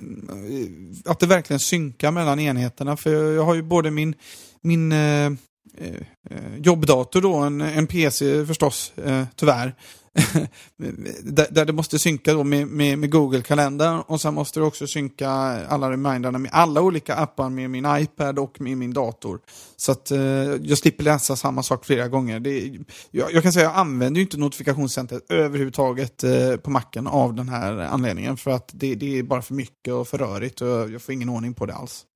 att 1.04 1.20
det 1.20 1.26
verkligen 1.26 1.60
synkar 1.60 2.10
mellan 2.10 2.40
enheterna. 2.40 2.96
För 2.96 3.12
jag, 3.12 3.32
jag 3.32 3.44
har 3.44 3.54
ju 3.54 3.62
både 3.62 3.90
min, 3.90 4.14
min, 4.62 4.92
eh, 4.92 4.98
eh, 4.98 5.30
Eh, 5.78 5.94
eh, 6.30 6.56
jobbdator 6.58 7.20
då, 7.20 7.34
en, 7.34 7.60
en 7.60 7.86
PC 7.86 8.46
förstås, 8.46 8.92
eh, 8.98 9.24
tyvärr. 9.36 9.74
där, 11.22 11.46
där 11.50 11.64
det 11.64 11.72
måste 11.72 11.98
synka 11.98 12.32
då 12.34 12.44
med, 12.44 12.68
med, 12.68 12.98
med 12.98 13.10
Google-kalendern 13.10 14.00
och 14.06 14.20
sen 14.20 14.34
måste 14.34 14.60
det 14.60 14.66
också 14.66 14.86
synka 14.86 15.30
alla 15.68 15.90
remindrarna 15.90 16.38
med 16.38 16.50
alla 16.54 16.80
olika 16.80 17.14
appar 17.14 17.50
med 17.50 17.70
min 17.70 17.86
iPad 17.88 18.38
och 18.38 18.60
med 18.60 18.78
min 18.78 18.92
dator. 18.92 19.40
Så 19.76 19.92
att 19.92 20.10
eh, 20.10 20.18
jag 20.62 20.78
slipper 20.78 21.04
läsa 21.04 21.36
samma 21.36 21.62
sak 21.62 21.84
flera 21.84 22.08
gånger. 22.08 22.40
Det, 22.40 22.78
jag, 23.10 23.32
jag 23.32 23.42
kan 23.42 23.52
säga 23.52 23.68
att 23.68 23.74
jag 23.74 23.80
använder 23.80 24.18
ju 24.18 24.22
inte 24.22 24.36
notifikationscentret 24.36 25.30
överhuvudtaget 25.30 26.24
eh, 26.24 26.56
på 26.56 26.70
macken 26.70 27.06
av 27.06 27.34
den 27.34 27.48
här 27.48 27.78
anledningen 27.78 28.36
för 28.36 28.50
att 28.50 28.70
det, 28.72 28.94
det 28.94 29.18
är 29.18 29.22
bara 29.22 29.42
för 29.42 29.54
mycket 29.54 29.94
och 29.94 30.08
för 30.08 30.18
rörigt 30.18 30.60
och 30.60 30.68
jag 30.68 31.02
får 31.02 31.14
ingen 31.14 31.28
ordning 31.28 31.54
på 31.54 31.66
det 31.66 31.74
alls. 31.74 32.06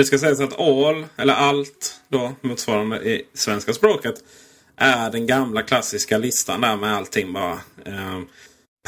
Det 0.00 0.04
ska 0.04 0.18
sägas 0.18 0.40
att 0.40 0.60
all, 0.60 1.06
eller 1.16 1.34
allt 1.34 2.00
då, 2.08 2.32
motsvarande 2.40 2.96
i 2.96 3.26
svenska 3.34 3.72
språket, 3.72 4.24
är 4.76 5.10
den 5.10 5.26
gamla 5.26 5.62
klassiska 5.62 6.18
listan 6.18 6.60
där 6.60 6.76
med 6.76 6.96
allting 6.96 7.32
bara 7.32 7.52
eh, 7.84 8.20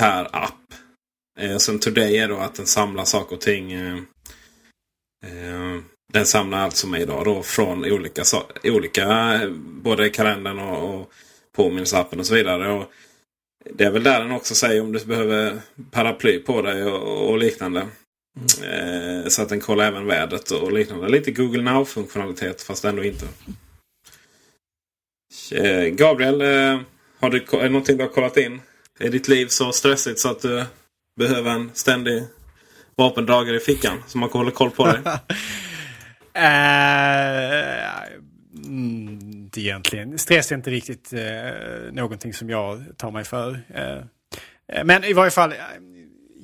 per 0.01 0.36
app. 0.36 0.74
Eh, 1.40 1.56
sen 1.56 1.78
Today 1.78 2.16
är 2.16 2.28
då 2.28 2.36
att 2.36 2.55
den 2.55 2.66
samlar 2.66 3.05
saker 3.05 3.36
och 3.36 3.40
ting. 3.40 3.72
Eh, 3.72 3.97
eh, 5.26 5.80
den 6.12 6.26
samlar 6.26 6.59
allt 6.59 6.76
som 6.76 6.94
är 6.94 6.98
idag 6.98 7.24
då 7.24 7.43
från 7.43 7.84
olika, 7.84 8.22
olika 8.64 9.34
eh, 9.34 9.51
både 9.82 10.10
kalendern 10.10 10.59
och, 10.59 10.94
och 10.94 11.12
påminnelseappen 11.56 12.20
och 12.20 12.26
så 12.26 12.34
vidare. 12.34 12.72
Och 12.72 12.93
det 13.74 13.84
är 13.84 13.90
väl 13.90 14.02
där 14.02 14.20
den 14.20 14.32
också 14.32 14.55
säger 14.55 14.82
om 14.82 14.93
du 14.93 15.05
behöver 15.05 15.60
paraply 15.90 16.39
på 16.39 16.62
dig 16.62 16.84
och, 16.84 17.30
och 17.30 17.39
liknande. 17.39 17.86
Mm. 18.37 19.31
så 19.31 19.43
att 19.43 19.49
den 19.49 19.61
kollar 19.61 19.85
även 19.85 20.07
vädret 20.07 20.51
och 20.51 20.73
liknande. 20.73 21.09
Lite 21.09 21.31
Google 21.31 21.63
Now-funktionalitet 21.63 22.63
fast 22.63 22.85
ändå 22.85 23.05
inte. 23.05 23.27
Eh, 25.53 25.85
Gabriel, 25.85 26.41
eh, 26.41 26.81
har 27.21 27.31
du, 27.31 27.39
är 27.39 27.63
det 27.63 27.69
någonting 27.69 27.97
du 27.97 28.03
har 28.03 28.11
kollat 28.11 28.37
in? 28.37 28.61
Är 29.01 29.11
ditt 29.11 29.29
liv 29.29 29.47
så 29.47 29.73
stressigt 29.73 30.19
så 30.19 30.31
att 30.31 30.43
du 30.43 30.65
behöver 31.17 31.51
en 31.51 31.71
ständig 31.75 32.23
vapendragare 32.97 33.57
i 33.57 33.61
fickan 33.61 34.03
som 34.07 34.23
håller 34.23 34.51
koll 34.51 34.71
på 34.71 34.87
dig? 34.87 34.97
uh, 34.97 35.13
inte 38.55 38.69
mm, 38.69 39.51
egentligen. 39.57 40.19
Stress 40.19 40.53
är 40.53 40.57
inte 40.57 40.71
riktigt 40.71 41.13
uh, 41.13 41.93
någonting 41.93 42.35
som 42.35 42.51
jag 42.51 42.85
tar 42.97 43.11
mig 43.11 43.25
för. 43.25 43.51
Uh, 43.51 44.85
men 44.85 45.05
i 45.05 45.13
varje 45.13 45.31
fall, 45.31 45.55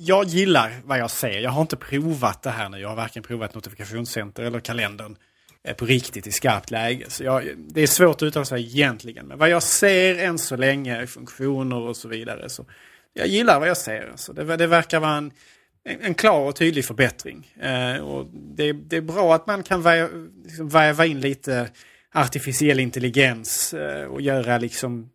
jag 0.01 0.25
gillar 0.25 0.81
vad 0.83 0.99
jag 0.99 1.11
ser. 1.11 1.39
Jag 1.39 1.51
har 1.51 1.61
inte 1.61 1.75
provat 1.75 2.43
det 2.43 2.49
här 2.49 2.69
nu. 2.69 2.79
Jag 2.79 2.89
har 2.89 2.95
varken 2.95 3.23
provat 3.23 3.55
notifikationscenter 3.55 4.43
eller 4.43 4.59
kalendern 4.59 5.15
eh, 5.63 5.75
på 5.75 5.85
riktigt 5.85 6.27
i 6.27 6.31
skarpt 6.31 6.71
läge. 6.71 7.05
Så 7.09 7.23
jag, 7.23 7.49
det 7.57 7.81
är 7.81 7.87
svårt 7.87 8.15
att 8.15 8.23
uttala 8.23 8.45
sig 8.45 8.61
egentligen. 8.61 9.27
Men 9.27 9.37
vad 9.37 9.49
jag 9.49 9.63
ser 9.63 10.15
än 10.15 10.37
så 10.37 10.55
länge, 10.55 11.07
funktioner 11.07 11.79
och 11.79 11.97
så 11.97 12.07
vidare. 12.07 12.49
Så 12.49 12.65
jag 13.13 13.27
gillar 13.27 13.59
vad 13.59 13.69
jag 13.69 13.77
ser. 13.77 14.11
Så 14.15 14.33
det, 14.33 14.57
det 14.57 14.67
verkar 14.67 14.99
vara 14.99 15.17
en, 15.17 15.31
en 15.83 16.13
klar 16.13 16.39
och 16.39 16.55
tydlig 16.55 16.85
förbättring. 16.85 17.53
Eh, 17.61 17.97
och 17.97 18.25
det, 18.33 18.73
det, 18.73 18.97
är 18.97 19.01
bra 19.01 19.35
att 19.35 19.47
man 19.47 19.63
kan 19.63 19.81
väva, 19.81 20.09
liksom 20.43 20.69
väva 20.69 21.05
in 21.05 21.19
lite 21.19 21.69
artificiell 22.13 22.79
intelligens 22.79 23.73
eh, 23.73 24.05
och 24.05 24.21
göra 24.21 24.57
liksom 24.57 25.09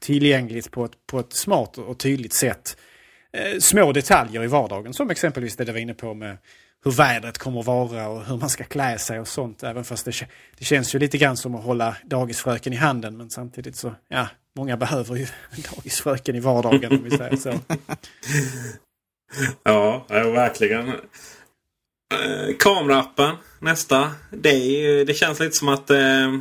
tillgängligt 0.00 0.70
på 0.70 0.84
ett, 0.84 1.06
på 1.06 1.20
ett 1.20 1.32
smart 1.32 1.78
och 1.78 1.98
tydligt 1.98 2.32
sätt. 2.32 2.76
Eh, 3.32 3.58
små 3.58 3.92
detaljer 3.92 4.42
i 4.42 4.46
vardagen 4.46 4.94
som 4.94 5.10
exempelvis 5.10 5.56
det 5.56 5.64
du 5.64 5.72
var 5.72 5.78
inne 5.78 5.94
på 5.94 6.14
med 6.14 6.38
hur 6.84 6.90
vädret 6.90 7.38
kommer 7.38 7.60
att 7.60 7.66
vara 7.66 8.08
och 8.08 8.24
hur 8.24 8.36
man 8.36 8.50
ska 8.50 8.64
klä 8.64 8.98
sig 8.98 9.20
och 9.20 9.28
sånt. 9.28 9.62
Även 9.62 9.84
fast 9.84 10.04
det, 10.04 10.28
det 10.58 10.64
känns 10.64 10.94
ju 10.94 10.98
lite 10.98 11.18
grann 11.18 11.36
som 11.36 11.54
att 11.54 11.64
hålla 11.64 11.96
dagisfröken 12.04 12.72
i 12.72 12.76
handen. 12.76 13.16
Men 13.16 13.30
samtidigt 13.30 13.76
så, 13.76 13.94
ja, 14.08 14.28
många 14.56 14.76
behöver 14.76 15.16
ju 15.16 15.26
dagisfröken 15.76 16.36
i 16.36 16.40
vardagen 16.40 16.92
om 16.92 17.04
vi 17.04 17.10
säger 17.10 17.36
så. 17.36 17.50
ja, 19.62 20.06
ja, 20.08 20.30
verkligen. 20.30 20.88
Eh, 22.14 22.56
kameraappen, 22.58 23.36
nästa. 23.60 24.12
Det, 24.30 24.48
är, 24.48 25.04
det 25.04 25.14
känns 25.14 25.40
lite 25.40 25.56
som 25.56 25.68
att... 25.68 25.90
Eh, 25.90 26.38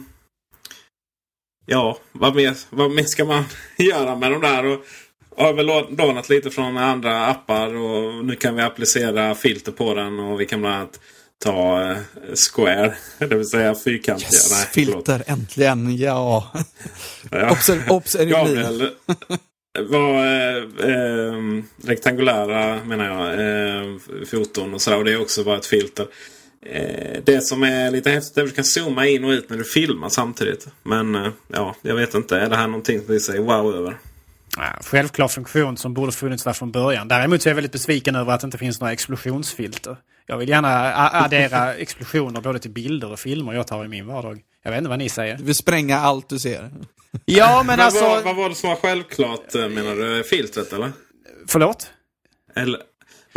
ja, 1.65 1.97
vad 2.11 2.35
mer, 2.35 2.57
vad 2.69 2.91
mer 2.91 3.03
ska 3.03 3.25
man 3.25 3.43
göra 3.77 4.15
med 4.15 4.31
de 4.31 4.41
där? 4.41 4.65
Och 4.65 4.85
har 5.37 5.53
väl 5.53 5.65
lånat 5.97 6.29
lite 6.29 6.51
från 6.51 6.77
andra 6.77 7.25
appar 7.25 7.75
och 7.75 8.25
nu 8.25 8.35
kan 8.35 8.55
vi 8.55 8.61
applicera 8.61 9.35
filter 9.35 9.71
på 9.71 9.93
den 9.93 10.19
och 10.19 10.41
vi 10.41 10.45
kan 10.45 10.61
bland 10.61 10.75
annat 10.75 10.99
ta 11.43 11.81
eh, 11.81 11.97
Square, 12.35 12.95
det 13.19 13.35
vill 13.35 13.49
säga 13.49 13.75
fyrkantiga. 13.75 14.27
Yes, 14.27 14.51
Nej, 14.51 14.67
filter, 14.73 15.23
äntligen, 15.27 15.97
ja. 15.97 16.51
ja. 17.31 17.51
Obser, 17.51 17.83
obser 17.89 18.25
Gabriel 18.25 18.89
var 19.89 20.25
eh, 20.25 20.63
eh, 20.91 21.63
rektangulära 21.83 22.83
menar 22.85 23.05
jag, 23.05 23.33
eh, 23.33 23.97
foton 24.25 24.73
och 24.73 24.81
sådär. 24.81 24.97
Och 24.97 25.05
det 25.05 25.11
är 25.11 25.21
också 25.21 25.43
bara 25.43 25.57
ett 25.57 25.65
filter. 25.65 26.07
Eh, 26.65 27.21
det 27.23 27.41
som 27.41 27.63
är 27.63 27.91
lite 27.91 28.09
häftigt 28.09 28.37
är 28.37 28.41
att 28.41 28.49
du 28.49 28.55
kan 28.55 28.63
zooma 28.63 29.07
in 29.07 29.23
och 29.23 29.29
ut 29.29 29.49
när 29.49 29.57
du 29.57 29.63
filmar 29.63 30.09
samtidigt. 30.09 30.67
Men 30.83 31.15
eh, 31.15 31.31
ja, 31.47 31.75
jag 31.81 31.95
vet 31.95 32.13
inte. 32.13 32.37
Är 32.37 32.49
det 32.49 32.55
här 32.55 32.67
någonting 32.67 32.99
som 32.99 33.13
vi 33.13 33.19
säger 33.19 33.41
wow 33.41 33.75
över? 33.75 33.97
Självklar 34.81 35.27
funktion 35.27 35.77
som 35.77 35.93
borde 35.93 36.11
funnits 36.11 36.43
där 36.43 36.53
från 36.53 36.71
början. 36.71 37.07
Däremot 37.07 37.41
så 37.41 37.49
är 37.49 37.51
jag 37.51 37.55
väldigt 37.55 37.71
besviken 37.71 38.15
över 38.15 38.33
att 38.33 38.41
det 38.41 38.45
inte 38.45 38.57
finns 38.57 38.79
några 38.79 38.93
explosionsfilter. 38.93 39.97
Jag 40.25 40.37
vill 40.37 40.49
gärna 40.49 40.93
addera 40.95 41.73
explosioner 41.75 42.41
både 42.41 42.59
till 42.59 42.71
bilder 42.71 43.11
och 43.11 43.19
filmer 43.19 43.53
jag 43.53 43.67
tar 43.67 43.85
i 43.85 43.87
min 43.87 44.07
vardag. 44.07 44.41
Jag 44.63 44.71
vet 44.71 44.77
inte 44.77 44.89
vad 44.89 44.99
ni 44.99 45.09
säger. 45.09 45.37
Du 45.37 45.43
vill 45.43 45.55
spränga 45.55 45.97
allt 45.97 46.29
du 46.29 46.39
ser. 46.39 46.71
Ja, 47.25 47.63
men 47.67 47.79
alltså... 47.79 48.03
Vad, 48.03 48.23
vad 48.23 48.35
var 48.35 48.49
det 48.49 48.55
som 48.55 48.69
var 48.69 48.77
självklart 48.77 49.55
eh, 49.55 49.69
menar 49.69 49.95
du? 49.95 50.23
Filtret 50.23 50.73
eller? 50.73 50.91
Förlåt? 51.47 51.91
Eller, 52.55 52.81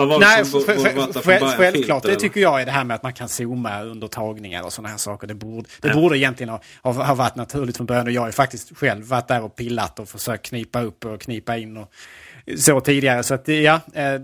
Nej, 0.04 0.44
som 0.44 0.62
själv, 0.62 1.46
självklart. 1.46 2.02
Det 2.02 2.16
tycker 2.16 2.40
jag 2.40 2.60
är 2.60 2.66
det 2.66 2.72
här 2.72 2.84
med 2.84 2.94
att 2.94 3.02
man 3.02 3.12
kan 3.12 3.28
zooma 3.28 3.82
under 3.82 4.08
tagningar 4.08 4.62
och 4.62 4.72
sådana 4.72 4.88
här 4.88 4.96
saker. 4.96 5.26
Det 5.26 5.34
borde, 5.34 5.68
det 5.80 5.88
ja. 5.88 5.94
borde 5.94 6.18
egentligen 6.18 6.48
ha, 6.48 6.60
ha, 6.82 6.92
ha, 6.92 7.14
varit 7.14 7.36
naturligt 7.36 7.76
från 7.76 7.86
början. 7.86 8.06
Och 8.06 8.12
jag 8.12 8.20
har 8.20 8.28
ju 8.28 8.32
faktiskt 8.32 8.76
själv 8.76 9.04
varit 9.04 9.28
där 9.28 9.42
och 9.42 9.56
pillat 9.56 9.98
och 9.98 10.08
försökt 10.08 10.46
knipa 10.46 10.82
upp 10.82 11.04
och 11.04 11.20
knipa 11.20 11.56
in 11.56 11.76
och 11.76 11.92
så 12.58 12.80
tidigare. 12.80 13.22
Så 13.22 13.34
att 13.34 13.48
ja, 13.48 13.80
eh, 13.94 14.20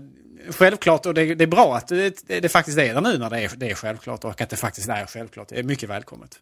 självklart 0.49 1.05
och 1.05 1.13
det, 1.13 1.35
det, 1.35 1.43
är 1.43 1.47
bra 1.47 1.75
att 1.75 1.87
det, 1.87 2.27
det 2.27 2.49
faktiskt 2.49 2.77
är 2.77 2.93
det 2.93 3.01
nu 3.01 3.17
när 3.17 3.29
det 3.29 3.39
är, 3.39 3.51
det 3.55 3.71
är 3.71 3.75
självklart 3.75 4.23
och 4.23 4.41
att 4.41 4.49
det 4.49 4.55
faktiskt 4.55 4.89
är 4.89 5.05
självklart. 5.05 5.47
Det 5.49 5.59
är 5.59 5.63
mycket 5.63 5.89
välkommet. 5.89 6.39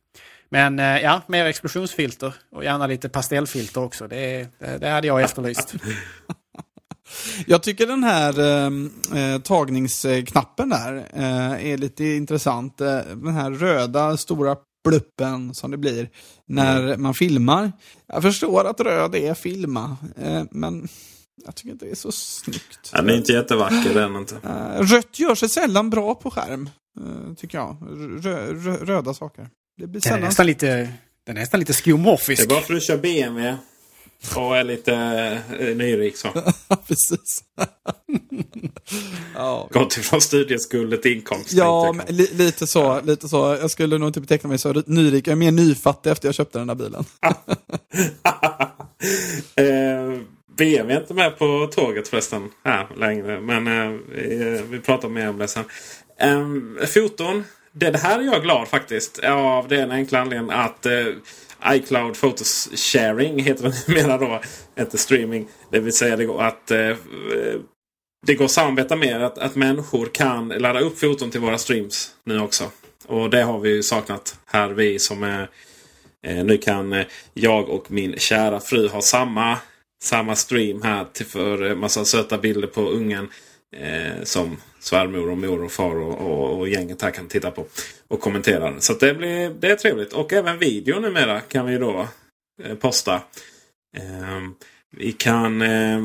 Men 0.49 0.79
eh, 0.79 0.99
ja, 0.99 1.21
mer 1.27 1.45
explosionsfilter 1.45 2.33
och 2.51 2.63
gärna 2.63 2.87
lite 2.87 3.09
pastellfilter 3.09 3.83
också. 3.83 4.07
Det, 4.07 4.47
det, 4.59 4.77
det 4.77 4.89
hade 4.89 5.07
jag 5.07 5.21
efterlyst. 5.21 5.75
Jag 7.47 7.63
tycker 7.63 7.87
den 7.87 8.03
här 8.03 8.39
eh, 9.15 9.39
tagningsknappen 9.41 10.69
där 10.69 10.95
eh, 11.13 11.71
är 11.71 11.77
lite 11.77 12.05
intressant. 12.05 12.81
Eh, 12.81 12.97
den 12.97 13.33
här 13.33 13.51
röda 13.51 14.17
stora 14.17 14.55
bluppen 14.85 15.53
som 15.53 15.71
det 15.71 15.77
blir 15.77 16.09
när 16.45 16.83
mm. 16.83 17.01
man 17.01 17.13
filmar. 17.13 17.71
Jag 18.07 18.21
förstår 18.21 18.65
att 18.65 18.79
röd 18.79 19.15
är 19.15 19.33
filma, 19.33 19.97
eh, 20.17 20.43
men 20.51 20.87
jag 21.45 21.55
tycker 21.55 21.71
inte 21.71 21.85
det 21.85 21.91
är 21.91 21.95
så 21.95 22.11
snyggt. 22.11 22.91
Den 22.91 23.09
är 23.09 23.13
inte 23.17 23.31
jättevacker 23.31 23.93
den 23.93 24.15
inte. 24.15 24.35
Eh, 24.43 24.81
rött 24.81 25.19
gör 25.19 25.35
sig 25.35 25.49
sällan 25.49 25.89
bra 25.89 26.15
på 26.15 26.31
skärm, 26.31 26.69
eh, 26.99 27.33
tycker 27.33 27.57
jag. 27.57 27.77
Rö 28.25 28.53
rö 28.53 28.77
röda 28.77 29.13
saker. 29.13 29.49
Det 29.77 29.87
blir 29.87 30.01
sällan... 30.01 30.15
Den 30.15 30.23
är 30.23 30.27
nästan 30.27 30.45
lite, 30.45 30.93
den 31.25 31.37
är 31.37 31.41
nästan 31.41 31.59
lite 31.59 31.73
skomorfisk. 31.73 32.41
Det 32.41 32.53
är 32.53 32.55
bara 32.55 32.61
för 32.61 32.73
att 32.73 32.79
du 32.79 32.85
kör 32.85 32.97
BMW. 32.97 33.57
Och 34.35 34.57
är 34.57 34.63
lite 34.63 34.93
eh, 35.59 35.75
nyrik 35.75 36.17
så. 36.17 36.27
Precis. 36.87 37.43
ja. 39.35 39.69
Gått 39.71 39.97
ifrån 39.97 40.21
studieskuld 40.21 41.01
till 41.01 41.13
inkomst. 41.13 41.53
Ja, 41.53 41.95
li 42.07 42.29
lite 42.33 42.67
så. 42.67 43.01
Lite 43.01 43.29
så. 43.29 43.57
Jag 43.61 43.71
skulle 43.71 43.97
nog 43.97 44.09
inte 44.09 44.21
beteckna 44.21 44.49
mig 44.49 44.57
så 44.57 44.83
nyrik. 44.85 45.27
Jag 45.27 45.31
är 45.31 45.35
mer 45.35 45.51
nyfattig 45.51 46.11
efter 46.11 46.27
jag 46.27 46.35
köpte 46.35 46.59
den 46.59 46.67
där 46.67 46.75
bilen. 46.75 47.05
eh, 49.55 50.21
BMW 50.57 50.95
är 50.95 51.01
inte 51.01 51.13
med 51.13 51.37
på 51.37 51.69
tåget 51.71 52.07
förresten 52.07 52.49
här 52.63 52.87
längre. 52.97 53.41
Men 53.41 53.67
eh, 53.67 53.99
vi, 54.15 54.61
vi 54.69 54.79
pratar 54.79 55.09
mer 55.09 55.29
om 55.29 55.37
det 55.37 55.47
sen. 55.47 55.65
Eh, 56.19 56.87
foton. 56.87 57.43
Det, 57.71 57.91
det 57.91 57.97
här 57.97 58.19
är 58.19 58.23
jag 58.23 58.43
glad 58.43 58.67
faktiskt. 58.67 59.19
Av 59.19 59.67
den 59.67 59.91
enkla 59.91 60.19
anledningen 60.19 60.59
att 60.59 60.85
eh, 60.85 61.05
iCloud 61.65 62.15
Photos 62.15 62.69
Sharing 62.75 63.39
heter 63.39 63.63
det 63.63 63.87
numera 63.87 64.17
då. 64.17 64.41
Inte 64.79 64.97
streaming. 64.97 65.47
Det 65.71 65.79
vill 65.79 65.93
säga 65.93 66.15
det 66.15 66.25
går 66.25 66.41
att 66.41 66.71
eh, 66.71 66.79
eh 66.79 66.95
det 68.25 68.35
går 68.35 68.45
att 68.45 68.51
samarbeta 68.51 68.95
med 68.95 69.23
att, 69.23 69.37
att 69.37 69.55
människor 69.55 70.05
kan 70.05 70.47
ladda 70.47 70.79
upp 70.79 70.99
foton 70.99 71.31
till 71.31 71.41
våra 71.41 71.57
streams 71.57 72.11
nu 72.23 72.39
också. 72.39 72.71
Och 73.07 73.29
det 73.29 73.41
har 73.41 73.59
vi 73.59 73.83
saknat 73.83 74.39
här 74.45 74.69
vi 74.69 74.99
som 74.99 75.23
är 75.23 75.49
eh, 76.27 76.45
nu 76.45 76.57
kan 76.57 76.93
eh, 76.93 77.05
jag 77.33 77.69
och 77.69 77.91
min 77.91 78.19
kära 78.19 78.59
fru 78.59 78.87
ha 78.87 79.01
samma, 79.01 79.57
samma 80.03 80.35
stream 80.35 80.81
här 80.81 81.05
till 81.13 81.25
för 81.25 81.65
eh, 81.69 81.75
massa 81.75 82.05
söta 82.05 82.37
bilder 82.37 82.67
på 82.67 82.81
ungen 82.81 83.29
eh, 83.75 84.23
som 84.23 84.57
svärmor 84.79 85.29
och 85.29 85.37
mor 85.37 85.63
och 85.63 85.71
far 85.71 85.95
och, 85.95 86.17
och, 86.17 86.59
och 86.59 86.69
gänget 86.69 87.01
här 87.01 87.11
kan 87.11 87.27
titta 87.27 87.51
på 87.51 87.65
och 88.07 88.21
kommentera. 88.21 88.79
Så 88.79 88.93
att 88.93 88.99
det, 88.99 89.13
blir, 89.13 89.49
det 89.49 89.67
är 89.67 89.75
trevligt. 89.75 90.13
Och 90.13 90.33
även 90.33 90.59
video 90.59 90.99
numera 90.99 91.41
kan 91.41 91.65
vi 91.65 91.77
då 91.77 92.07
eh, 92.63 92.75
posta. 92.75 93.15
Eh, 93.97 94.41
vi 94.97 95.11
kan... 95.11 95.61
Eh, 95.61 96.03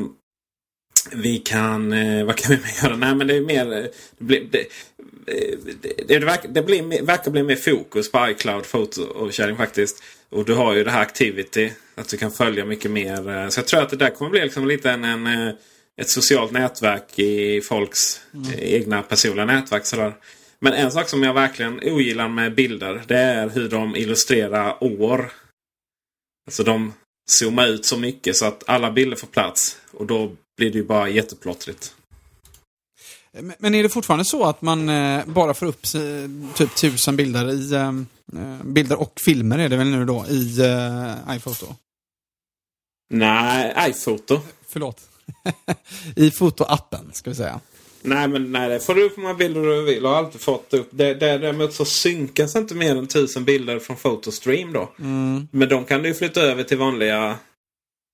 vi 1.11 1.37
kan... 1.37 1.93
Eh, 1.93 2.25
vad 2.25 2.35
kan 2.35 2.55
vi 2.55 2.61
mer 2.61 2.83
göra? 2.83 2.95
Nej 2.95 3.15
men 3.15 3.27
det 3.27 3.35
är 3.35 3.41
mer... 3.41 3.73
Eh, 3.73 3.85
det, 4.17 4.23
blir, 4.25 4.47
det, 4.51 4.59
eh, 4.59 5.57
det, 5.81 6.07
det, 6.07 6.25
verkar, 6.25 6.49
det 6.49 6.61
blir, 6.61 7.05
verkar 7.05 7.31
bli 7.31 7.43
mer 7.43 7.55
fokus 7.55 8.11
på 8.11 8.29
iCloud 8.29 8.65
foto 8.65 9.01
och 9.01 9.35
sharing 9.35 9.57
faktiskt. 9.57 10.03
Och 10.29 10.45
du 10.45 10.53
har 10.53 10.73
ju 10.73 10.83
det 10.83 10.91
här 10.91 11.01
Activity. 11.01 11.71
Att 11.95 12.09
du 12.09 12.17
kan 12.17 12.31
följa 12.31 12.65
mycket 12.65 12.91
mer. 12.91 13.29
Eh, 13.29 13.49
så 13.49 13.59
jag 13.59 13.67
tror 13.67 13.81
att 13.81 13.89
det 13.89 13.97
där 13.97 14.09
kommer 14.09 14.31
bli 14.31 14.41
liksom 14.41 14.67
lite 14.67 14.91
en, 14.91 15.03
en, 15.03 15.55
ett 16.01 16.09
socialt 16.09 16.51
nätverk 16.51 17.19
i 17.19 17.61
folks 17.61 18.21
eh, 18.33 18.59
egna 18.59 19.01
personliga 19.03 19.45
nätverk. 19.45 19.85
Sådär. 19.85 20.15
Men 20.59 20.73
en 20.73 20.91
sak 20.91 21.09
som 21.09 21.23
jag 21.23 21.33
verkligen 21.33 21.79
ogillar 21.83 22.27
med 22.27 22.55
bilder. 22.55 23.03
Det 23.07 23.17
är 23.17 23.49
hur 23.49 23.69
de 23.69 23.95
illustrerar 23.95 24.83
år. 24.83 25.31
Alltså 26.47 26.63
de 26.63 26.93
zoomar 27.31 27.67
ut 27.67 27.85
så 27.85 27.97
mycket 27.97 28.35
så 28.35 28.45
att 28.45 28.69
alla 28.69 28.91
bilder 28.91 29.17
får 29.17 29.27
plats. 29.27 29.77
Och 29.91 30.05
då 30.05 30.31
blir 30.57 30.71
det 30.71 30.77
ju 30.77 30.83
bara 30.85 31.09
jätteplottrigt. 31.09 31.95
Men- 33.33 33.53
Men 33.59 33.75
är 33.75 33.83
det 33.83 33.89
fortfarande 33.89 34.25
så 34.25 34.43
att 34.45 34.61
man 34.61 34.89
eh, 34.89 35.25
bara 35.25 35.53
får 35.53 35.65
upp 35.65 35.85
eh, 35.95 36.53
typ 36.55 36.75
tusen 36.75 37.15
bilder 37.15 37.51
i 37.51 37.73
eh, 37.73 37.87
eh, 38.41 38.63
bilder 38.63 38.99
och 38.99 39.19
filmer 39.19 39.59
är 39.59 39.69
det 39.69 39.77
väl 39.77 39.87
nu 39.87 40.05
då 40.05 40.25
i 40.29 40.59
eh, 40.61 41.35
iPhoto? 41.37 41.75
Nej, 43.09 43.89
iPhoto. 43.89 44.39
Förlåt. 44.67 45.07
I 46.15 46.31
fotoappen 46.31 47.09
ska 47.13 47.29
vi 47.29 47.35
säga. 47.35 47.59
Nej, 48.03 48.27
men 48.27 48.51
nej, 48.51 48.69
det 48.69 48.79
får 48.79 48.95
du 48.95 49.03
upp 49.03 49.17
hur 49.17 49.21
många 49.21 49.33
bilder 49.33 49.61
du 49.61 49.83
vill 49.83 50.05
och 50.05 50.11
har 50.11 50.17
alltid 50.17 50.41
fått 50.41 50.73
upp. 50.73 50.89
Det, 50.91 51.13
det, 51.13 51.37
däremot 51.37 51.73
så 51.73 51.85
synkas 51.85 52.55
inte 52.55 52.75
mer 52.75 52.95
än 52.95 53.07
tusen 53.07 53.45
bilder 53.45 53.79
från 53.79 53.95
Photostream 53.97 54.73
då. 54.73 54.89
Mm. 54.99 55.47
Men 55.51 55.69
de 55.69 55.85
kan 55.85 56.01
du 56.01 56.07
ju 56.07 56.13
flytta 56.15 56.41
över 56.41 56.63
till 56.63 56.77
vanliga... 56.77 57.35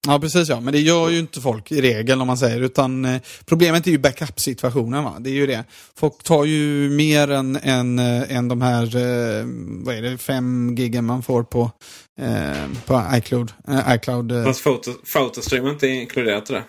Ja, 0.07 0.19
precis 0.19 0.49
ja. 0.49 0.59
Men 0.59 0.73
det 0.73 0.79
gör 0.79 1.09
ju 1.09 1.19
inte 1.19 1.41
folk 1.41 1.71
i 1.71 1.81
regel 1.81 2.21
om 2.21 2.27
man 2.27 2.37
säger. 2.37 2.61
Utan 2.61 3.05
eh, 3.05 3.21
problemet 3.45 3.87
är 3.87 3.91
ju 3.91 3.97
backup-situationen. 3.97 5.03
Va? 5.03 5.15
Det 5.19 5.29
är 5.29 5.33
ju 5.33 5.47
det. 5.47 5.63
Folk 5.95 6.23
tar 6.23 6.45
ju 6.45 6.89
mer 6.89 7.31
än, 7.31 7.55
än, 7.55 7.99
eh, 7.99 8.37
än 8.37 8.47
de 8.47 8.61
här, 8.61 8.83
eh, 8.83 9.45
vad 9.85 9.95
är 9.95 10.01
det, 10.01 10.17
fem 10.17 10.75
giggen 10.75 11.05
man 11.05 11.23
får 11.23 11.43
på, 11.43 11.71
eh, 12.19 12.67
på 12.85 13.03
iCloud. 13.13 13.53
Eh, 13.67 13.95
iCloud 13.95 14.31
eh. 14.31 14.43
Fast 14.43 14.63
Photo, 14.63 14.93
Photostream 15.13 15.65
är 15.65 15.69
inte 15.69 15.87
inkluderat 15.87 16.45
det. 16.45 16.63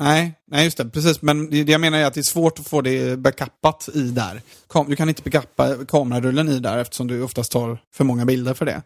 Nej, 0.00 0.32
nej, 0.50 0.64
just 0.64 0.76
det. 0.76 0.84
Precis. 0.90 1.22
Men 1.22 1.50
det 1.50 1.68
jag 1.72 1.80
menar 1.80 1.98
är 1.98 2.04
att 2.04 2.14
det 2.14 2.20
är 2.20 2.22
svårt 2.22 2.58
att 2.58 2.68
få 2.68 2.80
det 2.80 3.18
backupat 3.18 3.88
i 3.94 4.00
där. 4.02 4.40
Kam- 4.68 4.88
Du 4.88 4.96
kan 4.96 5.08
inte 5.08 5.22
backuppa 5.22 5.76
kamerarullen 5.88 6.48
i 6.48 6.58
där 6.58 6.78
eftersom 6.78 7.06
du 7.06 7.22
oftast 7.22 7.52
tar 7.52 7.78
för 7.94 8.04
många 8.04 8.24
bilder 8.24 8.54
för 8.54 8.64
det. 8.64 8.82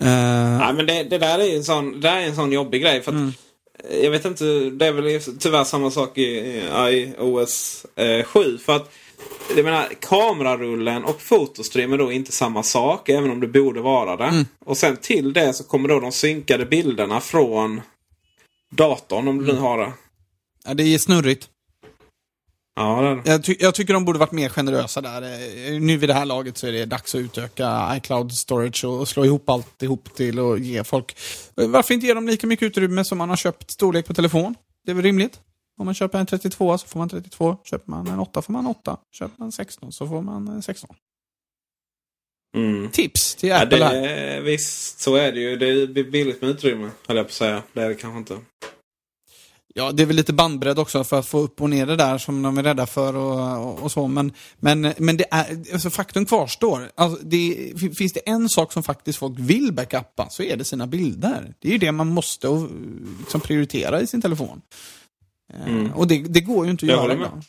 Eh, 0.00 0.58
Nej, 0.58 0.72
men 0.74 0.86
det, 0.86 1.02
det 1.02 1.18
där 1.18 1.38
är 1.38 1.56
en 1.56 1.64
sån, 1.64 1.92
det 1.92 1.98
där 2.08 2.16
är 2.16 2.22
en 2.26 2.34
sån 2.36 2.52
jobbig 2.52 2.82
grej. 2.82 3.02
För 3.02 3.10
att, 3.12 3.16
Mm. 3.16 3.32
Jag 4.02 4.10
vet 4.10 4.24
inte, 4.24 4.44
det 4.70 4.86
är 4.86 4.92
väl 4.92 5.20
tyvärr 5.38 5.64
samma 5.64 5.90
sak 5.90 6.18
i, 6.18 6.22
i 6.22 6.62
iOS 6.90 7.86
eh, 7.96 8.24
7. 8.24 8.58
För 8.58 8.76
att 8.76 8.90
jag 9.56 9.64
menar, 9.64 9.88
kamerarullen 10.00 11.04
och 11.04 11.20
fotostream 11.22 11.92
är 11.92 11.98
då 11.98 12.12
inte 12.12 12.32
samma 12.32 12.62
sak. 12.62 13.08
Även 13.08 13.30
om 13.30 13.40
det 13.40 13.46
borde 13.46 13.80
vara 13.80 14.16
det. 14.16 14.24
Mm. 14.24 14.44
Och 14.64 14.76
sen 14.76 14.96
till 14.96 15.32
det 15.32 15.52
så 15.52 15.64
kommer 15.64 15.88
då 15.88 16.00
de 16.00 16.12
synkade 16.12 16.66
bilderna 16.66 17.20
från 17.20 17.80
datorn 18.70 19.28
om 19.28 19.38
du 19.38 19.44
Mm. 19.44 19.56
nu 19.56 19.62
har 19.62 19.78
det. 19.78 19.92
Ja, 20.66 20.74
det 20.74 20.82
är 20.94 20.98
snurrigt. 20.98 21.50
Ja, 22.78 23.00
det 23.02 23.08
är 23.08 23.14
det. 23.16 23.30
Jag, 23.30 23.44
ty 23.44 23.56
jag 23.60 23.74
tycker 23.74 23.94
de 23.94 24.04
borde 24.04 24.18
varit 24.18 24.32
mer 24.32 24.48
generösa 24.48 25.00
där. 25.00 25.22
Eh, 25.22 25.80
Nu 25.80 25.96
vid 25.96 26.08
det 26.08 26.14
här 26.14 26.24
laget 26.24 26.58
så 26.58 26.66
är 26.66 26.72
det 26.72 26.84
dags 26.84 27.14
att 27.14 27.18
utöka 27.18 27.92
iCloud 27.96 28.32
storage 28.32 28.84
och, 28.84 29.08
slå 29.08 29.24
ihop 29.24 29.48
allt 29.50 29.82
ihop 29.82 30.14
till 30.14 30.38
och 30.38 30.58
ge 30.58 30.84
folk... 30.84 31.16
Varför 31.54 31.94
inte 31.94 32.06
ge 32.06 32.14
dem 32.14 32.26
lika 32.26 32.46
mycket 32.46 32.66
utrymme 32.66 33.04
som 33.04 33.18
man 33.18 33.28
har 33.28 33.36
köpt 33.36 33.70
storlek 33.70 34.06
på 34.06 34.14
telefon? 34.14 34.54
Det 34.84 34.90
är 34.90 34.94
väl 34.94 35.04
rimligt? 35.04 35.40
Om 35.78 35.84
man 35.86 35.94
köper 35.94 36.18
en 36.18 36.26
32 36.26 36.78
så 36.78 36.86
får 36.86 36.98
man 36.98 37.08
32. 37.08 37.56
Köper 37.64 37.90
man 37.90 38.06
en 38.06 38.18
8 38.20 38.42
får 38.42 38.52
man 38.52 38.66
8. 38.66 38.96
Köper 39.12 39.34
man 39.38 39.52
16 39.52 39.92
så 39.92 40.06
får 40.08 40.22
man 40.22 40.48
eh, 40.48 40.60
16. 40.60 40.96
Mm. 42.56 42.90
Tips 42.90 43.34
till 43.34 43.48
Ja, 43.48 43.62
Apple 43.62 43.78
det, 43.78 43.84
här. 43.84 44.40
visst, 44.40 45.00
så 45.00 45.14
är 45.14 45.32
det 45.32 45.40
ju. 45.40 45.56
Det 45.56 45.86
blir 45.86 46.04
billigt 46.10 46.40
med 46.40 46.50
utrymme, 46.50 46.90
höll 47.06 47.16
jag 47.16 47.26
på 47.26 47.30
att 47.30 47.34
säga. 47.34 47.62
Det 47.72 47.82
är 47.82 47.88
det 47.88 47.94
kanske 47.94 48.18
inte. 48.18 48.38
Ja, 49.78 49.92
det 49.92 50.02
är 50.02 50.06
väl 50.06 50.16
lite 50.16 50.32
bandbredd 50.32 50.78
också 50.78 51.04
för 51.04 51.18
att 51.18 51.26
få 51.26 51.38
upp 51.38 51.60
och 51.60 51.70
ner 51.70 51.86
det 51.86 51.96
där 51.96 52.18
som 52.18 52.42
de 52.42 52.58
är 52.58 52.62
rädda 52.62 52.86
för 52.86 53.16
och, 53.16 53.68
och, 53.68 53.82
och 53.82 53.92
så. 53.92 54.08
Men, 54.08 54.32
men, 54.56 54.94
men 54.98 55.16
det 55.16 55.24
är, 55.30 55.72
alltså 55.72 55.90
faktum 55.90 56.26
kvarstår. 56.26 56.90
Alltså 56.94 57.24
det, 57.24 57.72
finns 57.96 58.12
det 58.12 58.28
en 58.28 58.48
sak 58.48 58.72
som 58.72 58.82
faktiskt 58.82 59.18
folk 59.18 59.38
vill 59.38 59.72
backuppa 59.72 60.28
så 60.30 60.42
är 60.42 60.56
det 60.56 60.64
sina 60.64 60.86
bilder. 60.86 61.54
Det 61.58 61.68
är 61.68 61.72
ju 61.72 61.78
det 61.78 61.92
man 61.92 62.06
måste 62.06 62.48
och, 62.48 62.68
liksom, 63.20 63.40
prioritera 63.40 64.00
i 64.00 64.06
sin 64.06 64.22
telefon. 64.22 64.60
Eh, 65.52 65.66
Mm. 65.66 65.92
Och 65.92 66.06
det, 66.06 66.18
det 66.18 66.40
går 66.40 66.64
ju 66.64 66.70
inte 66.70 66.86
att 66.86 66.90
Jag 66.90 67.02
göra 67.02 67.14
idag. 67.14 67.42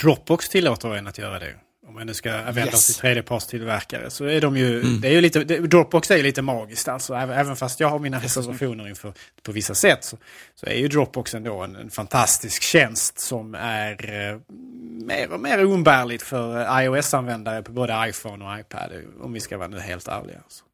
Dropbox 0.00 0.48
tillåter 0.48 0.94
en 0.94 1.06
att 1.06 1.18
göra 1.18 1.38
det. 1.38 1.54
Om 1.86 1.94
man 1.94 2.06
nu 2.06 2.14
ska 2.14 2.30
vända 2.32 2.60
Yes. 2.64 2.84
sig 2.84 2.94
till 2.94 3.00
tredjepartstillverkare 3.00 4.10
så 4.10 4.24
är 4.24 4.40
de 4.40 4.56
ju, 4.56 4.80
Mm. 4.80 5.00
det 5.00 5.08
är 5.08 5.12
ju 5.12 5.20
lite, 5.20 5.44
Dropbox 5.44 6.10
är 6.10 6.16
ju 6.16 6.22
lite 6.22 6.42
magiskt 6.42 6.88
alltså. 6.88 7.14
Även, 7.14 7.38
även 7.38 7.56
fast 7.56 7.80
jag 7.80 7.88
har 7.88 7.98
mina 7.98 8.18
reservationer 8.22 8.88
inför 8.88 9.12
på 9.42 9.52
vissa 9.52 9.74
sätt 9.74 10.04
så, 10.04 10.16
så 10.54 10.66
är 10.66 10.74
ju 10.74 10.88
Dropbox 10.88 11.34
ändå 11.34 11.60
en, 11.62 11.76
en 11.76 11.90
fantastisk 11.90 12.62
tjänst 12.62 13.18
som 13.18 13.54
är 13.54 14.10
eh, 14.30 14.40
mer 15.06 15.32
och 15.32 15.40
mer 15.40 15.64
oumbärligt 15.64 16.22
för 16.22 16.60
eh, 16.60 16.84
iOS-användare 16.84 17.62
på 17.62 17.72
både 17.72 18.04
iPhone 18.08 18.44
och 18.44 18.60
iPad. 18.60 18.90
Om 19.20 19.32
vi 19.32 19.40
ska 19.40 19.58
vara 19.58 19.68
nu 19.68 19.78
helt 19.80 20.08
ärliga. 20.08 20.38
Alltså. 20.44 20.64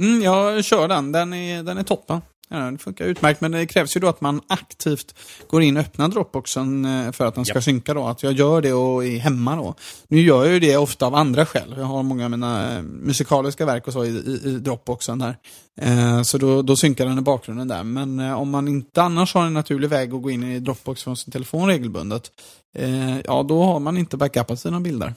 Mm, 0.00 0.22
jag 0.22 0.64
kör 0.64 0.88
den. 0.88 1.12
Den 1.12 1.32
är, 1.32 1.62
den 1.62 1.78
är 1.78 1.82
toppen. 1.82 2.20
Ja, 2.48 2.56
den 2.58 2.78
funkar 2.78 3.04
utmärkt, 3.04 3.40
men 3.40 3.50
det 3.52 3.66
krävs 3.66 3.96
ju 3.96 4.00
då 4.00 4.06
att 4.08 4.20
man 4.20 4.40
aktivt 4.46 5.14
går 5.48 5.62
in 5.62 5.76
och 5.76 5.80
öppnar 5.80 6.08
Dropboxen 6.08 6.84
eh, 6.84 7.12
för 7.12 7.26
att 7.26 7.34
den 7.34 7.44
ska 7.44 7.54
Ja. 7.54 7.60
synka 7.62 7.94
då. 7.94 8.06
Att 8.06 8.22
jag 8.22 8.32
gör 8.32 8.60
det 8.60 8.72
och 8.72 9.04
är 9.04 9.18
hemma 9.18 9.56
då. 9.56 9.74
Nu 10.08 10.20
gör 10.20 10.44
jag 10.44 10.52
ju 10.54 10.60
det 10.60 10.76
ofta 10.76 11.06
av 11.06 11.14
andra 11.14 11.46
skäl. 11.46 11.74
Jag 11.76 11.84
har 11.84 12.02
många 12.02 12.24
av 12.24 12.30
mina 12.30 12.76
eh, 12.76 12.82
musikaliska 12.82 13.66
verk 13.66 13.86
och 13.86 13.92
så 13.92 14.04
i, 14.04 14.08
i, 14.08 14.40
i 14.44 14.58
Dropboxen 14.58 15.18
där. 15.18 15.36
Eh, 15.80 16.22
så 16.22 16.38
då, 16.38 16.62
då 16.62 16.76
synkar 16.76 17.06
den 17.06 17.18
i 17.18 17.22
bakgrunden 17.22 17.68
där. 17.68 17.82
Men 17.84 18.20
eh, 18.20 18.32
om 18.40 18.50
man 18.50 18.68
inte 18.68 19.02
annars 19.02 19.34
har 19.34 19.46
en 19.46 19.54
naturlig 19.54 19.88
väg 19.88 20.14
att 20.14 20.22
gå 20.22 20.30
in 20.30 20.42
i 20.42 20.60
Dropbox 20.60 21.02
från 21.02 21.16
sin 21.16 21.32
telefon 21.32 21.68
regelbundet, 21.68 22.30
eh, 22.78 23.20
ja 23.20 23.42
då 23.42 23.62
har 23.64 23.80
man 23.80 23.96
inte 23.96 24.16
backupat 24.16 24.60
sina 24.60 24.80
bilder. 24.80 25.14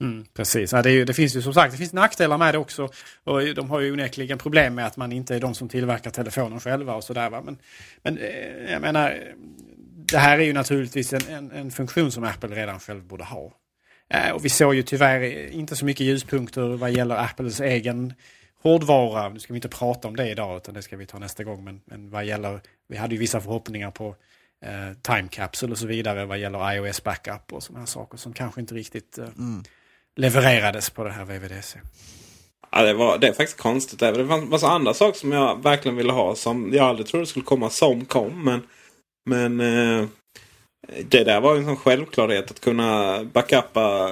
Mm, 0.00 0.24
precis, 0.34 0.72
ja, 0.72 0.82
det, 0.82 0.90
ju, 0.90 1.04
det 1.04 1.14
finns 1.14 1.36
ju 1.36 1.42
som 1.42 1.54
sagt 1.54 1.72
det 1.72 1.78
finns 1.78 1.92
nackdelar 1.92 2.38
med 2.38 2.54
det 2.54 2.58
också. 2.58 2.88
Och 3.24 3.54
de 3.54 3.70
har 3.70 3.80
ju 3.80 3.92
onekligen 3.92 4.38
problem 4.38 4.74
med 4.74 4.86
att 4.86 4.96
man 4.96 5.12
inte 5.12 5.34
är 5.34 5.40
de 5.40 5.54
som 5.54 5.68
tillverkar 5.68 6.10
telefonen 6.10 6.60
själva 6.60 6.94
och 6.94 7.04
sådär. 7.04 7.30
Men, 7.30 7.58
men 8.02 8.18
eh, 8.18 8.72
jag 8.72 8.82
menar, 8.82 9.18
det 9.86 10.18
här 10.18 10.38
är 10.38 10.42
ju 10.44 10.52
naturligtvis 10.52 11.12
en, 11.12 11.28
en, 11.28 11.50
en 11.50 11.70
funktion 11.70 12.12
som 12.12 12.24
Apple 12.24 12.56
redan 12.56 12.80
själv 12.80 13.04
borde 13.04 13.24
ha. 13.24 13.52
Eh, 14.08 14.30
och 14.30 14.44
vi 14.44 14.48
såg 14.48 14.74
ju 14.74 14.82
tyvärr 14.82 15.50
inte 15.50 15.76
så 15.76 15.84
mycket 15.84 16.06
ljuspunkter 16.06 16.76
vad 16.76 16.90
gäller 16.90 17.16
Apples 17.16 17.60
egen 17.60 18.14
hårdvara. 18.62 19.28
Nu 19.28 19.38
ska 19.38 19.52
vi 19.52 19.56
inte 19.56 19.68
prata 19.68 20.08
om 20.08 20.16
det 20.16 20.30
idag 20.30 20.56
utan 20.56 20.74
det 20.74 20.82
ska 20.82 20.96
vi 20.96 21.06
ta 21.06 21.18
nästa 21.18 21.44
gång. 21.44 21.64
Men, 21.64 21.80
men 21.84 22.10
vad 22.10 22.24
gäller, 22.24 22.60
vi 22.88 22.96
hade 22.96 23.14
ju 23.14 23.20
vissa 23.20 23.40
förhoppningar 23.40 23.90
på 23.90 24.16
eh, 24.64 24.92
time 25.02 25.28
capsule 25.28 25.72
och 25.72 25.78
så 25.78 25.86
vidare 25.86 26.26
vad 26.26 26.38
gäller 26.38 26.72
iOS 26.72 27.02
backup 27.02 27.52
och 27.52 27.62
sådana 27.62 27.78
här 27.78 27.86
saker 27.86 28.18
som 28.18 28.32
kanske 28.32 28.60
inte 28.60 28.74
riktigt 28.74 29.18
eh, 29.18 29.28
levererades 30.16 30.90
på 30.90 31.04
det 31.04 31.10
här 31.10 31.24
VVDC. 31.24 31.78
Ja, 32.70 32.82
det, 32.82 32.94
var, 32.94 33.18
det 33.18 33.26
är 33.28 33.32
faktiskt 33.32 33.58
konstigt. 33.58 33.98
Det 33.98 34.26
fanns 34.28 34.50
massa 34.50 34.68
andra 34.68 34.94
saker 34.94 35.18
som 35.18 35.32
jag 35.32 35.62
verkligen 35.62 35.96
ville 35.96 36.12
ha. 36.12 36.34
Som 36.34 36.72
jag 36.74 36.86
aldrig 36.88 37.06
trodde 37.06 37.26
skulle 37.26 37.44
komma 37.44 37.70
som 37.70 38.04
kom. 38.04 38.44
Men, 38.44 38.62
men 39.30 39.60
eh, 40.00 40.06
det 41.08 41.24
där 41.24 41.40
var 41.40 41.54
ju 41.54 41.58
en 41.60 41.64
sån 41.66 41.76
självklarhet 41.76 42.50
att 42.50 42.60
kunna 42.60 43.24
backuppa, 43.24 44.10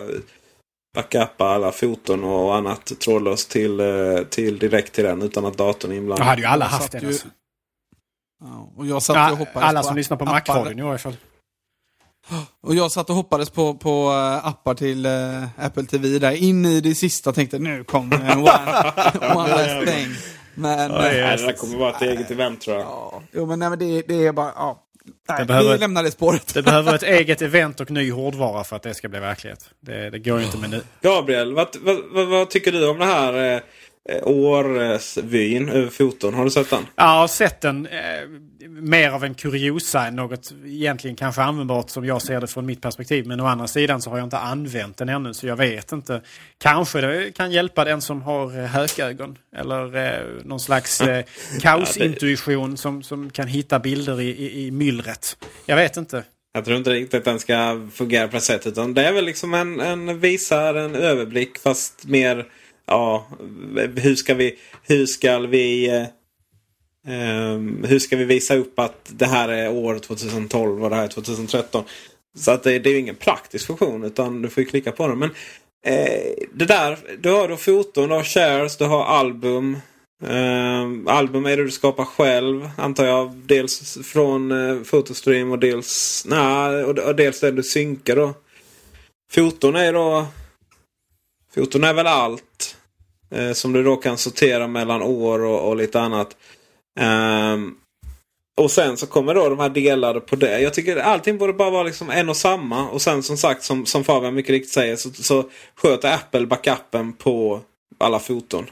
backuppa 0.94 1.44
alla 1.44 1.72
foton 1.72 2.24
och 2.24 2.54
annat 2.56 3.00
trådlöst 3.00 3.50
till, 3.50 3.80
eh, 3.80 4.18
till 4.30 4.58
direkt 4.58 4.92
till 4.92 5.04
den 5.04 5.22
utan 5.22 5.44
att 5.44 5.56
datorn 5.58 5.90
är 5.90 5.94
Då 5.94 6.00
inblandad. 6.00 6.26
hade 6.26 6.40
ju 6.42 6.46
alla 6.48 6.64
haft 6.64 6.94
ju- 6.94 7.06
Alltså. 7.06 7.28
Ja, 8.44 8.72
och 8.76 8.86
jag 8.86 9.02
satt 9.02 9.16
Ja, 9.16 9.32
och 9.32 9.38
hoppades 9.38 9.62
alla 9.68 9.80
på 9.80 9.86
som 9.86 9.96
lyssnar 9.96 10.16
på. 10.16 10.24
Mac-radion 10.24 10.78
i 10.78 10.82
alla 10.82 10.98
fall. 10.98 11.16
Och 12.60 12.74
jag 12.74 12.90
satt 12.92 13.10
och 13.10 13.16
hoppades 13.16 13.50
på, 13.50 13.74
på 13.74 14.10
eh, 14.10 14.46
appar 14.46 14.74
till 14.74 15.06
eh, 15.06 15.12
Apple 15.58 15.84
TV 15.84 16.18
där. 16.18 16.32
In 16.32 16.66
i 16.66 16.80
det 16.80 16.94
sista 16.94 17.32
tänkte 17.32 17.58
nu 17.58 17.84
kommer 17.84 18.16
en 18.16 18.38
one, 18.38 18.92
one 19.34 19.48
last 19.48 19.92
thing. 19.92 20.08
Men, 20.54 20.90
eh, 20.90 20.98
det 20.98 21.10
där 21.20 21.52
kommer 21.52 21.78
vara 21.78 21.90
ett 21.90 22.02
eget 22.02 22.30
event 22.30 22.60
tror 22.60 22.76
jag. 22.76 22.86
ja, 22.86 23.22
jo, 23.32 23.46
men, 23.46 23.58
nej, 23.58 23.70
men 23.70 23.78
det, 23.78 24.02
det 24.08 24.26
är 24.26 24.32
bara... 24.32 24.52
Ja. 24.56 24.80
Nej, 25.28 25.44
behöver- 25.44 25.72
vi 25.72 25.78
lämnar 25.78 26.02
det 26.02 26.10
spåret. 26.10 26.54
Det 26.54 26.62
behöver 26.62 26.94
ett 26.94 27.02
eget 27.02 27.42
event 27.42 27.80
och 27.80 27.90
ny 27.90 28.10
hårdvara 28.12 28.64
för 28.64 28.76
att 28.76 28.82
det 28.82 28.94
ska 28.94 29.08
bli 29.08 29.20
verklighet. 29.20 29.70
Det, 29.80 30.10
det 30.10 30.18
går 30.18 30.38
ju 30.38 30.44
inte 30.44 30.58
med 30.58 30.70
nu. 30.70 30.82
Gabriel, 31.02 31.54
vad, 31.54 31.68
vad, 31.80 31.96
vad, 32.12 32.26
vad 32.28 32.50
tycker 32.50 32.72
du 32.72 32.88
om 32.88 32.98
det 32.98 33.04
här? 33.04 33.62
Eh, 34.08 34.28
årsvyn 34.28 35.68
över 35.68 35.90
foton. 35.90 36.34
Har 36.34 36.44
du 36.44 36.50
sett 36.50 36.70
den? 36.70 36.86
Ja, 36.96 37.14
jag 37.14 37.20
har 37.20 37.28
sett 37.28 37.60
den. 37.60 37.86
Eh, 37.86 38.00
mer 38.68 39.10
av 39.10 39.24
en 39.24 39.34
kuriosa 39.34 40.06
än 40.06 40.16
något 40.16 40.54
egentligen 40.66 41.16
kanske 41.16 41.42
användbart 41.42 41.90
som 41.90 42.04
jag 42.04 42.22
ser 42.22 42.40
det 42.40 42.46
från 42.46 42.66
mitt 42.66 42.80
perspektiv. 42.80 43.26
Men 43.26 43.40
å 43.40 43.46
andra 43.46 43.66
sidan 43.66 44.02
så 44.02 44.10
har 44.10 44.18
jag 44.18 44.26
inte 44.26 44.38
använt 44.38 44.96
den 44.96 45.08
ännu 45.08 45.34
så 45.34 45.46
jag 45.46 45.56
vet 45.56 45.92
inte. 45.92 46.20
Kanske 46.58 47.00
det 47.00 47.32
kan 47.32 47.52
hjälpa 47.52 47.84
den 47.84 48.00
som 48.00 48.22
har 48.22 48.58
eh, 48.58 48.64
hökögon. 48.64 49.38
Eller 49.56 49.96
eh, 49.96 50.44
någon 50.44 50.60
slags 50.60 51.00
eh, 51.00 51.24
kaosintuition 51.60 52.76
som, 52.76 53.02
som 53.02 53.30
kan 53.30 53.46
hitta 53.46 53.78
bilder 53.78 54.20
i, 54.20 54.28
i, 54.28 54.66
i 54.66 54.70
myllret. 54.70 55.36
Jag 55.66 55.76
vet 55.76 55.96
inte. 55.96 56.24
Jag 56.52 56.64
tror 56.64 56.76
inte 56.76 56.90
riktigt 56.90 57.18
att 57.18 57.24
den 57.24 57.40
ska 57.40 57.88
fungera 57.92 58.28
på 58.28 58.34
det 58.34 58.40
sättet. 58.40 58.66
Utan 58.66 58.94
det 58.94 59.04
är 59.04 59.12
väl 59.12 59.24
liksom 59.24 59.54
en, 59.54 59.80
en 59.80 60.20
visar 60.20 60.74
en 60.74 60.94
överblick 60.94 61.58
fast 61.58 62.06
mer 62.06 62.46
ja, 62.86 63.26
hur 63.96 64.14
ska 64.14 64.34
vi, 64.34 64.58
hur 64.82 65.06
ska 65.06 65.38
vi 65.38 65.90
Um, 67.06 67.84
hur 67.88 67.98
ska 67.98 68.16
vi 68.16 68.24
visa 68.24 68.56
upp 68.56 68.78
att 68.78 69.10
det 69.12 69.26
här 69.26 69.48
är 69.48 69.72
år 69.72 69.98
2012 69.98 70.84
och 70.84 70.90
det 70.90 70.96
här 70.96 71.04
är 71.04 71.08
2013? 71.08 71.84
Så 72.36 72.50
att 72.50 72.62
det, 72.62 72.78
det 72.78 72.88
är 72.88 72.92
ju 72.92 72.98
ingen 72.98 73.14
praktisk 73.14 73.66
funktion 73.66 74.04
utan 74.04 74.42
du 74.42 74.48
får 74.48 74.62
ju 74.62 74.68
klicka 74.68 74.92
på 74.92 75.08
den. 75.08 75.18
Men 75.18 75.30
eh, 75.86 76.32
det 76.52 76.64
där, 76.64 76.98
du 77.18 77.30
har 77.30 77.48
då 77.48 77.56
foton, 77.56 78.08
du 78.08 78.14
har 78.14 78.24
shares, 78.24 78.76
du 78.76 78.84
har 78.84 79.04
album. 79.04 79.78
Um, 80.22 81.08
album 81.08 81.46
är 81.46 81.56
det 81.56 81.64
du 81.64 81.70
skapar 81.70 82.04
själv 82.04 82.70
antar 82.78 83.04
jag. 83.04 83.32
Dels 83.34 83.98
från 84.06 84.52
uh, 84.52 84.82
Photostream 84.82 85.50
och 85.50 85.58
dels, 85.58 86.24
nah, 86.28 86.84
och, 86.84 86.98
och 86.98 87.16
dels 87.16 87.40
det 87.40 87.50
du 87.50 87.62
synkar 87.62 88.16
då. 88.16 88.34
Foton 89.32 89.76
är 89.76 89.92
då 89.92 90.26
Foton 91.54 91.84
är 91.84 91.94
väl 91.94 92.06
allt. 92.06 92.73
Eh, 93.34 93.52
som 93.52 93.72
du 93.72 93.82
då 93.82 93.96
kan 93.96 94.18
sortera 94.18 94.66
mellan 94.66 95.02
år 95.02 95.44
och, 95.44 95.68
och 95.68 95.76
lite 95.76 96.00
annat. 96.00 96.36
Um, 97.00 97.76
och 98.60 98.70
sen 98.70 98.96
så 98.96 99.06
kommer 99.06 99.34
då 99.34 99.48
de 99.48 99.58
här 99.58 99.68
delade 99.68 100.20
på 100.20 100.36
det. 100.36 100.60
Jag 100.60 100.74
tycker 100.74 100.96
allting 100.96 101.38
borde 101.38 101.52
bara 101.52 101.70
vara 101.70 101.82
liksom 101.82 102.10
en 102.10 102.28
och 102.28 102.36
samma. 102.36 102.88
Och 102.88 103.02
sen 103.02 103.22
som 103.22 103.36
sagt 103.36 103.62
som, 103.62 103.86
som 103.86 104.04
Fabian 104.04 104.34
mycket 104.34 104.50
riktigt 104.50 104.72
säger 104.72 104.96
så, 104.96 105.10
så 105.10 105.44
sköter 105.74 106.14
Apple 106.14 106.46
backupen 106.46 107.12
på 107.12 107.60
alla 107.98 108.18
foton. 108.18 108.66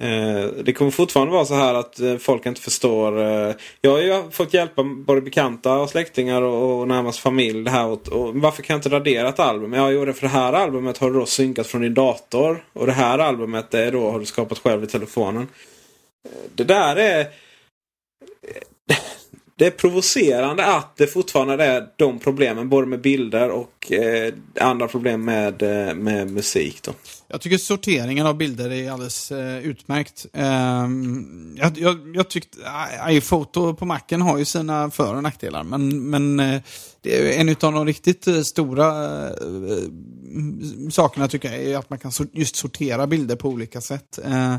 Eh, 0.00 0.44
det 0.64 0.72
kommer 0.72 0.90
fortfarande 0.90 1.32
vara 1.32 1.44
så 1.44 1.54
här 1.54 1.74
att 1.74 2.00
eh, 2.00 2.16
folk 2.16 2.46
inte 2.46 2.60
förstår. 2.60 3.20
Eh, 3.20 3.54
jag 3.80 3.90
har 3.90 4.00
ju 4.00 4.30
fått 4.30 4.54
hjälpa 4.54 4.82
både 4.84 5.20
bekanta 5.20 5.74
och 5.74 5.90
släktingar 5.90 6.42
och, 6.42 6.88
närmast 6.88 7.18
familj. 7.18 7.64
Det 7.64 7.70
här 7.70 7.86
och, 7.86 8.08
och, 8.08 8.34
varför 8.34 8.62
kan 8.62 8.74
jag 8.74 8.78
inte 8.78 8.88
radera 8.88 9.28
ett 9.28 9.38
album? 9.38 9.72
Ja, 9.72 9.90
gjorde 9.90 10.06
det 10.06 10.14
för 10.14 10.22
det 10.22 10.32
här 10.32 10.52
albumet 10.52 10.98
har 10.98 11.10
du 11.10 11.18
då 11.18 11.26
synkat 11.26 11.66
från 11.66 11.82
din 11.82 11.94
dator. 11.94 12.64
Och 12.72 12.86
det 12.86 12.92
här 12.92 13.18
albumet 13.18 13.70
det 13.70 13.80
är 13.80 13.92
då 13.92 14.10
har 14.10 14.18
du 14.18 14.26
skapat 14.26 14.58
själv 14.58 14.84
i 14.84 14.86
telefonen. 14.86 15.48
Det 16.54 16.64
där 16.64 16.96
är... 16.96 17.26
Det 19.56 19.66
är 19.66 19.70
provocerande 19.70 20.66
att 20.66 20.96
det 20.96 21.06
fortfarande 21.06 21.64
är 21.64 21.86
de 21.96 22.18
problemen 22.18 22.68
både 22.68 22.86
med 22.86 23.00
bilder 23.00 23.50
och 23.50 23.92
andra 24.60 24.88
problem 24.88 25.24
med, 25.24 25.62
med 25.96 26.30
musik. 26.30 26.82
Då. 26.82 26.92
Jag 27.32 27.40
tycker 27.40 27.58
sorteringen 27.58 28.26
av 28.26 28.36
bilder 28.36 28.72
är 28.72 28.90
alldeles 28.90 29.32
eh, 29.32 29.58
utmärkt. 29.58 30.26
Eh, 30.32 30.88
jag, 31.56 31.78
jag, 31.78 32.16
jag 32.16 32.28
tyckte 32.28 32.58
ah, 32.64 33.10
iPhoto 33.10 33.74
på 33.74 33.84
Macen 33.84 34.22
har 34.22 34.38
ju 34.38 34.44
sina 34.44 34.90
för 34.90 35.14
och 35.14 35.22
nackdelar. 35.22 35.62
Men, 35.64 36.10
men 36.10 36.40
eh, 36.40 36.60
det 37.00 37.36
är 37.36 37.40
en 37.40 37.48
av 37.48 37.72
de 37.72 37.86
riktigt 37.86 38.26
eh, 38.26 38.40
stora 38.40 38.88
eh, 39.28 39.34
sakerna 40.90 41.28
tycker 41.28 41.52
jag 41.52 41.62
är 41.62 41.78
att 41.78 41.90
man 41.90 41.98
kan 41.98 42.12
so 42.12 42.24
just 42.32 42.56
sortera 42.56 43.06
bilder 43.06 43.36
på 43.36 43.48
olika 43.48 43.80
sätt. 43.80 44.18
Eh, 44.24 44.56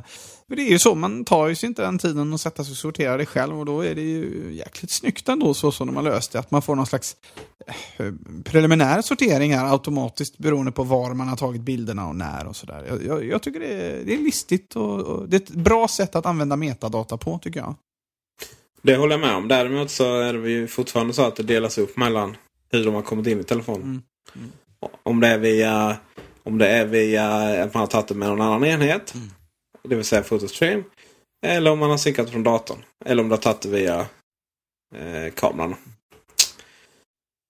Eh, 0.53 0.55
det 0.55 0.61
är 0.61 0.69
ju 0.69 0.79
så, 0.79 0.95
man 0.95 1.25
tar 1.25 1.47
ju 1.47 1.55
sig 1.55 1.67
inte 1.67 1.81
den 1.81 1.97
tiden 1.97 2.33
att 2.33 2.41
sätta 2.41 2.63
sig 2.63 2.71
och 2.71 2.77
sortera 2.77 3.17
det 3.17 3.25
själv 3.25 3.59
och 3.59 3.65
då 3.65 3.81
är 3.81 3.95
det 3.95 4.01
ju 4.01 4.53
jäkligt 4.53 4.91
snyggt 4.91 5.29
ändå 5.29 5.53
så 5.53 5.71
som 5.71 5.87
de 5.87 5.95
har 5.95 6.03
löst 6.03 6.31
det. 6.31 6.39
Att 6.39 6.51
man 6.51 6.61
får 6.61 6.75
någon 6.75 6.85
slags 6.85 7.15
eh, 7.97 8.11
preliminär 8.43 9.01
sortering 9.01 9.53
här 9.53 9.71
automatiskt 9.71 10.37
beroende 10.37 10.71
på 10.71 10.83
var 10.83 11.13
man 11.13 11.27
har 11.27 11.37
tagit 11.37 11.61
bilderna 11.61 12.07
och 12.07 12.15
när 12.15 12.47
och 12.47 12.55
sådär. 12.55 12.85
Jag, 12.87 13.05
jag, 13.05 13.25
jag, 13.25 13.43
tycker 13.43 13.59
det 13.59 13.73
är, 13.73 14.03
det 14.05 14.13
är 14.13 14.17
listigt 14.17 14.75
och, 14.75 14.99
och, 14.99 15.29
det 15.29 15.35
är 15.35 15.41
ett 15.41 15.49
bra 15.49 15.87
sätt 15.87 16.15
att 16.15 16.25
använda 16.25 16.55
metadata 16.55 17.17
på 17.17 17.39
tycker 17.39 17.59
jag. 17.59 17.75
Det 18.81 18.95
håller 18.95 19.13
jag 19.13 19.21
med 19.21 19.35
om. 19.35 19.47
Däremot 19.47 19.91
så 19.91 20.19
är 20.19 20.33
det 20.33 20.49
ju 20.49 20.67
fortfarande 20.67 21.13
så 21.13 21.23
att 21.23 21.35
det 21.35 21.43
delas 21.43 21.77
upp 21.77 21.97
mellan 21.97 22.37
hur 22.71 22.85
de 22.85 22.93
har 22.93 23.01
kommit 23.01 23.27
in 23.27 23.39
i 23.39 23.43
telefonen. 23.43 23.83
Mm. 23.83 24.01
Mm. 24.35 24.51
Om 25.03 25.19
det 25.19 25.27
är 25.27 25.37
via 25.37 25.97
om 26.43 26.57
det 26.57 26.67
är 26.67 26.85
via 26.85 27.25
att 27.63 27.73
man 27.73 27.81
har 27.81 27.87
tagit 27.87 28.07
det 28.07 28.15
med 28.15 28.29
någon 28.29 28.41
annan 28.41 28.65
enhet. 28.65 29.13
Mm. 29.13 29.29
Det 29.89 29.95
vill 29.95 30.05
säga 30.05 30.23
Photostream. 30.23 30.83
Eller 31.45 31.71
om 31.71 31.79
man 31.79 31.89
har 31.89 31.97
synkat 31.97 32.29
från 32.29 32.43
datorn. 32.43 32.83
Eller 33.05 33.23
om 33.23 33.29
du 33.29 33.35
har 33.35 33.41
tagit 33.41 33.61
det 33.61 33.69
via 33.69 34.07
eh, 34.95 35.33
kameran. 35.33 35.75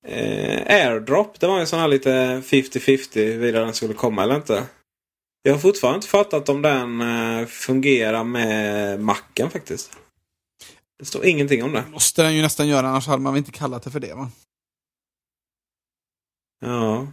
Eh, 0.07 0.61
AirDrop, 0.67 1.39
det 1.39 1.47
var 1.47 1.59
en 1.59 1.67
sån 1.67 1.79
här 1.79 1.87
lite 1.87 2.09
50-50 2.45 3.15
huruvida 3.15 3.59
den 3.59 3.73
skulle 3.73 3.93
komma 3.93 4.23
eller 4.23 4.35
inte. 4.35 4.63
Jag 5.41 5.53
har 5.53 5.59
fortfarande 5.59 5.95
inte 5.95 6.07
fattat 6.07 6.49
om 6.49 6.61
den 6.61 7.01
eh, 7.01 7.45
fungerar 7.45 8.23
med 8.23 8.99
macken 8.99 9.49
faktiskt. 9.49 9.97
Det 10.99 11.05
står 11.05 11.25
ingenting 11.25 11.63
om 11.63 11.73
det. 11.73 11.83
måste 11.91 12.23
den 12.23 12.35
ju 12.35 12.41
nästan 12.41 12.67
göra, 12.67 12.87
annars 12.87 13.07
hade 13.07 13.21
man 13.21 13.33
väl 13.33 13.37
inte 13.37 13.51
kallat 13.51 13.83
det 13.83 13.91
för 13.91 13.99
det 13.99 14.13
va? 14.13 14.29
Ja. 16.65 17.07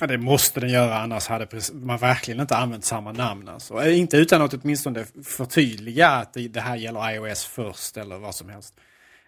Ja, 0.00 0.06
det 0.06 0.18
måste 0.18 0.60
den 0.60 0.70
göra, 0.70 0.98
annars 0.98 1.26
hade 1.26 1.46
man 1.72 1.98
verkligen 1.98 2.40
inte 2.40 2.56
använt 2.56 2.84
samma 2.84 3.12
namn. 3.12 3.48
Alltså. 3.48 3.82
Eh, 3.82 3.98
inte 3.98 4.16
utan 4.16 4.42
att 4.42 4.54
åtminstone 4.54 5.04
förtydliga 5.24 6.08
att 6.08 6.36
det 6.50 6.60
här 6.60 6.76
gäller 6.76 7.10
iOS 7.14 7.44
först 7.44 7.96
eller 7.96 8.18
vad 8.18 8.34
som 8.34 8.48
helst. 8.48 8.74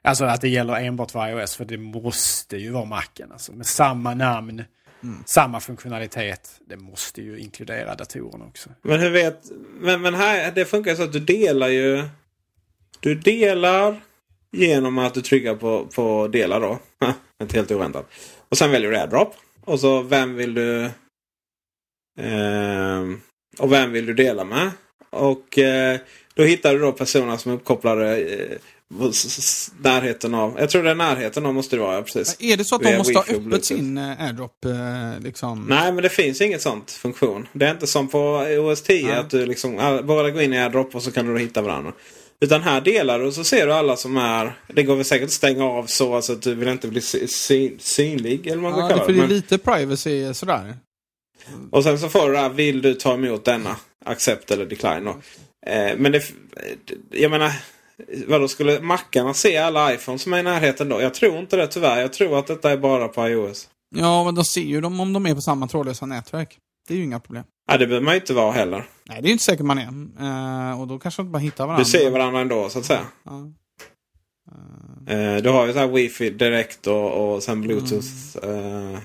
Alltså 0.03 0.25
att 0.25 0.41
det 0.41 0.49
gäller 0.49 0.75
enbart 0.75 1.11
för 1.11 1.29
iOS, 1.29 1.57
för 1.57 1.65
det 1.65 1.79
måste 1.79 2.57
ju 2.57 2.71
vara 2.71 2.85
Macen. 2.85 3.33
Alltså, 3.33 3.53
med 3.53 3.67
samma 3.67 4.15
namn, 4.15 4.65
mm. 5.03 5.23
samma 5.27 5.61
funktionalitet. 5.61 6.61
Det 6.67 6.77
måste 6.77 7.23
ju 7.23 7.39
inkludera 7.39 7.95
datorerna 7.95 8.45
också. 8.45 8.71
Men 8.83 9.01
hur 9.01 9.11
vet... 9.11 9.43
Men, 9.81 10.03
men 10.03 10.15
här, 10.15 10.53
det 10.55 10.65
funkar 10.65 10.95
så 10.95 11.03
att 11.03 11.13
du 11.13 11.21
delar 11.21 11.69
ju... 11.69 12.09
Du 13.01 13.15
delar 13.15 14.01
genom 14.53 14.99
att 14.99 15.15
du 15.15 15.21
trycker 15.23 15.55
på, 15.55 15.87
på 15.87 16.29
dela 16.29 16.59
då. 16.59 16.79
Inte 17.43 17.57
helt 17.57 17.71
oväntat. 17.71 18.11
Och 18.49 18.59
sen 18.59 18.71
väljer 18.71 18.91
du 18.91 18.99
AirDrop. 18.99 19.35
Och 19.65 19.81
så 19.81 20.03
vem 20.03 20.35
vill 20.35 20.55
du... 20.55 20.85
Eh, 22.21 23.05
och 23.59 23.73
vem 23.73 23.93
vill 23.93 24.07
du 24.07 24.15
dela 24.15 24.45
med? 24.45 24.71
Och 25.11 25.59
eh, 25.59 25.99
då 26.35 26.43
hittar 26.43 26.73
du 26.73 26.79
då 26.79 26.93
personer 26.93 27.37
som 27.37 27.53
är 27.53 27.57
uppkopplade 27.57 28.17
eh, 28.17 28.59
närheten 29.81 30.35
av. 30.35 30.57
Jag 30.59 30.71
tror 30.71 30.83
det 30.83 30.91
är 30.91 30.95
närheten 30.95 31.47
av 31.47 31.55
måste 31.55 31.77
det 31.77 31.83
vara. 31.83 31.95
Ja, 31.97 32.03
precis. 32.03 32.37
Är 32.41 32.57
det 32.57 32.65
så 32.65 32.75
att 32.75 32.83
de 32.83 32.97
måste 32.97 33.19
ha 33.19 33.25
öppet 33.29 33.65
sin 33.65 33.99
eh, 33.99 34.23
AirDrop? 34.23 34.65
Eh, 34.65 35.25
liksom? 35.25 35.67
Nej, 35.69 35.93
men 35.93 36.03
det 36.03 36.09
finns 36.09 36.41
inget 36.41 36.63
sånt 36.63 36.91
funktion. 36.91 37.49
Det 37.53 37.67
är 37.67 37.71
inte 37.71 37.87
som 37.87 38.09
på 38.09 38.47
OS 38.59 38.83
10 38.83 39.09
ja. 39.09 39.21
att 39.21 39.31
du 39.31 39.47
liksom 39.47 39.77
bara 40.05 40.31
går 40.31 40.43
in 40.43 40.53
i 40.53 40.59
AirDrop 40.59 40.95
och 40.95 41.03
så 41.03 41.11
kan 41.11 41.35
du 41.35 41.39
hitta 41.39 41.63
varandra. 41.63 41.93
Utan 42.41 42.63
här 42.63 42.81
delar 42.81 43.19
du 43.19 43.27
och 43.27 43.35
så 43.35 43.45
ser 43.45 43.67
du 43.67 43.73
alla 43.73 43.97
som 43.97 44.17
är... 44.17 44.59
Det 44.67 44.83
går 44.83 44.97
väl 44.97 45.05
säkert 45.05 45.27
att 45.27 45.33
stänga 45.33 45.65
av 45.65 45.87
så 45.87 46.15
alltså 46.15 46.33
att 46.33 46.43
du 46.43 46.55
vill 46.55 46.69
inte 46.69 46.89
bli 46.89 47.01
syn, 47.01 47.77
synlig. 47.79 48.47
Eller 48.47 48.63
man 48.63 48.79
ja, 48.79 48.89
kalla 48.89 49.05
för 49.05 49.13
det 49.13 49.19
är 49.19 49.21
men... 49.21 49.29
lite 49.29 49.59
privacy 49.59 50.35
sådär. 50.35 50.77
Och 51.71 51.85
sen 51.85 51.99
så 51.99 52.09
får 52.09 52.27
du 52.27 52.33
det 52.33 52.39
här, 52.39 52.49
vill 52.49 52.83
du 52.83 52.95
ta 52.95 53.15
emot 53.15 53.45
denna? 53.45 53.77
Accept 54.05 54.51
eller 54.51 54.67
decline 54.67 55.05
då. 55.05 55.17
Eh, 55.67 55.97
men 55.97 56.13
det... 56.13 56.23
Jag 57.11 57.31
menar... 57.31 57.53
Vadå, 58.27 58.49
skulle 58.49 58.81
mackarna 58.81 59.35
se 59.35 59.57
alla 59.57 59.95
iPhones 59.95 60.23
som 60.23 60.33
är 60.33 60.39
i 60.39 60.43
närheten 60.43 60.89
då? 60.89 61.01
Jag 61.01 61.15
tror 61.15 61.39
inte 61.39 61.57
det 61.57 61.67
tyvärr. 61.67 62.01
Jag 62.01 62.13
tror 62.13 62.39
att 62.39 62.47
detta 62.47 62.71
är 62.71 62.77
bara 62.77 63.09
på 63.09 63.29
iOS. 63.29 63.69
Ja, 63.97 64.25
men 64.25 64.35
de 64.35 64.45
ser 64.45 64.61
ju 64.61 64.81
dem 64.81 65.01
om 65.01 65.13
de 65.13 65.27
är 65.27 65.35
på 65.35 65.41
samma 65.41 65.69
trådlösa 65.69 66.07
nätverk. 66.07 66.59
Det 66.89 66.95
är 66.95 66.99
ju 66.99 67.05
inga 67.05 67.21
problem. 67.21 67.45
Ja, 67.71 67.79
det 67.79 67.87
behöver 67.87 68.05
man 68.05 68.15
ju 68.15 68.21
inte 68.21 68.35
vara 68.35 68.53
heller. 68.53 68.85
Nej, 69.09 69.23
det 69.23 69.27
är 69.27 69.29
ju 69.29 69.33
inte 69.33 69.45
säkert 69.45 69.67
man 69.67 69.79
är. 69.79 69.89
Uh, 70.71 70.81
och 70.81 70.87
då 70.87 70.99
kanske 70.99 71.23
man 71.23 71.33
bara 71.33 71.39
hittar 71.39 71.67
varandra. 71.67 71.85
Du 71.85 71.91
ser 71.91 72.11
varandra 72.11 72.41
ändå, 72.41 72.69
så 72.69 72.79
att 72.79 72.85
säga. 72.85 73.07
Uh. 73.31 73.47
Uh, 75.11 75.43
du 75.43 75.51
har 75.51 75.67
ju 75.67 75.73
så 75.73 75.79
här 75.79 75.87
wifi 75.87 76.31
direkt 76.31 76.87
och, 76.87 77.35
och 77.35 77.43
sen 77.43 77.61
bluetooth. 77.61 78.07
Mm. 78.43 79.01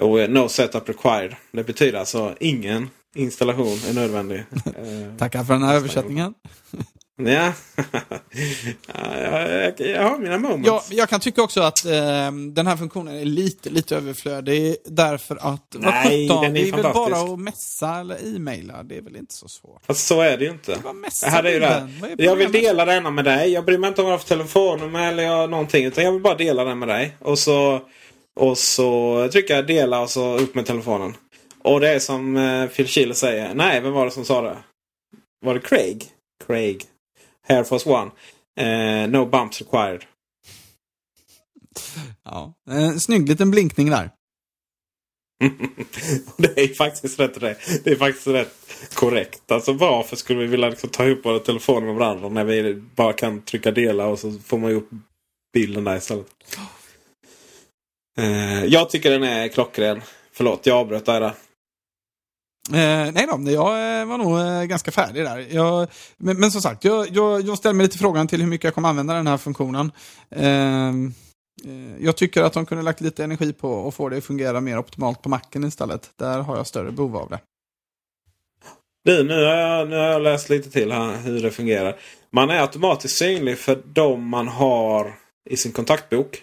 och 0.00 0.30
no 0.30 0.48
setup 0.48 0.88
required. 0.88 1.36
Det 1.52 1.64
betyder 1.64 1.98
alltså 1.98 2.36
ingen 2.40 2.90
installation 3.14 3.78
är 3.88 3.94
nödvändig. 3.94 4.44
Tackar 5.18 5.44
för 5.44 5.52
den 5.52 5.62
här 5.62 5.74
översättningen. 5.74 6.34
Ja, 7.18 7.24
jag, 9.14 9.80
jag, 9.80 10.02
har 10.02 10.18
mina 10.18 10.38
moments. 10.38 10.66
Ja, 10.66 10.82
jag 10.90 11.08
kan 11.08 11.20
tycka 11.20 11.42
också 11.42 11.60
att 11.60 11.84
eh, 11.84 12.32
den 12.52 12.66
här 12.66 12.76
funktionen 12.76 13.14
är 13.14 13.24
lite, 13.24 13.70
lite 13.70 13.96
överflödig. 13.96 14.76
Därför 14.84 15.36
att, 15.40 15.76
Nej, 15.78 16.28
vad 16.28 16.42
den 16.42 16.56
är 16.56 16.62
det 16.62 16.68
är 16.68 16.72
väl 16.72 16.92
bara 16.94 17.32
att 17.32 17.38
messa 17.38 18.00
eller 18.00 18.36
e-maila. 18.36 18.82
Det 18.82 18.96
är 18.96 19.02
väl 19.02 19.16
inte 19.16 19.34
så 19.34 19.48
svårt. 19.48 19.86
Fast 19.86 20.06
så 20.06 20.20
är 20.20 20.38
det 20.38 20.44
ju 20.44 20.50
inte. 20.50 20.78
Det 21.22 21.30
här 21.30 21.44
är 21.44 21.52
ju 21.52 21.60
det 21.60 22.24
Jag 22.24 22.36
vill 22.36 22.52
dela 22.52 22.84
denna 22.84 23.10
med 23.10 23.24
dig. 23.24 23.52
Jag 23.52 23.64
bryr 23.64 23.78
mig 23.78 23.88
inte 23.88 24.02
om 24.02 24.08
jag 24.08 24.18
har 24.18 24.24
telefonnummer 24.24 25.08
eller 25.08 25.22
jag, 25.22 25.50
någonting. 25.50 25.84
Utan 25.84 26.04
jag 26.04 26.12
vill 26.12 26.22
bara 26.22 26.36
dela 26.36 26.64
den 26.64 26.78
med 26.78 26.88
dig. 26.88 27.16
Och 27.20 27.38
så, 27.38 27.80
och 28.40 28.58
så 28.58 29.28
trycker 29.32 29.54
jag 29.54 29.66
dela 29.66 30.00
och 30.00 30.10
så 30.10 30.38
upp 30.38 30.54
med 30.54 30.66
telefonen. 30.66 31.14
Och 31.62 31.80
det 31.80 31.88
är 31.88 31.98
som 31.98 32.36
eh, 32.36 32.66
Phil 32.66 32.86
Schiller 32.86 33.14
säger. 33.14 33.54
Nej, 33.54 33.80
vem 33.80 33.92
var 33.92 34.04
det 34.04 34.10
som 34.10 34.24
sa 34.24 34.42
det? 34.42 34.56
var 35.40 35.54
det 35.54 35.60
Craig? 35.60 36.04
Craig. 36.46 36.82
Air 37.48 37.64
Force 37.64 37.90
One. 37.90 38.10
Eh, 38.60 39.08
no 39.08 39.26
bumps 39.26 39.60
required. 39.60 40.04
Ja. 42.24 42.54
En 42.70 43.00
snygg 43.00 43.28
liten 43.28 43.50
blinkning 43.50 43.90
där. 43.90 44.10
det 46.36 46.58
är 46.58 46.74
faktiskt 46.74 47.20
rätt 47.20 47.40
det. 47.40 47.56
Det 47.84 47.90
är 47.90 47.96
faktiskt 47.96 48.26
rätt 48.26 48.54
korrekt. 48.94 49.52
Alltså 49.52 49.72
varför 49.72 50.16
skulle 50.16 50.40
vi 50.40 50.46
vilja 50.46 50.68
liksom 50.68 50.90
ta 50.90 51.04
ihop 51.06 51.24
våra 51.24 51.38
telefoner 51.38 51.86
med 51.86 51.94
varandra 51.94 52.28
när 52.28 52.44
vi 52.44 52.74
bara 52.74 53.12
kan 53.12 53.42
trycka 53.42 53.70
dela 53.70 54.06
och 54.06 54.18
så 54.18 54.32
får 54.32 54.58
man 54.58 54.70
ju 54.70 54.76
upp 54.76 54.88
bilden 55.52 55.84
där 55.84 55.96
istället. 55.96 56.26
Eh, 58.18 58.64
jag 58.64 58.90
tycker 58.90 59.10
den 59.10 59.22
är 59.22 59.48
klockren. 59.48 60.02
Förlåt, 60.32 60.66
jag 60.66 60.76
avbröt 60.76 61.06
där. 61.06 61.32
Eh, 62.72 63.12
nej 63.12 63.26
då, 63.30 63.50
jag 63.50 64.00
eh, 64.00 64.06
var 64.06 64.18
nog 64.18 64.38
eh, 64.38 64.64
ganska 64.64 64.90
färdig 64.90 65.24
där. 65.24 65.46
Jag, 65.50 65.88
men, 66.16 66.40
men 66.40 66.50
som 66.50 66.62
sagt, 66.62 66.84
jag, 66.84 67.08
jag, 67.10 67.40
jag 67.40 67.58
ställer 67.58 67.74
mig 67.74 67.84
lite 67.86 67.98
frågan 67.98 68.28
till 68.28 68.40
hur 68.40 68.48
mycket 68.48 68.64
jag 68.64 68.74
kommer 68.74 68.88
använda 68.88 69.14
den 69.14 69.26
här 69.26 69.36
funktionen. 69.36 69.92
Ehm, 70.30 71.14
eh, 71.64 72.04
jag 72.04 72.16
tycker 72.16 72.42
att 72.42 72.52
de 72.52 72.66
kunde 72.66 72.84
lagt 72.84 73.00
lite 73.00 73.24
energi 73.24 73.52
på 73.52 73.88
att 73.88 73.94
få 73.94 74.08
det 74.08 74.16
att 74.16 74.24
fungera 74.24 74.60
mer 74.60 74.78
optimalt 74.78 75.22
på 75.22 75.28
macken 75.28 75.64
istället. 75.64 76.10
Där 76.16 76.38
har 76.38 76.56
jag 76.56 76.66
större 76.66 76.92
behov 76.92 77.16
av 77.16 77.28
det. 77.28 77.40
Du, 79.04 79.24
nu 79.24 79.34
har, 79.34 79.54
jag, 79.54 79.88
nu 79.88 79.96
har 79.96 80.04
jag 80.04 80.22
läst 80.22 80.48
lite 80.48 80.70
till 80.70 80.92
här 80.92 81.16
hur 81.16 81.42
det 81.42 81.50
fungerar. 81.50 81.96
Man 82.30 82.50
är 82.50 82.60
automatiskt 82.60 83.16
synlig 83.18 83.58
för 83.58 83.82
de 83.84 84.28
man 84.28 84.48
har 84.48 85.14
i 85.50 85.56
sin 85.56 85.72
kontaktbok. 85.72 86.42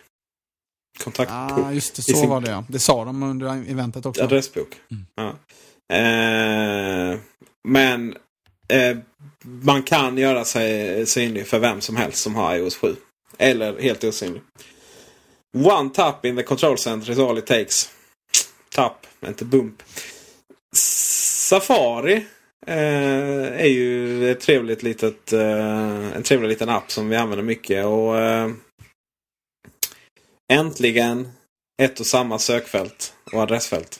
Kontaktbok. 1.04 1.66
Ah, 1.66 1.72
just 1.72 1.96
det, 1.96 2.02
så 2.02 2.14
sin... 2.14 2.30
var 2.30 2.42
det 2.42 2.52
ja. 2.52 2.64
Det 2.70 2.80
sa 2.80 3.06
de 3.06 3.24
under 3.24 3.72
eventet 3.72 4.06
också. 4.06 4.24
Adressbok. 4.24 4.68
Mm. 4.92 5.06
Ja. 5.16 5.34
Eh, 5.94 7.20
men 7.68 8.16
eh, 8.68 8.98
man 9.44 9.84
kan 9.84 10.18
göra 10.18 10.46
sig 10.46 11.06
synlig 11.06 11.48
för 11.48 11.60
vem 11.60 11.82
som 11.82 11.96
helst 11.96 12.24
som 12.24 12.36
har 12.36 12.56
iOS 12.56 12.78
7. 12.78 12.96
Eller 13.38 13.82
helt 13.82 14.04
osynlig. 14.04 14.42
One 15.58 15.90
tap 15.90 16.26
in 16.26 16.36
the 16.36 16.44
control 16.44 16.78
center 16.78 17.12
is 17.12 17.20
all 17.20 17.38
it 17.38 17.46
takes. 17.46 17.90
Tap, 18.76 19.08
inte 19.26 19.46
bump. 19.46 19.84
Safari 20.76 22.26
eh, 22.68 23.62
är 23.62 23.68
ju 23.68 24.32
ett 24.32 24.40
trevligt 24.40 24.84
litet, 24.84 25.34
eh, 25.34 26.16
en 26.16 26.24
trevlig 26.24 26.50
liten 26.50 26.70
app 26.70 26.92
som 26.92 27.10
vi 27.10 27.16
använder 27.16 27.44
mycket. 27.44 27.86
Och 27.86 28.20
eh, 28.20 28.50
Äntligen 30.54 31.32
ett 31.82 32.00
och 32.00 32.06
samma 32.06 32.40
sökfält 32.40 33.14
och 33.32 33.40
adressfält. 33.40 34.00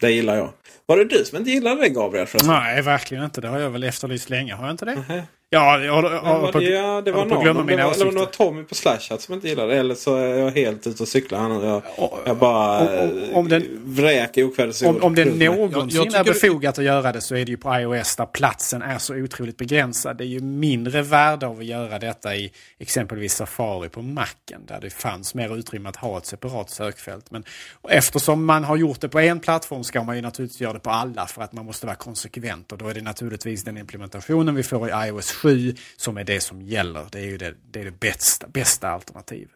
Det 0.00 0.10
gillar 0.10 0.36
jag. 0.36 0.52
Var 0.86 0.96
det 0.96 1.04
du 1.04 1.24
som 1.24 1.38
inte 1.38 1.50
gillade 1.50 1.80
det 1.80 1.88
Gabriel? 1.88 2.26
Förresten? 2.26 2.54
Nej, 2.54 2.82
verkligen 2.82 3.24
inte. 3.24 3.40
Det 3.40 3.48
har 3.48 3.58
jag 3.58 3.70
väl 3.70 3.84
efterlyst 3.84 4.30
länge. 4.30 4.54
Har 4.54 4.64
jag 4.64 4.70
inte 4.72 4.84
det? 4.84 4.92
Uh 4.92 5.10
-huh. 5.10 5.22
Ja, 5.54 5.78
jag 5.78 5.94
håller, 5.94 6.52
på, 6.52 6.62
ja, 6.62 7.00
det 7.00 7.12
var 7.12 7.24
någon. 7.24 7.44
Det 7.66 7.76
var, 7.76 7.98
det 7.98 8.04
var 8.04 8.12
nog 8.12 8.32
Tommy 8.32 8.62
på 8.62 8.74
Slashat 8.74 9.22
som 9.22 9.34
inte 9.34 9.48
gillade 9.48 9.72
det. 9.72 9.78
Eller 9.78 9.94
så 9.94 10.16
är 10.16 10.38
jag 10.38 10.50
helt 10.50 10.86
ute 10.86 11.02
och 11.02 11.08
cyklar 11.08 11.48
nu. 11.48 11.66
Jag, 11.66 11.82
jag 12.26 12.36
bara 12.36 13.02
om, 13.02 13.30
om 13.32 13.48
den, 13.48 13.80
vräker 13.84 14.44
okvädesord. 14.44 14.96
Om, 14.96 15.02
om 15.02 15.14
det 15.14 15.24
någonsin 15.24 16.00
jag, 16.00 16.06
jag 16.06 16.20
är 16.20 16.24
befogat 16.24 16.78
att 16.78 16.84
göra 16.84 17.12
det 17.12 17.20
så 17.20 17.36
är 17.36 17.44
det 17.44 17.50
ju 17.50 17.56
på 17.56 17.80
iOS 17.80 18.16
där 18.16 18.26
platsen 18.26 18.82
är 18.82 18.98
så 18.98 19.14
otroligt 19.14 19.56
begränsad. 19.56 20.16
Det 20.16 20.24
är 20.24 20.28
ju 20.28 20.40
mindre 20.40 21.02
värde 21.02 21.46
av 21.46 21.58
att 21.58 21.64
göra 21.64 21.98
detta 21.98 22.36
i 22.36 22.52
exempelvis 22.78 23.34
Safari 23.34 23.88
på 23.88 24.02
Macen. 24.02 24.66
Där 24.66 24.78
det 24.80 24.90
fanns 24.90 25.34
mer 25.34 25.58
utrymme 25.58 25.88
att 25.88 25.96
ha 25.96 26.18
ett 26.18 26.26
separat 26.26 26.70
sökfält. 26.70 27.30
Men 27.30 27.44
eftersom 27.88 28.44
man 28.44 28.64
har 28.64 28.76
gjort 28.76 29.00
det 29.00 29.08
på 29.08 29.20
en 29.20 29.40
plattform 29.40 29.84
ska 29.84 30.02
man 30.02 30.16
ju 30.16 30.22
naturligtvis 30.22 30.60
göra 30.60 30.72
det 30.72 30.80
på 30.80 30.90
alla 30.90 31.26
för 31.26 31.42
att 31.42 31.52
man 31.52 31.64
måste 31.64 31.86
vara 31.86 31.96
konsekvent. 31.96 32.72
Och 32.72 32.78
då 32.78 32.88
är 32.88 32.94
det 32.94 33.02
naturligtvis 33.02 33.64
den 33.64 33.78
implementationen 33.78 34.54
vi 34.54 34.62
får 34.62 34.88
i 34.88 35.08
iOS 35.08 35.32
7 35.44 35.74
som 35.96 36.16
är 36.16 36.24
det 36.24 36.40
som 36.40 36.62
gäller. 36.62 37.06
Det 37.12 37.18
är 37.18 37.24
ju 37.24 37.36
det, 37.36 37.54
det, 37.70 37.80
är 37.80 37.84
det 37.84 38.00
bästa, 38.00 38.48
bästa 38.48 38.88
alternativet. 38.88 39.50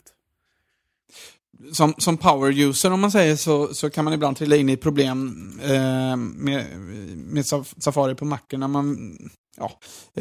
Som, 1.73 1.94
som 1.98 2.16
power-user 2.16 2.90
om 2.90 3.01
man 3.01 3.10
säger 3.10 3.36
så, 3.36 3.74
så 3.74 3.90
kan 3.90 4.05
man 4.05 4.15
ibland 4.15 4.36
trilla 4.36 4.56
in 4.56 4.69
i 4.69 4.77
problem 4.77 5.52
eh, 5.62 6.16
med, 6.16 6.66
med 7.16 7.47
Safari 7.47 8.15
på 8.15 8.24
macken 8.24 8.60
när 8.60 8.69
man 8.69 9.16
ja, 9.59 9.73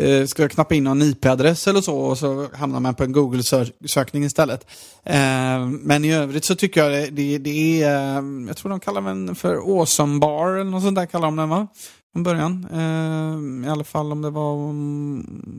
eh, 0.01 0.25
ska 0.25 0.49
knappa 0.49 0.75
in 0.75 0.83
någon 0.83 1.01
IP-adress 1.01 1.67
eller 1.67 1.81
så 1.81 1.97
och 1.97 2.17
så 2.17 2.47
hamnar 2.53 2.79
man 2.79 2.95
på 2.95 3.03
en 3.03 3.11
Google-sökning 3.11 4.23
istället. 4.23 4.67
Eh, 5.03 5.65
men 5.67 6.05
i 6.05 6.13
övrigt 6.13 6.45
så 6.45 6.55
tycker 6.55 6.83
jag 6.83 6.91
det, 6.91 7.09
det, 7.09 7.37
det 7.37 7.83
är, 7.83 8.17
eh, 8.17 8.23
jag 8.47 8.57
tror 8.57 8.69
de 8.69 8.79
kallar 8.79 9.01
den 9.01 9.35
för 9.35 9.55
Awesome 9.55 10.19
Bar 10.19 10.47
eller 10.47 10.71
något 10.71 10.83
sånt 10.83 10.95
där 10.95 11.05
kallar 11.05 11.27
de 11.27 11.35
den 11.35 11.49
va? 11.49 11.67
Från 12.17 12.23
början. 12.23 12.67
Eh, 12.71 13.67
I 13.67 13.71
alla 13.71 13.83
fall 13.83 14.11
om 14.11 14.21
det 14.21 14.29
var 14.29 14.73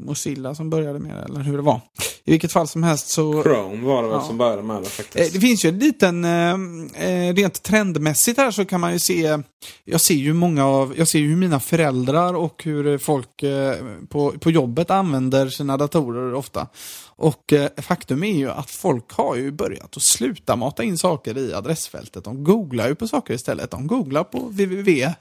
Mozilla 0.07 0.55
som 0.55 0.71
började 0.71 0.99
med 0.99 1.17
det, 1.17 1.23
eller 1.23 1.41
hur 1.41 1.57
det 1.57 1.63
var. 1.63 1.81
I 2.25 2.31
vilket 2.31 2.53
fall 2.53 2.69
som 2.69 2.83
helst 2.83 3.09
så... 3.09 3.43
Chrome 3.43 3.87
var 3.87 4.03
det 4.03 4.09
väl 4.09 4.19
ja. 4.19 4.27
som 4.27 4.39
började 4.39 4.63
med 4.63 4.83
det 4.83 4.89
faktiskt. 4.89 5.29
Eh, 5.29 5.33
det 5.33 5.41
finns 5.41 5.65
ju 5.65 5.69
en 5.69 5.79
liten, 5.79 6.25
eh, 6.25 7.35
rent 7.35 7.63
trendmässigt 7.63 8.39
här 8.39 8.51
så 8.51 8.65
kan 8.65 8.81
man 8.81 8.93
ju 8.93 8.99
se, 8.99 9.39
jag 9.85 10.01
ser 10.01 10.15
ju 10.15 10.33
många 10.33 10.67
av, 10.67 10.95
jag 10.97 11.09
ser 11.09 11.19
ju 11.19 11.29
hur 11.29 11.37
mina 11.37 11.61
föräldrar 11.61 12.35
och 12.35 12.63
hur 12.65 12.99
folk 12.99 13.45
på, 14.09 14.31
på 14.31 14.51
jobbet 14.51 14.91
använder 14.91 15.49
sina 15.49 15.77
datorer 15.77 16.35
ofta. 16.35 16.67
Och 17.20 17.53
eh, 17.53 17.69
faktum 17.77 18.23
är 18.23 18.32
ju 18.32 18.51
att 18.51 18.70
folk 18.70 19.12
har 19.12 19.36
ju 19.36 19.51
börjat 19.51 19.97
att 19.97 20.03
sluta 20.03 20.57
mata 20.57 20.85
in 20.85 20.99
saker 20.99 21.39
i 21.39 21.55
adressfältet. 21.55 22.24
De 22.24 22.45
googlar 22.45 22.89
ju 22.89 22.95
på 22.95 23.09
saker 23.09 23.35
istället. 23.35 23.70
De 23.70 23.86
googlar 23.86 24.24
på 24.24 24.39
www.google.se 24.39 25.19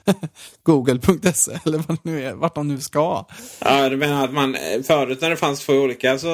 eller 1.64 1.78
vad 1.88 1.98
nu 2.02 2.24
är, 2.24 2.34
vart 2.34 2.54
de 2.54 2.68
nu 2.68 2.80
ska. 2.80 3.24
Ja, 3.58 3.88
du 3.88 3.96
menar 3.96 4.24
att 4.24 4.32
man 4.32 4.56
förut 4.86 5.20
när 5.20 5.30
det 5.30 5.36
fanns 5.36 5.60
två 5.60 5.72
olika 5.72 6.18
så 6.18 6.28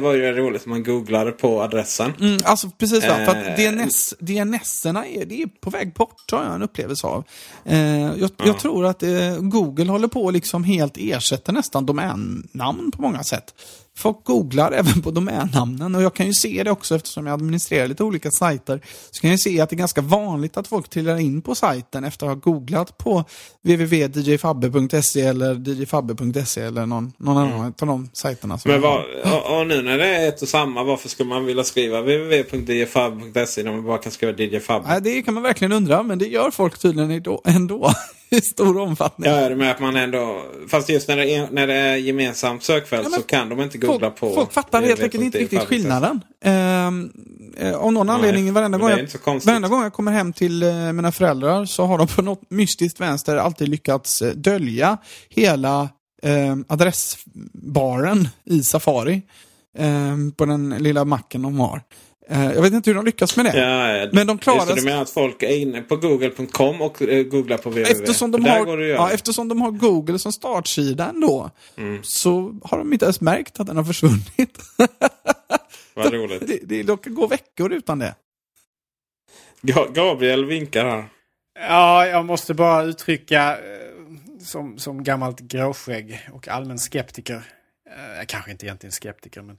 var 0.00 0.16
det 0.16 0.26
ju 0.26 0.32
roligt 0.32 0.62
att 0.62 0.66
man 0.66 0.84
googlade 0.84 1.32
på 1.32 1.62
adressen. 1.62 2.12
Mm, 2.20 2.38
alltså 2.44 2.70
precis, 2.78 3.08
va? 3.08 3.14
för 3.14 3.22
att 3.22 3.46
eh, 3.46 3.54
DNS, 3.54 4.14
DNS-erna 4.18 5.06
är, 5.06 5.24
det 5.24 5.42
är 5.42 5.46
på 5.46 5.70
väg 5.70 5.94
bort 5.94 6.30
har 6.32 6.44
jag 6.44 6.54
en 6.54 6.62
upplevelse 6.62 7.06
av. 7.06 7.24
Eh, 7.64 8.00
jag, 8.00 8.18
ja. 8.20 8.30
jag, 8.46 8.58
tror 8.58 8.86
att 8.86 9.02
eh, 9.02 9.36
Google 9.38 9.90
håller 9.90 10.08
på 10.08 10.28
att 10.28 10.34
liksom 10.34 10.64
helt 10.64 10.94
ersätta 10.96 11.52
nästan 11.52 11.86
domännamn 11.86 12.90
på 12.96 13.02
många 13.02 13.24
sätt 13.24 13.54
folk 13.98 14.24
googlar 14.24 14.72
även 14.72 15.02
på 15.02 15.10
domännamnen 15.10 15.94
och 15.94 16.02
jag 16.02 16.14
kan 16.14 16.26
ju 16.26 16.32
se 16.32 16.62
det 16.62 16.70
också 16.70 16.96
eftersom 16.96 17.26
jag 17.26 17.34
administrerar 17.34 17.88
lite 17.88 18.04
olika 18.04 18.30
sajter. 18.30 18.80
Så 19.10 19.20
kan 19.20 19.30
jag 19.30 19.40
se 19.40 19.60
att 19.60 19.70
det 19.70 19.74
är 19.74 19.78
ganska 19.78 20.00
vanligt 20.00 20.56
att 20.56 20.68
folk 20.68 20.88
trillar 20.88 21.16
in 21.16 21.42
på 21.42 21.54
sajten 21.54 22.04
efter 22.04 22.26
att 22.26 22.32
ha 22.32 22.52
googlat 22.52 22.98
på 22.98 23.24
www.djfabbe.se 23.62 25.20
eller 25.20 25.54
djfabbe.se 25.54 26.60
eller 26.60 26.86
någon, 26.86 27.12
någon 27.16 27.36
mm. 27.36 27.52
annan 27.54 27.74
av 27.80 27.86
de 27.86 28.10
sajterna. 28.12 28.58
Men 28.64 28.80
var, 28.80 29.04
och, 29.24 29.58
och, 29.58 29.66
nu 29.66 29.82
när 29.82 29.98
det 29.98 30.06
är 30.06 30.28
ett 30.28 30.42
och 30.42 30.48
samma, 30.48 30.84
varför 30.84 31.08
skulle 31.08 31.28
man 31.28 31.44
vilja 31.44 31.64
skriva 31.64 32.00
www.djfabbe.se 32.00 33.62
när 33.62 33.72
man 33.72 33.84
bara 33.84 33.98
kan 33.98 34.12
skriva 34.12 34.38
djfabbe? 34.38 35.00
Det 35.00 35.22
kan 35.22 35.34
man 35.34 35.42
verkligen 35.42 35.72
undra, 35.72 36.02
men 36.02 36.18
det 36.18 36.26
gör 36.26 36.50
folk 36.50 36.78
tydligen 36.78 37.22
ändå. 37.44 37.92
i 38.36 38.40
stor 38.40 38.78
omfattning. 38.78 39.30
Ja, 39.30 39.54
med 39.54 39.70
att 39.70 39.80
man 39.80 39.96
ändå... 39.96 40.42
Fast 40.68 40.88
just 40.88 41.08
när 41.08 41.16
det 41.16 41.34
är, 41.34 41.48
när 41.50 41.66
det 41.66 41.74
är 41.74 41.96
gemensamt 41.96 42.62
sökfält 42.62 43.08
ja, 43.10 43.16
så 43.16 43.22
kan 43.22 43.48
de 43.48 43.60
inte 43.60 43.78
googla 43.78 44.08
folk, 44.08 44.16
på... 44.20 44.34
Folk 44.34 44.52
fattar 44.52 44.82
helt 44.82 45.00
enkelt 45.00 45.24
inte 45.24 45.38
riktigt 45.38 45.64
skillnaden. 45.64 46.20
Ehm, 46.44 47.12
eh, 47.56 47.74
av 47.76 47.92
någon 47.92 48.06
Nej, 48.06 48.14
anledning, 48.14 48.52
varenda 48.52 48.78
gång, 48.78 48.90
jag, 48.90 49.44
varenda 49.46 49.68
gång 49.68 49.82
jag 49.82 49.92
kommer 49.92 50.12
hem 50.12 50.32
till 50.32 50.62
eh, 50.62 50.92
mina 50.92 51.12
föräldrar 51.12 51.64
så 51.64 51.84
har 51.84 51.98
de 51.98 52.06
på 52.06 52.22
något 52.22 52.50
mystiskt 52.50 53.00
vänster 53.00 53.36
alltid 53.36 53.68
lyckats 53.68 54.22
eh, 54.22 54.32
dölja 54.32 54.98
hela 55.28 55.88
eh, 56.22 56.56
adressbaren 56.68 58.28
i 58.44 58.62
Safari. 58.62 59.22
Eh, 59.78 60.16
på 60.36 60.44
den 60.44 60.70
lilla 60.78 61.04
macken 61.04 61.42
de 61.42 61.60
har. 61.60 61.82
Eh, 62.30 62.52
jag 62.52 62.62
vet 62.62 62.72
inte 62.72 62.90
hur 62.90 62.94
de 62.94 63.04
lyckas 63.04 63.36
med 63.36 63.46
det. 63.46 63.58
Ja, 63.58 64.08
men 64.12 64.26
de 64.26 64.38
klarar... 64.38 64.74
Du 64.74 64.82
menar 64.82 65.02
att 65.02 65.10
folk 65.10 65.42
är 65.42 65.56
inne 65.56 65.82
på 65.82 65.96
google.com 65.96 66.82
och 66.82 67.02
eh, 67.02 67.22
googlar 67.22 67.58
på 67.58 67.70
www? 67.70 67.92
Eftersom 67.92 68.30
de, 68.30 68.44
har, 68.44 68.78
ja, 68.78 69.10
eftersom 69.10 69.48
de 69.48 69.60
har 69.60 69.70
Google 69.70 70.18
som 70.18 70.32
startsida 70.32 71.08
ändå. 71.08 71.50
Mm. 71.76 72.02
Så 72.02 72.54
har 72.62 72.78
de 72.78 72.92
inte 72.92 73.04
ens 73.04 73.20
märkt 73.20 73.60
att 73.60 73.66
den 73.66 73.76
har 73.76 73.84
försvunnit. 73.84 74.58
Vad 75.94 76.12
roligt. 76.12 76.46
Det, 76.46 76.60
det, 76.62 76.82
det 76.82 77.02
kan 77.02 77.14
gå 77.14 77.26
veckor 77.26 77.72
utan 77.72 77.98
det. 77.98 78.14
Gabriel 79.94 80.44
vinkar 80.44 80.84
här. 80.84 81.08
Ja, 81.68 82.06
jag 82.06 82.24
måste 82.24 82.54
bara 82.54 82.82
uttrycka 82.82 83.52
eh, 83.52 84.40
som, 84.40 84.78
som 84.78 85.04
gammalt 85.04 85.40
gråskägg 85.40 86.28
och 86.32 86.48
allmän 86.48 86.78
skeptiker. 86.78 87.42
kanske 88.26 88.50
inte 88.50 88.66
egentligen 88.66 88.92
skeptiker, 88.92 89.42
men 89.42 89.58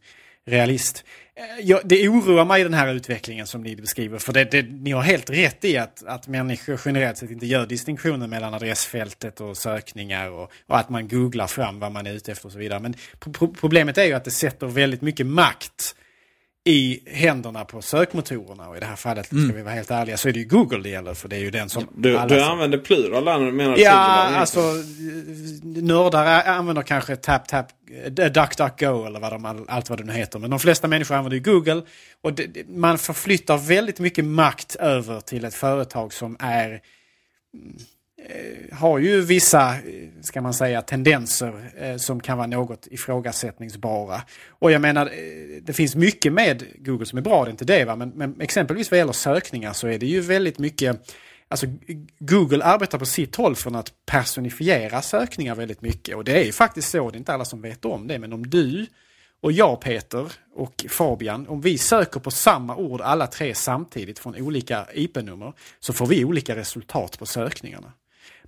realist. 0.50 1.04
Eh, 1.36 1.66
ja, 1.66 1.82
det 1.84 2.10
oroar 2.10 2.46
mig 2.46 2.64
den 2.64 2.74
här 2.74 2.94
utvecklingen 2.94 3.48
som 3.48 3.62
ni 3.62 3.76
beskriver. 3.76 4.18
För 4.18 4.34
det, 4.34 4.52
det, 4.52 4.62
ni 4.62 4.92
har 4.92 5.02
helt 5.02 5.30
rätt 5.30 5.66
i 5.66 5.78
att, 5.78 6.04
att 6.06 6.28
människor 6.28 6.80
generellt 6.86 7.18
sett 7.18 7.32
inte 7.32 7.46
gör 7.46 7.66
distinktioner 7.66 8.28
mellan 8.28 8.54
adressfältet 8.54 9.42
och 9.42 9.58
sökningar 9.58 10.30
och, 10.30 10.52
och 10.68 10.78
att 10.78 10.90
man 10.90 11.08
googlar 11.08 11.48
fram 11.48 11.80
vad 11.80 11.92
man 11.92 12.08
är 12.08 12.14
ute 12.14 12.32
efter 12.32 12.46
och 12.46 12.52
så 12.52 12.60
vidare. 12.60 12.80
Men 12.80 12.94
pro 13.20 13.48
problemet 13.48 13.98
är 13.98 14.04
ju 14.04 14.14
att 14.14 14.26
det 14.26 14.32
sätter 14.32 14.68
väldigt 14.68 15.02
mycket 15.02 15.26
makt 15.26 15.96
i 16.70 17.04
händerna 17.06 17.66
på 17.66 17.82
sökmotorerna. 17.82 18.70
Och 18.70 18.78
i 18.78 18.80
det 18.80 18.86
här 18.86 18.96
fallet, 18.96 19.32
Mm. 19.32 19.48
ska 19.48 19.58
vi 19.58 19.64
vara 19.64 19.74
helt 19.74 19.92
ärliga, 19.92 20.18
så 20.18 20.30
är 20.30 20.34
det 20.34 20.40
ju 20.40 20.46
Google 20.46 20.78
det 20.84 20.90
gäller. 20.90 21.14
För 21.14 21.28
det 21.30 21.36
är 21.36 21.40
ju 21.40 21.52
den 21.52 21.70
som... 21.70 21.88
Du, 21.96 22.18
alla 22.18 22.36
du 22.36 22.42
som- 22.42 22.52
använder 22.52 22.78
plural 22.78 23.24
när 23.24 23.40
du 23.40 23.52
menar 23.52 23.78
Ja, 23.78 24.26
singular. 24.26 24.40
alltså 24.40 24.62
nördar 25.64 26.44
använder 26.44 26.82
kanske 26.82 27.16
tap 27.16 27.48
tap 27.48 27.66
eh, 28.18 28.26
DuckDuckGo 28.32 29.06
eller 29.06 29.20
vad 29.20 29.32
de, 29.34 29.46
all- 29.46 29.66
allt 29.68 29.90
vad 29.90 30.00
det 30.00 30.04
nu 30.06 30.14
heter. 30.14 30.40
Men 30.40 30.50
de 30.50 30.60
flesta 30.60 30.88
människor 30.88 31.16
använder 31.16 31.38
ju 31.38 31.44
Google. 31.44 31.82
Och 32.24 32.34
det, 32.34 32.68
man 32.70 32.98
förflyttar 32.98 33.58
väldigt 33.58 34.00
mycket 34.00 34.26
makt 34.26 34.76
över 34.76 35.20
till 35.22 35.46
ett 35.46 35.56
företag 35.56 36.14
som 36.14 36.38
är 36.40 36.82
Eh, 38.30 38.78
har 38.78 39.00
ju 39.00 39.22
vissa, 39.22 39.70
eh, 39.70 40.10
ska 40.22 40.42
man 40.42 40.54
säga, 40.54 40.82
tendenser 40.82 41.72
eh, 41.78 41.98
som 41.98 42.20
kan 42.20 42.38
vara 42.38 42.48
något 42.48 42.88
ifrågasättningsbara. 42.92 44.22
Och 44.50 44.72
jag 44.72 44.82
menar, 44.82 45.12
det 45.62 45.74
finns 45.74 45.96
mycket 45.96 46.34
med 46.34 46.64
Google 46.78 47.06
som 47.06 47.18
är 47.18 47.22
bra, 47.22 47.44
det 47.44 47.50
är 47.50 47.52
inte 47.52 47.66
det 47.66 47.86
va, 47.86 47.96
men, 47.96 48.10
men 48.10 48.42
exempelvis 48.42 48.92
vad 48.92 48.98
gäller 48.98 49.14
sökningar 49.14 49.74
så 49.74 49.88
är 49.88 50.00
det 50.00 50.06
ju 50.06 50.22
väldigt 50.22 50.60
mycket 50.60 51.16
Alltså 51.52 51.68
Google 52.20 52.64
arbetar 52.64 53.00
på 53.00 53.06
sitt 53.06 53.36
håll 53.36 53.56
från 53.56 53.76
att 53.76 53.92
personifiera 54.06 55.02
sökningar 55.02 55.56
väldigt 55.56 55.82
mycket. 55.82 56.16
Och 56.16 56.24
det 56.24 56.42
är 56.42 56.44
ju 56.44 56.52
faktiskt 56.52 56.90
så, 56.90 57.10
det 57.10 57.16
är 57.16 57.20
inte 57.20 57.34
alla 57.34 57.46
som 57.46 57.62
vet 57.62 57.86
om 57.86 58.08
det, 58.08 58.20
men 58.20 58.34
om 58.34 58.50
du 58.50 58.86
och 59.42 59.52
jag 59.52 59.82
Peter 59.82 60.32
och 60.56 60.86
Fabian, 60.90 61.48
om 61.48 61.62
vi 61.62 61.78
söker 61.78 62.20
på 62.20 62.32
samma 62.32 62.76
ord 62.76 63.02
alla 63.02 63.28
tre 63.28 63.56
samtidigt 63.56 64.20
från 64.20 64.36
olika 64.36 64.88
IP-nummer 64.94 65.54
så 65.80 65.94
får 65.94 66.06
vi 66.06 66.26
olika 66.26 66.56
resultat 66.56 67.20
på 67.20 67.26
sökningarna. 67.26 67.94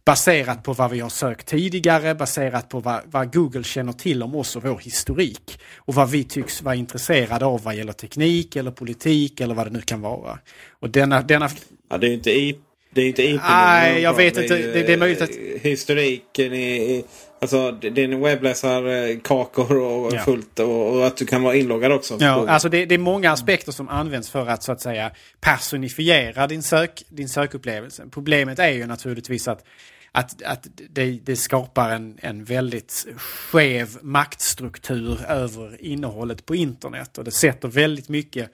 Baserat 0.05 0.63
på 0.63 0.73
vad 0.73 0.91
vi 0.91 0.99
har 0.99 1.09
sökt 1.09 1.47
tidigare, 1.47 2.15
baserat 2.15 2.69
på 2.69 2.79
vad, 2.79 3.01
vad 3.05 3.33
Google 3.33 3.63
känner 3.63 3.93
till 3.93 4.23
om 4.23 4.35
oss 4.35 4.55
och 4.55 4.63
vår 4.63 4.79
historik. 4.79 5.59
Och 5.77 5.93
vad 5.93 6.09
vi 6.09 6.23
tycks 6.23 6.61
vara 6.61 6.75
intresserade 6.75 7.45
av 7.45 7.63
vad 7.63 7.75
gäller 7.75 7.93
teknik 7.93 8.55
eller 8.55 8.71
politik 8.71 9.41
eller 9.41 9.55
vad 9.55 9.67
det 9.67 9.71
nu 9.71 9.81
kan 9.81 10.01
vara. 10.01 10.39
Och 10.79 10.89
denna... 10.89 11.21
denna... 11.21 11.49
Ja, 11.89 11.97
det 11.97 12.07
är 12.07 12.13
inte 12.13 12.31
IP 12.31 12.70
det 12.91 13.01
är 13.01 13.07
inte 13.07 13.23
IP 13.23 13.41
Nej, 13.49 14.01
jag 14.01 14.13
vet 14.13 14.37
inte. 14.37 14.57
Det- 14.57 14.83
det 14.83 14.93
är 14.93 14.97
möjligt 14.97 15.21
att- 15.21 15.61
Historiken 15.61 16.53
i... 16.53 17.03
Alltså 17.41 17.71
din 17.71 18.21
webbläsarkakor 18.21 19.77
och 19.77 20.13
Ja. 20.13 20.19
fullt 20.19 20.59
och, 20.59 20.95
och 20.95 21.07
att 21.07 21.17
du 21.17 21.25
kan 21.25 21.43
vara 21.43 21.55
inloggad 21.55 21.91
också. 21.91 22.17
Ja, 22.19 22.49
alltså 22.49 22.69
det, 22.69 22.85
det 22.85 22.95
är 22.95 22.99
många 22.99 23.31
aspekter 23.31 23.71
som 23.71 23.89
används 23.89 24.29
för 24.29 24.47
att 24.47 24.63
så 24.63 24.71
att 24.71 24.81
säga 24.81 25.11
personifiera 25.39 26.47
din, 26.47 26.63
sök, 26.63 27.03
din 27.09 27.29
sökupplevelse. 27.29 28.03
Problemet 28.11 28.59
är 28.59 28.69
ju 28.69 28.85
naturligtvis 28.85 29.47
att, 29.47 29.63
att, 30.11 30.43
att 30.43 30.67
det, 30.89 31.19
det 31.23 31.35
skapar 31.35 31.89
en, 31.89 32.17
en 32.21 32.43
väldigt 32.43 33.07
skev 33.17 33.87
maktstruktur 34.01 35.19
över 35.29 35.77
innehållet 35.85 36.45
på 36.45 36.55
internet. 36.55 37.17
Och 37.17 37.23
det 37.23 37.31
sätter 37.31 37.67
väldigt 37.67 38.09
mycket 38.09 38.49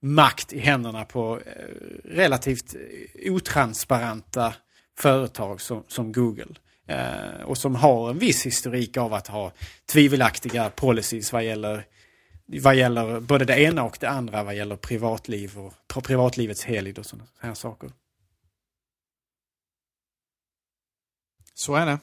makt 0.00 0.52
i 0.52 0.58
händerna 0.58 1.04
på 1.04 1.40
eh, 1.46 1.52
relativt 2.04 2.74
otransparenta 3.26 4.54
företag 4.98 5.60
som, 5.60 5.84
som 5.88 6.12
Google. 6.12 6.54
Eh, 6.86 7.42
och 7.44 7.58
som 7.58 7.74
har 7.74 8.10
en 8.10 8.18
viss 8.18 8.46
historik 8.46 8.96
av 8.96 9.14
att 9.14 9.26
ha 9.26 9.52
tvivelaktiga 9.92 10.70
policies 10.70 11.32
vad 11.32 11.44
gäller, 11.44 11.86
vad 12.62 12.76
gäller 12.76 13.20
både 13.20 13.44
det 13.44 13.60
ena 13.60 13.84
och 13.84 13.96
det 14.00 14.08
andra 14.08 14.44
vad 14.44 14.56
gäller 14.56 14.76
privatliv 14.76 15.58
och 15.58 16.04
privatlivets 16.04 16.64
helgd 16.64 16.98
och 16.98 17.06
sådana 17.06 17.28
här 17.40 17.54
saker. 17.54 17.90
Så 21.54 21.74
är 21.74 21.86
det. 21.86 21.98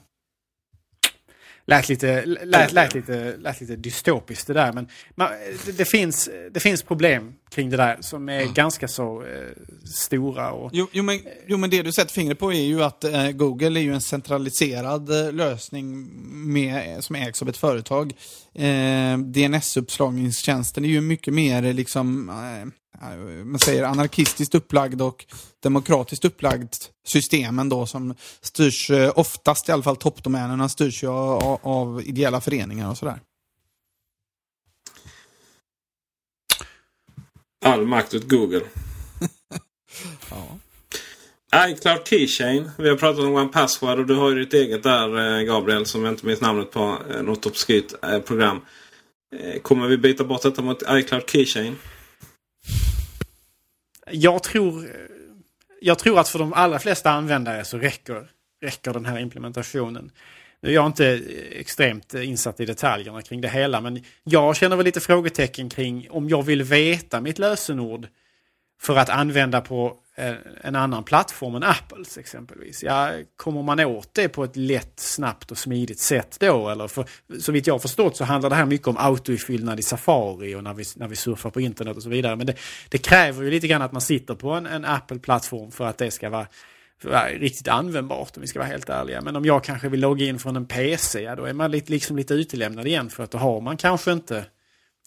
Lät 1.68 1.90
lite, 1.90 2.26
lät, 2.26 2.72
lät 2.74 2.94
lite, 2.94 3.38
lät 3.38 3.62
lite 3.62 3.76
dystopiskt 3.76 4.48
det 4.48 4.54
där. 4.54 4.74
Men 4.74 4.88
man, 5.16 5.30
det, 5.66 5.78
det, 5.78 5.86
finns, 5.86 6.30
det 6.52 6.60
finns 6.60 6.84
problem 6.84 7.34
kring 7.50 7.70
det 7.70 7.78
där 7.78 7.98
som 8.02 8.30
är 8.30 8.46
ganska 8.46 8.88
så 8.88 9.22
eh, 9.22 9.28
stora. 9.96 10.52
Och, 10.52 10.70
Jo, 10.74 10.88
jo, 10.92 11.04
men, 11.04 11.20
jo, 11.48 11.58
men 11.58 11.70
det 11.70 11.82
du 11.82 11.92
sätter 11.92 12.14
fingret 12.14 12.40
på 12.40 12.54
är 12.54 12.62
ju 12.62 12.84
att 12.84 13.04
eh, 13.04 13.32
Google 13.32 13.80
är 13.80 13.84
ju 13.84 13.94
en 13.94 14.02
centraliserad 14.02 15.26
eh, 15.26 15.34
lösning 15.34 16.10
med, 16.54 17.04
som 17.04 17.16
ägs 17.16 17.42
av 17.42 17.50
ett 17.50 17.58
företag. 17.58 18.14
Eh, 18.54 19.18
DNS-uppslagningstjänsten 19.18 20.86
är 20.86 20.90
ju 20.90 21.02
mycket 21.02 21.34
mer 21.34 21.74
liksom, 21.74 22.30
eh, 22.30 22.68
man 23.46 23.60
säger 23.60 23.84
anarkistiskt 23.84 24.56
upplagd 24.56 25.02
och 25.02 25.26
demokratiskt 25.64 26.26
upplagd 26.26 26.74
systemen 27.08 27.70
då 27.70 27.86
som 27.86 28.16
styrs, 28.42 28.90
eh, 28.92 29.12
oftast 29.16 29.70
i 29.70 29.72
alla 29.72 29.84
fall 29.84 29.96
toppdomänerna 29.98 30.70
styrs 30.70 31.04
ju 31.04 31.08
av, 31.08 31.60
av 31.64 32.02
ideella 32.06 32.42
föreningar 32.42 32.90
och 32.90 32.98
sådär. 32.98 33.20
All 37.66 37.86
makt 37.86 38.14
åt 38.14 38.28
Google. 38.30 38.62
Ja. 40.30 41.68
iCloud 41.70 42.08
Keychain. 42.08 42.72
Vi 42.78 42.90
har 42.90 42.96
pratat 42.98 43.24
om 43.24 43.36
One 43.36 43.48
Password 43.50 44.00
och 44.00 44.06
du 44.06 44.16
har 44.16 44.30
ju 44.32 44.40
ditt 44.46 44.54
eget 44.54 44.84
där 44.84 45.38
eh, 45.40 45.44
Gabriel 45.44 45.86
som 45.86 46.04
jag 46.06 46.14
inte 46.14 46.26
minns 46.26 46.42
namnet 46.42 46.72
på. 46.72 46.98
eh, 47.14 47.22
Något 47.24 47.46
obskyrt 47.46 47.94
eh, 48.04 48.20
program. 48.20 48.62
Eh, 49.36 49.62
Kommer 49.62 49.88
vi 49.88 49.98
byta 49.98 50.24
bort 50.24 50.42
detta 50.42 50.62
mot 50.62 50.84
iCloud 50.90 51.30
Keychain? 51.30 51.76
Jag 54.12 54.44
tror, 54.44 54.90
jag 55.82 56.00
tror 56.00 56.20
att 56.20 56.30
för 56.30 56.40
de 56.40 56.54
allra 56.54 56.80
flesta 56.80 57.12
användare 57.12 57.66
så 57.66 57.78
räcker, 57.78 58.28
räcker 58.62 58.94
den 58.94 59.06
här 59.06 59.20
implementationen. 59.20 60.12
Nu 60.62 60.70
är 60.70 60.74
jag 60.74 60.86
inte 60.86 61.22
extremt 61.52 62.14
insatt 62.14 62.60
i 62.60 62.66
detaljerna 62.66 63.22
kring 63.22 63.42
det 63.42 63.50
hela 63.50 63.82
men 63.82 64.04
jag 64.24 64.56
känner 64.56 64.76
väl 64.76 64.86
lite 64.86 65.00
frågetecken 65.00 65.70
kring 65.70 66.08
om 66.10 66.30
jag 66.30 66.44
vill 66.44 66.64
veta 66.64 67.22
mitt 67.22 67.40
lösenord 67.40 68.08
för 68.82 68.96
att 68.96 69.10
använda 69.10 69.62
på 69.62 69.98
eh, 70.16 70.34
en 70.62 70.76
annan 70.76 71.04
plattform 71.04 71.56
än 71.56 71.64
Apples 71.64 72.18
exempelvis. 72.18 72.84
Ja, 72.84 73.12
kommer 73.36 73.64
man 73.64 73.80
åt 73.80 74.14
det 74.14 74.30
på 74.30 74.44
ett 74.44 74.56
lätt, 74.56 75.00
snabbt 75.00 75.52
och 75.52 75.58
smidigt 75.58 76.00
sätt 76.00 76.38
då? 76.40 76.70
Eller 76.70 76.88
för, 76.88 77.06
så 77.40 77.52
vitt 77.52 77.68
jag 77.68 77.74
har 77.74 77.80
förstått 77.80 78.18
så 78.18 78.24
handlar 78.24 78.50
det 78.50 78.56
här 78.56 78.66
mycket 78.66 78.88
om 78.88 78.98
autoifyllnad 78.98 79.80
i 79.80 79.84
Safari 79.84 80.56
och 80.56 80.64
när 80.64 80.74
vi, 80.74 80.84
när 80.96 81.08
vi 81.08 81.16
surfar 81.16 81.50
på 81.50 81.62
internet 81.62 81.98
och 81.98 82.04
så 82.04 82.10
vidare. 82.10 82.36
Men 82.36 82.48
det, 82.48 82.56
det 82.90 82.98
kräver 82.98 83.44
ju 83.44 83.50
lite 83.50 83.68
grann 83.68 83.82
att 83.82 83.92
man 83.92 84.02
sitter 84.02 84.36
på 84.36 84.52
en, 84.52 84.66
en 84.66 84.86
Apple-plattform 84.86 85.72
för 85.72 85.86
att 85.86 85.98
det 85.98 86.12
ska 86.12 86.30
vara 86.30 86.48
vara 87.04 87.28
riktigt 87.28 87.68
användbart 87.68 88.38
om 88.38 88.42
vi 88.42 88.48
ska 88.48 88.60
vara 88.60 88.70
helt 88.70 88.90
ärliga. 88.90 89.22
Men 89.22 89.36
om 89.36 89.46
jag 89.46 89.64
kanske 89.64 89.90
vill 89.90 90.00
logga 90.00 90.26
in 90.26 90.40
från 90.40 90.56
en 90.56 90.66
PC, 90.66 91.22
ja, 91.22 91.36
då 91.36 91.46
är 91.46 91.54
man 91.54 91.72
lite, 91.72 91.92
liksom 91.92 92.18
lite 92.18 92.34
utelämnad 92.34 92.88
igen 92.88 93.10
för 93.10 93.24
att 93.24 93.32
då 93.32 93.38
har 93.38 93.62
man 93.62 93.78
kanske 93.78 94.12
inte 94.12 94.46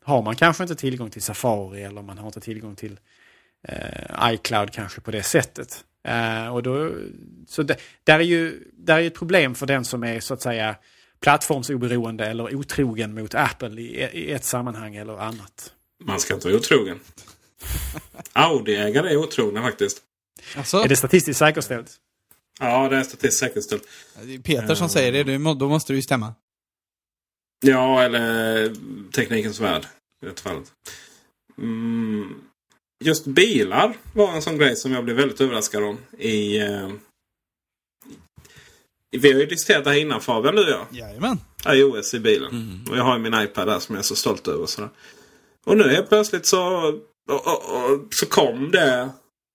har 0.03 0.23
man 0.23 0.36
kanske 0.36 0.62
inte 0.62 0.74
tillgång 0.74 1.11
till 1.11 1.23
Safari 1.23 1.82
eller 1.82 2.03
man 2.03 2.19
har 2.19 2.27
inte 2.27 2.40
tillgång 2.40 2.77
till 2.77 2.99
eh, 3.68 4.32
iCloud 4.32 4.72
kanske 4.72 5.01
på 5.01 5.10
det 5.10 5.22
sättet. 5.22 5.85
Eh, 6.09 6.55
och 6.55 6.62
då, 6.62 6.93
så 7.47 7.62
det, 7.62 7.76
där, 8.05 8.18
är 8.18 8.24
ju, 8.24 8.64
där 8.72 8.94
är 8.97 9.01
ju 9.01 9.06
ett 9.06 9.14
problem 9.14 9.55
för 9.55 9.66
den 9.66 9.85
som 9.85 10.05
är 10.05 10.20
så 10.20 10.35
att 10.35 10.43
säga 10.43 10.76
plattformsoberoende 11.20 12.26
eller 12.26 12.55
otrogen 12.55 13.14
mot 13.14 13.35
Apple 13.35 13.80
i, 13.80 14.09
i 14.12 14.32
ett 14.32 14.44
sammanhang 14.44 14.97
eller 14.97 15.18
annat. 15.18 15.72
Man 16.05 16.20
ska 16.20 16.35
inte 16.35 16.47
vara 16.47 16.56
otrogen. 16.56 17.01
Audi-ägare 18.32 19.09
är 19.09 19.16
otrogna 19.16 19.62
faktiskt. 19.62 20.02
Alltså, 20.56 20.76
Är 20.76 20.89
det 20.89 20.97
statistiskt 20.97 21.39
säkerställt? 21.39 21.97
Ja, 22.60 22.89
det 22.89 22.97
är 22.97 23.02
statistiskt 23.02 23.40
säkerställt. 23.40 23.82
Peter 24.44 24.74
som 24.74 24.89
säger 24.89 25.24
det, 25.24 25.55
då 25.55 25.68
måste 25.68 25.93
det 25.93 25.97
ju 25.97 26.02
stämma. 26.02 26.35
Ja, 27.60 28.02
eller 28.02 28.74
Teknikens 29.12 29.60
Värld 29.60 29.86
i 30.22 30.26
det 30.26 30.40
fallet. 30.40 30.72
Mm. 31.59 32.35
Just 33.05 33.27
bilar 33.27 33.97
var 34.12 34.33
en 34.33 34.43
sån 34.43 34.59
grej 34.59 34.77
som 34.77 34.93
jag 34.93 35.05
blev 35.05 35.16
väldigt 35.16 35.41
överraskad 35.41 35.85
om. 35.85 35.99
I, 36.19 36.59
eh, 36.59 36.89
vi 39.11 39.33
har 39.33 39.41
ju 39.41 39.47
diskuterat 39.47 39.85
det 39.85 39.91
här 39.91 39.99
innan 39.99 40.20
Fabian, 40.20 40.55
du 40.55 40.65
och 40.65 40.70
jag. 40.70 40.87
Jajamän. 40.91 41.39
iOS 41.69 42.15
i 42.15 42.20
bilen. 42.20 42.85
Och 42.91 42.97
jag 42.97 43.05
har 43.05 43.16
ju 43.16 43.23
min 43.23 43.35
iPad 43.35 43.69
där 43.69 43.79
som 43.79 43.95
jag 43.95 44.01
är 44.01 44.07
så 44.07 44.16
stolt 44.16 44.49
över. 44.49 44.62
Och, 44.62 44.69
sådär. 44.69 44.91
och 45.66 45.77
nu 45.77 45.89
helt 45.89 46.09
plötsligt 46.09 46.47
så, 46.47 46.62
och, 47.31 47.47
och, 47.47 47.93
och, 47.93 48.15
så 48.15 48.27
kom 48.27 48.70
det 48.70 49.11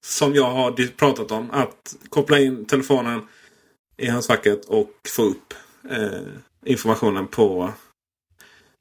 som 0.06 0.36
jag 0.36 0.52
har 0.52 0.88
pratat 0.88 1.32
om. 1.32 1.52
Att 1.52 1.96
koppla 2.10 2.40
in 2.40 2.66
telefonen 2.66 3.28
i 3.98 4.08
handskfacket 4.08 4.66
och 4.66 4.92
få 5.16 5.22
upp 5.24 5.54
eh, 5.90 6.22
informationen 6.66 7.28
på 7.28 7.74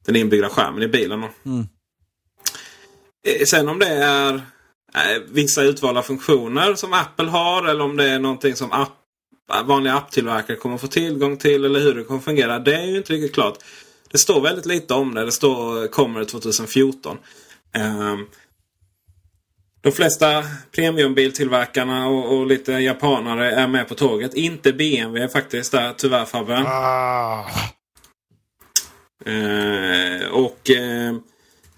den 0.04 0.16
inbyggda 0.16 0.48
skärmen 0.48 0.82
i 0.82 0.88
bilen. 0.88 1.24
Mm. 1.44 1.68
Eh, 3.26 3.44
Sen 3.44 3.68
om 3.68 3.78
det 3.78 3.88
är 3.88 4.34
eh, 4.94 5.22
vissa 5.28 5.62
utvalda 5.62 6.02
funktioner 6.02 6.74
som 6.74 6.92
Apple 6.92 7.28
har 7.28 7.66
eller 7.66 7.84
om 7.84 7.96
det 7.96 8.04
är 8.04 8.18
någonting 8.18 8.56
som 8.56 8.72
app, 8.72 8.92
vanliga 9.64 9.94
apptillverkare 9.94 10.56
kommer 10.56 10.78
få 10.78 10.86
tillgång 10.86 11.36
till 11.36 11.64
eller 11.64 11.80
hur 11.80 11.94
det 11.94 12.04
kommer 12.04 12.20
fungera. 12.20 12.58
Det 12.58 12.74
är 12.74 12.84
ju 12.84 12.96
inte 12.96 13.12
riktigt 13.12 13.34
klart. 13.34 13.58
Det 14.10 14.18
står 14.18 14.40
väldigt 14.40 14.66
lite 14.66 14.94
om 14.94 15.14
det. 15.14 15.24
Det 15.24 15.32
står 15.32 15.88
kommer 15.88 16.24
2014. 16.24 17.18
Ehm, 17.72 18.26
de 19.80 19.92
flesta 19.92 20.44
premiumbiltillverkarna 20.74 22.08
och, 22.08 22.38
och 22.38 22.46
lite 22.46 22.72
japanare 22.72 23.50
är 23.52 23.68
med 23.68 23.88
på 23.88 23.94
tåget. 23.94 24.34
Inte 24.34 24.72
BMW 24.72 25.28
faktiskt 25.28 25.72
där 25.72 25.92
tyvärr. 25.96 26.26
Eh, 29.24 30.28
och 30.28 30.70
eh, 30.70 31.08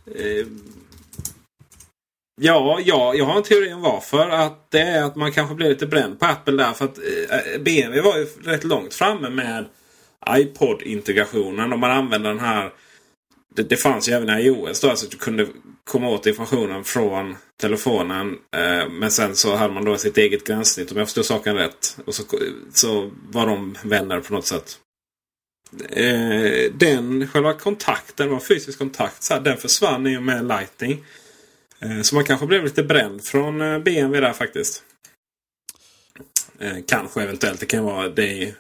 eh, 0.07 0.47
Ja, 2.41 2.81
ja, 2.85 3.15
jag 3.15 3.25
har 3.25 3.37
en 3.37 3.43
teori 3.43 3.73
om 3.73 3.83
varför. 3.83 4.31
Att 4.31 4.71
det 4.71 4.81
är 4.81 5.03
att 5.03 5.17
man 5.17 5.33
kanske 5.33 5.55
blir 5.55 5.69
lite 5.69 5.87
bränd 5.87 6.21
på 6.21 6.27
Apple 6.27 6.57
där. 6.57 6.73
För 6.73 6.85
att 6.85 6.99
eh, 6.99 7.61
BMW 7.61 8.01
var 8.01 8.19
ju 8.19 8.25
rätt 8.25 8.65
långt 8.65 8.95
framme 8.95 9.31
med 9.31 9.65
iPod-integrationen. 10.29 11.73
Och 11.73 11.79
man 11.79 11.91
använde 11.91 12.29
den 12.29 12.41
här. 12.41 12.73
Det, 13.55 13.63
det 13.63 13.77
fanns 13.77 14.09
ju 14.09 14.13
även 14.13 14.39
i 14.39 14.43
iOS 14.43 14.81
då. 14.81 14.91
Alltså 14.91 15.07
att 15.07 15.11
du 15.11 15.19
kunde 15.19 15.47
komma 15.85 16.09
åt 16.09 16.27
informationen 16.27 16.85
från 16.85 17.37
telefonen. 17.61 18.39
Eh, 18.57 18.89
men 18.89 19.11
sen 19.11 19.37
så 19.37 19.57
hade 19.57 19.75
man 19.75 19.85
då 19.85 19.97
sitt 19.97 20.19
eget 20.19 20.47
gränssnitt 20.47 20.93
om 20.93 20.99
jag 20.99 21.07
förstår 21.07 21.23
saken 21.23 21.57
rätt. 21.57 21.99
Och 22.05 22.15
så, 22.15 22.23
så 22.73 23.11
var 23.31 23.47
de 23.47 23.77
vänner 23.83 24.21
på 24.21 24.35
något 24.35 24.47
sätt. 24.47 24.79
Eh, 25.89 26.73
den 26.73 27.29
själva 27.29 27.53
kontakten, 27.53 28.31
var 28.31 28.41
fysisk 28.41 28.79
kontakt, 28.79 29.23
så 29.23 29.35
här, 29.35 29.41
den 29.41 29.57
försvann 29.57 30.07
i 30.07 30.19
och 30.19 30.23
med 30.23 30.49
Lightning. 30.49 31.05
Eh, 31.85 32.03
så 32.03 32.15
man 32.15 32.25
kanske 32.25 32.47
blev 32.47 32.65
lite 32.65 32.83
bränd 32.83 33.25
från 33.25 33.61
eh, 33.61 33.79
BMW 33.79 34.21
där 34.27 34.33
faktiskt. 34.33 34.83
Eh, 36.59 36.77
kanske 36.87 37.23
eventuellt. 37.23 37.61
Det 37.61 37.67
kan 37.67 37.85
vara 37.85 38.09
det. 38.09 38.55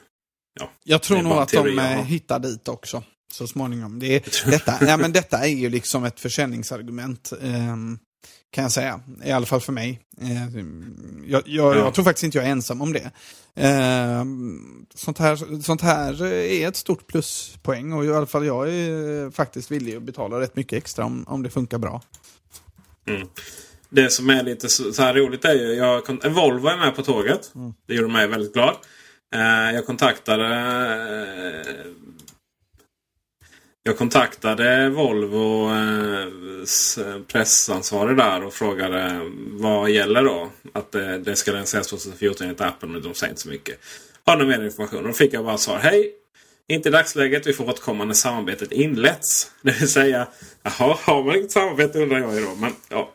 Ja, 0.60 0.70
Jag 0.84 1.02
tror 1.02 1.22
nog 1.22 1.32
att 1.32 1.48
de 1.52 1.78
hittar 2.06 2.38
dit 2.38 2.68
också. 2.68 3.02
Så 3.32 3.46
småningom. 3.46 3.98
Det 3.98 4.06
är, 4.16 4.50
detta, 4.50 4.78
ja, 4.86 4.96
men 4.96 5.12
detta 5.12 5.38
är 5.38 5.48
ju 5.48 5.70
liksom 5.70 6.04
ett 6.04 6.20
försäljningsargument. 6.20 7.32
ehm, 7.42 7.98
kan 8.50 8.62
jag 8.62 8.72
säga. 8.72 9.00
I 9.24 9.30
alla 9.30 9.46
fall 9.46 9.60
för 9.60 9.72
mig. 9.72 10.00
Eh, 10.20 10.44
jag, 11.26 11.42
jag, 11.46 11.76
Ja. 11.76 11.78
jag 11.78 11.94
tror 11.94 12.04
faktiskt 12.04 12.24
inte 12.24 12.38
jag 12.38 12.46
är 12.46 12.50
ensam 12.50 12.80
om 12.82 12.92
det. 12.92 13.10
Ehm, 13.54 14.86
sånt, 14.94 15.18
här, 15.18 15.62
sånt 15.62 15.80
här 15.80 16.24
är 16.24 16.68
ett 16.68 16.76
stort 16.76 17.06
pluspoäng 17.06 17.92
och 17.92 18.04
i 18.04 18.10
alla 18.12 18.26
fall 18.26 18.46
jag 18.46 18.68
är 18.74 19.30
faktiskt 19.30 19.70
villig 19.70 19.96
att 19.96 20.02
betala 20.02 20.40
rätt 20.40 20.56
mycket 20.56 20.76
extra 20.76 21.04
om, 21.04 21.24
om 21.28 21.42
det 21.42 21.50
funkar 21.50 21.78
bra. 21.78 22.02
Mm. 23.06 23.28
Det 23.88 24.10
som 24.10 24.30
är 24.30 24.42
lite 24.42 24.68
så, 24.68 25.02
här 25.02 25.14
roligt 25.14 25.44
är 25.44 25.54
ju, 25.54 25.74
jag, 25.74 26.28
Volvo 26.30 26.68
är 26.68 26.76
med 26.76 26.96
på 26.96 27.02
tåget. 27.02 27.52
Det 27.86 27.94
gjorde 27.94 28.12
mig 28.12 28.26
väldigt 28.26 28.52
glad. 28.52 28.76
Eh, 29.34 29.74
jag 29.74 29.86
kontaktade 29.86 30.46
eh, 31.66 31.86
Jag 33.82 33.98
kontaktade 33.98 34.88
Volvo 34.88 35.70
eh, 35.70 36.28
pressansvarig 37.26 38.16
där 38.16 38.44
och 38.44 38.54
frågade 38.54 39.20
vad 39.50 39.90
gäller 39.90 40.24
då? 40.24 40.50
Att 40.72 40.92
det, 40.92 41.18
det 41.18 41.36
ska 41.36 41.52
lanseras 41.52 41.86
2014 41.86 42.46
enligt 42.46 42.60
Apple 42.60 42.88
men 42.88 43.02
de 43.02 43.14
säger 43.14 43.30
inte 43.30 43.42
så 43.42 43.48
mycket. 43.48 43.78
Har 44.24 44.36
ni 44.36 44.44
mer 44.44 44.64
information? 44.64 44.98
Och 44.98 45.06
då 45.06 45.12
fick 45.12 45.32
jag 45.32 45.44
bara 45.44 45.58
svar. 45.58 45.78
Hej! 45.78 46.23
Inte 46.68 46.88
i 46.88 46.92
dagsläget. 46.92 47.46
Vi 47.46 47.52
får 47.52 47.68
återkomma 47.68 48.04
när 48.04 48.14
samarbetet 48.14 48.72
inletts. 48.72 49.50
Det 49.62 49.72
vill 49.80 49.88
säga, 49.88 50.28
jaha, 50.62 50.98
har 51.00 51.24
man 51.24 51.36
inget 51.36 51.52
samarbete 51.52 51.98
undrar 51.98 52.18
jag 52.18 52.34
ju 52.34 52.40
då. 52.40 52.54
Men, 52.54 52.72
ja. 52.88 53.12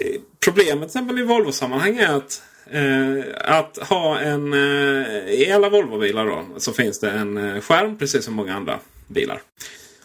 Eh, 0.00 0.20
problemet 0.44 0.78
till 0.78 0.84
exempel 0.84 1.18
i 1.18 1.22
Volvo-sammanhang 1.22 1.96
är 1.96 2.16
att, 2.16 2.42
eh, 2.70 3.50
att 3.56 3.76
ha 3.76 4.18
en... 4.18 4.52
Eh, 4.52 5.30
I 5.30 5.52
alla 5.52 5.68
Volvo-bilar 5.68 6.26
då 6.26 6.46
så 6.56 6.72
finns 6.72 7.00
det 7.00 7.10
en 7.10 7.36
eh, 7.36 7.60
skärm 7.60 7.98
precis 7.98 8.24
som 8.24 8.34
många 8.34 8.54
andra 8.54 8.80
bilar. 9.08 9.42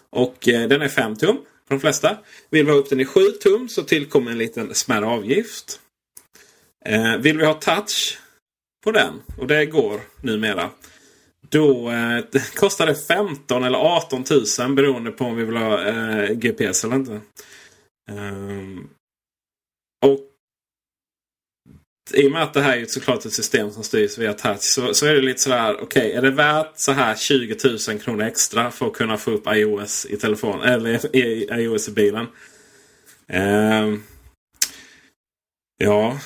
Och 0.10 0.48
eh, 0.48 0.68
den 0.68 0.82
är 0.82 0.88
5 0.88 1.16
tum 1.16 1.38
för 1.68 1.76
de 1.76 1.80
flesta. 1.80 2.18
Vill 2.50 2.66
vi 2.66 2.72
ha 2.72 2.78
upp 2.78 2.90
den 2.90 3.00
i 3.00 3.06
7 3.06 3.22
tum 3.44 3.70
så 3.70 3.84
tillkommer 3.84 4.32
en 4.32 4.38
liten 4.38 4.76
smärre 4.76 5.06
avgift. 5.06 5.80
Eh, 6.86 7.18
vill 7.18 7.38
vi 7.38 7.46
ha 7.46 7.54
touch 7.54 8.20
på 8.84 8.92
den, 8.92 9.22
och 9.38 9.48
det 9.48 9.66
går 9.66 10.02
numera. 10.22 10.70
Då 11.52 11.92
eh, 11.92 12.24
kostar 12.56 12.86
det 12.86 12.96
15 12.96 13.64
eller 13.64 13.80
18 13.80 14.24
000 14.60 14.76
beroende 14.76 15.12
på 15.12 15.26
om 15.26 15.36
vi 15.36 15.46
vill 15.46 15.58
ha 15.58 15.84
eh, 15.84 16.32
GPS 16.34 16.84
eller 16.84 16.96
inte. 16.96 17.22
Um, 18.12 18.90
och 20.06 20.20
i 22.14 22.28
och 22.28 22.32
med 22.32 22.44
att 22.44 22.54
det 22.54 22.62
här 22.62 22.78
är 22.78 22.82
ett 22.82 22.92
såklart 22.92 23.26
ett 23.26 23.34
system 23.34 23.72
som 23.72 23.84
styrs 23.84 24.18
via 24.18 24.34
touch 24.34 24.62
så, 24.62 24.94
så 24.94 25.06
är 25.06 25.14
det 25.14 25.22
lite 25.22 25.40
sådär. 25.40 25.78
Okej, 25.82 26.12
är 26.12 26.22
det 26.22 26.32
värt 26.32 26.72
så 26.76 26.92
här 26.92 27.16
20 27.16 27.58
000 27.90 28.00
kronor 28.00 28.24
extra 28.24 28.72
för 28.72 28.88
att 28.88 28.94
kunna 28.94 29.18
få 29.18 29.32
upp 29.32 29.48
iOS 29.48 30.06
i 30.06 30.18
telefon 30.18 30.62
eller 30.62 31.16
i, 31.16 31.48
iOS 31.52 31.88
i 31.88 31.92
bilen? 31.92 32.28
Um, 33.34 34.04
ja, 35.78 36.20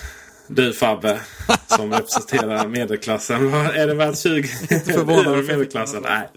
du 0.48 0.74
Fabbe 0.74 1.20
som 1.68 1.94
representerar 1.94 2.68
medelklassen. 2.68 3.54
Är 3.54 3.88
det 3.88 3.94
värt 3.94 4.18
20 4.18 4.48
förvånad 4.94 5.28
över 5.28 5.44
för- 5.44 5.54
medelklassen? 5.54 6.04
Nej. 6.04 6.30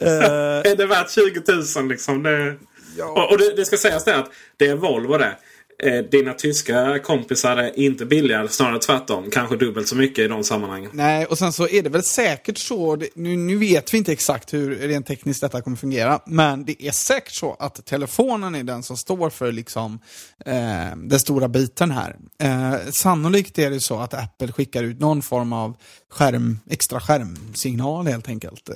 Eh, 0.00 0.10
är 0.72 0.76
det 0.76 0.86
värt 0.86 1.10
20 1.10 1.42
000 1.76 1.88
liksom? 1.88 2.22
Det... 2.22 2.56
Och, 3.02 3.30
och 3.30 3.38
det, 3.38 3.56
det 3.56 3.64
ska 3.64 3.76
sägas 3.76 4.04
det 4.04 4.16
att 4.16 4.30
det 4.56 4.66
är 4.66 4.74
Volvo 4.74 5.18
det. 5.18 5.36
Eh, 5.82 5.98
dina 5.98 6.32
tyska 6.32 6.98
kompisar 6.98 7.56
är 7.56 7.78
inte 7.78 8.06
billigare, 8.06 8.48
snarare 8.48 8.78
tvärtom. 8.78 9.30
Kanske 9.30 9.56
dubbelt 9.56 9.88
så 9.88 9.96
mycket 9.96 10.24
i 10.24 10.28
de 10.28 10.44
sammanhangen. 10.44 10.90
Nej, 10.94 11.26
och 11.26 11.38
sen 11.38 11.52
så 11.52 11.68
är 11.68 11.82
det 11.82 11.88
väl 11.88 12.02
säkert 12.02 12.58
så, 12.58 12.96
nu, 12.96 13.36
nu 13.36 13.56
vet 13.56 13.94
vi 13.94 13.98
inte 13.98 14.12
exakt 14.12 14.54
hur 14.54 14.74
rent 14.76 15.06
tekniskt 15.06 15.40
detta 15.40 15.62
kommer 15.62 15.76
fungera, 15.76 16.20
men 16.26 16.64
det 16.64 16.86
är 16.86 16.90
säkert 16.90 17.32
så 17.32 17.56
att 17.58 17.86
telefonen 17.86 18.54
är 18.54 18.64
den 18.64 18.82
som 18.82 18.96
står 18.96 19.30
för 19.30 19.52
liksom 19.52 19.98
eh, 20.46 20.96
den 20.96 21.20
stora 21.20 21.48
biten 21.48 21.90
här. 21.90 22.16
Eh, 22.42 22.74
sannolikt 22.92 23.58
är 23.58 23.70
det 23.70 23.80
så 23.80 23.98
att 23.98 24.14
Apple 24.14 24.52
skickar 24.52 24.82
ut 24.82 25.00
någon 25.00 25.22
form 25.22 25.52
av 25.52 25.76
skärm, 26.10 26.58
extra 26.70 27.00
skärmsignal 27.00 28.06
helt 28.06 28.28
enkelt 28.28 28.68
eh, 28.68 28.74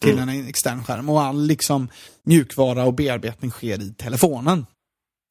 till 0.00 0.14
Mm. 0.18 0.28
en 0.28 0.48
extern 0.48 0.84
skärm 0.84 1.08
och 1.08 1.22
all 1.22 1.46
liksom 1.46 1.88
mjukvara 2.24 2.84
och 2.84 2.94
bearbetning 2.94 3.50
sker 3.50 3.82
i 3.82 3.94
telefonen. 3.94 4.66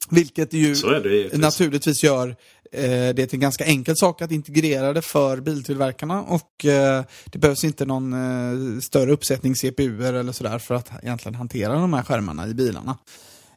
Vilket 0.09 0.53
ju 0.53 0.75
Så 0.75 0.89
är 0.89 0.99
det 0.99 1.37
naturligtvis 1.37 2.03
gör 2.03 2.35
eh, 2.71 2.89
det 2.89 3.13
till 3.13 3.33
en 3.33 3.39
ganska 3.39 3.65
enkel 3.65 3.95
sak 3.97 4.21
att 4.21 4.31
integrera 4.31 4.93
det 4.93 5.01
för 5.01 5.37
biltillverkarna 5.37 6.21
och 6.21 6.65
eh, 6.65 7.03
det 7.25 7.39
behövs 7.39 7.63
inte 7.63 7.85
någon 7.85 8.13
eh, 8.13 8.79
större 8.79 9.11
uppsättning 9.11 9.55
CPUer 9.55 10.13
eller 10.13 10.31
sådär 10.31 10.59
för 10.59 10.75
att 10.75 10.91
egentligen 11.03 11.35
hantera 11.35 11.73
de 11.73 11.93
här 11.93 12.03
skärmarna 12.03 12.47
i 12.47 12.53
bilarna. 12.53 12.97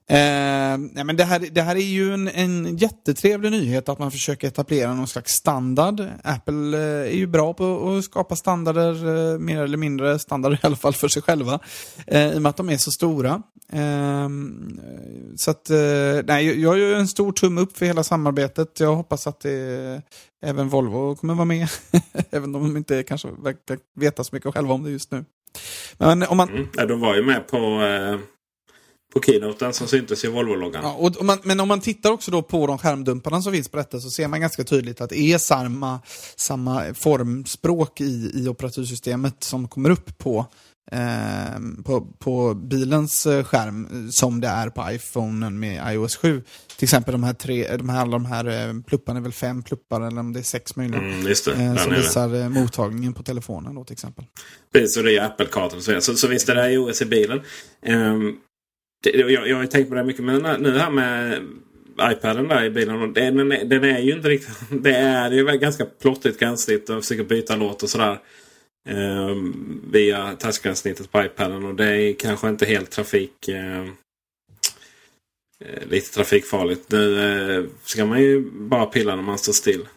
Eh, 0.09 0.79
nej 0.79 1.05
men 1.05 1.17
det, 1.17 1.25
här, 1.25 1.39
det 1.53 1.63
här 1.63 1.77
är 1.77 1.81
ju 1.81 2.15
en, 2.15 2.29
en 2.29 2.77
jättetrevlig 2.77 3.51
nyhet 3.51 3.89
att 3.89 3.99
man 3.99 4.11
försöker 4.11 4.49
etablera 4.49 4.95
någon 4.95 5.07
slags 5.09 5.33
standard. 5.33 6.01
Apple 6.25 6.79
eh, 6.79 7.13
är 7.13 7.17
ju 7.17 7.27
bra 7.27 7.55
på 7.55 7.97
att 7.99 8.05
skapa 8.05 8.37
standarder, 8.37 8.93
eh, 9.33 9.39
mer 9.39 9.63
eller 9.63 9.79
mindre 9.79 10.19
standarder 10.19 10.57
i 10.63 10.67
alla 10.67 10.77
fall 10.77 10.95
för 10.95 11.09
sig 11.09 11.23
själva. 11.23 11.61
Eh, 12.07 12.33
I 12.35 12.39
och 12.39 12.43
med 12.43 12.51
att 12.51 12.57
de 12.57 12.71
är 12.71 12.77
så 12.77 12.91
stora. 12.91 13.43
Eh, 13.73 14.29
så 15.37 15.51
att, 15.51 15.71
eh, 15.71 16.25
nej, 16.25 16.47
jag 16.47 16.57
gör 16.57 16.77
ju 16.77 16.95
en 16.95 17.09
stor 17.09 17.33
tumme 17.33 17.61
upp 17.61 17.77
för 17.79 17.87
hela 17.87 18.03
samarbetet. 18.03 18.81
Jag 18.81 18.95
hoppas 18.97 19.27
att 19.27 19.41
det, 19.41 19.85
eh, 20.43 20.49
även 20.51 20.69
Volvo 20.69 21.17
kommer 21.17 21.35
vara 21.35 21.45
med. 21.45 21.69
även 22.31 22.55
om 22.55 22.63
de 22.63 22.77
inte 22.77 23.03
kanske 23.03 23.29
verkar 23.43 23.79
veta 23.97 24.25
så 24.25 24.35
mycket 24.35 24.55
själva 24.55 24.75
om 24.75 24.85
det 24.85 24.91
just 24.91 25.11
nu. 25.11 25.25
Men 25.99 26.23
om 26.23 26.37
man, 26.37 26.49
Mm. 26.49 26.89
De 26.89 27.01
var 27.01 27.15
ju 27.15 27.23
med 27.23 27.49
på, 27.49 27.57
eh, 27.57 28.19
på 29.15 29.21
keynoten 29.23 29.73
som 29.73 29.87
syntes 29.89 30.25
i 30.25 30.29
Volvo-loggan. 30.29 30.81
Ja, 30.85 30.93
och, 30.93 31.21
om 31.21 31.27
man, 31.27 31.39
men 31.43 31.61
om 31.61 31.69
man 31.69 31.81
tittar 31.81 32.11
också 32.11 32.31
då 32.31 32.43
på 32.43 32.67
de 32.67 32.79
skärmdumparna 32.79 33.43
som 33.43 33.53
finns 33.53 33.69
på 33.69 33.77
detta 33.77 34.01
så 34.01 34.11
ser 34.11 34.29
man 34.29 34.41
ganska 34.41 34.65
tydligt 34.65 35.01
att 35.01 35.11
det 35.11 35.19
är 35.19 35.39
samma, 35.39 36.01
samma 36.37 36.95
formspråk 36.95 38.01
i, 38.01 38.31
i 38.35 38.49
operativsystemet 38.49 39.45
som 39.45 39.69
kommer 39.69 39.91
upp 39.91 40.19
på, 40.19 40.47
eh, 40.93 41.61
på, 41.85 42.01
på 42.19 42.55
bilens 42.55 43.27
eh, 43.27 43.45
skärm 43.45 44.09
som 44.13 44.41
det 44.41 44.49
är 44.49 44.69
på 44.71 44.87
iPhonen 44.93 45.59
med 45.59 45.95
iOS 45.95 46.17
7. 46.17 46.43
Till 46.77 46.85
exempel 46.85 47.13
de 47.13 47.23
här 47.25 47.33
tre, 47.35 47.77
de 47.77 47.89
här, 47.89 48.01
alla 48.01 48.13
de 48.13 48.27
här 48.27 48.69
eh, 48.69 48.75
plupparna 48.87 49.19
är 49.19 49.23
väl 49.23 49.33
fem 49.33 49.63
pluppar 49.63 50.01
eller 50.01 50.21
om 50.21 50.33
det 50.33 50.41
är 50.41 50.45
sex 50.45 50.77
möjliga. 50.77 51.01
Mm, 51.01 51.27
just 51.27 51.45
det. 51.45 51.53
eh, 51.53 51.59
Där 51.73 51.77
som 51.77 51.93
visar 51.93 52.35
eh, 52.35 52.49
mottagningen 52.49 53.13
på 53.15 53.23
telefonen 53.23 53.75
då 53.75 53.85
till 53.85 53.93
exempel. 53.93 54.25
Precis, 54.73 54.97
och 54.97 55.05
det 55.05 55.17
är 55.19 55.25
Apple-kartan 55.25 55.79
och 55.79 55.85
så 55.85 55.91
vidare. 55.91 56.03
Så, 56.03 56.15
så 56.15 56.29
visst 56.29 56.49
är 56.49 56.55
det 56.55 56.71
iOS 56.73 57.03
i 57.03 57.05
bilen. 57.05 57.41
Um, 57.87 58.37
det, 58.37 58.46
jag, 59.03 59.31
jag 59.49 59.57
har 59.57 59.63
ju 59.63 59.69
tänkt 59.69 59.89
på 59.89 59.95
det 59.95 60.05
mycket, 60.05 60.25
men 60.25 60.63
nu 60.63 60.79
här 60.79 60.91
med 60.91 61.43
iPaden 62.01 62.49
där 62.49 62.65
i 62.65 62.71
bilen. 62.71 63.13
Den, 63.13 63.37
den, 63.49 63.85
är- 63.85 63.99
ju 64.01 64.13
inte 64.13 64.29
riktigt... 64.29 64.57
Det 64.83 64.97
är 64.97 65.31
ju 65.31 65.45
ganska 65.45 65.85
plottigt 65.85 66.39
gränssnitt 66.39 66.91
och 66.91 67.03
försöker 67.03 67.25
byta 67.25 67.57
låt 67.57 67.83
och 67.83 67.91
sådär. 67.91 68.19
Eh, 68.89 69.35
via 69.91 70.37
touchgränssnittet 70.37 71.13
på 71.13 71.25
iPaden. 71.25 71.65
Och 71.65 71.75
det 71.75 71.87
är 71.87 72.13
kanske 72.15 72.49
inte 72.49 72.67
helt 72.67 72.91
trafik... 72.91 73.49
Eh, 73.49 73.81
eh, 75.65 75.87
lite 75.91 76.15
trafikfarligt. 76.15 76.91
Nu 76.93 77.21
eh, 77.59 77.65
ska 77.85 78.07
man 78.07 78.21
ju 78.23 78.51
bara 78.51 78.87
pilla 78.87 79.17
när 79.17 79.23
man 79.23 79.39
står 79.39 79.53
still. 79.53 79.89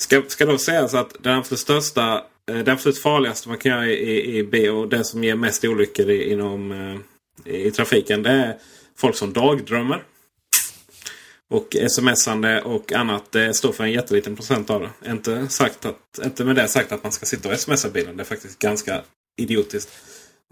Ska, 0.00 0.22
ska 0.28 0.46
då 0.46 0.58
sägas 0.58 0.94
att 0.94 1.16
den 1.22 1.34
absolut 1.38 1.60
största, 1.60 2.24
eh, 2.50 2.58
det 2.58 2.72
absolut 2.72 2.98
farligaste 2.98 3.48
man 3.48 3.58
kan 3.58 3.72
göra 3.72 3.86
i, 3.86 3.92
i, 3.92 4.38
i 4.38 4.42
B 4.44 4.70
och 4.70 4.88
det 4.88 5.04
som 5.04 5.24
ger 5.24 5.34
mest 5.36 5.64
olyckor 5.64 6.10
i, 6.10 6.32
inom, 6.32 6.72
eh, 6.72 6.98
i 7.48 7.70
trafiken 7.70 8.22
det 8.22 8.30
är 8.30 8.56
folk 8.96 9.16
som 9.16 9.32
dagdrömmer. 9.32 10.02
Och 11.50 11.76
smsande 11.88 12.62
och 12.62 12.92
annat 12.92 13.32
det 13.32 13.54
står 13.54 13.72
för 13.72 13.84
en 13.84 13.92
jätteliten 13.92 14.36
procent 14.36 14.70
av 14.70 14.80
det. 14.80 15.10
Inte, 15.10 15.48
sagt 15.48 15.84
att, 15.84 16.24
inte 16.24 16.44
med 16.44 16.56
det 16.56 16.68
sagt 16.68 16.92
att 16.92 17.02
man 17.02 17.12
ska 17.12 17.26
sitta 17.26 17.48
och 17.52 17.60
smsa 17.60 17.88
bilen. 17.90 18.16
Det 18.16 18.22
är 18.22 18.24
faktiskt 18.24 18.58
ganska 18.58 19.02
idiotiskt. 19.36 19.90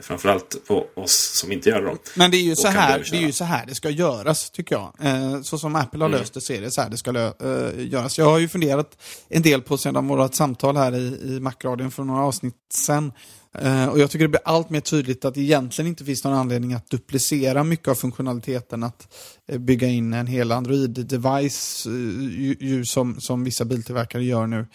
Framförallt 0.02 0.66
på 0.66 0.86
oss 0.94 1.38
som 1.40 1.52
inte 1.52 1.68
gör 1.68 1.82
det. 1.82 1.96
Men 2.14 2.30
det 2.30 2.36
är, 2.36 2.42
ju 2.42 2.56
så 2.56 2.68
här, 2.68 3.06
det 3.10 3.16
är 3.16 3.20
ju 3.20 3.32
så 3.32 3.44
här 3.44 3.66
det 3.66 3.74
ska 3.74 3.90
göras, 3.90 4.50
tycker 4.50 4.74
jag. 4.74 4.92
Eh, 5.00 5.42
så 5.42 5.58
som 5.58 5.76
Apple 5.76 6.00
har 6.00 6.08
Mm. 6.08 6.20
löst 6.20 6.34
det 6.34 6.40
så 6.40 6.52
är 6.52 6.60
det 6.60 6.70
så 6.70 6.80
här 6.80 6.90
det 6.90 6.96
ska 6.96 7.10
eh, 7.10 7.86
göras. 7.86 8.18
Jag 8.18 8.24
har 8.24 8.38
ju 8.38 8.48
funderat 8.48 8.98
en 9.28 9.42
del 9.42 9.62
på 9.62 9.78
sedan 9.78 10.08
vårt 10.08 10.34
samtal 10.34 10.76
här 10.76 10.94
i, 10.96 11.20
i 11.36 11.40
Macradion 11.40 11.90
för 11.90 12.04
några 12.04 12.22
avsnitt 12.24 12.54
sen. 12.74 13.12
Eh, 13.58 13.86
och 13.86 13.98
jag 13.98 14.10
tycker 14.10 14.24
det 14.24 14.28
blir 14.28 14.40
allt 14.44 14.70
mer 14.70 14.80
tydligt 14.80 15.24
att 15.24 15.34
det 15.34 15.40
egentligen 15.40 15.88
inte 15.88 16.04
finns 16.04 16.24
någon 16.24 16.34
anledning 16.34 16.74
att 16.74 16.90
duplicera 16.90 17.64
mycket 17.64 17.88
av 17.88 17.94
funktionaliteten 17.94 18.82
att 18.82 19.14
eh, 19.48 19.58
bygga 19.58 19.88
in 19.88 20.14
en 20.14 20.26
hel 20.26 20.52
Android-device, 20.52 21.86
eh, 21.86 22.66
ju, 22.68 22.84
som, 22.84 23.20
som 23.20 23.44
vissa 23.44 23.64
biltillverkare 23.64 24.24
gör 24.24 24.46
nu. 24.46 24.66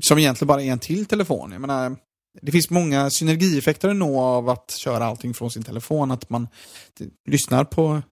Som 0.00 0.18
egentligen 0.18 0.46
bara 0.46 0.62
är 0.62 0.72
en 0.72 0.78
till 0.78 1.06
telefon. 1.06 1.52
Jag 1.52 1.60
menar, 1.60 1.96
det 2.42 2.52
finns 2.52 2.70
många 2.70 3.10
synergieffekter 3.10 3.88
att 3.88 3.96
nå 3.96 4.20
av 4.20 4.48
att 4.48 4.70
köra 4.70 5.04
allting 5.04 5.34
från 5.34 5.50
sin 5.50 5.62
telefon. 5.62 6.10
Att 6.10 6.30
man 6.30 6.48
lyssnar 7.28 7.64
på 7.64 8.02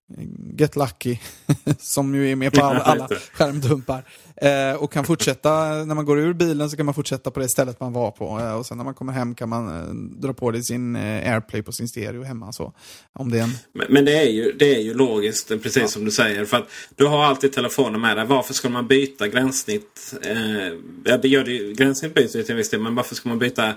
Get 0.59 0.77
Lucky, 0.77 1.19
som 1.79 2.15
ju 2.15 2.31
är 2.33 2.37
med 2.37 2.53
på 2.53 2.65
alla, 2.65 2.81
alla 2.81 3.09
skärmdumpar. 3.33 4.05
Eh, 4.41 4.77
och 4.77 4.93
kan 4.93 5.05
fortsätta, 5.05 5.51
när 5.85 5.95
man 5.95 6.05
går 6.05 6.19
ur 6.19 6.33
bilen 6.33 6.71
så 6.71 6.77
kan 6.77 6.87
man 6.87 6.95
fortsätta 6.95 7.31
på 7.31 7.41
det 7.41 7.49
stället 7.49 7.81
man 7.81 7.93
var 7.93 8.11
på. 8.11 8.41
Eh, 8.41 8.55
och 8.55 8.67
sen 8.67 8.77
när 8.77 8.85
man 8.85 8.95
kommer 8.95 9.13
hem 9.13 9.35
kan 9.35 9.49
man 9.49 9.69
eh, 9.69 9.95
dra 9.95 10.33
på 10.33 10.51
det 10.51 10.63
sin 10.63 10.97
eh, 10.97 11.33
AirPlay 11.33 11.63
på 11.63 11.73
sin 11.73 11.89
stereo 11.89 12.23
hemma. 12.23 12.53
Så, 12.53 12.73
om 13.13 13.31
det 13.31 13.39
är 13.39 13.43
en... 13.43 13.51
Men, 13.73 13.87
men 13.91 14.05
det, 14.05 14.19
är 14.19 14.31
ju, 14.31 14.53
det 14.53 14.75
är 14.75 14.81
ju 14.81 14.95
logiskt, 14.95 15.49
precis 15.63 15.93
som 15.93 16.05
du 16.05 16.11
säger. 16.11 16.45
För 16.45 16.57
att 16.57 16.69
du 16.95 17.07
har 17.07 17.25
alltid 17.25 17.53
telefonen 17.53 18.01
med 18.01 18.17
dig. 18.17 18.27
Varför 18.27 18.55
ska 18.55 18.69
man 18.69 18.87
byta 18.87 19.29
gränssnitt? 19.29 20.15
Eh, 20.23 20.73
ja, 21.05 21.17
det 21.17 21.29
gör 21.29 21.45
det, 21.45 21.73
gränssnitt 21.73 22.15
byts 22.15 22.37
ju 22.37 22.43
till 22.43 22.51
en 22.51 22.57
viss 22.57 22.71
del. 22.71 22.81
Men 22.81 22.95
varför 22.95 23.15
ska 23.15 23.29
man 23.29 23.39
byta 23.39 23.75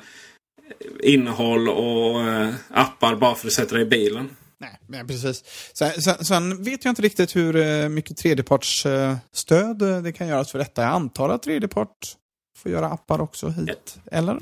innehåll 1.04 1.70
och 1.70 2.22
eh, 2.22 2.54
appar 2.70 3.16
bara 3.16 3.36
för 3.36 3.48
att 3.48 3.54
sätta 3.54 3.76
det 3.76 3.82
i 3.82 3.86
bilen? 3.86 4.30
Nej, 4.60 4.80
men 4.88 5.08
precis. 5.08 5.44
Sen, 5.74 6.02
sen, 6.02 6.26
sen 6.26 6.64
vet 6.64 6.86
jag 6.86 6.92
inte 6.92 7.02
riktigt 7.02 7.36
hur 7.36 7.56
eh, 7.56 7.90
mycket 7.90 8.18
tredjepartsstöd 8.18 9.82
eh, 9.82 10.02
det 10.02 10.12
kan 10.12 10.28
göras 10.28 10.52
för 10.52 10.60
detta. 10.60 10.82
Jag 10.82 10.92
antar 10.92 11.30
att 11.30 11.44
tredjepart 11.44 12.16
får 12.58 12.72
göra 12.72 12.88
appar 12.88 13.22
också 13.22 13.50
hit, 13.50 13.98
eller? 14.12 14.40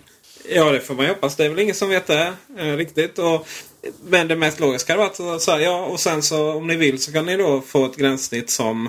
Ja, 0.50 0.72
det 0.72 0.80
får 0.80 0.96
man 0.96 1.06
ju 1.06 1.12
hoppas. 1.12 1.36
Det 1.36 1.46
är 1.46 1.50
väl 1.50 1.60
ingen 1.60 1.76
som 1.76 1.90
vet 1.90 2.08
det 2.08 2.34
eh, 2.58 2.76
riktigt. 2.76 3.20
Och, 3.20 3.48
men 4.04 4.28
det 4.28 4.36
mest 4.36 4.60
logiska 4.60 4.94
hade 4.94 5.04
varit 5.04 5.20
att 5.20 5.42
säga 5.42 5.62
ja, 5.62 5.86
och 5.86 6.00
sen 6.00 6.24
så 6.24 6.54
om 6.54 6.68
ni 6.68 6.76
vill 6.76 7.04
så 7.04 7.12
kan 7.12 7.26
ni 7.26 7.38
då 7.38 7.62
få 7.62 7.86
ett 7.86 7.98
gränssnitt 7.98 8.50
som 8.50 8.86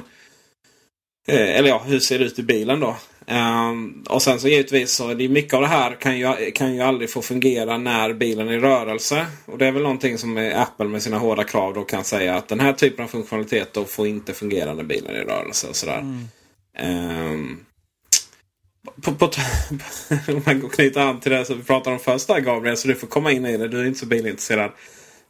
eh, 1.29 1.57
eller 1.57 1.69
ja, 1.69 1.83
hur 1.87 2.01
ser 2.01 2.19
det 2.19 2.25
ut 2.25 2.39
i 2.39 2.43
bilen 2.43 2.81
då? 2.81 2.97
Ehm, 3.31 4.03
och 4.09 4.23
sen 4.23 4.41
så 4.41 4.49
givetvis 4.49 4.93
så 4.93 5.15
det 5.15 5.25
är 5.25 5.29
mycket 5.29 5.55
av 5.55 5.61
det 5.61 5.69
här 5.69 5.95
kan 6.01 6.19
ju, 6.19 6.51
kan 6.51 6.75
ju 6.75 6.81
aldrig 6.81 7.11
få 7.11 7.23
fungera 7.23 7.79
när 7.79 8.13
bilen 8.13 8.49
är 8.49 8.53
i 8.53 8.59
rörelse. 8.59 9.27
Och 9.47 9.59
det 9.59 9.67
är 9.67 9.73
väl 9.73 9.83
någonting 9.83 10.19
som 10.19 10.53
Apple 10.57 10.87
med 10.87 11.03
sina 11.03 11.19
hårda 11.19 11.45
krav 11.45 11.75
då 11.75 11.85
kan 11.85 12.05
säga 12.05 12.37
att 12.37 12.49
den 12.49 12.61
här 12.61 12.73
typen 12.73 13.05
av 13.05 13.09
funktionalitet 13.09 13.73
då 13.73 13.85
får 13.85 14.07
inte 14.07 14.35
fungera 14.35 14.75
när 14.75 14.85
bilen 14.85 15.15
är 15.15 15.21
i 15.21 15.25
rörelse. 15.25 15.69
Och 15.69 15.77
sådär. 15.77 16.05
Ehm, 16.79 17.61
på, 19.03 19.15
på, 19.15 19.25
om 20.29 20.43
man 20.47 20.61
går 20.61 20.69
knyta 20.69 21.03
an 21.03 21.21
till 21.21 21.33
det 21.33 21.45
som 21.45 21.57
vi 21.57 21.65
pratade 21.65 21.97
om 21.97 22.01
först 22.01 22.29
där 22.29 22.41
Gabriel, 22.41 22.77
så 22.77 22.89
du 22.89 22.95
får 22.95 23.07
komma 23.07 23.33
in 23.33 23.47
i 23.47 23.57
det. 23.57 23.69
Du 23.69 23.81
är 23.81 23.85
inte 23.85 23.99
så 23.99 24.07
bilintresserad. 24.07 24.71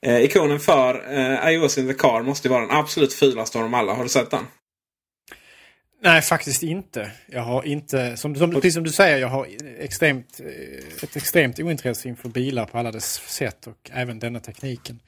Eh, 0.02 0.24
ikonen 0.24 0.60
för 0.60 1.18
eh, 1.18 1.52
iOS 1.52 1.78
in 1.78 1.88
the 1.88 1.94
car 1.94 2.22
måste 2.22 2.48
ju 2.48 2.52
vara 2.52 2.66
den 2.66 2.76
absolut 2.76 3.12
fulaste 3.12 3.58
av 3.58 3.64
dem 3.64 3.74
alla. 3.74 3.94
Har 3.94 4.02
du 4.02 4.08
sett 4.08 4.30
den? 4.30 4.44
Nej, 6.00 6.22
faktiskt 6.22 6.62
inte. 6.62 7.10
Jag 7.26 7.42
har 7.42 7.62
inte, 7.62 8.16
som, 8.16 8.36
som, 8.36 8.50
precis 8.50 8.74
som 8.74 8.84
du 8.84 8.90
säger, 8.90 9.18
jag 9.18 9.28
har 9.28 9.46
extremt, 9.78 10.40
eh, 10.40 11.02
ett 11.02 11.16
extremt 11.16 11.58
ointresse 11.58 12.08
inför 12.08 12.28
bilar 12.28 12.64
på 12.66 12.78
alla 12.78 12.92
dess 12.92 13.14
sätt 13.14 13.66
och 13.66 13.90
även 13.92 14.18
denna 14.18 14.40
tekniken. 14.40 15.00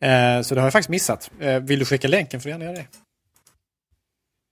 Eh, 0.00 0.42
så 0.42 0.54
det 0.54 0.60
har 0.60 0.66
jag 0.66 0.72
faktiskt 0.72 0.88
missat. 0.88 1.30
Eh, 1.40 1.58
vill 1.60 1.78
du 1.78 1.84
skicka 1.84 2.08
länken 2.08 2.40
får 2.40 2.44
du 2.48 2.50
gärna 2.50 2.64
göra 2.64 2.76
det. 2.76 2.86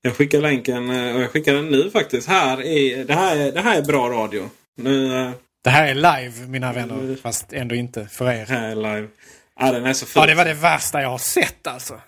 Jag 0.02 0.16
skickar 0.16 0.40
länken 0.40 0.90
eh, 0.90 1.14
och 1.16 1.22
jag 1.22 1.30
skickar 1.30 1.54
den 1.54 1.66
nu 1.68 1.90
faktiskt. 1.90 2.28
Här 2.28 2.62
är, 2.62 3.04
det, 3.04 3.14
här 3.14 3.36
är, 3.36 3.52
det 3.52 3.60
här 3.60 3.78
är 3.78 3.82
bra 3.82 4.08
radio. 4.10 4.50
Nu, 4.76 5.16
eh, 5.20 5.30
Det 5.64 5.70
här 5.70 5.86
är 5.88 5.94
live, 5.94 6.46
mina 6.46 6.72
vänner, 6.72 7.16
fast 7.22 7.52
ändå 7.52 7.74
inte 7.74 8.06
för 8.06 8.32
er. 8.32 8.46
här 8.46 8.70
är 8.70 8.74
live. 8.76 9.08
Ja, 9.60 9.72
den 9.72 9.86
är 9.86 9.92
så 9.92 10.06
ful. 10.06 10.20
Ja, 10.20 10.26
det 10.26 10.34
var 10.34 10.44
det 10.44 10.54
värsta 10.54 11.02
jag 11.02 11.08
har 11.08 11.18
sett 11.18 11.66
alltså. 11.66 12.00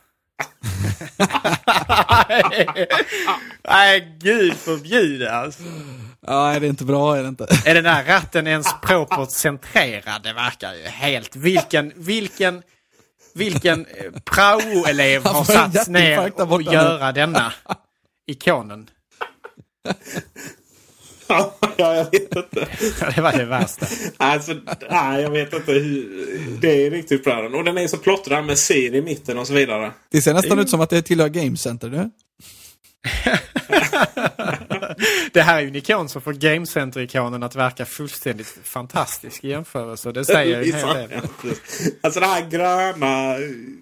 Nej, 3.69 4.16
gud 4.20 4.55
förbjude 4.55 5.33
alltså. 5.33 5.62
Ja, 6.27 6.59
det 6.61 6.66
är 6.66 6.70
inte 6.70 6.85
bra, 6.85 7.16
är 7.16 7.23
det 7.23 7.29
inte? 7.29 7.47
Är 7.65 7.75
den 7.75 7.87
här 7.87 8.05
ratten 8.05 8.47
ens 8.47 8.66
propert 8.83 9.31
centrerad? 9.31 10.23
Det 10.23 10.33
verkar 10.33 10.75
ju 10.75 10.85
helt... 10.85 11.37
Vilken, 11.37 11.93
vilken, 11.97 12.62
vilken 13.35 13.87
eh, 13.87 14.12
prao-elev 14.25 15.25
har 15.25 15.45
satts 15.45 15.89
ner 15.89 16.33
där 16.37 16.53
och 16.53 16.62
göra 16.62 17.12
denna 17.12 17.53
ikonen? 18.27 18.91
Ja, 21.28 21.55
jag 21.76 22.10
vet 22.10 22.36
inte. 22.36 22.68
det 23.14 23.20
var 23.20 23.32
det 23.32 23.44
värsta. 23.44 23.86
Alltså, 24.16 24.55
nej, 24.90 25.22
jag 25.22 25.30
vet 25.30 25.52
inte 25.52 25.72
hur... 25.72 26.59
Det 26.60 26.86
är 26.86 26.90
riktigt 26.90 27.24
bra. 27.24 27.48
Och 27.48 27.64
den 27.64 27.78
är 27.78 27.86
så 27.86 27.96
plottrad 27.96 28.44
med 28.44 28.59
Siri 28.59 28.98
i 28.98 29.02
mitten 29.02 29.38
och 29.38 29.46
så 29.46 29.52
vidare. 29.52 29.92
Det 30.10 30.22
ser 30.22 30.34
nästan 30.34 30.59
ut 30.59 30.70
som 30.70 30.80
att 30.80 30.90
det 30.90 31.02
tillhör 31.02 31.28
Game 31.28 31.56
Center, 31.56 31.88
du. 31.88 32.10
Det 35.33 35.43
här 35.43 35.57
är 35.57 35.61
ju 35.61 35.69
en 35.69 35.77
ikon 35.77 36.09
som 36.09 36.23
får 36.23 36.33
Game 36.33 36.66
Center-ikonen 36.66 37.43
att 37.43 37.57
verka 37.57 37.85
fullständigt 37.85 38.59
fantastisk 38.65 39.45
i 39.45 39.49
jämförelse. 39.49 40.12
Det 40.12 40.25
säger 40.25 40.62
ju 40.62 40.73
en 40.73 40.79
hel 40.79 41.09
del. 41.09 41.20
Alltså 42.01 42.20
det 42.20 42.27
här 42.27 42.51
gröna... 42.51 43.37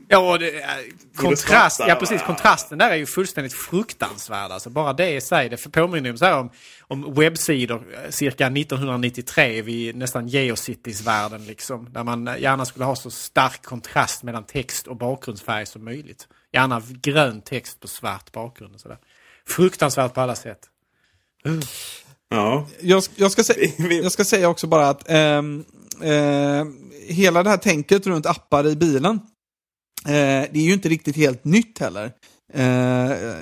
Ja, 0.09 0.39
det, 0.39 0.61
är 0.61 0.85
kontrast, 1.17 1.81
ja 1.89 1.95
precis. 1.95 2.23
Kontrasten 2.23 2.79
där 2.79 2.91
är 2.91 2.97
ju 2.97 3.07
fullständigt 3.07 3.53
fruktansvärd. 3.53 4.51
Alltså 4.51 4.71
bara 4.71 4.93
det 4.93 5.11
i 5.11 5.21
sig. 5.21 5.49
Det 5.49 5.73
påminner 5.73 6.17
så 6.17 6.25
här 6.25 6.39
om, 6.39 6.51
om 6.81 7.15
webbsidor 7.15 7.85
eh, 7.95 8.11
cirka 8.11 8.47
1993 8.47 9.63
vid 9.63 9.97
nästan 9.97 10.29
Geocities-världen. 10.29 11.47
Liksom, 11.47 11.93
där 11.93 12.05
man 12.05 12.31
gärna 12.39 12.65
skulle 12.65 12.85
ha 12.85 12.97
så 12.97 13.11
stark 13.11 13.63
kontrast 13.63 14.23
mellan 14.23 14.45
text 14.45 14.87
och 14.87 14.97
bakgrundsfärg 14.97 15.67
som 15.67 15.85
möjligt. 15.85 16.29
Gärna 16.57 16.83
grön 17.03 17.41
text 17.41 17.81
på 17.81 17.89
svart 17.89 18.33
bakgrund. 18.33 18.74
Och 18.74 18.81
sådär. 18.81 18.99
Fruktansvärt 19.49 20.15
på 20.15 20.20
alla 20.20 20.35
sätt. 20.35 20.59
Ja. 22.28 22.66
Jag, 22.81 23.03
jag, 23.16 23.33
ska, 23.33 23.43
sä- 23.43 23.93
jag 24.03 24.12
ska 24.12 24.24
säga 24.24 24.49
också 24.49 24.66
bara 24.66 24.89
att 24.89 25.11
ehm, 25.11 25.65
eh, 26.03 26.65
hela 27.09 27.43
det 27.43 27.51
här 27.51 27.57
tänket 27.57 28.07
runt 28.07 28.27
appar 28.27 28.66
i 28.66 28.77
bilen, 28.77 29.15
eh, 30.07 30.45
det 30.53 30.55
är 30.55 30.62
ju 30.62 30.73
inte 30.73 30.89
riktigt 30.89 31.16
helt 31.16 31.45
nytt 31.45 31.78
heller. 31.78 32.12
Eh, 32.53 32.65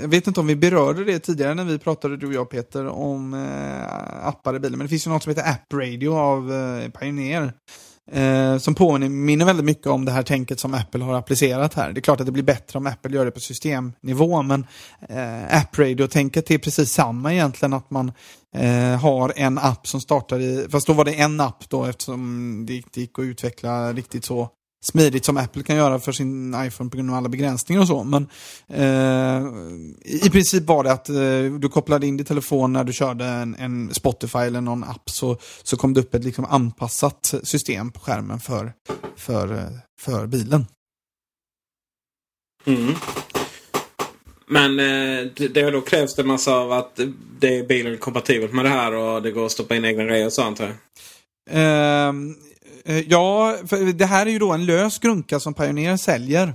jag 0.01 0.09
vet 0.09 0.27
inte 0.27 0.41
om 0.41 0.47
vi 0.47 0.57
berörde 0.57 1.05
det 1.05 1.19
tidigare 1.19 1.55
när 1.55 1.65
vi 1.65 1.79
pratade, 1.79 2.17
du 2.17 2.27
och 2.27 2.35
jag 2.35 2.51
Peter, 2.51 2.87
om 2.87 3.35
eh, 3.35 4.27
appar 4.27 4.57
i 4.57 4.59
bilen. 4.59 4.79
Men 4.79 4.85
det 4.87 4.91
finns 4.91 5.07
ju 5.07 5.11
något 5.11 5.23
som 5.23 5.31
heter 5.31 5.51
App 5.51 5.73
Radio 5.75 6.15
av 6.15 6.53
eh, 6.53 6.89
Pioneer. 6.91 7.53
Eh, 8.13 8.59
som 8.59 8.75
påminner 8.75 9.45
väldigt 9.45 9.65
mycket 9.65 9.87
om 9.87 10.05
det 10.05 10.13
här 10.13 10.23
tänket 10.23 10.61
som 10.61 10.75
Apple 10.75 11.05
har 11.05 11.15
applicerat 11.15 11.75
här. 11.75 11.93
Det 11.93 11.99
är 11.99 12.03
klart 12.03 12.21
att 12.21 12.27
det 12.27 12.33
blir 12.33 12.43
bättre 12.43 12.79
om 12.79 12.87
Apple 12.87 13.17
gör 13.17 13.25
det 13.25 13.31
på 13.31 13.41
systemnivå, 13.41 14.43
men 14.43 14.67
eh, 15.09 15.59
App 15.59 15.79
Radio-tänket 15.79 16.51
är 16.51 16.59
precis 16.59 16.93
samma 16.93 17.33
egentligen, 17.33 17.73
att 17.73 17.91
man 17.91 18.13
eh, 18.55 19.01
har 19.01 19.33
en 19.37 19.59
app 19.59 19.87
som 19.87 20.01
startar 20.01 20.41
i, 20.41 20.67
fast 20.71 20.87
då 20.87 20.93
var 20.93 21.05
det 21.05 21.15
en 21.15 21.41
app 21.41 21.69
då 21.69 21.85
eftersom 21.85 22.67
det 22.67 22.77
inte 22.77 23.01
gick 23.01 23.19
att 23.19 23.23
utveckla 23.23 23.93
riktigt 23.93 24.25
så 24.25 24.49
smidigt 24.85 25.25
som 25.25 25.37
Apple 25.37 25.63
kan 25.63 25.77
göra 25.77 25.99
för 25.99 26.13
sin 26.13 26.55
iPhone 26.67 26.91
på 26.91 26.97
grund 26.97 27.11
av 27.11 27.17
alla 27.17 27.29
begränsningar 27.29 27.83
och 27.83 27.89
så. 27.89 28.05
Men 28.05 28.29
eh, 28.69 29.43
i 30.05 30.31
princip 30.31 30.65
var 30.65 30.85
det 30.85 30.93
att 30.93 31.09
eh, 31.09 31.59
du 31.59 31.69
kopplade 31.69 32.07
in 32.07 32.17
din 32.17 32.27
telefon 32.27 32.73
när 32.73 32.85
du 32.85 32.93
körde 32.93 33.25
en, 33.25 33.55
en 33.55 33.95
Spotify 33.95 34.39
eller 34.39 34.61
någon 34.61 34.85
app 34.85 35.11
så, 35.11 35.37
så 35.63 35.77
kom 35.77 35.95
det 35.95 36.01
upp 36.01 36.15
ett 36.15 36.25
liksom 36.25 36.45
anpassat 36.45 37.35
system 37.43 37.93
på 37.93 38.01
skärmen 38.01 38.41
för, 38.41 38.73
för, 39.17 39.53
eh, 39.53 39.79
för 40.01 40.27
bilen. 40.27 40.67
Mm. 42.67 42.95
Men 44.47 44.79
eh, 44.79 45.31
det, 45.37 45.71
då 45.71 45.81
krävs 45.81 46.15
det 46.15 46.25
massa 46.25 46.55
av 46.55 46.73
att 46.73 47.01
det 47.39 47.59
är 47.59 47.67
bilen 47.67 47.99
kompatibelt 47.99 48.53
med 48.53 48.65
det 48.65 48.69
här 48.69 48.93
och 48.93 49.23
det 49.23 49.31
går 49.31 49.47
att 49.47 49.53
stoppa 49.53 49.77
in 49.77 49.85
egna 49.85 50.05
grejer 50.05 50.27
och 50.27 50.33
sånt 50.33 50.59
här. 50.59 50.75
Ehm, 51.51 52.31
eh, 52.31 52.37
ja, 53.09 53.57
för 53.67 53.93
det 53.93 54.07
här 54.07 54.27
är 54.27 54.31
ju 54.31 54.39
då 54.39 54.53
en 54.53 54.67
lös 54.67 54.99
grunka 54.99 55.41
som 55.41 55.55
Pioneer 55.55 55.97
säljer. 55.97 56.49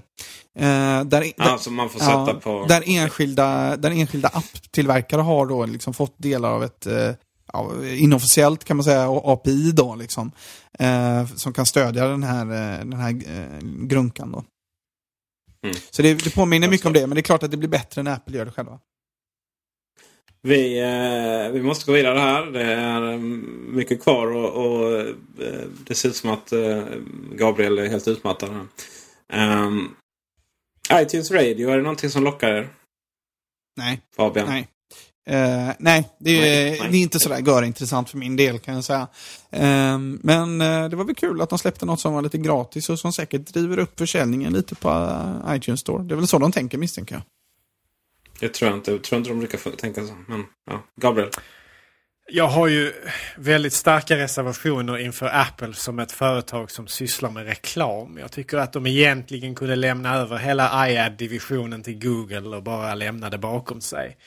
Eh, 0.59 1.03
där, 1.03 1.31
Ja, 1.37 1.57
som 1.57 1.75
man 1.75 1.89
får 1.89 1.99
sätta 1.99 2.33
på- 2.33 2.65
Där 2.69 2.83
enskilda, 2.85 3.77
där 3.77 3.91
enskilda 3.91 4.27
apptillverkare 4.27 5.21
har 5.21 5.45
då 5.45 5.65
liksom 5.65 5.93
fått 5.93 6.13
delar 6.17 6.51
av 6.51 6.63
ett 6.63 6.85
eh, 6.85 7.11
ja, 7.53 7.71
inofficiellt 7.85 8.63
kan 8.63 8.77
man 8.77 8.83
säga 8.83 9.09
API 9.23 9.71
då 9.71 9.95
liksom. 9.95 10.31
Eh, 10.79 11.25
som 11.35 11.53
kan 11.53 11.65
stödja 11.65 12.07
den 12.07 12.23
här, 12.23 12.41
eh, 12.45 12.79
den 12.85 12.93
här 12.99 13.09
eh, 13.09 13.59
grunkan 13.87 14.31
då. 14.31 14.43
Mm. 15.63 15.75
Så 15.91 16.01
det, 16.01 16.13
det 16.13 16.35
påminner 16.35 16.67
mycket 16.69 16.85
om 16.87 16.93
det, 16.93 17.07
men 17.07 17.15
det 17.15 17.19
är 17.19 17.23
klart 17.23 17.43
att 17.43 17.51
det 17.51 17.57
blir 17.57 17.69
bättre 17.69 18.03
när 18.03 18.13
Apple 18.13 18.37
gör 18.37 18.45
det 18.45 18.51
själva. 18.51 18.79
Vi, 20.41 20.79
eh, 20.79 21.51
vi 21.53 21.61
måste 21.61 21.85
gå 21.85 21.91
vidare 21.91 22.19
här. 22.19 22.45
Det 22.45 22.63
är 22.63 23.11
eh, 23.11 23.17
mycket 23.73 24.03
kvar 24.03 24.27
och, 24.27 24.65
och 24.65 24.99
eh, 24.99 25.65
det 25.87 25.95
ser 25.95 26.09
ut 26.09 26.15
som 26.15 26.29
att 26.29 26.51
eh, 26.51 26.83
Gabriel 27.31 27.79
är 27.79 27.87
helt 27.87 28.07
utmattad. 28.07 28.49
Här. 28.49 29.65
Um, 29.65 29.95
iTunes 30.93 31.31
Radio, 31.31 31.69
är 31.69 31.77
det 31.77 31.83
någonting 31.83 32.09
som 32.09 32.23
lockar 32.23 32.51
er? 32.51 32.69
Nej. 33.77 34.01
Fabian? 34.15 34.47
Nej. 34.47 34.67
Eh, 35.29 35.73
nej, 35.79 36.09
det 36.19 36.31
är, 36.31 36.41
Nej, 36.41 36.79
nej. 36.79 36.89
det 36.91 36.97
är 36.97 37.01
inte 37.01 37.19
sådär 37.19 37.39
görintressant 37.39 38.09
för 38.09 38.17
min 38.17 38.35
del 38.35 38.59
kan 38.59 38.75
jag 38.75 38.83
säga. 38.83 39.07
Eh, 39.51 39.97
men 39.99 40.61
eh, 40.61 40.89
det 40.89 40.95
var 40.95 41.03
väl 41.03 41.15
kul 41.15 41.41
att 41.41 41.49
de 41.49 41.59
släppte 41.59 41.85
något 41.85 41.99
som 41.99 42.13
var 42.13 42.21
lite 42.21 42.37
gratis 42.37 42.89
och 42.89 42.99
som 42.99 43.13
säkert 43.13 43.53
driver 43.53 43.79
upp 43.79 43.99
försäljningen 43.99 44.53
lite 44.53 44.75
på 44.75 45.17
iTunes 45.49 45.79
Store. 45.79 46.03
Det 46.03 46.13
är 46.13 46.15
väl 46.15 46.27
så 46.27 46.37
de 46.37 46.51
tänker 46.51 46.77
misstänker 46.77 47.15
jag. 47.15 47.23
Det 48.39 48.49
tror 48.49 48.69
jag 48.69 48.77
inte. 48.77 48.91
Jag 48.91 49.03
tror 49.03 49.17
inte 49.17 49.29
de 49.29 49.39
brukar 49.39 49.75
tänka 49.75 50.05
så. 50.05 50.13
Men 50.27 50.45
ja, 50.65 50.83
Gabriel. 51.01 51.29
Jag 52.31 52.47
har 52.47 52.67
ju 52.67 52.93
väldigt 53.37 53.73
starka 53.73 54.17
reservationer 54.17 54.97
inför 54.97 55.29
Apple 55.33 55.73
som 55.73 55.99
ett 55.99 56.11
företag 56.11 56.71
som 56.71 56.87
sysslar 56.87 57.31
med 57.31 57.45
reklam. 57.45 58.17
Jag 58.17 58.31
tycker 58.31 58.57
att 58.57 58.73
de 58.73 58.87
egentligen 58.87 59.55
kunde 59.55 59.75
lämna 59.75 60.15
över 60.15 60.37
hela 60.37 60.87
iAd-divisionen 60.87 61.83
till 61.83 61.99
Google 61.99 62.57
och 62.57 62.63
bara 62.63 62.95
lämna 62.95 63.29
det 63.29 63.37
bakom 63.37 63.81
sig. 63.81 64.17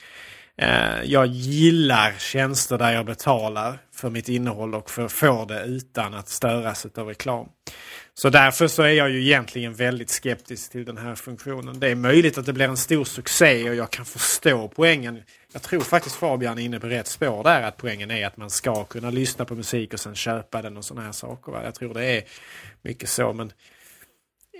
Eh, 0.58 1.02
Jag 1.04 1.26
gillar 1.26 2.12
tjänster 2.18 2.78
där 2.78 2.92
jag 2.92 3.06
betalar 3.06 3.78
för 3.94 4.10
mitt 4.10 4.28
innehåll 4.28 4.74
och 4.74 4.90
för, 4.90 5.08
får 5.08 5.46
det 5.46 5.64
utan 5.64 6.14
att 6.14 6.28
störas 6.28 6.86
av 6.96 7.06
reklam. 7.08 7.48
Så 8.14 8.30
därför 8.30 8.68
så 8.68 8.82
är 8.82 8.92
jag 8.92 9.10
ju 9.10 9.22
egentligen 9.22 9.74
väldigt 9.74 10.10
skeptisk 10.10 10.72
till 10.72 10.84
den 10.84 10.98
här 10.98 11.14
funktionen. 11.14 11.80
Det 11.80 11.88
är 11.88 11.94
möjligt 11.94 12.38
att 12.38 12.46
det 12.46 12.52
blir 12.52 12.68
en 12.68 12.76
stor 12.76 13.04
succé 13.04 13.70
och 13.70 13.76
jag 13.76 13.90
kan 13.90 14.04
förstå 14.04 14.68
poängen. 14.68 15.22
Jag 15.52 15.62
tror 15.62 15.80
faktiskt 15.80 16.16
Fabian 16.16 16.58
är 16.58 16.62
inne 16.62 16.80
på 16.80 16.86
rätt 16.86 17.06
spår 17.06 17.44
där. 17.44 17.62
Att 17.62 17.76
poängen 17.76 18.10
är 18.10 18.26
att 18.26 18.36
man 18.36 18.50
ska 18.50 18.84
kunna 18.84 19.10
lyssna 19.10 19.44
på 19.44 19.54
musik 19.54 19.92
och 19.94 20.00
sen 20.00 20.14
köpa 20.14 20.62
den 20.62 20.76
och 20.76 20.84
sådana 20.84 21.04
här 21.06 21.12
saker. 21.12 21.52
Va? 21.52 21.64
Jag 21.64 21.74
tror 21.74 21.94
det 21.94 22.04
är 22.04 22.22
mycket 22.82 23.08
så. 23.08 23.32
Men 23.32 23.52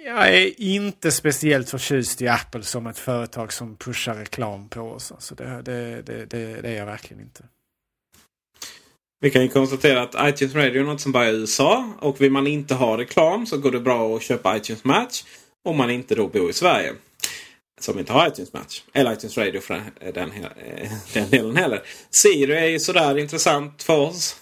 jag 0.04 0.34
är 0.34 0.60
inte 0.60 1.12
speciellt 1.12 1.70
förtjust 1.70 2.22
i 2.22 2.28
Apple 2.28 2.62
som 2.62 2.86
ett 2.86 2.98
företag 2.98 3.52
som 3.52 3.76
pushar 3.76 4.14
reklam 4.14 4.68
på 4.68 4.80
oss. 4.80 5.12
Alltså 5.12 5.34
det, 5.34 5.62
det, 5.62 6.02
det, 6.02 6.26
det, 6.26 6.60
det 6.62 6.68
är 6.68 6.76
jag 6.76 6.86
verkligen 6.86 7.22
inte. 7.22 7.44
Vi 9.20 9.30
kan 9.30 9.42
ju 9.42 9.48
konstatera 9.48 10.02
att 10.02 10.14
iTunes 10.28 10.54
Radio 10.54 10.82
är 10.82 10.86
något 10.86 11.00
som 11.00 11.12
bara 11.12 11.26
är 11.26 11.32
i 11.32 11.36
USA. 11.36 11.92
Och 11.98 12.20
vill 12.20 12.32
man 12.32 12.46
inte 12.46 12.74
ha 12.74 12.98
reklam 12.98 13.46
så 13.46 13.58
går 13.58 13.70
det 13.70 13.80
bra 13.80 14.16
att 14.16 14.22
köpa 14.22 14.56
iTunes 14.56 14.84
Match. 14.84 15.24
Om 15.64 15.76
man 15.76 15.90
inte 15.90 16.14
då 16.14 16.28
bor 16.28 16.50
i 16.50 16.52
Sverige. 16.52 16.94
Som 17.80 17.98
inte 17.98 18.12
har 18.12 18.28
iTunes 18.28 18.52
Match. 18.52 18.82
Eller 18.92 19.12
iTunes 19.12 19.38
Radio 19.38 19.60
för 19.60 19.74
den, 19.74 20.12
den, 20.14 20.30
den 21.12 21.30
delen 21.30 21.56
heller. 21.56 21.82
Siri 22.10 22.52
är 22.52 22.66
ju 22.66 22.80
sådär 22.80 23.18
intressant 23.18 23.82
för 23.82 23.98
oss. 23.98 24.36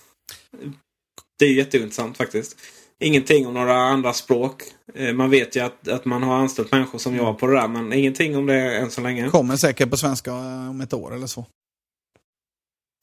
Det 1.38 1.44
är 1.44 1.52
jätteintressant 1.52 2.16
faktiskt. 2.16 2.56
Ingenting 3.02 3.46
om 3.46 3.54
några 3.54 3.74
andra 3.74 4.12
språk. 4.12 4.62
Eh, 4.94 5.12
Man 5.14 5.30
vet 5.30 5.56
ju 5.56 5.60
att, 5.60 5.88
att 5.88 6.04
man 6.04 6.22
har 6.22 6.34
anställt 6.36 6.72
människor 6.72 6.98
som 6.98 7.16
jobbar 7.16 7.34
på 7.34 7.46
det 7.46 7.52
där. 7.60 7.68
Men 7.68 7.92
ingenting 7.92 8.36
om 8.36 8.46
det 8.46 8.76
än 8.76 8.90
så 8.90 9.00
länge. 9.00 9.28
Kommer 9.28 9.56
säkert 9.56 9.90
på 9.90 9.96
svenska 9.96 10.32
om 10.70 10.80
ett 10.80 10.92
år 10.92 11.14
eller 11.14 11.26
så. 11.26 11.46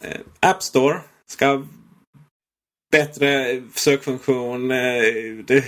Eh, 0.03 0.17
App 0.39 0.63
Store 0.63 1.01
ska 1.27 1.63
bättre 2.91 3.61
sökfunktion. 3.75 4.71
eh, 4.71 4.77
Det, 5.47 5.63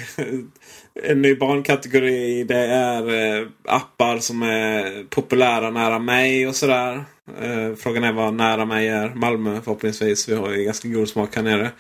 en 1.04 1.22
ny 1.22 1.36
barnkategori. 1.36 2.44
Det 2.44 2.66
är 2.66 3.48
appar 3.66 4.20
som 4.20 4.42
är 4.42 5.04
populära 5.04 5.70
nära 5.70 6.00
mig 6.00 6.48
och 6.48 6.56
sådär. 6.56 7.06
Frågan 7.78 8.04
är 8.04 8.12
vad 8.14 8.34
nära 8.34 8.66
mig 8.66 8.88
är. 8.88 9.10
Malmö 9.16 9.62
förhoppningsvis. 9.62 10.30
Vi 10.30 10.36
har 10.36 10.52
ju 10.52 10.64
ganska 10.64 10.88
god 10.88 11.10
smak 11.10 11.36
här 11.36 11.44
nere 11.44 11.72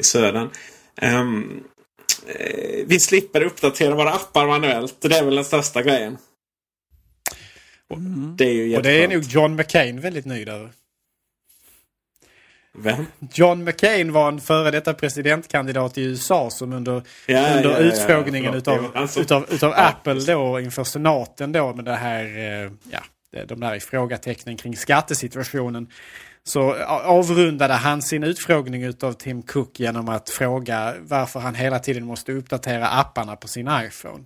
i 0.00 0.02
södern. 0.02 0.48
Ehm, 0.96 1.42
eh, 1.42 1.69
Vi 2.86 3.00
slipper 3.00 3.42
uppdatera 3.42 3.94
våra 3.94 4.10
appar 4.10 4.46
manuellt. 4.46 4.96
Det 5.00 5.16
är 5.16 5.24
väl 5.24 5.34
den 5.34 5.44
största 5.44 5.82
grejen. 5.82 6.18
Det 8.36 8.44
är 8.44 8.52
ju 8.52 8.76
Och 8.76 8.82
det 8.82 9.04
är 9.04 9.08
nog 9.08 9.22
John 9.22 9.56
McCain 9.56 10.00
väldigt 10.00 10.24
nöjd 10.24 10.48
över. 10.48 10.70
Vem? 12.72 13.06
John 13.34 13.64
McCain 13.64 14.12
var 14.12 14.28
en 14.28 14.40
före 14.40 14.70
detta 14.70 14.94
presidentkandidat 14.94 15.98
i 15.98 16.02
USA 16.02 16.50
som 16.50 16.72
under, 16.72 17.02
Ja, 17.26 17.56
under 17.56 17.70
ja, 17.70 17.70
ja, 17.70 17.78
utfrågningen 17.78 18.54
utav, 18.54 18.90
alltså- 18.94 19.20
utav, 19.20 19.46
utav 19.50 19.72
Apple 19.76 20.14
då 20.14 20.60
inför 20.60 20.84
senaten 20.84 21.52
då 21.52 21.74
med 21.74 21.84
det 21.84 21.96
här, 21.96 22.24
eh, 22.24 22.70
ja, 22.90 23.00
de 23.44 23.60
där 23.60 23.74
ifrågatecknen 23.74 24.56
kring 24.56 24.76
skattesituationen. 24.76 25.88
Så 26.44 26.74
avrundade 26.84 27.74
han 27.74 28.02
sin 28.02 28.24
utfrågning 28.24 28.82
utav 28.82 29.12
Tim 29.12 29.42
Cook 29.42 29.80
genom 29.80 30.08
att 30.08 30.30
fråga 30.30 30.94
varför 31.00 31.40
han 31.40 31.54
hela 31.54 31.78
tiden 31.78 32.04
måste 32.04 32.32
uppdatera 32.32 32.88
apparna 32.88 33.36
på 33.36 33.48
sin 33.48 33.70
iPhone. 33.86 34.24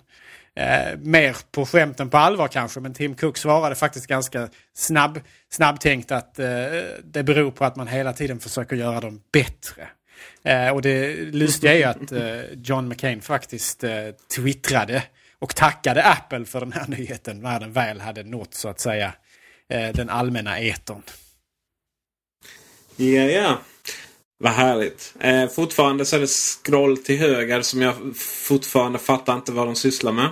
Eh, 0.57 0.99
mer 0.99 1.37
på 1.51 1.67
skämten 1.67 2.11
på 2.11 2.17
allvar 2.17 2.49
kanske, 2.49 2.81
men 2.81 2.95
Tim 2.95 3.15
Cook 3.15 3.39
svarade 3.39 3.75
faktiskt 3.75 4.07
ganska 4.07 4.49
snabb, 4.75 5.21
snabbtänkt 5.51 6.13
att 6.13 6.39
eh, 6.39 6.47
det 7.05 7.23
beror 7.23 7.51
på 7.51 7.65
att 7.65 7.77
man 7.77 7.89
hela 7.89 8.13
tiden 8.13 8.41
försöker 8.41 8.77
göra 8.77 9.01
dem 9.01 9.21
bättre. 9.33 9.89
Eh, 10.45 10.69
och 10.69 10.83
det 10.83 11.17
lustiga 11.17 11.73
är 11.73 11.77
ju 11.77 11.85
att 11.85 12.13
eh, 12.13 12.59
John 12.63 12.89
McCain 12.89 13.21
faktiskt 13.21 13.85
eh, 13.85 14.09
twittrade 14.37 15.03
och 15.39 15.57
tackade 15.57 16.05
Apple 16.05 16.45
för 16.45 16.61
den 16.61 16.73
här 16.73 16.87
nyheten 16.89 17.41
när 17.41 17.61
den 17.61 17.73
väl 17.73 18.01
hade 18.01 18.23
nått 18.23 18.55
så 18.55 18.69
att 18.69 18.81
säga 18.81 19.13
eh, 19.69 19.89
den 19.95 20.11
allmänna 20.11 20.59
etern. 20.59 21.03
Ja, 22.97 23.23
ja. 23.23 23.59
Vad 24.39 24.53
härligt. 24.53 25.15
Eh, 25.21 25.49
fortfarande 25.49 26.05
så 26.05 26.17
är 26.17 26.21
det 26.21 26.27
scroll 26.31 26.97
till 26.99 27.19
höger 27.19 27.63
som 27.63 27.83
jag 27.83 28.17
fortfarande 28.17 28.99
fattar 28.99 29.35
inte 29.35 29.53
vad 29.53 29.67
de 29.67 29.75
sysslar 29.75 30.13
med. 30.13 30.31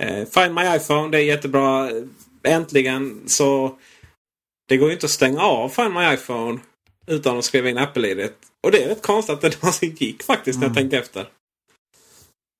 Eh, 0.00 0.28
Find 0.28 0.54
My 0.54 0.76
iPhone, 0.76 1.08
det 1.10 1.18
är 1.18 1.24
jättebra. 1.24 1.90
Äntligen 2.42 3.22
så... 3.26 3.78
Det 4.68 4.76
går 4.76 4.88
ju 4.88 4.94
inte 4.94 5.06
att 5.06 5.10
stänga 5.10 5.40
av 5.40 5.68
Find 5.68 5.94
My 5.94 6.14
iPhone 6.14 6.60
utan 7.06 7.38
att 7.38 7.44
skriva 7.44 7.68
in 7.68 7.78
Apple-id. 7.78 8.30
Och 8.62 8.70
det 8.70 8.84
är 8.84 8.88
rätt 8.88 9.02
konstigt 9.02 9.34
att 9.34 9.40
det 9.40 9.56
någonsin 9.62 9.96
gick 9.98 10.22
faktiskt 10.22 10.58
när 10.58 10.66
jag 10.66 10.76
tänker 10.76 10.98
efter. 10.98 11.28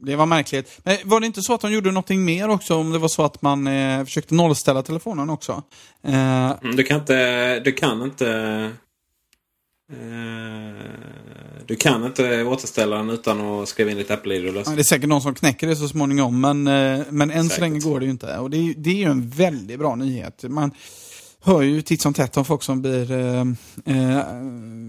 Det 0.02 0.16
var 0.16 0.26
märkligt. 0.26 0.80
Men 0.84 0.96
var 1.04 1.20
det 1.20 1.26
inte 1.26 1.42
så 1.42 1.54
att 1.54 1.60
de 1.60 1.72
gjorde 1.72 1.90
någonting 1.90 2.24
mer 2.24 2.48
också? 2.48 2.74
Om 2.76 2.90
det 2.92 2.98
var 2.98 3.08
så 3.08 3.22
att 3.24 3.42
man 3.42 3.66
eh, 3.66 4.04
försökte 4.04 4.34
nollställa 4.34 4.82
telefonen 4.82 5.30
också? 5.30 5.62
Eh, 6.02 6.50
Mm, 6.62 6.76
Du 6.76 6.82
kan 6.82 7.00
inte... 7.00 7.60
Du 7.60 7.72
kan 7.72 8.02
inte... 8.02 8.28
Eh, 9.92 10.84
du 11.66 11.76
kan 11.76 12.04
inte 12.04 12.42
återställa 12.44 12.96
den 12.96 13.10
utan 13.10 13.40
att 13.40 13.68
skriva 13.68 13.90
in 13.90 13.96
ditt 13.96 14.10
Apple-id 14.10 14.44
Ja, 14.66 14.70
det 14.70 14.80
är 14.80 14.82
säkert 14.82 15.08
någon 15.08 15.22
som 15.22 15.34
knäcker 15.34 15.66
det 15.66 15.76
så 15.76 15.88
småningom, 15.88 16.40
men, 16.40 16.66
eh, 16.66 17.04
men 17.10 17.30
än 17.30 17.42
så 17.44 17.48
Säkert. 17.48 17.60
länge 17.60 17.80
går 17.80 18.00
det 18.00 18.04
ju 18.06 18.10
inte. 18.10 18.38
Och 18.38 18.50
det 18.50 18.56
är, 18.56 18.62
ju- 18.62 18.74
det 18.74 18.90
är 18.90 18.94
ju 18.94 19.04
en 19.10 19.28
väldigt 19.30 19.78
bra 19.78 19.94
nyhet. 19.94 20.44
Man 20.48 20.70
hör 21.44 21.62
ju 21.62 21.82
titt 21.82 22.02
som 22.02 22.14
tätt 22.14 22.36
om 22.36 22.44
folk 22.44 22.62
som 22.62 22.82
blir 22.82 23.12
eh, 23.12 23.44
eh 23.84 24.24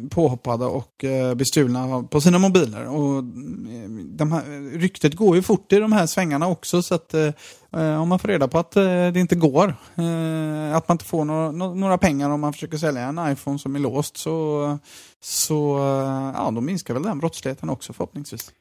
påhoppade 0.10 0.66
och 0.66 1.04
eh, 1.04 1.36
bestulna 1.36 2.04
på 2.04 2.22
sina 2.22 2.38
mobiler. 2.38 2.88
Och, 2.88 3.18
eh, 3.18 3.90
de 4.06 4.32
här, 4.32 4.44
ryktet 4.78 5.14
går 5.14 5.36
ju 5.36 5.42
fort 5.42 5.74
i 5.74 5.80
de 5.80 5.92
här 5.92 6.06
svängarna 6.06 6.48
också, 6.48 6.82
så 6.82 6.96
att 6.96 7.14
eh, 7.14 7.34
eh, 7.76 8.02
om 8.02 8.10
man 8.10 8.20
får 8.20 8.28
reda 8.28 8.48
på 8.48 8.60
att 8.60 8.76
eh, 8.76 8.84
det 8.84 9.20
inte 9.20 9.36
går, 9.36 9.76
eh, 9.96 10.76
att 10.76 10.88
man 10.88 10.96
inte 10.96 11.06
får 11.06 11.26
några, 11.26 11.52
några 11.52 11.98
pengar 11.98 12.30
om 12.30 12.42
man 12.42 12.54
försöker 12.54 12.78
sälja 12.78 13.02
en 13.02 13.32
iPhone 13.32 13.60
som 13.60 13.76
är 13.76 13.80
låst, 13.80 14.18
så, 14.18 14.78
så 15.22 15.78
eh, 15.78 16.34
ja, 16.36 16.52
då 16.56 16.62
minskar 16.62 16.94
väl 16.94 17.04
den 17.04 17.20
brottsligheten 17.20 17.70
också 17.70 17.94
förhoppningsvis. 17.94 18.52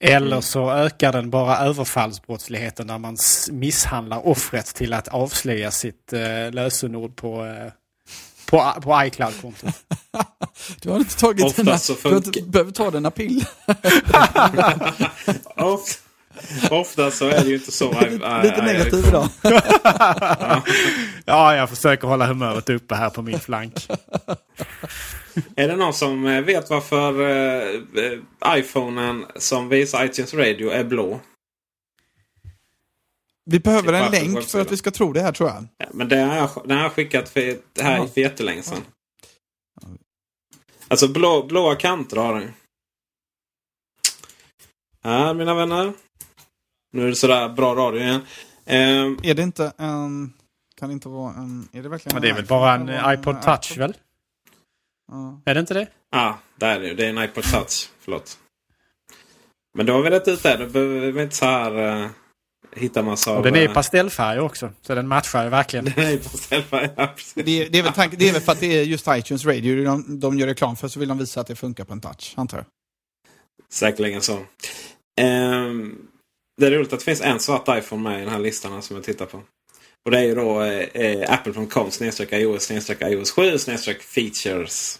Eller 0.00 0.40
så 0.40 0.70
ökar 0.70 1.12
den 1.12 1.30
bara 1.30 1.58
överfallsbrottsligheten 1.58 2.86
när 2.86 2.98
man 2.98 3.16
misshandlar 3.50 4.26
offret 4.26 4.66
till 4.66 4.92
att 4.92 5.08
avslöja 5.08 5.70
sitt 5.70 6.12
eh, 6.12 6.50
lösenord 6.52 7.16
på, 7.16 7.44
eh, 7.46 7.72
på, 8.46 8.72
på 8.82 9.02
iCloud-kontot. 9.04 9.74
Du 10.80 10.90
har 10.90 10.98
inte 10.98 11.16
tagit 11.16 11.44
Oftast 11.44 11.56
dina, 11.66 11.78
så 11.78 11.92
du 11.92 11.98
funkar- 11.98 12.46
behöver 12.50 12.72
ta 12.72 12.90
dina 12.90 13.10
piller. 13.10 13.46
Ofta, 15.56 16.00
ofta 16.70 17.10
så 17.10 17.28
är 17.28 17.40
det 17.44 17.48
ju 17.48 17.54
inte 17.54 17.72
så. 17.72 18.00
Lite 18.42 18.62
negativ 18.62 19.04
idag. 19.08 19.28
ja, 21.24 21.56
jag 21.56 21.70
försöker 21.70 22.08
hålla 22.08 22.26
humöret 22.26 22.70
uppe 22.70 22.94
här 22.94 23.10
på 23.10 23.22
min 23.22 23.40
flank. 23.40 23.88
Är 25.56 25.68
det 25.68 25.76
någon 25.76 25.94
som 25.94 26.26
eh, 26.26 26.42
vet 26.42 26.70
varför 26.70 27.20
eh, 27.20 27.82
eh, 28.04 28.58
iPhonen 28.58 29.26
som 29.36 29.68
visar 29.68 30.04
iTunes 30.04 30.34
Radio 30.34 30.70
är 30.70 30.84
blå? 30.84 31.20
Vi 33.50 33.60
behöver 33.60 34.10
Till 34.10 34.18
en 34.18 34.34
länk 34.34 34.44
för 34.44 34.60
att 34.60 34.72
vi 34.72 34.76
ska 34.76 34.90
tro 34.90 35.12
det 35.12 35.20
här 35.20 35.32
tror 35.32 35.48
jag. 35.48 35.66
Ja, 35.76 35.86
men 35.92 36.08
det 36.08 36.16
har 36.16 36.36
jag, 36.36 36.50
det 36.64 36.74
har 36.74 36.82
jag 36.82 36.92
skickat 36.92 37.28
för, 37.28 37.58
det 37.72 37.82
här 37.82 37.96
Ja. 37.96 38.06
för 38.06 38.20
jättelänge 38.20 38.62
sedan. 38.62 38.82
Alltså 40.88 41.08
blå, 41.08 41.42
blåa 41.42 41.74
kanter 41.74 42.16
har 42.16 42.34
den. 42.40 42.52
Här 45.04 45.34
mina 45.34 45.54
vänner. 45.54 45.92
Nu 46.92 47.04
är 47.04 47.08
det 47.08 47.14
sådär 47.14 47.48
bra 47.48 47.74
radio 47.74 48.00
igen. 48.00 48.20
Ehm, 48.64 49.18
Är 49.22 49.34
det 49.34 49.42
inte 49.42 49.72
en... 49.76 50.32
Kan 50.76 50.88
det 50.88 50.92
inte 50.92 51.08
vara 51.08 51.34
en... 51.34 51.68
Är 51.72 51.82
det 51.82 51.88
verkligen 51.88 52.14
Men 52.14 52.22
det 52.22 52.28
är 52.28 52.30
en 52.30 52.36
väl 52.36 52.46
bara 52.46 52.74
en 52.74 52.86
vara 52.86 53.14
iPod 53.14 53.36
en 53.36 53.42
touch 53.42 53.72
iPod? 53.72 53.78
väl? 53.78 53.94
Ja. 55.08 55.42
Är 55.44 55.54
det 55.54 55.60
inte 55.60 55.74
det? 55.74 55.86
Ja, 56.10 56.38
där 56.56 56.76
är 56.76 56.80
det 56.80 56.88
ju. 56.88 56.94
Det 56.94 57.04
är 57.04 57.10
en 57.10 57.18
iPod 57.18 57.44
touch. 57.44 57.90
Förlåt. 58.00 58.38
Men 59.74 59.86
då 59.86 59.92
har 59.92 60.02
vi 60.02 60.10
rätt 60.10 60.28
ut 60.28 60.42
det. 60.42 60.56
Då 60.56 60.66
behöver 60.66 61.12
vi 61.12 61.22
inte 61.22 61.36
så 61.36 61.44
här 61.44 62.02
uh, 62.02 62.10
hitta 62.76 63.02
massa 63.02 63.36
Och 63.36 63.42
den 63.42 63.54
är 63.54 63.60
i 63.60 63.64
eh, 63.64 63.72
pastellfärg 63.72 64.40
också. 64.40 64.72
Så 64.82 64.94
den 64.94 65.08
matchar 65.08 65.44
ju 65.44 65.50
verkligen. 65.50 65.84
Den 65.96 66.06
är 66.06 66.10
i 66.10 66.18
pastellfärg, 66.18 66.90
ja. 66.96 67.14
Det, 67.34 67.62
är, 67.62 67.70
det, 67.70 67.78
är 67.78 67.82
väl 67.82 67.92
tank, 67.92 68.14
det 68.18 68.28
är 68.28 68.32
väl 68.32 68.42
för 68.42 68.52
att 68.52 68.60
det 68.60 68.78
är 68.78 68.82
just 68.82 69.06
iTunes 69.08 69.46
Radio 69.46 69.84
de, 69.84 70.20
de 70.20 70.38
gör 70.38 70.46
reklam 70.46 70.76
för, 70.76 70.88
så 70.88 71.00
vill 71.00 71.08
de 71.08 71.18
visa 71.18 71.40
att 71.40 71.46
det 71.46 71.56
funkar 71.56 71.84
på 71.84 71.92
en 71.92 72.00
touch, 72.00 72.34
antar 72.36 72.56
jag. 72.58 72.66
Säkerligen 73.72 74.22
så. 74.22 74.38
Ehm, 75.20 75.98
det 76.60 76.66
är 76.66 76.70
roligt 76.70 76.92
att 76.92 76.98
det 76.98 77.04
finns 77.04 77.20
en 77.20 77.40
svart 77.40 77.68
iPhone 77.68 78.02
med 78.02 78.18
i 78.18 78.20
den 78.20 78.32
här 78.32 78.38
listan 78.38 78.82
som 78.82 78.96
jag 78.96 79.04
tittar 79.04 79.26
på. 79.26 79.42
Och 80.04 80.10
det 80.10 80.18
är 80.18 80.24
ju 80.24 80.34
då 80.34 80.62
eh, 80.62 80.86
eh 80.94 81.32
apple.com 81.32 81.90
snedstreck 81.90 82.32
iOS 82.32 82.62
snedstreck 82.62 83.02
iOS 83.02 83.30
7 83.30 83.58
snedstreck 83.58 84.02
features. 84.02 84.98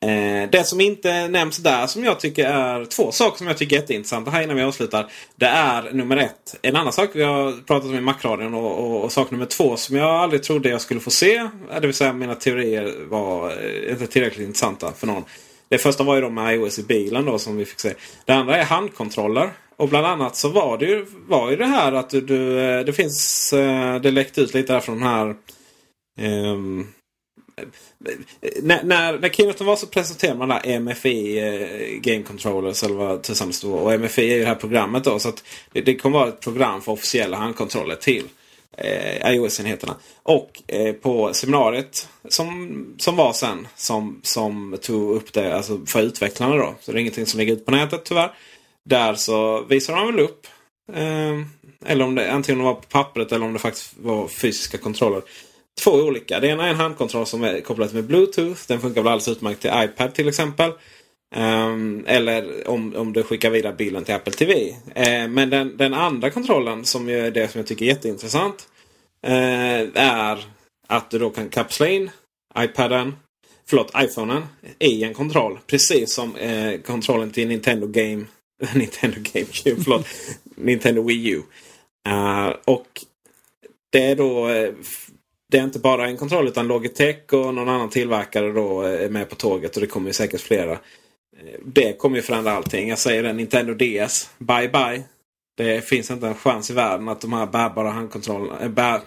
Eh, 0.00 0.50
det 0.50 0.64
som 0.64 0.80
inte 0.80 1.28
nämns 1.28 1.56
där 1.56 1.86
som 1.86 2.04
jag 2.04 2.20
tycker 2.20 2.44
är 2.46 2.84
två 2.84 3.12
saker 3.12 3.38
som 3.38 3.46
jag 3.46 3.58
tycker 3.58 3.76
är 3.76 3.80
jätteintressanta 3.80 4.30
här 4.30 4.42
innan 4.42 4.56
vi 4.56 4.62
avslutar. 4.62 5.10
Det 5.36 5.46
är 5.46 5.92
nummer 5.92 6.16
ett. 6.16 6.58
En 6.62 6.76
annan 6.76 6.92
sak 6.92 7.10
vi 7.14 7.22
har 7.22 7.52
pratat 7.52 7.88
om 7.88 7.94
i 7.94 8.00
Macradion 8.00 8.54
och, 8.54 8.78
och, 8.78 9.04
och 9.04 9.12
sak 9.12 9.30
nummer 9.30 9.46
två 9.46 9.76
som 9.76 9.96
jag 9.96 10.08
aldrig 10.08 10.42
trodde 10.42 10.68
jag 10.68 10.80
skulle 10.80 11.00
få 11.00 11.10
se. 11.10 11.36
Eh, 11.36 11.50
det 11.80 11.86
vill 11.86 11.94
säga 11.94 12.12
mina 12.12 12.34
teorier 12.34 12.94
var 13.08 13.50
eh, 13.50 13.92
inte 13.92 14.06
tillräckligt 14.06 14.46
intressanta 14.46 14.92
för 14.92 15.06
någon. 15.06 15.24
Det 15.68 15.78
första 15.78 16.04
var 16.04 16.14
ju 16.14 16.20
då 16.20 16.30
med 16.30 16.54
iOS 16.54 16.78
i 16.78 16.82
bilen 16.82 17.24
då 17.24 17.38
som 17.38 17.56
vi 17.56 17.64
fick 17.64 17.80
se. 17.80 17.94
Det 18.24 18.32
andra 18.32 18.56
är 18.56 18.64
handkontroller. 18.64 19.50
Och 19.78 19.88
bland 19.88 20.06
annat 20.06 20.36
så 20.36 20.48
var 20.48 20.78
det 20.78 20.86
ju, 20.86 21.06
var 21.26 21.50
ju 21.50 21.56
det 21.56 21.66
här 21.66 21.92
att 21.92 22.10
du, 22.10 22.20
du 22.20 22.60
eh, 22.60 22.84
det 22.84 22.92
finns, 22.92 23.52
eh, 23.52 24.00
det 24.00 24.10
läckte 24.10 24.40
ut 24.40 24.54
lite 24.54 24.72
där 24.72 24.80
från 24.80 24.98
den 24.98 25.08
här 25.08 25.34
um, 26.50 26.86
när, 28.62 28.82
när, 28.82 29.18
när 29.18 29.28
keynoten 29.28 29.66
var 29.66 29.76
så 29.76 29.86
presenterade 29.86 30.38
man 30.38 30.48
där 30.48 30.80
MFI 30.80 31.38
eh, 31.38 32.00
Game 32.00 32.22
Controllers 32.22 32.82
eller 32.82 32.94
vad 32.94 33.22
tusan 33.22 33.48
det 33.48 33.54
stod. 33.54 33.74
Och 33.74 34.00
MFI 34.00 34.30
är 34.30 34.34
ju 34.34 34.40
det 34.40 34.46
här 34.48 34.54
programmet 34.54 35.04
då. 35.04 35.18
Så 35.18 35.28
att 35.28 35.44
det, 35.72 35.80
det 35.80 35.94
kommer 35.94 36.18
vara 36.18 36.28
ett 36.28 36.40
program 36.40 36.80
för 36.80 36.92
officiella 36.92 37.36
handkontroller 37.36 37.96
till 37.96 38.24
eh, 38.76 39.32
iOS-enheterna. 39.32 39.94
Och 40.22 40.62
eh, 40.66 40.92
på 40.92 41.34
seminariet 41.34 42.08
som, 42.28 42.86
som 42.98 43.16
var 43.16 43.32
sen 43.32 43.68
som, 43.76 44.20
som 44.22 44.78
tog 44.82 45.16
upp 45.16 45.32
det 45.32 45.56
alltså 45.56 45.80
för 45.86 46.02
utvecklarna 46.02 46.56
då. 46.56 46.74
Så 46.80 46.92
det 46.92 46.98
är 46.98 47.00
ingenting 47.00 47.26
som 47.26 47.40
ligger 47.40 47.52
ut 47.52 47.64
på 47.64 47.70
nätet 47.70 48.04
tyvärr. 48.04 48.34
Där 48.88 49.14
så 49.14 49.64
visar 49.64 49.96
de 49.96 50.06
väl 50.06 50.24
upp 50.24 50.46
eh, 50.92 51.42
eller 51.86 52.04
om 52.04 52.14
det 52.14 52.32
antingen 52.32 52.64
var 52.64 52.74
på 52.74 52.82
pappret 52.82 53.32
eller 53.32 53.46
om 53.46 53.52
det 53.52 53.58
faktiskt 53.58 53.94
var 53.98 54.28
fysiska 54.28 54.78
kontroller. 54.78 55.22
Två 55.84 55.90
olika. 55.90 56.40
Det 56.40 56.48
ena 56.48 56.66
är 56.66 56.70
en 56.70 56.76
handkontroll 56.76 57.26
som 57.26 57.44
är 57.44 57.60
kopplad 57.60 57.94
med 57.94 58.04
Bluetooth. 58.04 58.60
Den 58.68 58.80
funkar 58.80 59.02
väl 59.02 59.12
alldeles 59.12 59.28
utmärkt 59.28 59.60
till 59.60 59.70
iPad 59.74 60.14
till 60.14 60.28
exempel. 60.28 60.72
Ehm, 61.34 62.04
eller 62.06 62.68
om, 62.68 62.96
om 62.96 63.12
du 63.12 63.22
skickar 63.22 63.50
vidare 63.50 63.72
bilden 63.72 64.04
till 64.04 64.14
Apple 64.14 64.32
TV. 64.32 64.74
Ehm, 64.94 65.34
men 65.34 65.50
den, 65.50 65.76
den 65.76 65.94
andra 65.94 66.30
kontrollen 66.30 66.84
som 66.84 67.08
ju 67.08 67.18
är 67.18 67.30
det 67.30 67.48
som 67.48 67.58
jag 67.58 67.66
tycker 67.66 67.84
är 67.84 67.88
jätteintressant. 67.88 68.68
Eh, 69.26 69.80
är 69.94 70.44
att 70.88 71.10
du 71.10 71.18
då 71.18 71.30
kan 71.30 71.48
kapsla 71.48 71.88
in 71.88 72.10
iPaden, 72.58 73.16
förlåt 73.66 73.92
iPhonen 73.96 74.42
i 74.78 75.04
en 75.04 75.14
kontroll. 75.14 75.58
Precis 75.66 76.12
som 76.12 76.36
eh, 76.36 76.80
kontrollen 76.80 77.30
till 77.30 77.48
Nintendo 77.48 77.86
Game 77.86 78.24
Nintendo 78.74 79.16
GameCube, 79.20 79.82
förlåt. 79.82 80.06
Nintendo 80.56 81.02
Wii 81.02 81.28
U. 81.28 81.42
Eh, 82.08 82.54
och 82.64 83.04
det 83.90 84.04
är 84.04 84.16
då 84.16 84.48
eh, 84.48 84.72
det 85.50 85.58
är 85.58 85.64
inte 85.64 85.78
bara 85.78 86.06
en 86.06 86.16
kontroll 86.16 86.48
utan 86.48 86.66
Logitech 86.66 87.32
och 87.32 87.54
någon 87.54 87.68
annan 87.68 87.90
tillverkare 87.90 88.52
då 88.52 88.82
eh, 88.82 89.04
är 89.04 89.08
med 89.08 89.28
på 89.28 89.34
tåget 89.34 89.76
och 89.76 89.80
det 89.80 89.86
kommer 89.86 90.06
ju 90.06 90.12
säkert 90.12 90.40
flera. 90.40 90.78
Det 91.64 91.92
kommer 91.92 92.16
ju 92.16 92.22
förändra 92.22 92.52
allting. 92.52 92.88
Jag 92.88 92.98
säger 92.98 93.22
det, 93.22 93.32
Nintendo 93.32 93.74
DS. 93.74 94.30
Bye 94.38 94.68
bye. 94.68 95.02
Det 95.56 95.88
finns 95.88 96.10
inte 96.10 96.26
en 96.26 96.34
chans 96.34 96.70
i 96.70 96.74
världen 96.74 97.08
att 97.08 97.20
de 97.20 97.32
här 97.32 97.46
bärbara 97.46 97.90
handkontrollerna, 97.90 98.68
bär, 98.68 99.00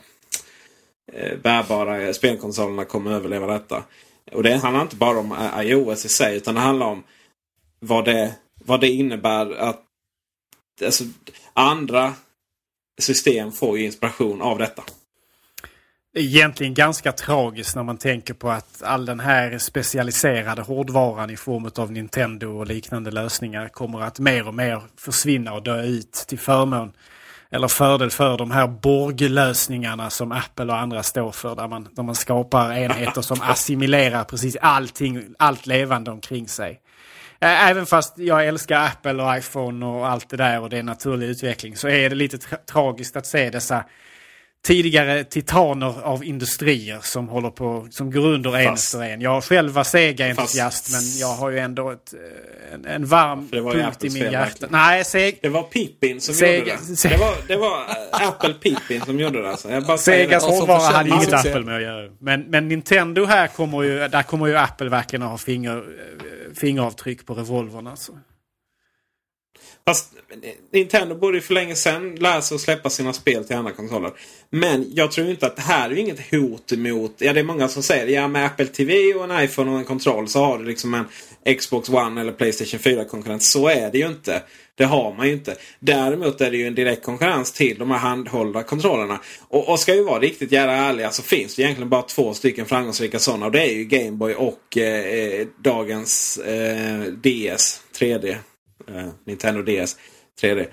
bärbara 1.43 2.13
spelkonsolerna 2.13 2.85
kommer 2.85 3.11
överleva 3.11 3.47
detta. 3.47 3.83
Och 4.31 4.43
det 4.43 4.55
handlar 4.55 4.81
inte 4.81 4.95
bara 4.95 5.19
om 5.19 5.35
iOS 5.57 6.05
i 6.05 6.09
sig 6.09 6.37
utan 6.37 6.55
det 6.55 6.61
handlar 6.61 6.85
om 6.85 7.03
vad 7.79 8.05
det, 8.05 8.35
vad 8.71 8.81
det 8.81 8.89
innebär 8.89 9.51
att 9.51 9.81
alltså, 10.85 11.03
andra 11.53 12.13
system 13.01 13.51
får 13.51 13.77
inspiration 13.77 14.41
av 14.41 14.57
detta. 14.57 14.83
Det 16.13 16.19
är 16.19 16.23
egentligen 16.23 16.73
ganska 16.73 17.11
tragiskt 17.11 17.75
när 17.75 17.83
man 17.83 17.97
tänker 17.97 18.33
på 18.33 18.49
att 18.49 18.83
all 18.83 19.05
den 19.05 19.19
här 19.19 19.57
specialiserade 19.57 20.61
hårdvaran 20.61 21.29
i 21.29 21.37
form 21.37 21.71
av 21.75 21.91
Nintendo 21.91 22.47
och 22.47 22.67
liknande 22.67 23.11
lösningar 23.11 23.67
kommer 23.67 24.01
att 24.01 24.19
mer 24.19 24.47
och 24.47 24.53
mer 24.53 24.81
försvinna 24.97 25.53
och 25.53 25.63
dö 25.63 25.83
ut 25.83 26.13
till 26.13 26.39
förmån 26.39 26.91
eller 27.49 27.67
fördel 27.67 28.11
för 28.11 28.37
de 28.37 28.51
här 28.51 28.67
Borg-lösningarna 28.67 30.09
som 30.09 30.31
Apple 30.31 30.65
och 30.65 30.79
andra 30.79 31.03
står 31.03 31.31
för. 31.31 31.55
Där 31.55 31.67
man, 31.67 31.87
där 31.91 32.03
man 32.03 32.15
skapar 32.15 32.73
enheter 32.73 33.21
som 33.21 33.41
assimilerar 33.43 34.23
precis 34.23 34.55
allting, 34.55 35.35
allt 35.39 35.65
levande 35.65 36.11
omkring 36.11 36.47
sig. 36.47 36.80
Även 37.43 37.85
fast 37.85 38.17
jag 38.17 38.47
älskar 38.47 38.85
Apple 38.85 39.23
och 39.23 39.37
iPhone 39.37 39.85
och 39.85 40.07
allt 40.07 40.29
det 40.29 40.37
där 40.37 40.59
och 40.61 40.69
det 40.69 40.77
är 40.77 40.83
naturlig 40.83 41.27
utveckling 41.27 41.77
så 41.77 41.87
är 41.87 42.09
det 42.09 42.15
lite 42.15 42.37
tra- 42.37 42.65
tragiskt 42.65 43.15
att 43.15 43.25
se 43.25 43.49
dessa 43.49 43.85
tidigare 44.63 45.23
titaner 45.23 46.01
av 46.03 46.23
industrier 46.23 46.99
som 47.01 47.27
håller 47.29 47.49
på, 47.49 47.87
som 47.91 48.11
går 48.11 48.25
under 48.27 48.57
en 48.57 48.73
efter 48.73 49.03
en. 49.03 49.21
Jag 49.21 49.43
själv 49.43 49.71
var 49.73 49.83
Sega-entusiast 49.83 50.91
men 50.91 51.19
jag 51.19 51.35
har 51.35 51.49
ju 51.49 51.59
ändå 51.59 51.89
ett, 51.91 52.13
eh, 52.13 52.73
en, 52.73 52.85
en 52.85 53.05
varm 53.05 53.49
ju 53.51 53.61
punkt 53.63 54.03
i 54.03 54.09
min 54.09 54.23
hjärta. 54.23 54.37
verkligen. 54.39 54.71
Nej, 54.71 55.03
Sega... 55.05 55.37
Det 55.41 55.49
var 55.49 55.63
Pippin 55.63 56.21
som 56.21 56.35
Sega- 56.35 56.57
gjorde 56.57 56.71
det. 57.03 57.09
Det 57.09 57.17
var, 57.17 57.35
det 57.47 57.55
var 57.55 57.79
eh, 58.21 58.27
Apple 58.27 58.53
Pippin 58.53 59.01
som 59.01 59.19
gjorde 59.19 59.41
det. 59.41 59.49
Alltså. 59.51 59.71
Jag 59.71 59.83
bara 59.85 59.97
Segas 59.97 60.43
hårdvara 60.45 60.79
hade 60.79 61.09
Ja, 61.09 61.15
inget 61.15 61.29
succé. 61.29 61.49
Apple 61.49 61.61
med 61.61 61.75
att 61.75 61.81
göra. 61.81 62.09
Men, 62.19 62.41
men 62.41 62.67
Nintendo 62.67 63.25
här 63.25 63.47
kommer 63.47 63.83
ju, 63.83 64.07
där 64.07 64.23
kommer 64.23 64.47
ju 64.47 64.57
Apple 64.57 64.89
verkligen 64.89 65.23
att 65.23 65.29
ha 65.29 65.37
finger, 65.37 65.77
eh, 65.77 66.55
fingeravtryck 66.55 67.25
på 67.25 67.33
revolvern 67.33 67.87
alltså. 67.87 68.11
Fast 69.85 70.13
Nintendo 70.71 71.15
borde 71.15 71.37
ju 71.37 71.41
för 71.41 71.53
länge 71.53 71.75
sedan 71.75 72.15
lära 72.15 72.41
sig 72.41 72.55
att 72.55 72.61
släppa 72.61 72.89
sina 72.89 73.13
spel 73.13 73.45
till 73.45 73.55
andra 73.55 73.71
konsoler. 73.71 74.11
Men 74.49 74.85
jag 74.93 75.11
tror 75.11 75.29
inte 75.29 75.45
att 75.45 75.55
det 75.55 75.61
här 75.61 75.89
är 75.89 75.95
inget 75.95 76.31
hot 76.31 76.71
emot... 76.71 77.15
Ja, 77.17 77.33
det 77.33 77.39
är 77.39 77.43
många 77.43 77.67
som 77.67 77.83
säger 77.83 78.07
ja 78.07 78.27
med 78.27 78.45
Apple 78.45 78.65
TV 78.65 79.13
och 79.13 79.23
en 79.23 79.43
iPhone 79.43 79.71
och 79.71 79.77
en 79.77 79.85
kontroll 79.85 80.27
så 80.27 80.39
har 80.39 80.57
du 80.57 80.65
liksom 80.65 80.93
en 80.93 81.05
Xbox 81.57 81.89
One 81.89 82.21
eller 82.21 82.31
Playstation 82.31 82.79
4-konkurrent. 82.79 83.43
Så 83.43 83.67
är 83.67 83.91
det 83.91 83.97
ju 83.97 84.07
inte. 84.07 84.43
Det 84.75 84.83
har 84.85 85.13
man 85.13 85.27
ju 85.27 85.33
inte. 85.33 85.55
Däremot 85.79 86.41
är 86.41 86.51
det 86.51 86.57
ju 86.57 86.67
en 86.67 86.75
direkt 86.75 87.03
konkurrens 87.03 87.51
till 87.51 87.79
de 87.79 87.91
här 87.91 87.97
handhållna 87.97 88.63
kontrollerna. 88.63 89.19
Och, 89.47 89.69
och 89.69 89.79
ska 89.79 89.93
vi 89.93 90.03
vara 90.03 90.19
riktigt 90.19 90.51
jävla 90.51 90.73
ärliga 90.73 91.11
så 91.11 91.23
finns 91.23 91.55
det 91.55 91.61
egentligen 91.61 91.89
bara 91.89 92.01
två 92.01 92.33
stycken 92.33 92.65
framgångsrika 92.65 93.19
sådana. 93.19 93.45
Och 93.45 93.51
det 93.51 93.61
är 93.61 93.73
ju 93.73 93.83
Gameboy 93.83 94.33
och 94.33 94.77
eh, 94.77 95.05
eh, 95.05 95.47
dagens 95.63 96.37
eh, 96.37 97.01
DS 97.01 97.81
3D. 97.99 98.35
Eh, 98.95 99.09
Nintendo 99.23 99.61
DS 99.61 99.97
3D. 100.41 100.67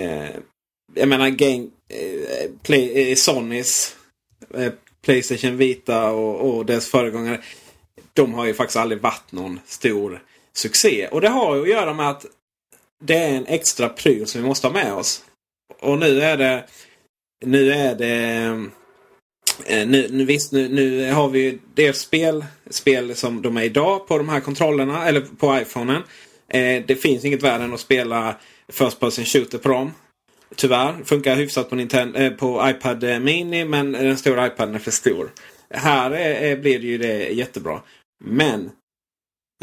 Eh, 0.00 0.30
jag 0.94 1.08
menar 1.08 1.28
Game, 1.28 1.68
eh, 1.88 2.50
Play, 2.62 3.10
eh, 3.10 3.16
Sonys 3.16 3.96
eh, 4.54 4.72
Playstation 5.04 5.56
Vita 5.56 6.10
och, 6.10 6.50
och 6.50 6.66
dess 6.66 6.90
föregångare. 6.90 7.40
De 8.12 8.34
har 8.34 8.46
ju 8.46 8.54
faktiskt 8.54 8.76
aldrig 8.76 9.00
varit 9.00 9.32
någon 9.32 9.60
stor 9.66 10.22
succé. 10.52 11.08
Och 11.08 11.20
det 11.20 11.28
har 11.28 11.56
ju 11.56 11.62
att 11.62 11.68
göra 11.68 11.94
med 11.94 12.10
att 12.10 12.26
det 13.04 13.16
är 13.16 13.34
en 13.34 13.46
extra 13.46 13.88
pryl 13.88 14.26
som 14.26 14.42
vi 14.42 14.48
måste 14.48 14.66
ha 14.66 14.74
med 14.74 14.92
oss. 14.92 15.24
Och 15.80 15.98
nu 15.98 16.20
är 16.20 16.36
det... 16.36 16.64
Nu 17.44 17.72
är 17.72 17.94
det... 17.94 18.12
Eh, 19.66 19.86
nu, 19.86 20.08
nu, 20.10 20.24
visst, 20.24 20.52
nu, 20.52 20.68
nu 20.68 21.12
har 21.12 21.28
vi 21.28 21.40
ju 21.40 21.58
dels 21.74 21.98
spel, 21.98 22.44
spel 22.70 23.16
som 23.16 23.42
de 23.42 23.56
är 23.56 23.62
idag 23.62 24.08
på 24.08 24.18
de 24.18 24.28
här 24.28 24.40
kontrollerna, 24.40 25.08
eller 25.08 25.20
på 25.20 25.60
iPhonen. 25.60 26.02
Eh, 26.52 26.82
det 26.86 26.96
finns 26.96 27.24
inget 27.24 27.42
värre 27.42 27.64
än 27.64 27.74
att 27.74 27.80
spela 27.80 28.36
First 28.72 29.00
Person 29.00 29.24
Shooter 29.24 29.58
på 29.58 29.68
dem. 29.68 29.92
Tyvärr. 30.56 31.04
Funkar 31.04 31.36
hyfsat 31.36 31.70
på, 31.70 31.76
Nintendo, 31.76 32.18
eh, 32.18 32.32
på 32.32 32.70
iPad 32.70 33.22
Mini 33.22 33.64
men 33.64 33.92
den 33.92 34.18
stora 34.18 34.46
iPaden 34.46 34.74
är 34.74 34.78
för 34.78 34.90
stor. 34.90 35.30
Här 35.70 36.10
är, 36.10 36.56
blir 36.56 36.78
det 36.78 36.86
ju 36.86 36.98
det 36.98 37.28
jättebra. 37.28 37.80
Men 38.24 38.70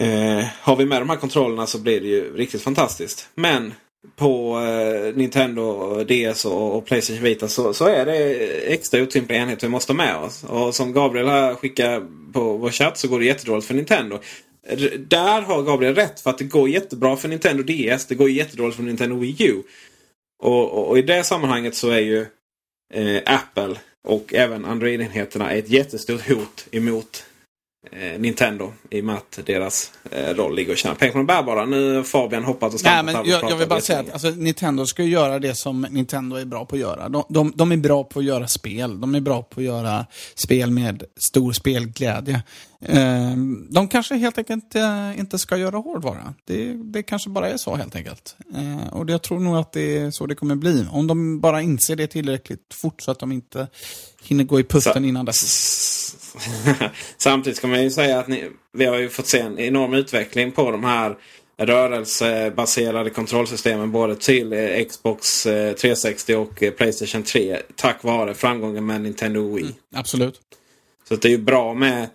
eh, 0.02 0.46
har 0.62 0.76
vi 0.76 0.86
med 0.86 1.02
de 1.02 1.10
här 1.10 1.18
kontrollerna 1.18 1.68
så 1.68 1.80
blir 1.80 2.02
det 2.02 2.08
ju 2.08 2.38
riktigt 2.38 2.62
fantastiskt. 2.62 3.30
Men 3.36 3.74
på 4.16 4.60
eh, 4.60 5.16
Nintendo 5.16 5.96
DS 6.04 6.46
och, 6.46 6.78
och 6.78 6.86
Playstation 6.86 7.24
Vita 7.24 7.48
så, 7.48 7.74
så 7.74 7.86
är 7.86 8.06
det 8.06 8.34
extra 8.74 9.02
otympliga 9.02 9.40
enheter 9.40 9.68
vi 9.68 9.72
måste 9.72 9.94
ha 9.94 9.98
med 9.98 10.16
oss. 10.16 10.44
Och 10.44 10.76
som 10.76 10.94
Gabriel 10.94 11.28
här 11.28 11.56
skickar 11.56 12.04
på 12.34 12.58
vår 12.58 12.72
chatt 12.72 12.98
så 12.98 13.08
går 13.08 13.20
det 13.20 13.26
jättedåligt 13.26 13.68
för 13.68 13.74
Nintendo. 13.74 14.20
Där 14.98 15.42
har 15.42 15.64
Gabriel 15.64 15.96
rätt 15.96 16.20
för 16.20 16.30
att 16.30 16.38
det 16.38 16.44
går 16.44 16.70
jättebra 16.70 17.16
för 17.16 17.28
Nintendo 17.28 17.64
DS. 17.64 18.06
Det 18.06 18.16
går 18.16 18.30
jättedåligt 18.30 18.76
för 18.76 18.84
Nintendo 18.84 19.16
Wii 19.16 19.36
U. 19.40 19.64
Och, 20.44 20.72
och, 20.72 20.88
och 20.88 20.98
i 20.98 21.02
det 21.02 21.24
sammanhanget 21.24 21.76
så 21.76 21.90
är 21.90 22.00
ju 22.00 22.26
eh, 22.94 23.22
Apple 23.26 23.76
Och 24.08 24.34
även 24.34 24.66
Android-enheterna 24.66 25.52
ett 25.52 25.70
jättestort 25.70 26.28
hot 26.28 26.68
emot 26.72 27.26
Nintendo. 28.18 28.74
I 28.90 29.02
och 29.02 29.06
med 29.06 29.16
att 29.16 29.40
deras 29.46 29.92
eh, 30.12 30.36
roll 30.36 30.56
ligger 30.56 30.74
att 30.74 30.78
tjäna 30.78 30.96
pengar 30.96 31.12
på 31.12 31.18
de 31.18 31.28
bärbara. 31.28 31.66
Nu 31.66 31.96
har 31.96 32.04
Fabian 32.04 32.44
hoppat 32.44 32.74
och 32.74 32.80
Nej, 32.84 33.04
men 33.04 33.16
här 33.16 33.22
och 33.22 33.28
jag, 33.28 33.52
jag 33.52 33.58
vill 33.58 33.68
bara 33.68 33.82
säga 33.82 34.00
att 34.00 34.14
alltså, 34.14 34.30
Nintendo 34.30 34.86
ska 34.86 35.04
göra 35.04 35.40
det 35.40 35.56
som 35.56 35.88
Nintendo 35.90 36.36
är 36.36 36.46
bra 36.46 36.66
på 36.66 36.76
att 36.76 36.82
göra. 36.82 37.10
De, 37.10 37.24
de, 37.30 37.54
de 37.56 37.72
är 37.72 37.78
bra 37.78 38.04
på 38.04 38.20
att 38.20 38.26
göra 38.26 38.48
spel. 38.48 39.02
De 39.02 39.16
är 39.16 39.22
bra 39.22 39.44
på 39.44 39.60
att 39.60 39.66
göra 39.66 40.06
spel 40.36 40.72
med 40.72 41.04
stor 41.18 41.52
spelglädje. 41.52 42.44
Eh, 42.82 43.36
de 43.70 43.88
kanske 43.88 44.16
helt 44.16 44.38
enkelt 44.38 44.76
eh, 44.76 45.20
inte 45.20 45.40
ska 45.40 45.58
göra 45.58 45.78
hårdvara. 45.78 46.34
Det, 46.46 46.74
det 46.74 47.04
kanske 47.04 47.30
bara 47.30 47.50
är 47.50 47.58
så 47.58 47.76
helt 47.76 47.96
enkelt. 47.96 48.36
Eh, 48.56 48.94
och 48.94 49.10
jag 49.10 49.22
tror 49.22 49.40
nog 49.40 49.58
att 49.58 49.72
det 49.72 49.98
är 49.98 50.12
så 50.12 50.26
det 50.26 50.36
kommer 50.36 50.56
bli. 50.56 50.86
Om 50.92 51.08
de 51.08 51.40
bara 51.40 51.62
inser 51.62 51.96
det 51.96 52.08
tillräckligt 52.08 52.74
fort 52.74 53.02
så 53.02 53.12
att 53.12 53.20
de 53.20 53.32
inte 53.32 53.68
hinner 54.24 54.44
gå 54.44 54.60
i 54.60 54.64
putten 54.64 55.06
innan 55.06 55.26
dess. 55.26 56.16
Samtidigt 57.18 57.58
ska 57.58 57.68
man 57.68 57.84
ju 57.84 57.92
säga 57.92 58.20
att 58.20 58.28
ni, 58.28 58.50
vi 58.74 58.86
har 58.86 58.98
ju 58.98 59.10
fått 59.10 59.28
se 59.28 59.40
en 59.40 59.60
enorm 59.60 59.94
utveckling 59.94 60.52
på 60.52 60.72
de 60.72 60.84
här 60.84 61.18
rörelsebaserade 61.58 63.10
kontrollsystemen 63.10 63.92
både 63.92 64.16
till 64.16 64.54
eh, 64.54 64.86
Xbox 64.90 65.46
eh, 65.46 65.76
360 65.76 66.36
och 66.36 66.64
eh, 66.64 66.72
Playstation 66.72 67.24
3 67.24 67.60
tack 67.76 68.04
vare 68.04 68.34
framgången 68.34 68.86
med 68.86 69.02
Nintendo 69.02 69.56
Wii. 69.56 69.76
Absolut. 69.96 70.40
Så 71.08 71.16
det 71.16 71.28
är 71.28 71.32
ju 71.32 71.38
bra 71.38 71.74
med 71.74 72.08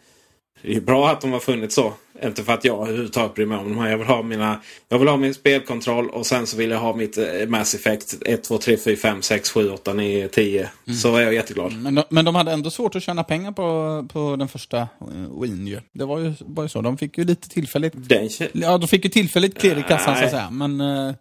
det 0.67 0.77
är 0.77 0.81
bra 0.81 1.11
att 1.11 1.21
de 1.21 1.33
har 1.33 1.41
funnits 1.41 1.75
så. 1.75 1.93
Inte 2.23 2.45
för 2.45 2.53
att 2.53 2.65
jag 2.65 2.89
överhuvudtaget 2.89 3.35
bryr 3.35 3.47
mig 3.47 3.59
om 3.59 3.69
de 3.69 3.79
här. 3.79 3.91
Jag 3.91 3.99
vill 3.99 4.07
ha, 4.07 4.23
mina, 4.23 4.61
jag 4.89 4.99
vill 4.99 5.09
ha 5.09 5.17
min 5.17 5.35
spelkontroll 5.35 6.11
och 6.11 6.27
sen 6.27 6.47
så 6.47 6.57
vill 6.57 6.71
jag 6.71 6.79
ha 6.79 6.97
mitt 6.97 7.19
eh, 7.19 7.25
Mass 7.49 7.75
Effect 7.75 8.15
1, 8.27 8.43
2, 8.43 8.59
3, 8.59 8.77
4, 8.77 8.97
5, 8.97 9.23
6, 9.23 9.51
7, 9.51 9.71
8, 9.71 9.93
9, 9.93 10.29
10. 10.29 10.71
Så 11.03 11.17
är 11.17 11.23
jag 11.23 11.35
jätteglad. 11.35 11.73
Men 11.73 11.95
de, 11.95 12.05
men 12.09 12.25
de 12.25 12.35
hade 12.35 12.53
ändå 12.53 12.71
svårt 12.71 12.97
att 12.97 13.03
tjäna 13.03 13.25
pengar 13.25 13.53
på, 13.53 14.07
på 14.13 14.37
den 14.37 14.49
första 14.49 14.81
uh, 14.81 15.43
Wien 15.43 15.67
ju. 15.67 15.81
Det 15.93 16.05
var 16.05 16.19
ju, 16.19 16.33
var 16.41 16.63
ju 16.63 16.69
så. 16.69 16.81
De 16.81 16.99
fick 16.99 17.19
ju 17.19 17.25
lite 17.25 17.49
tillfälligt... 17.49 17.93
Den 17.97 18.29
Ja, 18.53 18.79
de 18.79 18.89
fick 18.89 19.05
ju 19.05 19.11
tillfälligt 19.11 19.59
klirr 19.59 19.79
i 19.79 19.83
kassan 19.83 20.17
så 20.17 20.25
att 20.25 20.31
säga. 20.31 20.51
Men... 20.51 20.81
eh, 20.81 21.15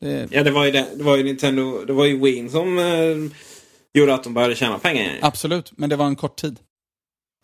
det, 0.00 0.28
Ja, 0.30 0.42
det 0.42 0.50
var 0.50 0.64
ju, 0.64 0.70
det, 0.70 0.86
det 0.96 1.02
var 1.02 1.16
ju 1.16 1.24
Nintendo, 1.24 1.84
det 1.84 1.92
var 1.92 2.04
ju 2.04 2.20
Wii 2.20 2.48
som 2.48 2.78
eh, 2.78 2.84
gjorde 3.94 4.14
att 4.14 4.24
de 4.24 4.34
började 4.34 4.54
tjäna 4.54 4.78
pengar 4.78 5.18
absolut, 5.20 5.72
men 5.76 5.90
det 5.90 5.96
var 5.96 6.06
en 6.06 6.16
kort 6.16 6.36
tid. 6.36 6.56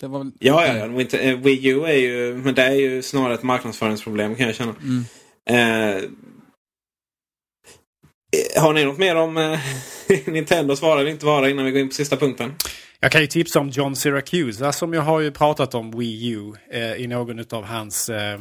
Det 0.01 0.07
var 0.07 0.19
väl... 0.19 0.33
Ja, 0.39 0.67
ja, 0.67 0.77
ja. 0.77 1.01
inte- 1.01 1.19
eh, 1.19 1.39
Wii 1.39 1.69
U 1.69 1.85
är 1.85 1.93
ju, 1.97 2.35
men 2.35 2.55
det 2.55 2.63
är 2.63 2.75
ju 2.75 3.03
snarare 3.03 3.35
ett 3.35 3.43
marknadsföringsproblem 3.43 4.35
kan 4.35 4.47
jag 4.47 4.55
känna. 4.57 4.75
Mm. 4.83 5.05
Eh, 5.51 5.97
eh, 8.57 8.63
har 8.63 8.73
ni 8.73 8.85
något 8.85 8.99
mer 8.99 9.17
om 9.17 9.37
eh, 9.37 9.59
Nintendos 10.27 10.83
vara 10.83 11.01
eller 11.01 11.11
inte 11.11 11.27
vara 11.27 11.51
innan 11.51 11.65
vi 11.65 11.71
går 11.71 11.81
in 11.81 11.89
på 11.89 11.95
sista 11.95 12.17
punkten? 12.17 12.55
Jag 13.01 13.13
kan 13.13 13.21
ju 13.21 13.27
tipsa 13.27 13.61
om 13.61 13.69
John 13.69 13.97
Syracuse 13.97 14.73
som 14.73 14.95
jag 14.95 15.03
har 15.03 15.21
ju 15.21 15.31
pratat 15.31 15.75
om 15.75 15.99
Wii 15.99 16.29
U 16.31 16.53
eh, 16.71 16.93
i 16.95 17.07
någon 17.07 17.45
av 17.51 17.65
hans... 17.65 18.09
Eh, 18.09 18.41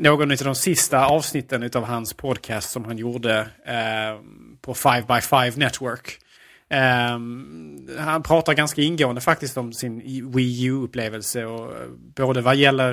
någon 0.00 0.30
av 0.30 0.36
de 0.36 0.54
sista 0.54 1.06
avsnitten 1.06 1.70
av 1.74 1.84
hans 1.84 2.14
podcast 2.14 2.70
som 2.70 2.84
han 2.84 2.98
gjorde 2.98 3.38
eh, 3.66 4.20
på 4.60 4.74
5x5 4.74 5.58
Network. 5.58 6.18
Eh, 6.70 7.18
han 7.98 8.22
pratar 8.22 8.54
ganska 8.54 8.82
ingående 8.82 9.20
faktiskt 9.20 9.56
om 9.56 9.72
sin 9.72 10.30
Wii 10.32 10.64
U-upplevelse 10.64 11.44
och 11.44 11.76
eh, 11.76 11.88
både 12.16 12.40
vad 12.40 12.56
gäller 12.56 12.92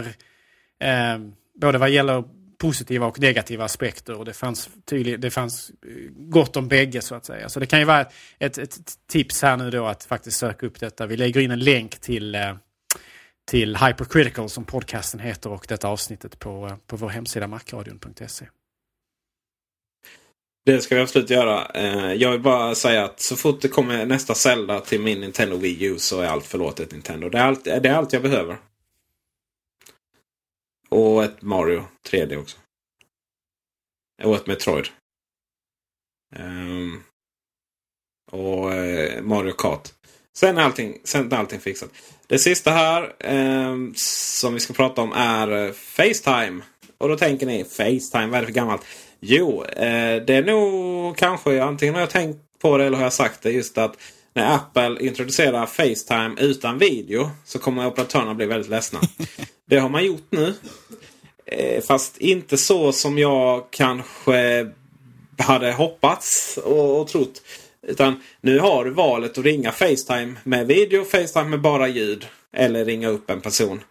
eh, 0.79 1.17
både 1.61 1.77
vad 1.77 1.89
gäller 1.89 2.23
positiva 2.63 3.07
och 3.07 3.19
negativa 3.19 3.65
aspekter. 3.65 4.13
Och 4.19 4.25
det 4.25 4.33
fanns, 4.33 4.69
tydlig, 4.85 5.19
det 5.19 5.31
fanns 5.31 5.69
eh, 5.69 6.11
gott 6.11 6.57
om 6.57 6.67
bägge 6.67 7.01
så 7.01 7.15
att 7.15 7.25
säga. 7.25 7.49
Så 7.49 7.59
det 7.59 7.65
kan 7.65 7.79
ju 7.79 7.85
vara 7.85 8.05
ett, 8.39 8.57
ett 8.57 8.77
tips 9.07 9.41
här 9.41 9.57
nu 9.57 9.71
då 9.71 9.85
att 9.85 10.03
faktiskt 10.03 10.37
söka 10.37 10.65
upp 10.65 10.79
detta. 10.79 11.05
Vi 11.05 11.17
lägger 11.17 11.41
in 11.41 11.51
en 11.51 11.59
länk 11.59 11.99
till, 11.99 12.35
eh, 12.35 12.55
till 13.45 13.77
Hypercritical 13.77 14.49
som 14.49 14.65
podcasten 14.65 15.19
heter 15.19 15.49
och 15.49 15.65
detta 15.69 15.87
avsnittet 15.87 16.39
på, 16.39 16.77
på 16.87 16.97
vår 16.97 17.09
hemsida 17.09 17.47
markradion.se. 17.47 18.45
Det 20.65 20.81
ska 20.81 20.95
vi 20.95 21.01
absolut 21.01 21.29
göra. 21.29 21.65
Eh, 21.65 22.13
jag 22.13 22.31
vill 22.31 22.41
bara 22.41 22.75
säga 22.75 23.05
att 23.05 23.19
så 23.19 23.35
fort 23.35 23.61
det 23.61 23.67
kommer 23.67 24.05
nästa 24.05 24.35
Zelda 24.35 24.79
till 24.79 25.01
min 25.01 25.21
Nintendo 25.21 25.57
Wii 25.57 25.83
U 25.83 25.99
så 25.99 26.21
är 26.21 26.27
allt 26.27 26.45
förlåtet 26.45 26.91
Nintendo. 26.91 27.29
Det 27.29 27.37
är 27.37 27.43
allt, 27.43 27.63
det 27.63 27.89
är 27.89 27.93
allt 27.93 28.13
jag 28.13 28.21
behöver. 28.21 28.57
Och 30.89 31.23
ett 31.23 31.41
Mario 31.41 31.85
3D 32.09 32.37
också. 32.37 32.57
Och 34.23 34.35
ett 34.35 34.47
Metroid. 34.47 34.87
Um, 36.35 37.03
och 38.31 38.73
eh, 38.73 39.23
Mario 39.23 39.51
Kart. 39.51 39.89
Sen 40.37 40.57
är 40.57 40.61
allting, 40.61 41.01
sen 41.03 41.31
är 41.31 41.37
allting 41.37 41.59
fixat. 41.59 41.89
Det 42.27 42.39
sista 42.39 42.71
här 42.71 43.15
um, 43.67 43.93
som 43.95 44.53
vi 44.53 44.59
ska 44.59 44.73
prata 44.73 45.01
om 45.01 45.11
är 45.11 45.65
eh, 45.65 45.71
Facetime. 45.71 46.61
Och 46.97 47.09
då 47.09 47.17
tänker 47.17 47.45
ni 47.45 47.63
Facetime, 47.63 48.27
vad 48.27 48.35
är 48.35 48.39
det 48.39 48.45
för 48.45 48.53
gammalt? 48.53 48.81
Jo, 49.25 49.63
eh, 49.63 50.23
det 50.25 50.33
är 50.33 50.43
nog 50.43 51.17
kanske 51.17 51.63
antingen 51.63 51.93
har 51.93 52.01
jag 52.01 52.09
tänkt 52.09 52.39
på 52.61 52.77
det 52.77 52.85
eller 52.85 52.97
har 52.97 53.03
jag 53.03 53.13
sagt 53.13 53.41
det 53.41 53.51
just 53.51 53.77
att 53.77 53.97
när 54.33 54.55
Apple 54.55 55.07
introducerar 55.07 55.65
Facetime 55.65 56.35
utan 56.39 56.77
video 56.77 57.29
så 57.45 57.59
kommer 57.59 57.87
operatörerna 57.87 58.33
bli 58.33 58.45
väldigt 58.45 58.69
ledsna. 58.69 58.99
det 59.65 59.77
har 59.77 59.89
man 59.89 60.05
gjort 60.05 60.27
nu. 60.29 60.53
Eh, 61.45 61.83
fast 61.83 62.17
inte 62.17 62.57
så 62.57 62.91
som 62.91 63.17
jag 63.17 63.63
kanske 63.71 64.67
hade 65.37 65.71
hoppats 65.71 66.59
och, 66.63 67.01
och 67.01 67.07
trott. 67.07 67.41
Utan 67.87 68.21
nu 68.41 68.59
har 68.59 68.85
du 68.85 68.91
valet 68.91 69.37
att 69.37 69.45
ringa 69.45 69.71
Facetime 69.71 70.35
med 70.43 70.67
video, 70.67 71.03
Facetime 71.03 71.49
med 71.49 71.61
bara 71.61 71.87
ljud. 71.87 72.25
Eller 72.55 72.85
ringa 72.85 73.07
upp 73.07 73.29
en 73.29 73.41
person 73.41 73.81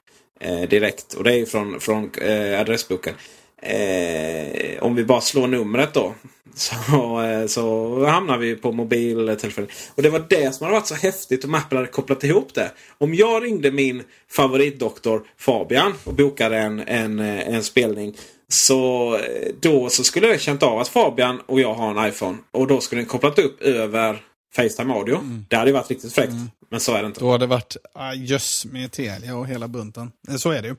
eh, 0.41 0.61
direkt. 0.61 1.15
Och 1.15 1.25
det 1.25 1.33
är 1.33 1.37
ju 1.37 1.47
från, 1.47 1.81
från 1.81 2.11
eh, 2.21 2.61
adressboken. 2.61 3.15
Eh, 3.63 4.62
om 4.83 4.95
vi 4.95 5.05
bara 5.05 5.21
slår 5.21 5.47
numret 5.47 5.95
då. 5.95 6.15
Så, 6.55 7.21
eh, 7.23 7.47
så 7.47 8.07
hamnar 8.07 8.39
vi 8.39 8.57
på 8.57 8.73
mobiltelefonen. 8.73 9.71
Och 9.95 10.03
det 10.03 10.11
var 10.11 10.25
det 10.29 10.55
som 10.55 10.65
hade 10.65 10.79
varit 10.79 10.87
så 10.87 10.95
häftigt 10.95 11.45
om 11.45 11.55
Apple 11.55 11.79
hade 11.79 11.89
kopplat 11.89 12.25
ihop 12.25 12.55
det. 12.55 12.71
Om 12.99 13.15
jag 13.15 13.45
ringde 13.45 13.71
min 13.71 14.03
favoritdoktor 14.31 15.23
Fabian 15.39 15.93
och 16.05 16.15
bokade 16.15 16.59
en, 16.59 16.81
en, 16.81 17.19
eh, 17.19 17.49
en 17.49 17.63
spelning. 17.63 18.17
Så 18.49 19.15
eh, 19.17 19.49
då 19.61 19.89
så 19.89 20.05
skulle 20.05 20.27
jag 20.27 20.41
känt 20.41 20.63
av 20.63 20.79
att 20.79 20.89
Fabian 20.89 21.41
och 21.47 21.61
jag 21.61 21.75
har 21.75 21.91
en 21.91 22.09
iPhone. 22.09 22.39
Och 22.51 22.67
då 22.67 22.81
skulle 22.81 23.01
den 23.01 23.09
kopplat 23.09 23.39
upp 23.39 23.63
över 23.63 24.23
Facetime 24.57 24.93
Audio. 24.95 25.19
Det 25.49 25.57
hade 25.57 25.71
ju 25.71 25.75
varit 25.75 25.91
riktigt 25.91 26.13
fräckt. 26.13 26.33
Men 26.71 26.81
så 26.81 26.95
är 26.95 27.03
det 27.03 27.07
inte. 27.07 27.21
Då 27.21 27.31
har 27.31 27.39
det 27.39 27.47
varit 27.47 27.77
ah, 27.95 28.13
jöss 28.13 28.65
med 28.65 28.93
Telia 28.93 29.37
och 29.37 29.47
hela 29.47 29.69
bunten. 29.69 30.13
Eh, 30.29 30.37
Så 30.37 30.51
är 30.51 30.63
det 30.63 30.69
ju. 30.69 30.77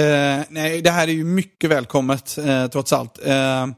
Eh, 0.00 0.44
nej, 0.48 0.82
det 0.82 0.90
här 0.90 1.08
är 1.08 1.12
ju 1.12 1.24
mycket 1.24 1.70
välkommet 1.70 2.38
eh, 2.38 2.66
trots 2.66 2.92
allt. 2.92 3.26
Eh, 3.26 3.62
eh, 3.62 3.68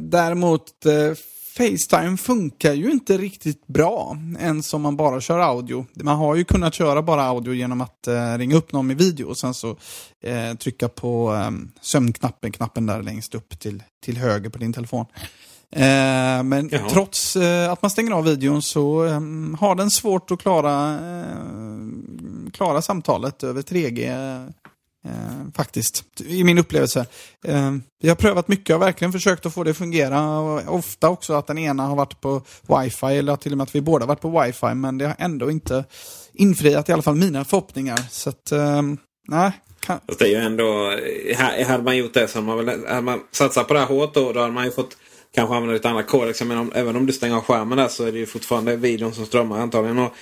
däremot, 0.00 0.86
eh, 0.86 1.12
Facetime 1.56 2.16
funkar 2.16 2.72
ju 2.72 2.90
inte 2.90 3.18
riktigt 3.18 3.66
bra 3.66 4.16
ens 4.38 4.74
om 4.74 4.82
man 4.82 4.96
bara 4.96 5.20
kör 5.20 5.38
audio. 5.38 5.86
Man 5.94 6.16
har 6.16 6.34
ju 6.36 6.44
kunnat 6.44 6.74
köra 6.74 7.02
bara 7.02 7.22
audio 7.22 7.54
genom 7.54 7.80
att 7.80 8.06
eh, 8.06 8.38
ringa 8.38 8.56
upp 8.56 8.72
någon 8.72 8.86
med 8.86 8.98
video 8.98 9.26
och 9.28 9.38
sen 9.38 9.54
så 9.54 9.76
eh, 10.22 10.54
trycka 10.54 10.88
på 10.88 11.34
eh, 11.34 11.50
sömnknappen, 11.80 12.52
knappen 12.52 12.86
där 12.86 13.02
längst 13.02 13.34
upp 13.34 13.58
till, 13.58 13.82
till 14.04 14.16
höger 14.16 14.50
på 14.50 14.58
din 14.58 14.72
telefon. 14.72 15.06
Eh, 15.76 16.42
men 16.42 16.68
Jaha. 16.72 16.88
trots 16.90 17.36
eh, 17.36 17.72
att 17.72 17.82
man 17.82 17.90
stänger 17.90 18.12
av 18.12 18.24
videon 18.24 18.62
så 18.62 19.04
eh, 19.04 19.20
har 19.58 19.74
den 19.74 19.90
svårt 19.90 20.30
att 20.30 20.38
klara, 20.38 20.98
klara 22.52 22.82
samtalet 22.82 23.44
över 23.44 23.62
3G. 23.62 24.10
Eh, 25.04 25.52
faktiskt, 25.54 26.04
i 26.20 26.44
min 26.44 26.58
upplevelse. 26.58 27.06
Jag 28.00 28.10
har 28.10 28.14
prövat 28.14 28.48
mycket, 28.48 28.74
har 28.74 28.80
verkligen 28.80 29.12
försökt 29.12 29.46
att 29.46 29.54
få 29.54 29.64
det 29.64 29.70
att 29.70 29.76
fungera. 29.76 30.38
Och 30.38 30.74
ofta 30.74 31.08
också 31.08 31.34
att 31.34 31.46
den 31.46 31.58
ena 31.58 31.86
har 31.86 31.96
varit 31.96 32.20
på 32.20 32.42
wifi 32.62 33.06
eller 33.06 33.36
till 33.36 33.52
och 33.52 33.58
med 33.58 33.64
att 33.64 33.74
vi 33.74 33.80
båda 33.80 34.06
varit 34.06 34.20
på 34.20 34.40
wifi. 34.40 34.74
Men 34.74 34.98
det 34.98 35.06
har 35.06 35.16
ändå 35.18 35.50
inte 35.50 35.84
infriat 36.32 36.88
i 36.88 36.92
alla 36.92 37.02
fall 37.02 37.14
mina 37.14 37.44
förhoppningar. 37.44 38.00
Så 38.10 38.30
att, 38.30 38.52
nej. 39.28 39.52
Kan... 39.80 40.00
Det 40.18 40.24
är 40.24 40.28
ju 40.28 40.36
ändå... 40.36 40.92
Hade 41.66 41.82
man 41.82 41.96
gjort 41.96 42.14
det 42.14 42.28
så 42.28 42.38
hade 42.38 42.46
man, 42.46 42.66
väl, 42.66 42.86
hade 42.88 43.00
man 43.00 43.20
satsat 43.32 43.68
på 43.68 43.74
det 43.74 43.80
här 43.80 43.86
hårt 43.86 44.14
då, 44.14 44.32
då 44.32 44.40
hade 44.40 44.52
man 44.52 44.64
ju 44.64 44.70
fått 44.70 44.96
kanske 45.34 45.54
använder 45.54 45.74
lite 45.74 45.88
andra 45.88 46.02
kodex. 46.02 46.42
Men 46.42 46.58
om, 46.58 46.72
även 46.74 46.96
om 46.96 47.06
du 47.06 47.12
stänger 47.12 47.36
av 47.36 47.42
skärmen 47.42 47.78
där 47.78 47.88
så 47.88 48.04
är 48.04 48.12
det 48.12 48.18
ju 48.18 48.26
fortfarande 48.26 48.76
videon 48.76 49.14
som 49.14 49.26
strömmar 49.26 49.60
antagligen. 49.60 49.98
Och, 49.98 50.12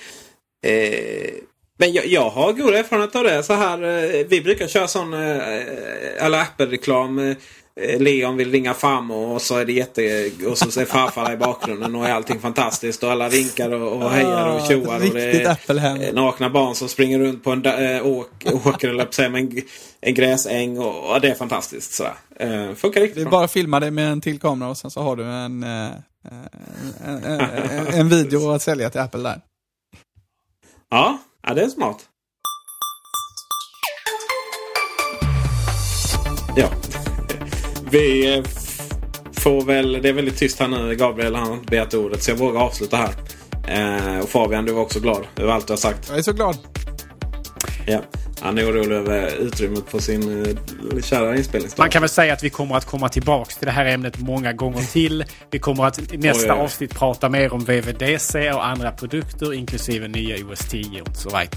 eh, 0.67 1.33
men 1.79 1.93
jag, 1.93 2.05
jag 2.05 2.29
har 2.29 2.53
god 2.53 2.73
erfarenhet 2.73 3.15
av 3.15 3.23
det. 3.23 3.43
Så 3.43 3.53
här, 3.53 3.83
eh, 3.83 4.25
vi 4.29 4.41
brukar 4.41 4.67
köra 4.67 4.87
sån 4.87 5.13
eh, 5.13 5.37
eh 5.37 6.25
alla 6.25 6.41
Apple-reklam. 6.41 7.19
Eh, 7.19 7.37
Eh, 7.79 7.99
Leon 7.99 8.37
vill 8.37 8.51
ringa 8.51 8.73
farmor 8.73 9.33
och 9.33 9.41
så 9.41 9.55
är 9.57 9.65
det 9.65 9.73
jätte... 9.73 10.31
Och 10.47 10.57
så 10.57 10.79
är 10.81 10.85
farfar 10.85 11.33
i 11.33 11.37
bakgrunden 11.37 11.95
och 11.95 12.07
är 12.07 12.13
allting 12.13 12.39
fantastiskt. 12.39 13.03
Och 13.03 13.11
alla 13.11 13.29
vinkar 13.29 13.71
och, 13.71 14.03
och 14.03 14.11
hejar 14.11 14.47
och 14.47 14.61
Ah, 14.61 14.67
tjoar. 14.67 14.95
Och 14.95 15.01
det 15.13 15.43
är, 15.43 16.07
eh, 16.07 16.13
nakna 16.13 16.49
barn 16.49 16.75
som 16.75 16.89
springer 16.89 17.19
runt 17.19 17.43
på 17.43 17.51
en 17.51 17.65
äh, 17.65 18.05
åk, 18.05 18.29
åker 18.65 18.89
eller 18.89 19.05
på 19.05 19.21
en, 19.21 19.61
en 20.01 20.13
gräsäng. 20.13 20.77
Och, 20.79 21.11
och 21.13 21.21
det 21.21 21.29
är 21.29 21.35
fantastiskt. 21.35 21.93
Sådär. 21.93 22.13
Eh, 22.35 22.73
funkar 22.73 23.01
riktigt 23.01 23.17
Vi 23.17 23.23
bra. 23.23 23.31
bara 23.31 23.47
filmar 23.47 23.79
det 23.79 23.91
med 23.91 24.11
en 24.11 24.21
till 24.21 24.39
kamera 24.39 24.69
och 24.69 24.77
sen 24.77 24.91
så 24.91 25.01
har 25.01 25.15
du 25.15 25.23
en, 25.23 25.63
eh, 25.63 25.89
en, 27.05 27.23
en, 27.23 27.39
en, 27.41 27.87
en 27.87 28.09
video 28.09 28.51
att 28.51 28.61
sälja 28.61 28.89
till 28.89 29.01
Apple 29.01 29.21
där. 29.21 29.41
Ja, 30.89 31.17
ja 31.47 31.53
det 31.53 31.61
är 31.61 31.69
smart. 31.69 31.97
Vi 37.91 38.37
eh, 38.37 38.43
får 39.33 39.61
väl... 39.61 39.99
Det 40.01 40.09
är 40.09 40.13
väldigt 40.13 40.37
tyst 40.37 40.59
här 40.59 40.67
nu. 40.67 40.95
Gabriel 40.95 41.35
han 41.35 41.47
har 41.47 41.53
inte 41.53 41.71
begärt 41.71 41.93
ordet 41.93 42.23
så 42.23 42.31
jag 42.31 42.35
vågar 42.35 42.61
avsluta 42.61 42.97
här. 42.97 43.13
Eh, 43.67 44.19
och 44.19 44.29
Fabian, 44.29 44.65
du 44.65 44.73
var 44.73 44.81
också 44.81 44.99
glad 44.99 45.27
över 45.35 45.53
allt 45.53 45.67
du 45.67 45.73
har 45.73 45.77
sagt. 45.77 46.09
Jag 46.09 46.17
är 46.17 46.21
så 46.21 46.33
glad. 46.33 46.57
Ja. 47.87 48.01
Han 48.41 48.57
är 48.57 48.71
orolig 48.71 48.95
över 48.95 49.35
utrymmet 49.35 49.91
på 49.91 49.99
sin 49.99 50.29
uh, 50.29 51.01
kära 51.01 51.37
inspelningsdag. 51.37 51.83
Man 51.83 51.89
kan 51.89 52.01
väl 52.01 52.09
säga 52.09 52.33
att 52.33 52.43
vi 52.43 52.49
kommer 52.49 52.75
att 52.75 52.85
komma 52.85 53.09
tillbaka 53.09 53.51
till 53.51 53.65
det 53.65 53.71
här 53.71 53.85
ämnet 53.85 54.19
många 54.19 54.53
gånger 54.53 54.81
till. 54.81 55.25
Vi 55.51 55.59
kommer 55.59 55.85
att 55.85 56.13
i 56.13 56.17
nästa 56.17 56.53
oj, 56.53 56.59
oj. 56.59 56.63
avsnitt 56.63 56.95
prata 56.95 57.29
mer 57.29 57.53
om 57.53 57.65
VVDC 57.65 58.51
och 58.51 58.65
andra 58.65 58.91
produkter 58.91 59.53
inklusive 59.53 60.07
nya 60.07 60.45
OS 60.45 60.59
10 60.59 61.01
och 61.01 61.15
så 61.15 61.29
vidare. 61.29 61.47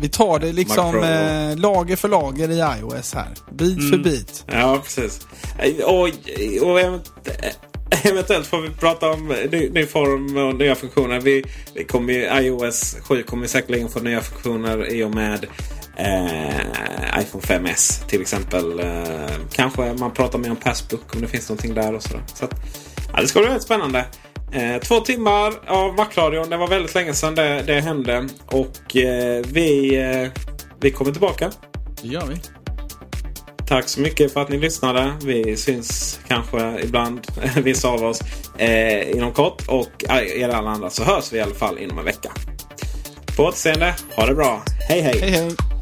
Vi 0.00 0.08
tar 0.08 0.38
det 0.38 0.52
liksom 0.52 1.02
eh, 1.02 1.56
lager 1.56 1.96
för 1.96 2.08
lager 2.08 2.50
i 2.50 2.78
iOS 2.80 3.14
här. 3.14 3.28
Bit 3.52 3.76
för 3.78 3.96
Mm. 3.96 4.02
bit. 4.02 4.44
Ja, 4.52 4.80
precis. 4.84 5.26
Eh, 5.58 5.84
Och, 5.84 6.00
och 6.62 6.80
event- 6.80 7.10
eventuellt 8.04 8.46
får 8.46 8.60
vi 8.60 8.68
prata 8.70 9.10
om 9.10 9.28
ny, 9.52 9.70
ny 9.70 9.86
form 9.86 10.36
och 10.48 10.54
nya 10.54 10.74
funktioner. 10.74 11.20
Vi, 11.20 11.44
vi 11.74 11.84
kommer 11.84 12.12
ju, 12.12 12.20
iOS 12.46 12.96
7 13.02 13.22
kommer 13.22 13.46
säkerligen 13.46 13.88
få 13.88 14.00
nya 14.00 14.20
funktioner 14.20 14.92
i 14.92 15.02
och 15.04 15.14
med 15.14 15.46
eh, 15.96 17.20
iPhone 17.20 17.42
5S 17.44 18.06
till 18.08 18.20
exempel. 18.20 18.80
Eh, 18.80 19.30
kanske 19.52 19.94
man 19.98 20.10
pratar 20.10 20.38
mer 20.38 20.50
om 20.50 20.56
Passbook 20.56 21.14
om 21.14 21.20
det 21.20 21.28
finns 21.28 21.48
någonting 21.48 21.74
där 21.74 21.94
och 21.94 22.02
sådär. 22.02 22.22
Så 22.34 22.44
att, 22.44 22.54
ja, 23.12 23.20
det 23.20 23.28
ska 23.28 23.38
bli 23.38 23.48
väldigt 23.48 23.64
spännande. 23.64 24.04
Eh, 24.52 24.80
två 24.80 25.00
timmar 25.00 25.52
av 25.66 25.94
Macradion. 25.94 26.50
Det 26.50 26.56
var 26.56 26.68
väldigt 26.68 26.94
länge 26.94 27.14
sedan 27.14 27.34
det, 27.34 27.62
det 27.66 27.80
hände. 27.80 28.28
Och 28.46 28.96
eh, 28.96 29.44
vi, 29.46 29.96
eh, 29.96 30.42
vi 30.80 30.90
kommer 30.90 31.12
tillbaka. 31.12 31.50
Det 32.02 32.08
gör 32.08 32.26
vi. 32.26 32.36
Tack 33.66 33.88
så 33.88 34.00
mycket 34.00 34.32
för 34.32 34.40
att 34.42 34.48
ni 34.48 34.58
lyssnade. 34.58 35.12
Vi 35.24 35.56
syns 35.56 36.20
kanske 36.28 36.80
ibland, 36.82 37.26
vissa 37.62 37.88
av 37.88 38.04
oss, 38.04 38.20
eh, 38.58 39.10
inom 39.10 39.32
kort. 39.32 39.68
Och 39.68 40.04
eh, 40.08 40.42
er 40.42 40.48
alla 40.48 40.70
andra 40.70 40.90
så 40.90 41.04
hörs 41.04 41.32
vi 41.32 41.38
i 41.38 41.40
alla 41.40 41.54
fall 41.54 41.78
inom 41.78 41.98
en 41.98 42.04
vecka. 42.04 42.32
På 43.36 43.42
återseende. 43.42 43.94
Ha 44.16 44.26
det 44.26 44.34
bra. 44.34 44.62
Hej 44.88 45.00
hej! 45.00 45.18
Hej 45.20 45.30
hej! 45.30 45.81